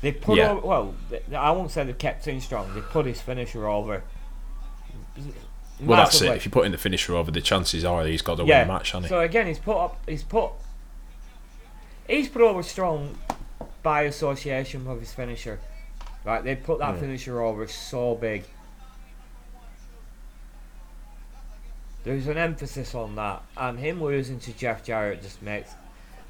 They 0.00 0.12
put 0.12 0.38
Yeah. 0.38 0.52
over, 0.52 0.66
well, 0.66 0.94
I 1.36 1.50
won't 1.50 1.70
say 1.70 1.84
they've 1.84 1.98
kept 1.98 2.26
him 2.26 2.40
strong. 2.40 2.72
They 2.74 2.80
put 2.80 3.04
his 3.04 3.20
finisher 3.20 3.68
over. 3.68 4.02
well, 5.80 5.98
that's 5.98 6.20
it. 6.22 6.30
If 6.36 6.44
you 6.44 6.50
put 6.50 6.66
in 6.66 6.72
the 6.72 6.78
finisher 6.78 7.14
over, 7.14 7.30
the 7.30 7.40
chances 7.40 7.84
are 7.84 8.04
he's 8.06 8.22
got 8.22 8.36
to 8.38 8.44
yeah. 8.44 8.60
win 8.60 8.68
the 8.68 8.74
match, 8.74 8.92
hasn't 8.92 9.04
he? 9.06 9.08
So 9.08 9.20
again, 9.20 9.46
he's 9.48 9.58
put 9.58 9.76
up. 9.76 10.00
He's 10.08 10.22
put. 10.22 10.52
He's 12.08 12.28
put 12.28 12.42
over 12.42 12.62
strong 12.62 13.18
by 13.82 14.02
association 14.02 14.84
with 14.86 15.00
his 15.00 15.12
finisher. 15.12 15.60
Right, 16.24 16.42
they 16.42 16.56
put 16.56 16.78
that 16.78 16.94
Yeah. 16.94 17.00
finisher 17.00 17.42
over 17.42 17.66
so 17.66 18.14
big. 18.14 18.44
There's 22.08 22.26
an 22.26 22.38
emphasis 22.38 22.94
on 22.94 23.16
that, 23.16 23.42
and 23.54 23.78
him 23.78 24.02
losing 24.02 24.40
to 24.40 24.52
Jeff 24.54 24.82
Jarrett 24.82 25.20
just 25.20 25.42
makes. 25.42 25.74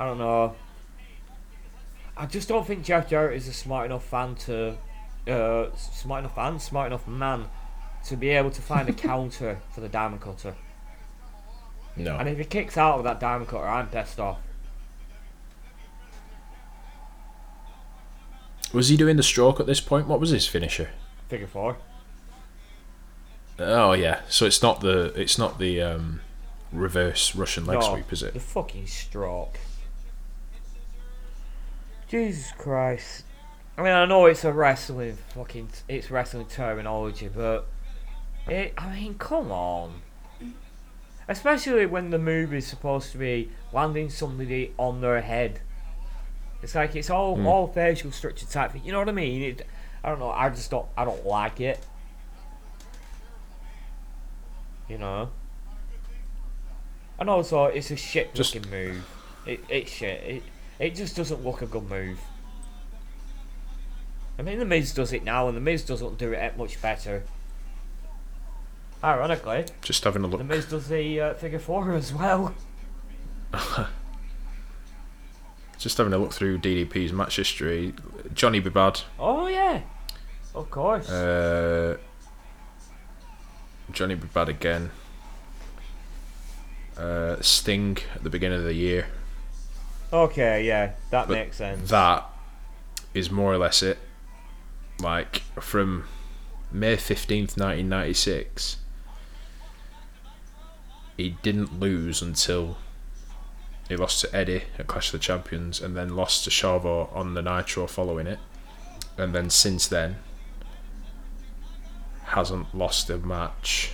I 0.00 0.06
don't 0.06 0.18
know. 0.18 0.56
I 2.16 2.26
just 2.26 2.48
don't 2.48 2.66
think 2.66 2.84
Jeff 2.84 3.08
Jarrett 3.08 3.36
is 3.36 3.46
a 3.46 3.52
smart 3.52 3.86
enough 3.86 4.04
fan 4.04 4.34
to. 4.46 4.76
Uh, 5.24 5.68
smart 5.76 6.24
enough 6.24 6.34
fan, 6.34 6.58
smart 6.58 6.88
enough 6.88 7.06
man 7.06 7.44
to 8.06 8.16
be 8.16 8.30
able 8.30 8.50
to 8.50 8.60
find 8.60 8.88
a 8.88 8.92
counter 9.08 9.60
for 9.72 9.80
the 9.80 9.88
Diamond 9.88 10.20
Cutter. 10.20 10.56
no. 11.94 12.16
And 12.16 12.28
if 12.28 12.38
he 12.38 12.44
kicks 12.44 12.76
out 12.76 12.98
of 12.98 13.04
that 13.04 13.20
diamond 13.20 13.48
cutter, 13.48 13.68
I'm 13.68 13.86
pissed 13.86 14.18
off. 14.18 14.38
Was 18.72 18.88
he 18.88 18.96
doing 18.96 19.16
the 19.16 19.22
stroke 19.22 19.60
at 19.60 19.66
this 19.66 19.80
point? 19.80 20.08
What 20.08 20.18
was 20.18 20.30
his 20.30 20.48
finisher? 20.48 20.90
Figure 21.28 21.46
four. 21.46 21.76
Oh 23.58 23.92
yeah. 23.92 24.20
So 24.28 24.44
it's 24.46 24.62
not 24.62 24.80
the 24.80 25.12
it's 25.20 25.38
not 25.38 25.58
the 25.58 25.82
um, 25.82 26.20
reverse 26.72 27.34
Russian 27.34 27.64
leg 27.66 27.80
No, 27.80 27.94
sweep, 27.94 28.12
is 28.12 28.22
it? 28.22 28.34
The 28.34 28.40
fucking 28.40 28.86
stroke. 28.86 29.58
Jesus 32.08 32.52
Christ. 32.56 33.24
I 33.76 33.82
mean, 33.82 33.92
I 33.92 34.06
know 34.06 34.26
it's 34.26 34.44
a 34.44 34.52
wrestling 34.52 35.18
fucking, 35.34 35.68
it's 35.88 36.10
wrestling 36.10 36.46
terminology, 36.46 37.28
but 37.28 37.66
it. 38.46 38.74
I 38.76 38.94
mean, 38.94 39.14
come 39.14 39.52
on. 39.52 40.02
Especially 41.28 41.84
when 41.84 42.08
the 42.10 42.18
move 42.18 42.54
is 42.54 42.66
supposed 42.66 43.12
to 43.12 43.18
be 43.18 43.50
landing 43.72 44.08
somebody 44.08 44.72
on 44.78 45.00
their 45.02 45.20
head. 45.20 45.60
It's 46.62 46.74
like 46.74 46.96
it's 46.96 47.10
all 47.10 47.36
Hmm. 47.36 47.46
all 47.46 47.66
facial 47.68 48.10
structure 48.10 48.46
type 48.46 48.72
thing. 48.72 48.82
You 48.84 48.92
know 48.92 48.98
what 48.98 49.08
I 49.08 49.12
mean? 49.12 49.42
It, 49.42 49.66
I 50.02 50.08
don't 50.08 50.18
know. 50.18 50.30
I 50.30 50.48
just 50.48 50.70
don't. 50.70 50.86
I 50.96 51.04
don't 51.04 51.24
like 51.26 51.60
it. 51.60 51.78
You 54.88 54.98
know. 54.98 55.30
And 57.18 57.28
also, 57.28 57.64
it's 57.66 57.90
a 57.90 57.96
shit 57.96 58.34
Just- 58.34 58.54
looking 58.54 58.70
move. 58.70 59.04
It, 59.46 59.60
it's 59.68 59.90
shit. 59.90 60.22
It, 60.22 60.42
it 60.78 60.94
just 60.94 61.16
doesn't 61.16 61.44
look 61.44 61.62
a 61.62 61.66
good 61.66 61.88
move. 61.88 62.20
I 64.38 64.42
mean, 64.42 64.58
The 64.60 64.64
Miz 64.64 64.94
does 64.94 65.12
it 65.12 65.24
now, 65.24 65.48
and 65.48 65.56
The 65.56 65.60
Miz 65.60 65.82
doesn't 65.84 66.16
do 66.18 66.32
it 66.32 66.56
much 66.56 66.80
better. 66.80 67.24
Ironically, 69.02 69.64
Just 69.82 70.04
having 70.04 70.22
a 70.22 70.26
look. 70.28 70.38
The. 70.38 70.44
Miz 70.44 70.66
does 70.66 70.88
the 70.88 71.20
uh, 71.20 71.34
figure 71.34 71.58
four 71.58 71.92
as 71.94 72.12
well. 72.12 72.54
just 75.78 75.96
having 75.98 76.12
a 76.12 76.18
look 76.18 76.32
through 76.32 76.58
DDP's 76.58 77.12
match 77.12 77.36
history. 77.36 77.94
Johnny 78.34 78.60
B. 78.60 78.70
Bad, 78.70 79.00
Oh 79.18 79.46
yeah, 79.46 79.80
of 80.54 80.70
course. 80.70 81.08
uh, 81.08 81.96
Johnny 83.92 84.14
B. 84.14 84.26
Bad 84.32 84.48
again. 84.48 84.90
Uh, 86.96 87.36
Sting 87.40 87.98
at 88.14 88.24
the 88.24 88.30
beginning 88.30 88.58
of 88.58 88.64
the 88.64 88.74
year. 88.74 89.06
okay, 90.12 90.64
yeah, 90.64 90.92
that 91.10 91.28
but 91.28 91.34
makes 91.34 91.56
sense. 91.56 91.90
That 91.90 92.26
is 93.14 93.30
more 93.30 93.52
or 93.52 93.58
less 93.58 93.82
it. 93.82 93.98
Like 95.00 95.42
from 95.60 96.04
May 96.72 96.96
fifteenth, 96.96 97.56
nineteen 97.56 97.88
ninety 97.88 98.14
six. 98.14 98.78
He 101.16 101.36
didn't 101.42 101.78
lose 101.80 102.20
until 102.22 102.78
he 103.88 103.96
lost 103.96 104.20
to 104.20 104.36
Eddie 104.36 104.64
at 104.78 104.86
Clash 104.86 105.08
of 105.08 105.12
the 105.12 105.18
Champions, 105.24 105.80
and 105.80 105.96
then 105.96 106.14
lost 106.16 106.44
to 106.44 106.50
Chavo 106.50 107.14
on 107.14 107.34
the 107.34 107.42
Nitro 107.42 107.86
following 107.86 108.26
it, 108.26 108.38
and 109.16 109.32
then 109.32 109.50
since 109.50 109.86
then 109.86 110.16
hasn't 112.28 112.74
lost 112.74 113.10
a 113.10 113.18
match 113.18 113.92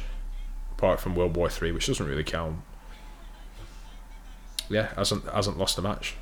apart 0.73 1.01
from 1.01 1.15
World 1.15 1.37
War 1.37 1.49
Three, 1.49 1.73
which 1.73 1.87
doesn't 1.87 2.07
really 2.07 2.25
count. 2.25 2.61
Yeah, 4.69 4.95
hasn't 4.97 5.25
hasn't 5.29 5.59
lost 5.59 5.79
a 5.79 5.83
match 5.83 6.17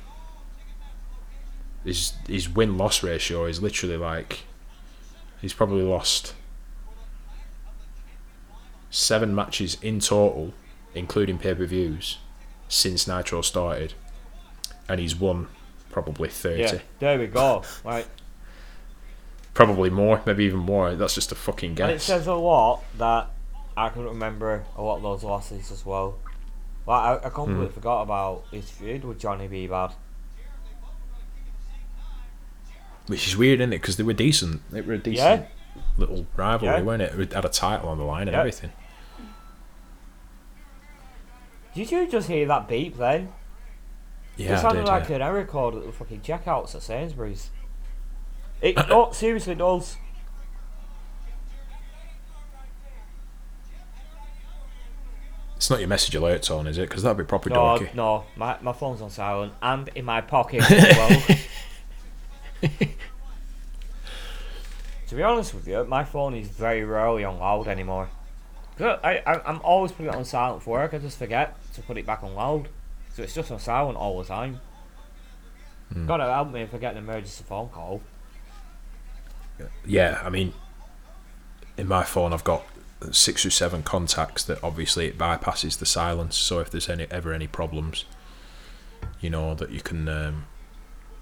his 1.83 2.13
his 2.27 2.49
win 2.49 2.77
loss 2.77 3.03
ratio 3.03 3.45
is 3.45 3.61
literally 3.61 3.97
like 3.97 4.43
he's 5.41 5.53
probably 5.53 5.83
lost 5.83 6.33
seven 8.89 9.33
matches 9.33 9.77
in 9.81 9.99
total, 9.99 10.53
including 10.93 11.37
pay 11.37 11.53
per 11.53 11.65
views, 11.65 12.19
since 12.67 13.07
Nitro 13.07 13.41
started, 13.41 13.93
and 14.87 14.99
he's 14.99 15.15
won 15.15 15.47
probably 15.91 16.29
thirty, 16.29 16.61
yeah, 16.61 16.79
there 16.99 17.19
we 17.19 17.27
go. 17.27 17.63
Like, 17.83 18.07
probably 19.53 19.89
more, 19.89 20.21
maybe 20.25 20.45
even 20.45 20.59
more. 20.59 20.95
That's 20.95 21.15
just 21.15 21.31
a 21.31 21.35
fucking 21.35 21.75
guess. 21.75 21.83
and 21.85 21.91
it 21.95 22.01
says 22.01 22.27
a 22.27 22.33
lot 22.33 22.83
that 22.97 23.29
I 23.77 23.89
can 23.89 24.03
remember 24.03 24.63
a 24.77 24.81
lot 24.81 24.97
of 24.97 25.03
those 25.03 25.23
losses 25.23 25.71
as 25.71 25.85
well. 25.85 26.17
Like, 26.85 27.23
I, 27.23 27.27
I 27.27 27.29
completely 27.29 27.67
Hmm. 27.67 27.73
forgot 27.73 28.01
about 28.03 28.43
his 28.51 28.69
feud 28.69 29.03
with 29.05 29.19
Johnny 29.19 29.47
B. 29.47 29.67
Bad. 29.67 29.91
Which 33.07 33.27
is 33.27 33.35
weird, 33.35 33.59
isn't 33.59 33.73
it? 33.73 33.81
Because 33.81 33.97
they 33.97 34.03
were 34.03 34.13
decent. 34.13 34.61
They 34.71 34.81
were 34.81 34.93
a 34.93 34.97
Yeah, 34.97 35.03
decent 35.03 35.45
little 35.97 36.25
rivalry, 36.35 36.75
Yeah. 36.75 36.81
weren't 36.81 37.01
it? 37.01 37.19
It 37.19 37.33
had 37.33 37.45
a 37.45 37.49
title 37.49 37.89
on 37.89 37.97
the 37.97 38.03
line 38.05 38.27
and 38.27 38.31
Yeah. 38.31 38.39
everything. 38.39 38.71
did 41.75 41.89
you 41.91 42.07
just 42.07 42.27
hear 42.27 42.45
that 42.47 42.67
beep 42.67 42.97
then? 42.97 43.33
Yeah, 44.37 44.51
it 44.51 44.57
I 44.57 44.61
sounded 44.61 44.81
did. 44.81 44.87
like 44.87 45.09
yeah. 45.09 45.15
an 45.17 45.21
error 45.23 45.43
code 45.45 45.75
at 45.75 45.85
the 45.85 45.91
fucking 45.91 46.21
checkouts 46.21 46.75
at 46.75 46.83
Sainsbury's. 46.83 47.49
It 48.63 48.77
oh, 48.89 49.11
seriously 49.11 49.55
does. 49.55 49.97
It's 55.57 55.69
not 55.69 55.79
your 55.79 55.89
message 55.89 56.15
alert 56.15 56.43
tone, 56.43 56.67
is 56.67 56.77
it? 56.77 56.87
Because 56.87 57.03
that'd 57.03 57.17
be 57.17 57.25
proper 57.25 57.49
No, 57.49 57.55
dorky. 57.55 57.93
no, 57.93 58.23
my 58.37 58.57
my 58.61 58.71
phone's 58.71 59.01
on 59.01 59.09
silent 59.09 59.53
and 59.61 59.89
in 59.95 60.05
my 60.05 60.21
pocket 60.21 60.61
as 60.71 60.97
well. 60.97 62.69
to 65.07 65.15
be 65.15 65.23
honest 65.23 65.53
with 65.53 65.67
you, 65.67 65.83
my 65.83 66.05
phone 66.05 66.33
is 66.33 66.47
very 66.47 66.85
rarely 66.85 67.25
on 67.25 67.39
loud 67.39 67.67
anymore. 67.67 68.09
I, 68.79 69.21
I 69.25 69.41
I'm 69.45 69.59
always 69.61 69.91
putting 69.91 70.07
it 70.07 70.15
on 70.15 70.23
silent 70.23 70.63
for 70.63 70.71
work. 70.71 70.93
I 70.93 70.99
just 70.99 71.19
forget 71.19 71.55
to 71.73 71.81
put 71.81 71.97
it 71.97 72.05
back 72.05 72.23
on 72.23 72.33
loud, 72.33 72.69
so 73.13 73.23
it's 73.23 73.33
just 73.35 73.51
on 73.51 73.59
silent 73.59 73.97
all 73.97 74.17
the 74.19 74.25
time. 74.25 74.61
Hmm. 75.91 76.07
Gotta 76.07 76.23
help 76.23 76.51
me 76.51 76.61
if 76.61 76.73
I 76.73 76.77
get 76.77 76.93
an 76.93 76.99
emergency 76.99 77.43
phone 77.45 77.67
call. 77.69 78.01
Yeah, 79.85 80.21
I 80.23 80.29
mean, 80.29 80.53
in 81.77 81.87
my 81.87 82.03
phone, 82.03 82.33
I've 82.33 82.43
got 82.43 82.63
six 83.11 83.45
or 83.45 83.49
seven 83.49 83.83
contacts 83.83 84.43
that 84.45 84.63
obviously 84.63 85.07
it 85.07 85.17
bypasses 85.17 85.77
the 85.79 85.85
silence. 85.85 86.37
So 86.37 86.59
if 86.59 86.69
there's 86.69 86.89
any 86.89 87.05
ever 87.11 87.33
any 87.33 87.47
problems, 87.47 88.05
you 89.19 89.29
know 89.29 89.53
that 89.55 89.71
you 89.71 89.81
can 89.81 90.07
um, 90.07 90.45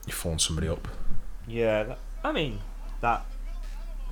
you 0.05 0.13
phone 0.13 0.39
somebody 0.39 0.67
up 0.67 0.87
Yeah, 1.47 1.83
that, 1.83 1.99
I 2.23 2.31
mean 2.31 2.59
that. 3.01 3.25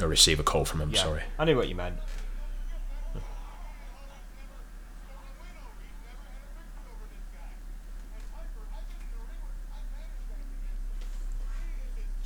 or 0.01 0.07
receive 0.07 0.39
a 0.39 0.43
call 0.43 0.65
from 0.65 0.79
them. 0.79 0.91
Yeah, 0.91 1.03
Sorry. 1.03 1.21
I 1.37 1.45
knew 1.45 1.55
what 1.57 1.69
you 1.69 1.75
meant. 1.75 1.97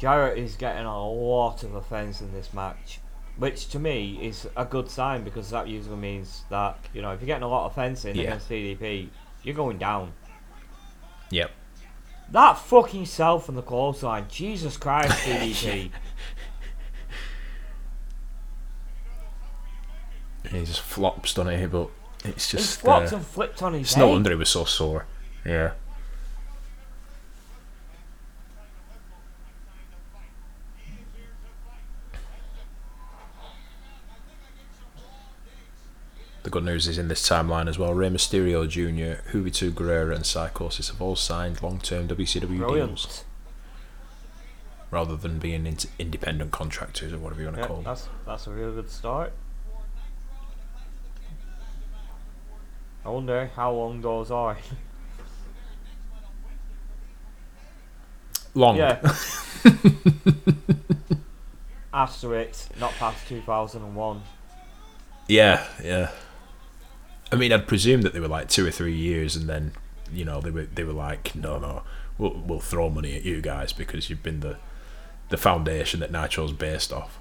Jarrett 0.04 0.38
is 0.38 0.58
getting 0.58 0.86
a 0.86 1.08
lot 1.10 1.64
of 1.64 1.76
offence 1.76 2.20
in 2.20 2.34
this 2.34 2.54
match, 2.54 3.00
which 3.38 3.70
to 3.70 3.80
me 3.80 4.20
is 4.22 4.50
a 4.58 4.66
good 4.66 4.90
sign 4.90 5.24
because 5.24 5.50
that 5.52 5.70
usually 5.70 5.96
means 5.96 6.44
that 6.50 6.78
you 6.94 7.02
know 7.02 7.14
if 7.14 7.22
you're 7.22 7.28
getting 7.28 7.44
a 7.44 7.48
lot 7.48 7.68
of 7.68 7.72
offence 7.72 8.04
in 8.04 8.14
Yeah. 8.18 8.24
against 8.24 8.50
DDP, 8.50 9.08
you're 9.44 9.56
going 9.56 9.78
down. 9.78 10.12
Yep. 11.30 11.52
That 12.32 12.58
fucking 12.58 13.06
self 13.06 13.46
from 13.46 13.56
the 13.56 13.62
clothesline, 13.62 14.26
Jesus 14.30 14.76
Christ, 14.76 15.12
DDP. 15.26 15.90
He 20.52 20.66
just 20.66 20.82
flops, 20.82 21.34
doesn't 21.34 21.58
he? 21.60 21.66
But 21.66 21.90
it's 22.26 22.52
He 22.52 22.58
just. 22.58 22.82
flopped 22.82 23.14
uh, 23.14 23.16
and 23.16 23.26
flipped 23.26 23.62
on 23.64 23.72
his 23.72 23.84
it's 23.84 23.94
head. 23.94 24.02
no 24.02 24.10
wonder 24.10 24.32
he 24.32 24.36
was 24.36 24.50
so 24.50 24.66
sore. 24.66 25.06
Yeah. 25.46 25.72
Good 36.54 36.64
news 36.66 36.88
is 36.88 37.00
in 37.00 37.08
this 37.08 37.28
timeline 37.28 37.68
as 37.68 37.80
well. 37.80 37.96
Rey 37.96 38.10
Mysterio 38.10 38.70
Jr., 38.70 39.28
Juventud 39.32 39.72
Guerrera, 39.72 40.16
and 40.16 40.24
Psychosis 40.24 40.90
have 40.90 41.02
all 41.02 41.16
signed 41.16 41.64
long-term 41.64 42.08
WCW 42.08 42.72
deals 42.72 43.24
rather 44.92 45.16
than 45.16 45.40
being 45.40 45.66
in- 45.66 45.78
independent 45.98 46.52
contractors 46.52 47.12
or 47.12 47.18
whatever 47.18 47.42
you 47.42 47.48
want 47.48 47.56
to 47.56 47.62
Yeah, 47.64 47.68
call 47.68 47.76
them. 47.78 47.86
that's 47.86 48.08
that's 48.28 48.46
a 48.46 48.52
really 48.52 48.76
good 48.76 48.92
start. 48.92 49.34
I 53.04 53.10
wonder 53.10 53.50
how 53.56 53.72
long 53.74 54.00
those 54.02 54.30
are. 54.30 54.56
Long. 58.54 58.78
yeah. 58.78 59.02
Asterisk, 61.94 62.70
not 62.80 62.92
past 62.94 63.28
2001. 63.28 64.22
Yeah, 65.28 65.66
yeah. 65.84 66.12
I 67.34 67.36
mean, 67.36 67.52
I'd 67.52 67.68
presume 67.68 68.04
that 68.04 68.14
they 68.14 68.20
were 68.20 68.28
like 68.28 68.48
two 68.48 68.64
or 68.64 68.70
three 68.70 68.96
years, 68.96 69.36
and 69.36 69.50
then 69.50 69.72
you 70.14 70.24
know 70.24 70.40
they 70.40 70.52
were 70.52 70.66
they 70.66 70.84
were 70.84 70.94
like, 70.94 71.34
no, 71.34 71.58
no, 71.58 71.82
we'll 72.20 72.40
we'll 72.46 72.60
throw 72.60 72.92
money 72.92 73.16
at 73.16 73.24
you 73.24 73.42
guys 73.42 73.74
because 73.74 74.08
you've 74.08 74.22
been 74.22 74.42
the 74.42 74.58
the 75.30 75.38
foundation 75.38 76.00
that 76.02 76.12
Nitro's 76.12 76.52
based 76.52 76.94
off. 76.94 77.18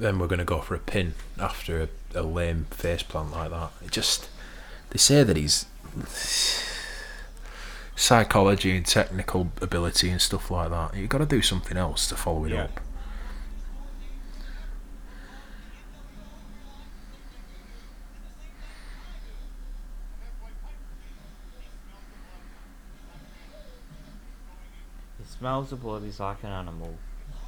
Then 0.00 0.18
we're 0.18 0.26
going 0.26 0.38
to 0.38 0.44
go 0.44 0.60
for 0.60 0.74
a 0.74 0.78
pin 0.78 1.14
after 1.38 1.82
a, 1.82 1.88
a 2.18 2.22
lame 2.22 2.66
face 2.70 3.02
plant 3.02 3.32
like 3.32 3.50
that. 3.50 3.70
It 3.84 3.90
just. 3.90 4.28
They 4.90 4.98
say 4.98 5.22
that 5.22 5.36
he's. 5.36 5.66
Psychology 7.98 8.76
and 8.76 8.84
technical 8.84 9.50
ability 9.62 10.10
and 10.10 10.20
stuff 10.20 10.50
like 10.50 10.70
that. 10.70 10.94
You've 10.94 11.08
got 11.08 11.18
to 11.18 11.26
do 11.26 11.40
something 11.40 11.76
else 11.78 12.06
to 12.08 12.14
follow 12.16 12.44
it 12.44 12.52
Yeah. 12.52 12.64
up. 12.64 12.80
He 25.18 25.24
smells 25.24 25.70
the 25.70 25.76
blood, 25.76 26.02
he's 26.02 26.20
like 26.20 26.42
an 26.42 26.50
animal. 26.50 26.94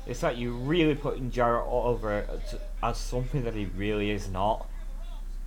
It's 0.08 0.22
like 0.22 0.38
you're 0.38 0.52
really 0.52 0.94
putting 0.94 1.30
Jarrett 1.30 1.66
over 1.68 2.10
as- 2.12 2.56
as 2.82 2.96
something 2.98 3.44
that 3.44 3.54
he 3.54 3.66
really 3.66 4.10
is 4.10 4.28
not. 4.28 4.66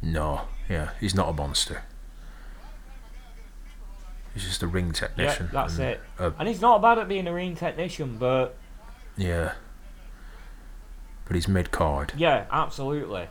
No, 0.01 0.41
yeah, 0.69 0.91
he's 0.99 1.15
not 1.15 1.29
a 1.29 1.33
monster. 1.33 1.83
He's 4.33 4.43
just 4.45 4.63
a 4.63 4.67
ring 4.67 4.91
technician. 4.93 5.47
Yeah, 5.47 5.51
that's 5.61 5.73
and 5.77 5.83
it. 5.89 6.01
a- 6.19 6.33
And 6.39 6.47
he's 6.47 6.61
not 6.61 6.81
bad 6.81 6.99
at 6.99 7.07
being 7.07 7.27
a 7.27 7.33
ring 7.33 7.55
technician, 7.55 8.17
but 8.17 8.55
yeah. 9.17 9.53
But 11.25 11.35
he's 11.35 11.47
mid 11.47 11.71
card. 11.71 12.13
yeah, 12.15 12.45
absolutely. 12.51 13.27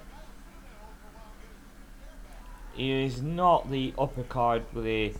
He 2.74 3.04
is 3.04 3.20
not 3.22 3.70
the 3.70 3.92
upper 3.98 4.22
card 4.22 4.64
with 4.72 4.84
the 4.84 5.14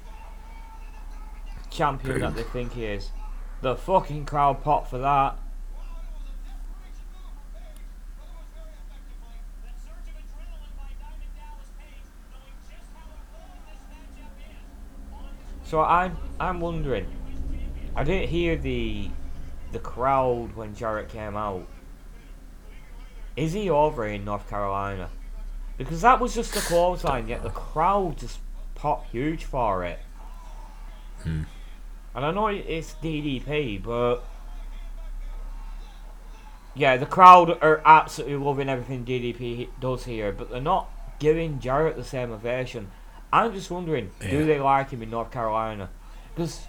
champion 1.70 2.20
that 2.20 2.34
they 2.34 2.42
think 2.42 2.72
he 2.72 2.84
is. 2.86 3.10
The 3.60 3.76
fucking 3.76 4.24
crowd 4.26 4.62
pop 4.62 4.88
for 4.88 4.98
that. 4.98 5.36
So 15.70 15.82
I'm 15.82 16.16
I'm 16.40 16.58
wondering. 16.58 17.06
I 17.94 18.02
didn't 18.02 18.28
hear 18.28 18.56
the 18.56 19.08
the 19.70 19.78
crowd 19.78 20.56
when 20.56 20.74
Jarrett 20.74 21.10
came 21.10 21.36
out. 21.36 21.64
Is 23.36 23.52
he 23.52 23.70
over 23.70 24.04
in 24.04 24.24
North 24.24 24.50
Carolina? 24.50 25.10
Because 25.78 26.00
that 26.00 26.18
was 26.18 26.34
just 26.34 26.56
a 26.56 26.60
clothesline, 26.60 27.28
yet 27.28 27.44
the 27.44 27.50
crowd 27.50 28.18
just 28.18 28.40
popped 28.74 29.12
huge 29.12 29.44
for 29.44 29.84
it. 29.84 30.00
Hmm. 31.22 31.42
And 32.16 32.26
I 32.26 32.32
know 32.32 32.48
it- 32.48 32.66
it's 32.66 32.94
DDP, 32.94 33.78
but 33.78 34.24
yeah, 36.74 36.96
the 36.96 37.06
crowd 37.06 37.56
are 37.62 37.80
absolutely 37.84 38.44
loving 38.44 38.68
everything 38.68 39.04
DDP 39.04 39.68
does 39.78 40.04
here, 40.04 40.32
but 40.32 40.50
they're 40.50 40.60
not 40.60 40.90
giving 41.20 41.60
Jarrett 41.60 41.94
the 41.94 42.02
same 42.02 42.32
ovation. 42.32 42.90
I'm 43.32 43.52
just 43.54 43.70
wondering, 43.70 44.10
do 44.20 44.44
they 44.44 44.58
like 44.60 44.90
him 44.90 45.02
in 45.02 45.10
North 45.10 45.30
Carolina? 45.30 45.88
Because 46.34 46.66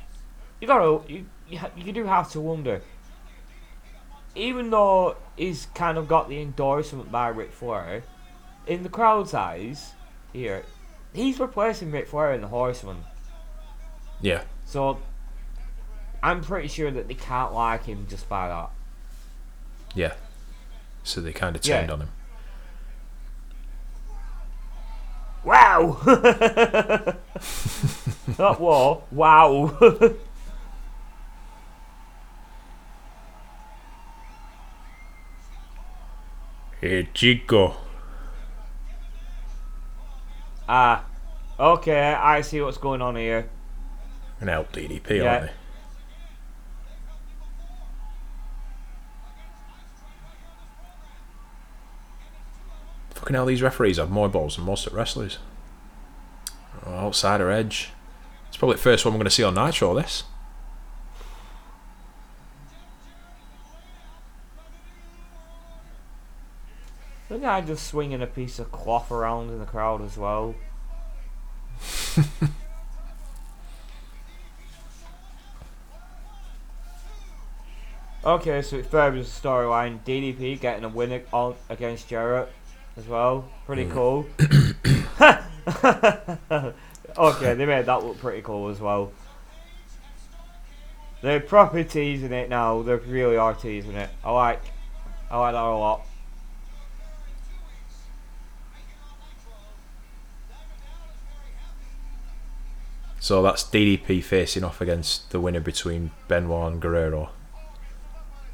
you 0.59 0.67
gotta, 0.67 1.01
you, 1.11 1.25
you, 1.49 1.59
you 1.75 1.91
do 1.91 2.05
have 2.05 2.29
to 2.31 2.39
wonder. 2.41 2.81
Even 4.35 4.69
though 4.69 5.17
he's 5.35 5.65
kind 5.73 5.97
of 5.97 6.07
got 6.07 6.29
the 6.29 6.39
endorsement 6.41 7.11
by 7.11 7.27
Ric 7.29 7.51
Flair, 7.51 8.03
in 8.67 8.83
the 8.83 8.89
crowd's 8.89 9.33
eyes, 9.33 9.93
here, 10.31 10.63
he's 11.13 11.39
replacing 11.39 11.91
Ric 11.91 12.07
Flair 12.07 12.33
in 12.33 12.41
the 12.41 12.47
Horseman. 12.47 13.03
Yeah. 14.21 14.43
So 14.65 14.99
I'm 16.23 16.41
pretty 16.41 16.67
sure 16.67 16.91
that 16.91 17.07
they 17.07 17.15
can't 17.15 17.53
like 17.53 17.85
him 17.85 18.05
just 18.07 18.29
by 18.29 18.47
that. 18.47 18.69
Yeah. 19.95 20.13
So 21.03 21.19
they 21.19 21.33
kind 21.33 21.55
of 21.55 21.65
Yeah. 21.65 21.79
turned 21.79 21.91
on 21.91 21.99
him. 22.01 22.09
Wow! 25.43 25.97
that 28.37 28.59
war, 28.59 29.03
wow! 29.11 29.71
Hey, 36.79 37.07
Chico. 37.13 37.75
Ah, 40.67 41.03
okay, 41.59 42.13
I 42.13 42.41
see 42.41 42.61
what's 42.61 42.77
going 42.77 43.01
on 43.01 43.15
here. 43.15 43.49
An 44.39 44.47
help 44.47 44.71
DDP, 44.71 45.17
Yeah. 45.17 45.23
aren't 45.33 45.43
they? 45.47 45.51
Fucking 53.31 53.37
hell, 53.37 53.45
these 53.45 53.61
referees 53.61 53.95
have 53.95 54.11
more 54.11 54.27
balls 54.27 54.57
than 54.57 54.65
most 54.65 54.85
wrestlers. 54.87 55.37
Oh, 56.85 56.91
outsider 56.91 57.49
edge. 57.49 57.91
It's 58.49 58.57
probably 58.57 58.75
the 58.75 58.81
first 58.81 59.05
one 59.05 59.13
we're 59.13 59.19
going 59.19 59.23
to 59.23 59.31
see 59.31 59.43
on 59.43 59.53
Nitro, 59.53 59.93
this. 59.93 60.25
The 67.29 67.37
guy 67.37 67.61
just 67.61 67.87
swinging 67.87 68.21
a 68.21 68.27
piece 68.27 68.59
of 68.59 68.69
cloth 68.73 69.09
around 69.09 69.49
in 69.49 69.59
the 69.59 69.65
crowd 69.65 70.01
as 70.01 70.17
well. 70.17 70.53
okay, 78.25 78.61
so 78.61 78.75
it 78.75 78.87
furthers 78.87 79.33
the 79.33 79.47
storyline. 79.47 80.03
DDP 80.03 80.59
getting 80.59 80.83
a 80.83 80.89
win 80.89 81.23
on 81.31 81.55
against 81.69 82.09
Jarrett 82.09 82.51
as 82.97 83.07
well. 83.07 83.49
Pretty 83.65 83.85
cool. 83.87 84.25
okay, 87.17 87.53
they 87.53 87.65
made 87.65 87.85
that 87.85 88.03
look 88.03 88.17
pretty 88.19 88.41
cool 88.41 88.69
as 88.69 88.79
well. 88.79 89.11
They're 91.21 91.39
proper 91.39 91.83
teasing 91.83 92.31
it 92.31 92.49
now. 92.49 92.81
They 92.81 92.95
really 92.95 93.37
are 93.37 93.53
teasing 93.53 93.93
it. 93.93 94.09
I 94.23 94.31
like, 94.31 94.61
I 95.29 95.37
like 95.39 95.53
that 95.53 95.63
a 95.63 95.77
lot. 95.77 96.05
So 103.19 103.43
that's 103.43 103.63
DDP 103.63 104.23
facing 104.23 104.63
off 104.63 104.81
against 104.81 105.29
the 105.29 105.39
winner 105.39 105.59
between 105.59 106.09
Benoit 106.27 106.71
and 106.71 106.81
Guerrero. 106.81 107.29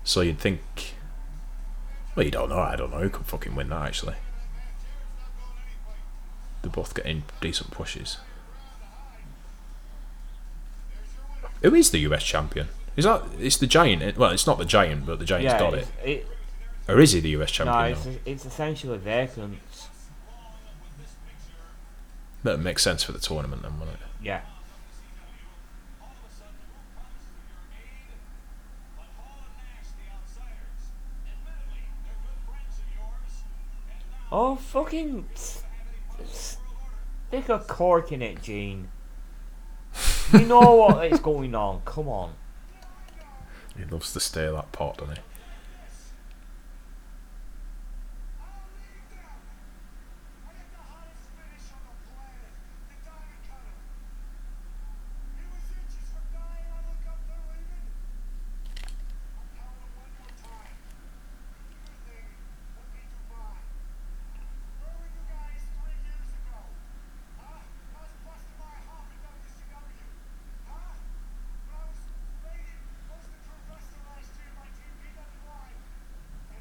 So 0.04 0.20
you'd 0.20 0.40
think. 0.40 0.62
Well, 2.16 2.26
you 2.26 2.32
don't 2.32 2.50
know. 2.50 2.60
I 2.60 2.76
don't 2.76 2.92
know 2.92 3.00
who 3.00 3.10
could 3.10 3.26
fucking 3.26 3.56
win 3.56 3.70
that, 3.70 3.88
actually. 3.88 4.16
They're 6.68 6.74
both 6.74 6.94
getting 6.94 7.24
decent 7.40 7.72
pushes. 7.72 8.18
Who 11.64 11.74
is 11.74 11.92
the 11.92 12.00
US 12.00 12.24
champion? 12.26 12.68
Is 12.98 13.06
that. 13.06 13.24
It's 13.40 13.56
the 13.56 13.68
Giant. 13.68 14.02
Eh, 14.04 14.12
well, 14.18 14.32
it's 14.32 14.46
not 14.46 14.58
the 14.58 14.66
Giant, 14.66 15.06
but 15.06 15.20
the 15.20 15.24
Giant's 15.26 15.46
yeah, 15.54 15.60
got 15.60 15.74
it. 15.76 15.88
it. 16.04 16.28
Or 16.90 17.00
is 17.00 17.14
he 17.14 17.22
the 17.22 17.30
US 17.42 17.58
No, 17.60 17.66
champion? 17.66 17.98
it's, 17.98 18.06
now? 18.06 18.12
it's 18.26 18.46
essentially 18.46 18.98
vacant. 18.98 19.60
That 22.44 22.60
makes 22.60 22.84
sense 22.84 23.02
for 23.04 23.14
the 23.14 23.20
tournament, 23.20 23.62
then, 23.62 23.80
wouldn't 23.80 23.96
it? 23.98 24.04
Yeah. 24.22 24.42
Oh, 34.32 34.56
fucking. 34.56 35.26
Stick 37.28 37.50
a 37.50 37.60
cork 37.60 38.12
in 38.12 38.22
it, 38.22 38.42
Gene. 38.42 38.90
You 40.32 40.46
know 40.46 40.76
what 40.76 41.12
is 41.12 41.20
going 41.20 41.56
on. 41.56 41.82
Come 41.86 42.08
on. 42.08 42.34
He 43.78 43.86
loves 43.86 44.14
to 44.14 44.20
stir 44.20 44.52
that 44.54 44.72
pot, 44.72 44.98
doesn't 44.98 45.18
he? 45.18 45.22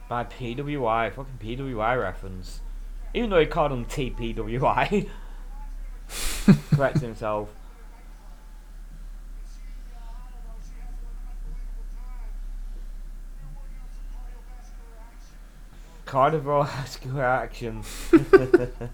By 0.09 0.25
PWI, 0.25 1.13
fucking 1.13 1.39
PWI 1.43 2.01
reference. 2.01 2.61
Even 3.13 3.31
though 3.31 3.41
he 3.41 3.47
called 3.47 3.73
him 3.73 3.85
TPWI. 3.87 5.09
Correct 6.71 7.01
himself. 7.01 7.53
Cardiovascular 16.07 17.23
action. 17.43 17.83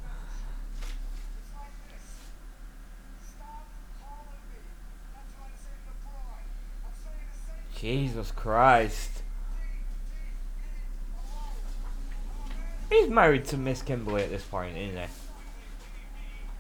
Jesus 7.75 8.31
Christ. 8.31 9.23
He's 12.93 13.09
married 13.09 13.47
to 13.47 13.57
Miss 13.57 13.83
Kimberly 13.83 14.23
at 14.23 14.31
this 14.31 14.45
point, 14.45 14.77
isn't 14.77 14.97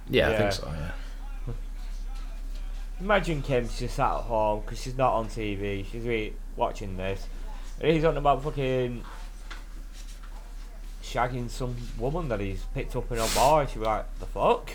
he? 0.09 0.17
Yeah, 0.19 0.29
I 0.29 0.31
Yeah. 0.33 0.39
think 0.39 0.53
so, 0.53 0.73
yeah. 0.75 0.91
Imagine 3.01 3.43
Kim's 3.43 3.79
just 3.79 3.97
sat 3.97 4.15
at 4.15 4.21
home 4.23 4.61
because 4.63 4.81
she's 4.81 4.97
not 4.97 5.13
on 5.13 5.27
TV. 5.29 5.85
She's 5.91 6.05
really 6.05 6.35
watching 6.57 6.97
this. 6.97 7.27
And 7.81 7.93
he's 7.93 8.05
on 8.05 8.17
about 8.17 8.43
fucking 8.45 9.05
shagging 11.03 11.51
some 11.51 11.77
woman 11.99 12.29
that 12.29 12.41
he's 12.41 12.63
picked 12.75 12.95
up 12.97 13.11
in 13.13 13.19
a 13.19 13.27
bar. 13.35 13.67
She'll 13.69 13.83
be 13.83 13.87
like, 13.89 14.07
the 14.21 14.27
fuck? 14.27 14.71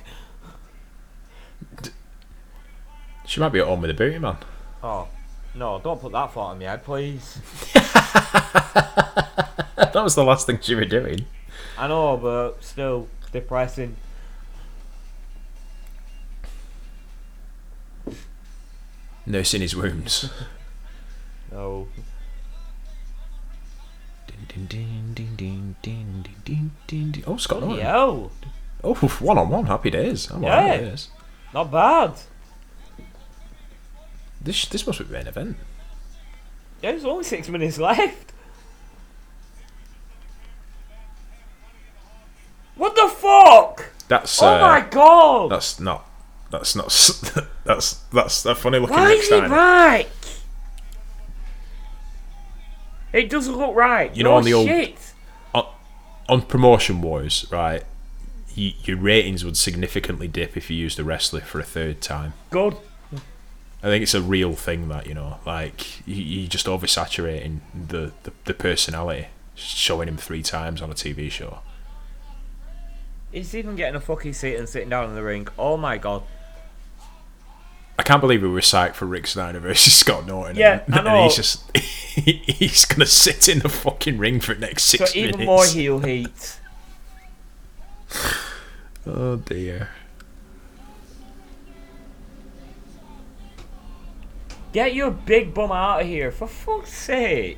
She 3.25 3.39
might 3.39 3.49
be 3.49 3.59
at 3.59 3.65
home 3.65 3.81
with 3.81 3.89
a 3.89 3.93
booty 3.93 4.19
man. 4.19 4.38
Oh, 4.84 5.07
no, 5.55 5.79
don't 5.79 5.99
put 5.99 6.11
that 6.11 6.31
thought 6.34 6.51
in 6.53 6.59
my 6.59 6.65
head, 6.65 6.84
please. 6.84 7.39
that 7.73 7.84
was 9.95 10.13
the 10.15 10.23
last 10.23 10.45
thing 10.45 10.59
she 10.61 10.75
were 10.75 10.85
doing. 10.85 11.25
I 11.78 11.88
know, 11.88 12.18
but 12.18 12.64
still 12.64 13.08
depressing. 13.32 13.95
Nursing 19.26 19.62
his 19.62 19.76
wounds. 19.76 20.30
No. 21.49 21.88
Ding, 24.28 24.45
ding, 24.49 24.66
ding, 24.68 25.14
ding, 25.16 25.36
ding, 25.38 25.76
ding, 25.82 26.26
ding, 26.44 26.72
ding, 26.86 27.10
ding. 27.14 27.24
Oh, 27.26 27.38
Scott 27.38 27.62
Norton. 27.62 27.80
Yo, 27.86 28.32
Oh, 28.84 28.94
one 28.94 29.38
on 29.38 29.48
one. 29.49 29.66
Happy 29.66 29.90
days. 29.90 30.30
I'm 30.30 30.44
Yeah. 30.44 30.49
alright 30.60 30.82
with 30.82 30.91
this. 30.91 31.10
not 31.54 31.72
bad. 31.72 32.16
This 34.41 34.66
this 34.66 34.86
must 34.86 34.99
be 34.99 35.06
the 35.06 35.14
main 35.14 35.28
event. 35.28 35.56
Yeah, 36.84 36.91
there's 36.91 37.06
only 37.06 37.24
six 37.24 37.48
minutes 37.48 37.78
left. 37.78 38.34
What 42.78 42.95
the 42.95 43.08
fuck? 43.08 43.91
That's 44.08 44.41
oh 44.41 44.48
uh, 44.48 44.60
my 44.60 44.88
god! 44.90 45.52
that's 45.52 45.80
not 45.80 46.10
that's 46.49 46.76
not 46.76 46.88
that's 47.66 47.94
that's 48.14 48.45
a 48.45 48.56
funny 48.56 48.80
looking 48.80 48.95
Why 48.95 49.12
is 49.12 49.30
it 49.30 49.49
right? 49.49 50.08
It 53.14 53.30
doesn't 53.30 53.56
look 53.56 53.76
right. 53.76 54.16
You 54.16 54.24
know, 54.24 54.32
no 54.32 54.38
on 54.38 54.44
the 54.44 54.54
old- 54.54 54.68
shit. 54.68 54.95
On 56.30 56.41
promotion 56.41 57.02
wars, 57.02 57.48
right? 57.52 57.84
y 58.58 58.76
your 58.84 58.98
ratings 58.98 59.45
would 59.45 59.56
significantly 59.56 60.28
dip 60.28 60.58
if 60.58 60.70
you 60.70 60.76
used 60.76 60.99
a 60.99 61.04
wrestler 61.04 61.41
for 61.41 61.60
a 61.60 61.64
third 61.64 62.02
time. 62.02 62.34
Good. 62.49 62.76
I 63.84 63.88
think 63.88 64.02
it's 64.02 64.16
a 64.16 64.22
real 64.22 64.54
thing 64.54 64.90
that 64.90 65.06
you 65.08 65.14
know, 65.14 65.38
like 65.45 66.06
you, 66.08 66.16
you 66.16 66.48
just 66.48 66.66
oversaturating 66.66 67.60
the, 67.88 68.12
the 68.24 68.34
the 68.45 68.54
personality, 68.54 69.28
showing 69.56 70.08
him 70.10 70.18
three 70.18 70.44
times 70.44 70.82
on 70.82 70.90
a 70.90 70.95
TV 70.95 71.30
show. 71.32 71.60
He's 73.32 73.54
even 73.56 73.76
getting 73.76 73.95
a 73.95 73.99
fucking 74.02 74.34
seat 74.34 74.56
and 74.56 74.68
sitting 74.70 74.90
down 74.90 75.10
in 75.10 75.16
the 75.16 75.24
ring. 75.24 75.48
Oh 75.58 75.78
my 75.78 75.98
god. 75.98 76.24
I 77.99 78.04
can't 78.04 78.22
believe 78.22 78.41
we 78.44 78.48
were 78.48 78.60
psyched 78.62 78.94
for 78.94 79.06
Rick 79.06 79.28
Steiner 79.28 79.60
versus 79.60 79.94
Scott 79.99 80.26
Norton. 80.28 80.56
Yeah, 80.56 80.84
and, 80.86 80.95
and 81.08 81.24
he's 81.24 81.36
just 81.36 81.76
he's 81.78 82.86
gonna 82.86 83.06
sit 83.06 83.49
in 83.49 83.60
the 83.60 83.70
fucking 83.70 84.18
ring 84.18 84.40
for 84.40 84.54
the 84.54 84.62
next 84.62 84.84
So 84.86 84.98
six 84.99 85.16
even 85.16 85.32
minutes. 85.40 85.45
more 85.48 85.66
heel 85.66 85.99
heat. 85.99 86.60
oh 89.08 89.38
dear. 89.38 89.90
Get 94.74 94.94
your 94.94 95.12
big 95.12 95.54
bum 95.54 95.72
out 95.72 96.02
of 96.02 96.08
here, 96.08 96.30
for 96.32 96.45
fuck's 96.48 96.94
sake. 96.94 97.58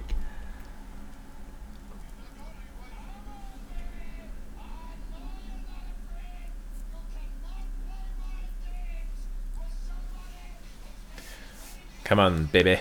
Come 12.10 12.20
on, 12.20 12.46
baby. 12.46 12.80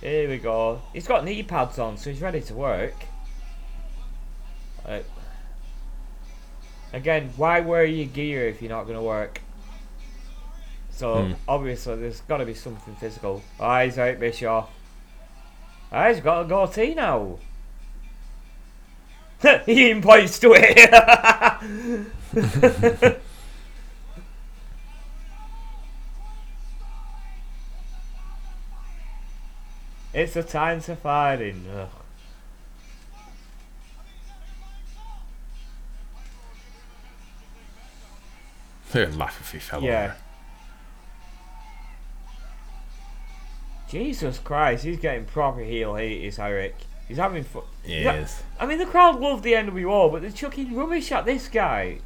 Here 0.00 0.28
we 0.30 0.38
go. 0.38 0.80
He's 0.94 1.06
got 1.06 1.26
knee 1.26 1.42
pads 1.42 1.78
on, 1.78 1.98
so 1.98 2.08
he's 2.08 2.22
ready 2.22 2.40
to 2.40 2.54
work. 2.54 2.94
Like, 4.88 5.04
again, 6.94 7.34
why 7.36 7.60
wear 7.60 7.84
your 7.84 8.06
gear 8.06 8.48
if 8.48 8.62
you're 8.62 8.70
not 8.70 8.84
going 8.84 8.96
to 8.96 9.02
work? 9.02 9.42
So, 10.90 11.26
Hmm. 11.26 11.32
obviously, 11.46 11.96
there's 11.96 12.22
got 12.22 12.38
to 12.38 12.46
be 12.46 12.54
something 12.54 12.96
physical. 12.96 13.42
Ah, 13.60 13.82
he's 13.84 13.98
out, 13.98 14.18
Bischoff. 14.18 14.70
Ah, 15.92 16.08
he's 16.08 16.20
got 16.20 16.46
a 16.46 16.48
goatee 16.48 16.94
now. 16.94 17.36
he 19.66 19.90
even 19.90 20.00
points 20.00 20.38
to 20.38 20.54
it. 20.56 20.80
it's 30.22 30.36
a 30.36 30.42
time 30.42 30.80
to 30.82 30.96
fighting. 30.96 31.64
Ugh. 31.74 31.88
I'd 38.94 39.14
laugh 39.16 39.40
if 39.40 39.52
he 39.52 39.58
fell 39.58 39.82
Yeah. 39.82 40.04
over. 40.04 40.16
Jesus 43.88 44.38
Christ, 44.38 44.84
he's 44.84 44.98
getting 44.98 45.24
proper 45.24 45.60
heel 45.60 45.94
heat, 45.96 46.24
is 46.26 46.38
Eric. 46.38 46.74
He's 47.08 47.18
having 47.18 47.44
fun. 47.44 47.62
Yes. 47.84 48.42
I 48.58 48.64
mean, 48.66 48.78
the 48.78 48.86
crowd 48.86 49.20
love 49.20 49.42
the 49.42 49.52
NWO, 49.54 50.10
but 50.10 50.22
they're 50.22 50.30
chucking 50.30 50.74
rubbish 50.74 51.12
at 51.12 51.24
this 51.26 51.48
guy. 51.48 51.98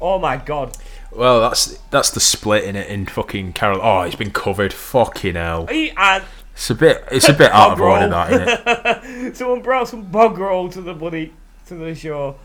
Oh 0.00 0.18
my 0.18 0.36
god. 0.36 0.76
Well, 1.12 1.40
that's 1.40 1.78
that's 1.90 2.10
the 2.10 2.18
split 2.18 2.64
in 2.64 2.74
it 2.74 2.88
in 2.88 3.06
fucking 3.06 3.52
Carol. 3.52 3.78
Oh, 3.80 4.02
he's 4.02 4.16
been 4.16 4.32
covered. 4.32 4.72
Fucking 4.72 5.36
hell. 5.36 5.66
He, 5.66 5.92
and 5.96 6.24
It's 6.54 6.70
a 6.70 6.74
bit. 6.74 7.04
It's 7.10 7.28
a 7.28 7.32
bit 7.32 7.50
oh, 7.54 7.56
out 7.56 7.72
of 7.72 7.80
order, 7.80 8.08
that 8.08 8.32
isn't 8.32 9.26
it? 9.26 9.36
someone 9.36 9.62
brought 9.62 9.88
some 9.88 10.02
bog 10.02 10.38
roll 10.38 10.68
to 10.70 10.80
the 10.80 10.94
bloody 10.94 11.32
to 11.66 11.74
the 11.74 11.94
show. 11.94 12.36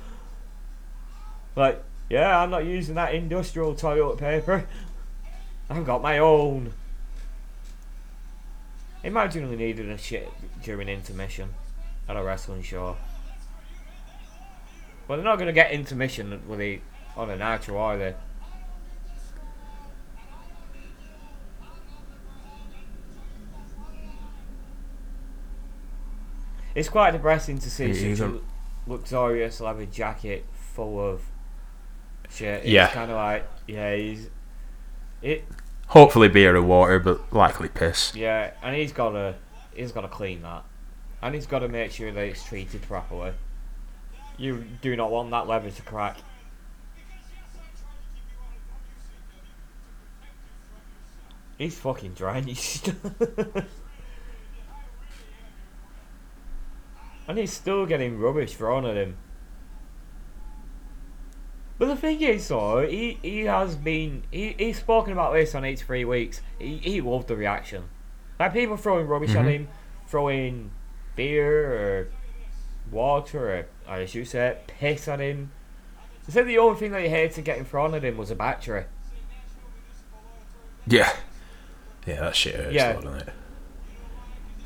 Like, 1.56 1.84
yeah, 2.10 2.40
I'm 2.40 2.50
not 2.50 2.66
using 2.66 2.96
that 2.96 3.14
industrial 3.14 3.76
toilet 3.76 4.18
paper. 4.18 4.68
I've 5.70 5.86
got 5.86 6.02
my 6.02 6.20
own. 6.20 6.74
Imagine 9.04 9.50
we 9.50 9.56
needed 9.56 9.90
a 9.90 9.98
shit 9.98 10.32
during 10.64 10.88
intermission 10.88 11.54
at 12.08 12.16
a 12.16 12.24
wrestling 12.24 12.62
show. 12.62 12.98
Well, 15.08 15.18
they're 15.18 15.26
not 15.26 15.38
going 15.38 15.48
to 15.48 15.54
get 15.54 15.72
intermission 15.72 16.42
with 16.48 16.60
the 16.60 16.82
on 17.16 17.30
a 17.30 17.36
nitro, 17.36 17.78
are 17.78 17.98
they? 17.98 18.16
It's 26.78 26.90
quite 26.90 27.10
depressing 27.10 27.58
to 27.58 27.72
see 27.72 27.86
It 27.86 27.90
is 27.98 28.20
such 28.20 28.28
a- 28.30 28.36
a 28.36 28.40
luxurious 28.86 29.60
leather 29.60 29.88
jacket 29.88 30.46
full 30.76 31.00
of 31.04 31.24
shit. 32.30 32.60
It's 32.60 32.68
Yeah. 32.68 32.88
kind 32.90 33.10
of 33.10 33.18
like, 33.18 33.48
yeah, 33.66 33.96
he's. 33.96 34.30
It, 35.24 35.44
Hopefully 35.88 36.28
beer 36.28 36.56
or 36.56 36.62
water, 36.62 37.00
but 37.00 37.34
likely 37.34 37.68
piss. 37.70 38.14
yeah, 38.14 38.52
and 38.62 38.76
he's 38.76 38.92
got 38.92 39.14
to, 39.14 39.34
he's 39.74 39.92
got 39.92 40.02
to 40.02 40.08
clean 40.08 40.44
that, 40.44 40.66
and 41.24 41.34
he's 41.34 41.48
got 41.48 41.60
to 41.60 41.68
make 41.68 41.92
sure 41.92 42.12
that 42.12 42.22
it's 42.24 42.44
treated 42.44 42.84
properly. 42.84 43.32
You 44.38 44.64
do 44.84 44.96
not 44.96 45.10
want 45.10 45.32
that 45.32 45.48
leather 45.48 45.72
to 45.72 45.82
crack. 45.82 46.18
He's 51.58 51.78
fucking 51.80 52.14
drenched. 52.14 52.94
and 57.28 57.38
he's 57.38 57.52
still 57.54 57.86
getting 57.86 58.18
rubbish 58.20 58.54
thrown 58.54 58.86
at 58.86 58.96
him. 58.96 59.18
But 61.80 61.88
the 61.88 61.96
thing 61.96 62.22
is, 62.22 62.48
though, 62.48 62.88
he, 62.88 63.20
he 63.22 63.42
has 63.42 63.76
been. 63.76 64.24
He, 64.32 64.56
he's 64.58 64.80
spoken 64.80 65.14
about 65.14 65.34
this 65.34 65.54
on 65.54 65.64
83 65.64 66.06
Weeks. 66.06 66.42
He, 66.58 66.78
he 66.78 67.02
loved 67.02 67.28
the 67.28 67.36
reaction. 67.36 67.84
Like 68.40 68.54
people 68.54 68.78
throwing 68.78 69.08
rubbish 69.08 69.36
at 69.36 69.46
Mhm. 69.46 69.52
him, 69.52 69.68
throwing 70.08 70.72
beer 71.16 71.74
or 71.74 72.08
water 72.92 73.68
or, 73.88 73.94
as 73.94 74.16
you 74.16 74.26
said, 74.26 74.66
piss 74.68 75.08
at 75.08 75.20
him. 75.20 75.52
He 76.26 76.32
said 76.32 76.48
the 76.48 76.58
only 76.58 76.80
thing 76.80 76.92
that 76.92 77.02
he 77.04 77.10
hated 77.10 77.46
getting 77.46 77.66
thrown 77.66 77.94
at 77.94 78.04
him 78.04 78.18
was 78.18 78.32
a 78.32 78.36
battery. 78.36 78.86
Yeah. 80.88 81.12
Yeah, 82.06 82.22
that 82.22 82.36
shit 82.36 82.56
hurts, 82.56 82.74
Yeah. 82.74 82.94
doesn't 82.94 83.14
it? 83.16 83.30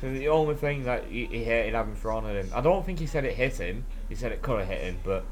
So 0.02 0.12
the 0.12 0.26
only 0.26 0.56
thing 0.56 0.82
that 0.82 1.04
he, 1.04 1.26
he 1.26 1.44
hated 1.44 1.74
having 1.74 1.94
thrown 1.94 2.26
at 2.26 2.34
him. 2.34 2.50
I 2.52 2.60
don't 2.60 2.84
think 2.84 2.98
he 2.98 3.06
said 3.06 3.24
it 3.24 3.34
hit 3.34 3.58
him. 3.58 3.86
He 4.08 4.16
said 4.16 4.32
it 4.32 4.42
could 4.42 4.58
have 4.58 4.66
hit 4.66 4.80
him, 4.80 4.98
but 5.04 5.24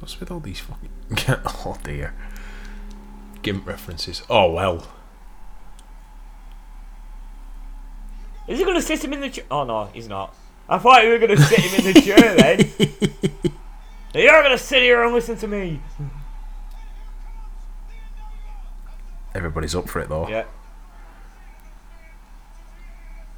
What's 0.00 0.20
with 0.20 0.30
all 0.30 0.40
these 0.40 0.60
fucking. 0.60 0.90
oh 1.64 1.78
dear. 1.82 2.14
Gimp 3.40 3.66
references. 3.66 4.22
Oh 4.28 4.52
well. 4.52 4.86
is 8.48 8.58
he 8.58 8.64
going 8.66 8.76
to 8.76 8.82
sit 8.82 9.02
him 9.02 9.14
in 9.14 9.20
the 9.20 9.30
chair? 9.30 9.44
Oh 9.50 9.64
no, 9.64 9.86
he's 9.94 10.08
not. 10.08 10.34
I 10.68 10.76
thought 10.76 11.04
you 11.04 11.08
were 11.08 11.18
going 11.18 11.36
to 11.36 11.42
sit 11.42 11.58
him 11.58 11.86
in 11.86 11.94
the 11.94 12.00
chair 12.02 12.36
then. 12.36 13.52
You're 14.14 14.42
going 14.42 14.50
to 14.50 14.62
sit 14.62 14.82
here 14.82 15.02
and 15.02 15.14
listen 15.14 15.38
to 15.38 15.48
me. 15.48 15.80
Everybody's 19.34 19.74
up 19.74 19.88
for 19.88 20.00
it 20.00 20.08
though. 20.08 20.28
Yeah. 20.28 20.44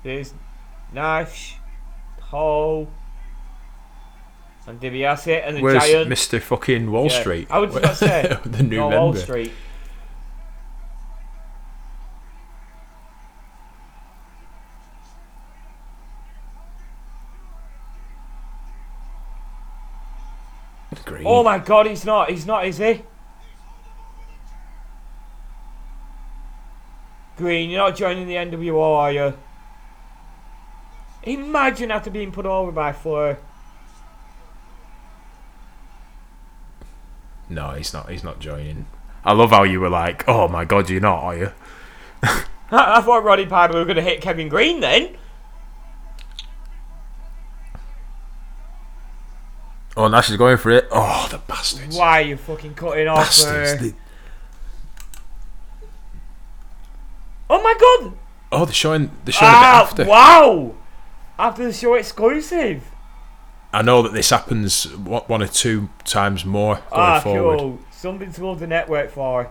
There's 0.03 0.35
Nash, 0.93 1.57
Hall. 2.21 2.89
And 4.67 4.81
DiBiase 4.81 5.47
and 5.47 5.59
the 5.59 5.63
Where's 5.63 5.83
Giant. 5.83 6.11
Mr. 6.11 6.41
Fucking 6.41 6.91
Wall 6.91 7.09
Yeah. 7.11 7.21
Street? 7.21 7.49
I 7.51 7.59
was 7.59 7.75
just 7.75 8.01
say, 8.01 8.39
the 8.47 8.63
new 8.63 8.77
no, 8.79 8.89
member. 8.89 9.01
Wall 9.05 9.15
Street. 9.15 9.53
Greene. 21.05 21.25
Oh 21.27 21.43
my 21.43 21.59
god, 21.59 21.87
he's 21.87 22.05
not. 22.05 22.31
He's 22.31 22.47
not, 22.47 22.67
is 22.67 22.79
he? 22.79 23.03
Greene, 27.37 27.71
you're 27.71 27.81
not 27.81 27.97
joining 27.97 28.27
the 28.29 28.35
NWO, 28.35 28.81
are 28.81 29.13
you? 29.13 29.35
Imagine 31.25 31.91
after 31.91 32.11
being 32.11 32.31
put 32.31 32.47
over 32.47 32.71
by 32.71 32.93
Flair. 32.93 33.39
No, 37.49 37.71
he's 37.71 37.93
not. 37.93 38.11
He's 38.11 38.25
not 38.25 38.41
joining. 38.41 38.87
I 39.25 39.33
love 39.33 39.51
how 39.51 39.63
you 39.63 39.81
were 39.81 39.89
like, 39.91 40.25
"Oh 40.29 40.49
my 40.49 40.65
god, 40.65 40.91
you're 40.91 41.01
not, 41.01 41.23
are 41.23 41.37
you?" 41.37 41.53
I 42.71 43.01
thought 43.01 43.25
Roddy 43.25 43.47
Piper 43.47 43.75
were 43.75 43.85
going 43.85 43.97
to 43.97 44.03
hit 44.03 44.21
Kevin 44.21 44.49
Greene 44.49 44.81
then. 44.81 45.17
Oh, 49.97 50.09
now 50.09 50.21
she's 50.21 50.37
going 50.37 50.57
for 50.57 50.71
it. 50.71 50.89
Oh, 50.91 51.29
the 51.31 51.39
bastards! 51.39 51.97
Why 51.97 52.21
are 52.23 52.25
you 52.25 52.37
fucking 52.37 52.75
cutting 52.75 53.07
off 53.07 53.19
Bastards! 53.19 53.71
her? 53.73 53.77
They- 53.89 53.95
Oh 57.51 57.63
my 57.63 57.75
god! 57.79 58.13
oh, 58.53 58.65
they're 58.65 58.73
showing. 58.75 59.11
They're 59.25 59.33
showing 59.33 59.53
Ah, 59.55 59.89
a 59.91 59.95
bit 59.95 60.01
after. 60.01 60.11
wow! 60.11 60.75
After 61.39 61.65
the 61.65 61.73
show 61.73 61.95
exclusive. 61.95 62.91
I 63.73 63.83
know 63.83 64.03
that 64.03 64.13
this 64.13 64.31
happens 64.31 64.85
one 64.97 65.23
one 65.23 65.43
or 65.43 65.49
two 65.49 65.89
times 66.05 66.45
more 66.45 66.77
going 66.77 66.85
ah, 66.93 67.21
forward. 67.21 67.59
cool. 67.59 67.79
Something 67.91 68.33
to 68.33 68.47
love 68.47 68.61
the 68.61 68.67
network 68.69 69.11
for. 69.11 69.51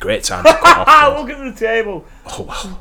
Great 0.00 0.24
time 0.24 0.44
to 0.44 0.52
cut 0.52 0.86
off. 0.86 0.86
though. 1.16 1.22
Look 1.22 1.30
at 1.30 1.54
the 1.54 1.58
table. 1.58 2.04
Oh 2.26 2.42
wow. 2.42 2.80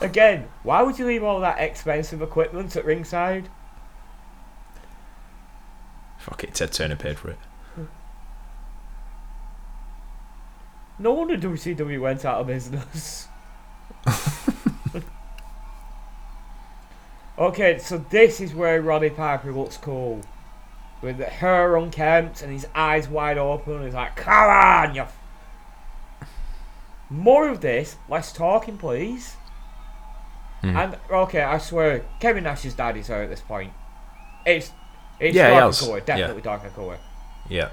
Again, 0.00 0.48
why 0.64 0.82
would 0.82 0.98
you 0.98 1.06
leave 1.06 1.22
all 1.22 1.40
that 1.40 1.58
expensive 1.60 2.20
equipment 2.20 2.76
at 2.76 2.84
ringside? 2.84 3.48
Fuck 6.18 6.44
it, 6.44 6.54
Ted 6.54 6.72
Turner 6.72 6.96
paid 6.96 7.18
for 7.18 7.30
it. 7.30 7.38
No 10.98 11.12
wonder 11.12 11.36
WCW 11.36 12.00
went 12.00 12.24
out 12.24 12.40
of 12.40 12.46
business. 12.46 13.28
okay, 17.38 17.78
so 17.78 17.98
this 18.10 18.40
is 18.40 18.54
where 18.54 18.80
Roddy 18.80 19.10
Piper 19.10 19.52
looks 19.52 19.76
cool. 19.76 20.20
With 21.00 21.18
the 21.18 21.24
hair 21.26 21.76
unkempt 21.76 22.42
and 22.42 22.52
his 22.52 22.66
eyes 22.74 23.08
wide 23.08 23.38
open. 23.38 23.84
He's 23.84 23.94
like, 23.94 24.14
come 24.14 24.32
on, 24.48 24.94
you. 24.94 25.02
F-. 25.02 25.16
More 27.10 27.48
of 27.48 27.60
this, 27.60 27.96
less 28.08 28.32
talking, 28.32 28.78
please. 28.78 29.34
Hmm. 30.60 30.76
And, 30.76 30.96
okay, 31.10 31.42
I 31.42 31.58
swear, 31.58 32.04
Kevin 32.20 32.44
Nash's 32.44 32.74
dad 32.74 32.96
is 32.96 33.10
out 33.10 33.22
at 33.22 33.30
this 33.30 33.40
point. 33.40 33.72
It's, 34.46 34.70
it's 35.18 35.34
Yeah, 35.34 35.48
he 35.48 35.54
dark 35.54 35.64
has. 35.64 35.80
and 35.80 35.88
colour, 35.88 35.98
Yeah. 35.98 36.04
definitely 36.04 36.42
dark 36.42 36.62
and 36.64 36.74
colour. 36.74 36.98
Yeah. 37.48 37.70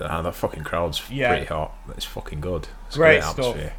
Ah, 0.00 0.22
that 0.22 0.34
fucking 0.34 0.64
crowd's 0.64 1.02
Yeah. 1.10 1.28
pretty 1.30 1.46
hot. 1.46 1.72
It's 1.96 2.04
fucking 2.04 2.40
good. 2.40 2.68
It's 2.86 2.96
Great 2.96 3.18
a 3.18 3.20
great 3.20 3.28
atmosphere. 3.30 3.72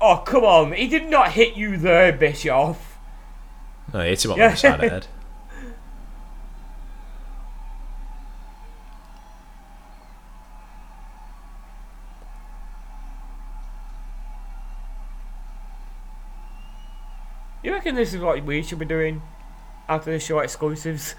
Oh, 0.00 0.18
come 0.18 0.44
on, 0.44 0.72
he 0.72 0.86
did 0.86 1.08
not 1.08 1.32
hit 1.32 1.54
you 1.56 1.76
there, 1.76 2.12
Bischoff. 2.12 2.98
No, 3.92 4.00
he 4.02 4.10
hit 4.10 4.24
him 4.24 4.32
on 4.32 4.38
Yeah. 4.38 4.48
the 4.50 4.56
side 4.56 4.74
of 4.74 4.80
the 4.80 4.88
head. 4.90 5.06
You 17.62 17.72
reckon 17.72 17.94
this 17.94 18.14
is 18.14 18.20
what 18.20 18.42
we 18.44 18.62
should 18.62 18.78
be 18.78 18.84
doing 18.84 19.22
after 19.88 20.12
the 20.12 20.20
show 20.20 20.38
exclusives? 20.38 21.14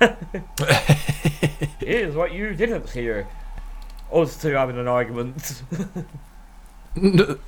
Here's 1.80 2.14
what 2.14 2.32
you 2.32 2.54
didn't 2.54 2.90
hear. 2.90 3.26
Us 4.12 4.40
two 4.40 4.52
having 4.52 4.78
an 4.78 4.88
argument. 4.88 5.62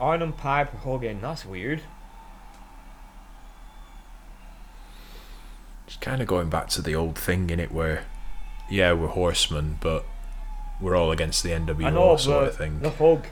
Arn 0.00 0.32
Piper 0.32 0.76
hugging, 0.78 1.20
that's 1.20 1.44
weird. 1.44 1.82
It's 5.86 5.96
kind 5.96 6.22
of 6.22 6.26
going 6.26 6.48
back 6.48 6.68
to 6.70 6.82
the 6.82 6.94
old 6.94 7.18
thing 7.18 7.50
in 7.50 7.60
it, 7.60 7.70
where 7.70 8.04
yeah, 8.70 8.92
we're 8.92 9.08
horsemen, 9.08 9.76
but 9.80 10.06
we're 10.80 10.96
all 10.96 11.10
against 11.10 11.42
the 11.42 11.50
NWO 11.50 11.92
know, 11.92 12.16
sort 12.16 12.48
of 12.48 12.56
thing. 12.56 12.80
the 12.80 12.90
hug, 12.90 13.26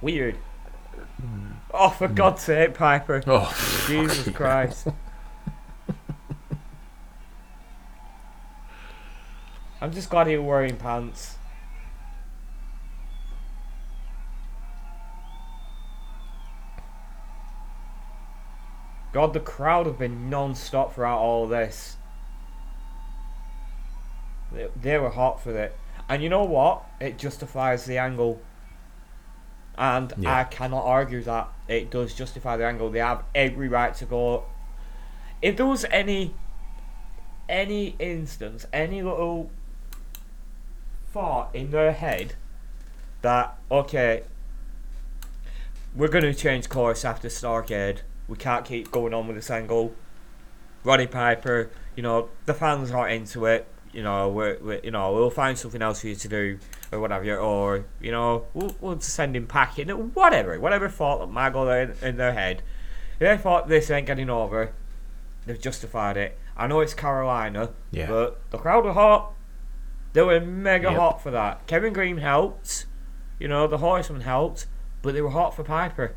weird. 0.00 0.38
Oh, 1.74 1.90
for 1.90 2.08
mm. 2.08 2.14
God's 2.14 2.42
sake, 2.42 2.74
Piper. 2.74 3.22
Oh, 3.26 3.84
Jesus 3.86 4.34
Christ. 4.34 4.88
I'm 9.80 9.92
just 9.92 10.10
glad 10.10 10.30
you're 10.30 10.42
wearing 10.42 10.76
pants. 10.76 11.36
God, 19.12 19.34
the 19.34 19.40
crowd 19.40 19.86
have 19.86 19.98
been 19.98 20.30
non-stop 20.30 20.94
throughout 20.94 21.18
all 21.18 21.46
this. 21.46 21.96
They, 24.52 24.68
they 24.80 24.98
were 24.98 25.10
hot 25.10 25.42
for 25.42 25.56
it. 25.58 25.76
And 26.08 26.22
you 26.22 26.28
know 26.28 26.44
what? 26.44 26.84
It 27.00 27.18
justifies 27.18 27.84
the 27.84 27.98
angle. 27.98 28.40
And 29.76 30.12
Yeah. 30.16 30.40
I 30.40 30.44
cannot 30.44 30.84
argue 30.84 31.22
that 31.22 31.48
it 31.68 31.90
does 31.90 32.14
justify 32.14 32.56
the 32.56 32.66
angle. 32.66 32.90
They 32.90 32.98
have 32.98 33.24
every 33.34 33.68
right 33.68 33.94
to 33.94 34.04
go. 34.04 34.44
If 35.40 35.56
there 35.56 35.66
was 35.66 35.84
any 35.90 36.34
any 37.48 37.96
instance, 37.98 38.66
any 38.72 39.02
little 39.02 39.50
thought 41.12 41.54
in 41.54 41.70
their 41.70 41.92
head 41.92 42.34
that 43.22 43.56
okay, 43.70 44.22
we're 45.94 46.08
gonna 46.08 46.34
change 46.34 46.68
course 46.68 47.04
after 47.04 47.28
Starcade. 47.28 47.98
We 48.28 48.36
can't 48.36 48.64
keep 48.64 48.90
going 48.90 49.12
on 49.12 49.26
with 49.26 49.36
this 49.36 49.50
angle. 49.50 49.94
Roddy 50.84 51.06
Piper, 51.06 51.70
you 51.94 52.02
know, 52.02 52.28
the 52.46 52.54
fans 52.54 52.90
aren't 52.90 53.12
into 53.12 53.46
it. 53.46 53.66
You 53.92 54.02
know, 54.02 54.28
we're, 54.30 54.58
we're 54.60 54.80
you 54.82 54.90
know 54.90 55.12
we'll 55.12 55.30
find 55.30 55.56
something 55.58 55.82
else 55.82 56.00
for 56.00 56.08
you 56.08 56.14
to 56.14 56.28
do 56.28 56.58
or 56.90 57.00
whatever, 57.00 57.36
or 57.36 57.84
you 58.00 58.10
know 58.10 58.46
we'll, 58.54 58.74
we'll 58.80 59.00
send 59.00 59.36
him 59.36 59.46
packing, 59.46 59.88
whatever, 59.88 60.58
whatever 60.58 60.88
thought 60.88 61.20
that 61.20 61.26
might 61.26 61.52
go 61.52 61.64
there 61.66 61.82
in, 61.82 61.94
in 62.02 62.16
their 62.16 62.32
head. 62.32 62.62
They 63.18 63.36
thought 63.36 63.68
this 63.68 63.90
ain't 63.90 64.06
getting 64.06 64.30
over. 64.30 64.72
They've 65.46 65.60
justified 65.60 66.16
it. 66.16 66.38
I 66.56 66.66
know 66.66 66.80
it's 66.80 66.94
Carolina, 66.94 67.70
Yeah. 67.90 68.06
but 68.08 68.40
the 68.50 68.58
crowd 68.58 68.84
were 68.84 68.92
hot. 68.94 69.32
They 70.12 70.22
were 70.22 70.40
mega 70.40 70.88
Yep. 70.90 70.98
hot 70.98 71.22
for 71.22 71.30
that. 71.30 71.66
Kevin 71.66 71.92
Greene 71.92 72.18
helped. 72.18 72.86
You 73.38 73.48
know, 73.48 73.66
the 73.66 73.78
Horseman 73.78 74.20
helped, 74.22 74.66
but 75.02 75.14
they 75.14 75.20
were 75.22 75.30
hot 75.30 75.54
for 75.56 75.64
Piper. 75.64 76.14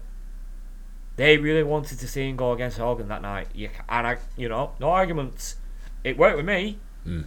They 1.15 1.37
really 1.37 1.63
wanted 1.63 1.99
to 1.99 2.07
see 2.07 2.27
him 2.29 2.35
go 2.35 2.51
against 2.51 2.77
Hogan 2.77 3.07
that 3.07 3.21
night. 3.21 3.47
You, 3.53 3.69
and 3.87 4.05
I, 4.07 4.17
you 4.35 4.49
know, 4.49 4.71
no 4.79 4.89
arguments. 4.89 5.55
It 6.03 6.17
worked 6.17 6.37
with 6.37 6.45
me. 6.45 6.77
Mm. 7.07 7.25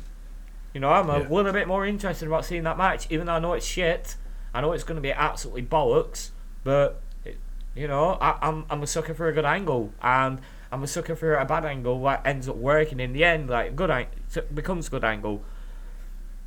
You 0.75 0.81
know, 0.81 0.91
I'm 0.91 1.09
a 1.11 1.21
Yeah. 1.21 1.29
little 1.29 1.53
bit 1.53 1.67
more 1.67 1.87
interested 1.87 2.27
about 2.29 2.45
seeing 2.45 2.63
that 2.65 2.77
match, 2.79 3.07
even 3.11 3.27
though 3.27 3.35
I 3.35 3.39
know 3.39 3.55
it's 3.55 3.67
shit. 3.67 4.17
I 4.55 4.61
know 4.61 4.73
it's 4.73 4.85
going 4.85 4.97
to 4.97 5.03
be 5.03 5.13
absolutely 5.13 5.63
bollocks, 5.63 6.31
but 6.65 7.01
it, 7.25 7.39
you 7.75 7.89
know, 7.89 8.19
I, 8.21 8.37
I'm 8.43 8.65
I'm 8.71 8.83
a 8.83 8.87
sucker 8.87 9.15
for 9.15 9.29
a 9.29 9.33
good 9.33 9.45
angle, 9.45 9.93
and 10.03 10.41
I'm 10.71 10.83
a 10.83 10.87
sucker 10.87 11.17
for 11.17 11.35
a 11.35 11.45
bad 11.45 11.65
angle 11.65 12.03
that 12.05 12.27
ends 12.27 12.49
up 12.49 12.57
working 12.57 13.01
in 13.01 13.13
the 13.13 13.25
end. 13.25 13.49
Like 13.49 13.75
good 13.77 13.91
ang- 13.91 14.07
it 14.35 14.55
becomes 14.55 14.89
good 14.89 15.05
angle. 15.05 15.43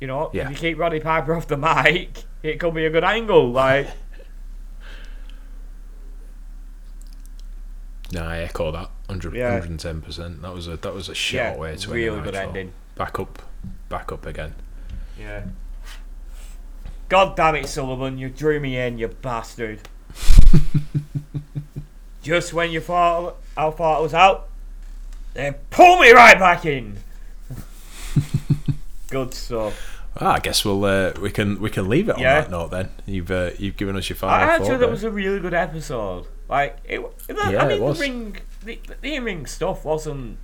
You 0.00 0.06
know, 0.08 0.30
Yeah. 0.32 0.44
if 0.44 0.50
you 0.50 0.56
keep 0.56 0.78
Roddy 0.78 1.00
Piper 1.00 1.34
off 1.36 1.46
the 1.46 1.56
mic, 1.56 2.24
it 2.42 2.58
could 2.58 2.74
be 2.74 2.86
a 2.86 2.90
good 2.90 3.04
angle. 3.04 3.50
Like, 3.50 3.88
No, 8.12 8.24
I 8.24 8.38
echo 8.40 8.70
that. 8.72 8.90
100, 9.06 9.34
Yeah. 9.34 9.58
110%. 9.60 10.42
That 10.42 10.52
was 10.52 10.68
a 10.68 10.76
that 10.78 10.92
was 10.94 11.08
a 11.08 11.14
shit 11.14 11.36
yeah, 11.38 11.56
way 11.56 11.76
to 11.76 11.82
end 11.88 11.92
really 11.92 12.16
the 12.18 12.22
good 12.24 12.34
Nitro. 12.34 12.48
ending. 12.48 12.72
Back 12.94 13.18
up, 13.18 13.42
back 13.92 14.10
up 14.10 14.24
again. 14.26 14.54
Yeah. 15.20 15.44
God 17.10 17.36
damn 17.36 17.56
it, 17.56 17.68
Sullivan! 17.68 18.16
You 18.16 18.30
drew 18.30 18.58
me 18.58 18.78
in, 18.78 18.96
you 18.98 19.06
bastard. 19.08 19.80
Just 22.22 22.54
when 22.54 22.70
you 22.70 22.80
thought 22.80 23.36
I 23.56 23.68
thought 23.70 23.98
I 23.98 24.00
was 24.00 24.14
out, 24.14 24.48
Then 25.34 25.54
pull 25.70 25.98
me 25.98 26.10
right 26.12 26.38
back 26.38 26.64
in. 26.64 26.96
Good 29.10 29.34
stuff. 29.34 29.88
Well, 30.18 30.30
I 30.30 30.38
guess 30.38 30.64
we'll 30.64 30.84
uh, 30.84 31.12
we 31.20 31.30
can 31.30 31.60
we 31.60 31.68
can 31.68 31.88
leave 31.88 32.08
it 32.08 32.14
on 32.16 32.20
Yeah. 32.22 32.40
that 32.40 32.50
note 32.50 32.70
then. 32.70 32.88
You've 33.06 33.30
uh, 33.30 33.50
you've 33.58 33.76
given 33.76 33.96
us 33.96 34.08
your 34.08 34.16
I 34.16 34.20
final 34.20 34.48
actually 34.48 34.68
thought 34.70 34.80
that 34.80 34.90
was 34.90 35.04
a 35.04 35.10
really 35.10 35.40
good 35.40 35.54
episode. 35.54 36.26
Like 36.48 36.78
it, 36.84 37.00
it 37.28 37.36
Yeah, 37.50 37.62
I 37.62 37.68
mean 37.68 37.70
it 37.78 37.80
was. 37.82 37.98
the 37.98 38.04
ring, 38.04 38.36
the, 38.64 38.80
the 39.02 39.14
in-ring 39.16 39.44
stuff 39.46 39.84
wasn't 39.84 40.38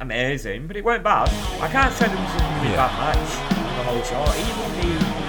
amazing, 0.00 0.66
but 0.66 0.76
it 0.76 0.84
weren't 0.84 1.04
bad. 1.04 1.28
I 1.60 1.68
can't 1.68 1.92
say 1.94 2.06
there 2.08 2.16
was 2.16 2.34
a 2.34 2.44
really 2.60 2.72
Yeah. 2.74 2.88
bad 2.88 3.16
match 3.16 3.32
the 3.76 3.82
whole 3.84 4.02
show. 4.02 4.24
Even 4.36 4.70
the 4.80 5.20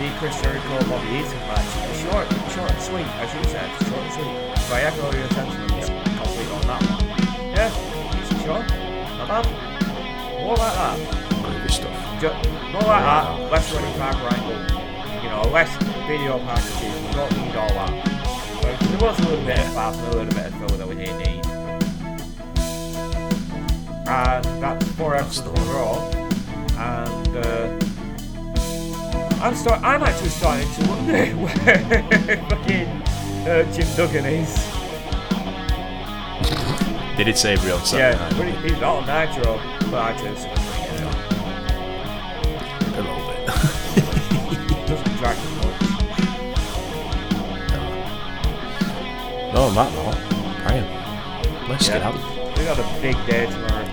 the 0.00 0.08
Chris 0.18 0.40
Jericho 0.40 0.78
Bobby 0.88 1.08
Eaton 1.20 1.40
match, 1.44 1.60
it 1.76 1.90
was 1.92 2.00
short, 2.00 2.26
short 2.56 2.70
and 2.72 2.80
sweet, 2.80 3.06
as 3.20 3.28
you 3.36 3.44
said, 3.52 3.68
short 3.84 4.00
and 4.00 4.12
sweet. 4.16 4.34
So 4.64 4.74
I 4.74 4.80
echo 4.88 5.12
your 5.12 5.28
sentiments 5.36 5.88
complete 6.16 6.50
on 6.56 6.62
that 6.72 6.80
one. 6.88 7.52
Yeah, 7.52 7.68
decent 8.16 8.40
show, 8.40 8.58
not 9.18 9.28
bad. 9.28 9.46
More 10.40 10.56
like 10.56 10.72
that. 10.72 10.96
Groovy 11.44 11.70
stuff. 11.70 12.20
Just, 12.20 12.48
more 12.72 12.80
like 12.80 13.04
that, 13.04 13.52
less 13.52 13.72
running 13.74 13.98
back 13.98 14.16
angle. 14.16 15.22
You 15.22 15.28
know, 15.28 15.42
less 15.52 15.68
video 16.08 16.38
packages. 16.48 16.80
We 16.80 17.12
don't 17.12 17.32
need 17.36 17.56
all 17.56 17.68
that. 17.68 17.92
But 18.62 18.80
there 18.80 18.98
was 19.06 19.18
a 19.20 19.22
little 19.28 19.44
bit 19.44 19.58
of 19.58 19.74
fast 19.74 19.98
and 20.00 20.14
a 20.14 20.16
little 20.16 20.32
bit 20.32 20.46
of 20.46 20.54
filler 20.54 20.76
that 20.78 20.88
we 20.88 20.94
didn't 20.94 21.18
need. 21.18 21.44
And 24.10 24.44
that's 24.60 24.84
four 24.92 25.14
episodes 25.14 25.60
in 25.60 25.66
a. 25.68 26.14
And 26.76 27.36
uh, 27.36 27.78
I'm 29.40 29.54
start. 29.54 29.80
I'm 29.84 30.02
actually 30.02 30.30
starting 30.30 30.68
to 30.68 30.88
wonder 30.88 31.26
where 31.36 32.46
fucking 32.48 32.88
uh, 33.46 33.62
Jim 33.72 33.86
Duggan 33.96 34.24
is. 34.26 34.50
They 37.16 37.24
did 37.24 37.38
say 37.38 37.54
real 37.56 37.78
Saturday 37.78 38.16
Yeah, 38.18 38.28
night, 38.28 38.36
but 38.36 38.46
he- 38.48 38.68
he's 38.70 38.80
not 38.80 38.96
on 38.96 39.06
Nitro. 39.06 39.60
But 39.92 40.00
actually, 40.10 40.30
it's 40.30 40.44
you 40.44 41.00
know, 41.00 41.12
a 42.86 43.00
little 43.00 43.22
bit. 43.28 43.40
doesn't 44.88 45.14
drag 45.18 45.36
much. 45.36 45.78
no, 49.54 49.60
on 49.62 49.74
that 49.74 49.90
note, 49.94 50.18
Brian, 50.64 50.86
let's 51.68 51.86
get 51.88 52.02
out. 52.02 52.39
We 52.70 52.76
got 52.76 52.98
a 52.98 53.02
big 53.02 53.16
day 53.26 53.46
tomorrow. 53.46 53.84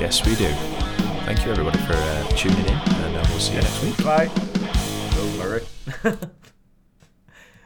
Yes, 0.00 0.26
we 0.26 0.34
do. 0.34 0.48
Thank 1.24 1.44
you 1.44 1.52
everybody 1.52 1.78
for 1.78 1.92
uh, 1.92 2.28
tuning 2.30 2.58
in, 2.58 2.66
and 2.66 3.16
uh, 3.16 3.24
we'll 3.28 3.38
see 3.38 3.54
you 3.54 3.60
next 3.60 3.80
week. 3.80 3.96
Bye. 4.02 4.28
Don't 5.14 5.38
worry. 5.38 5.62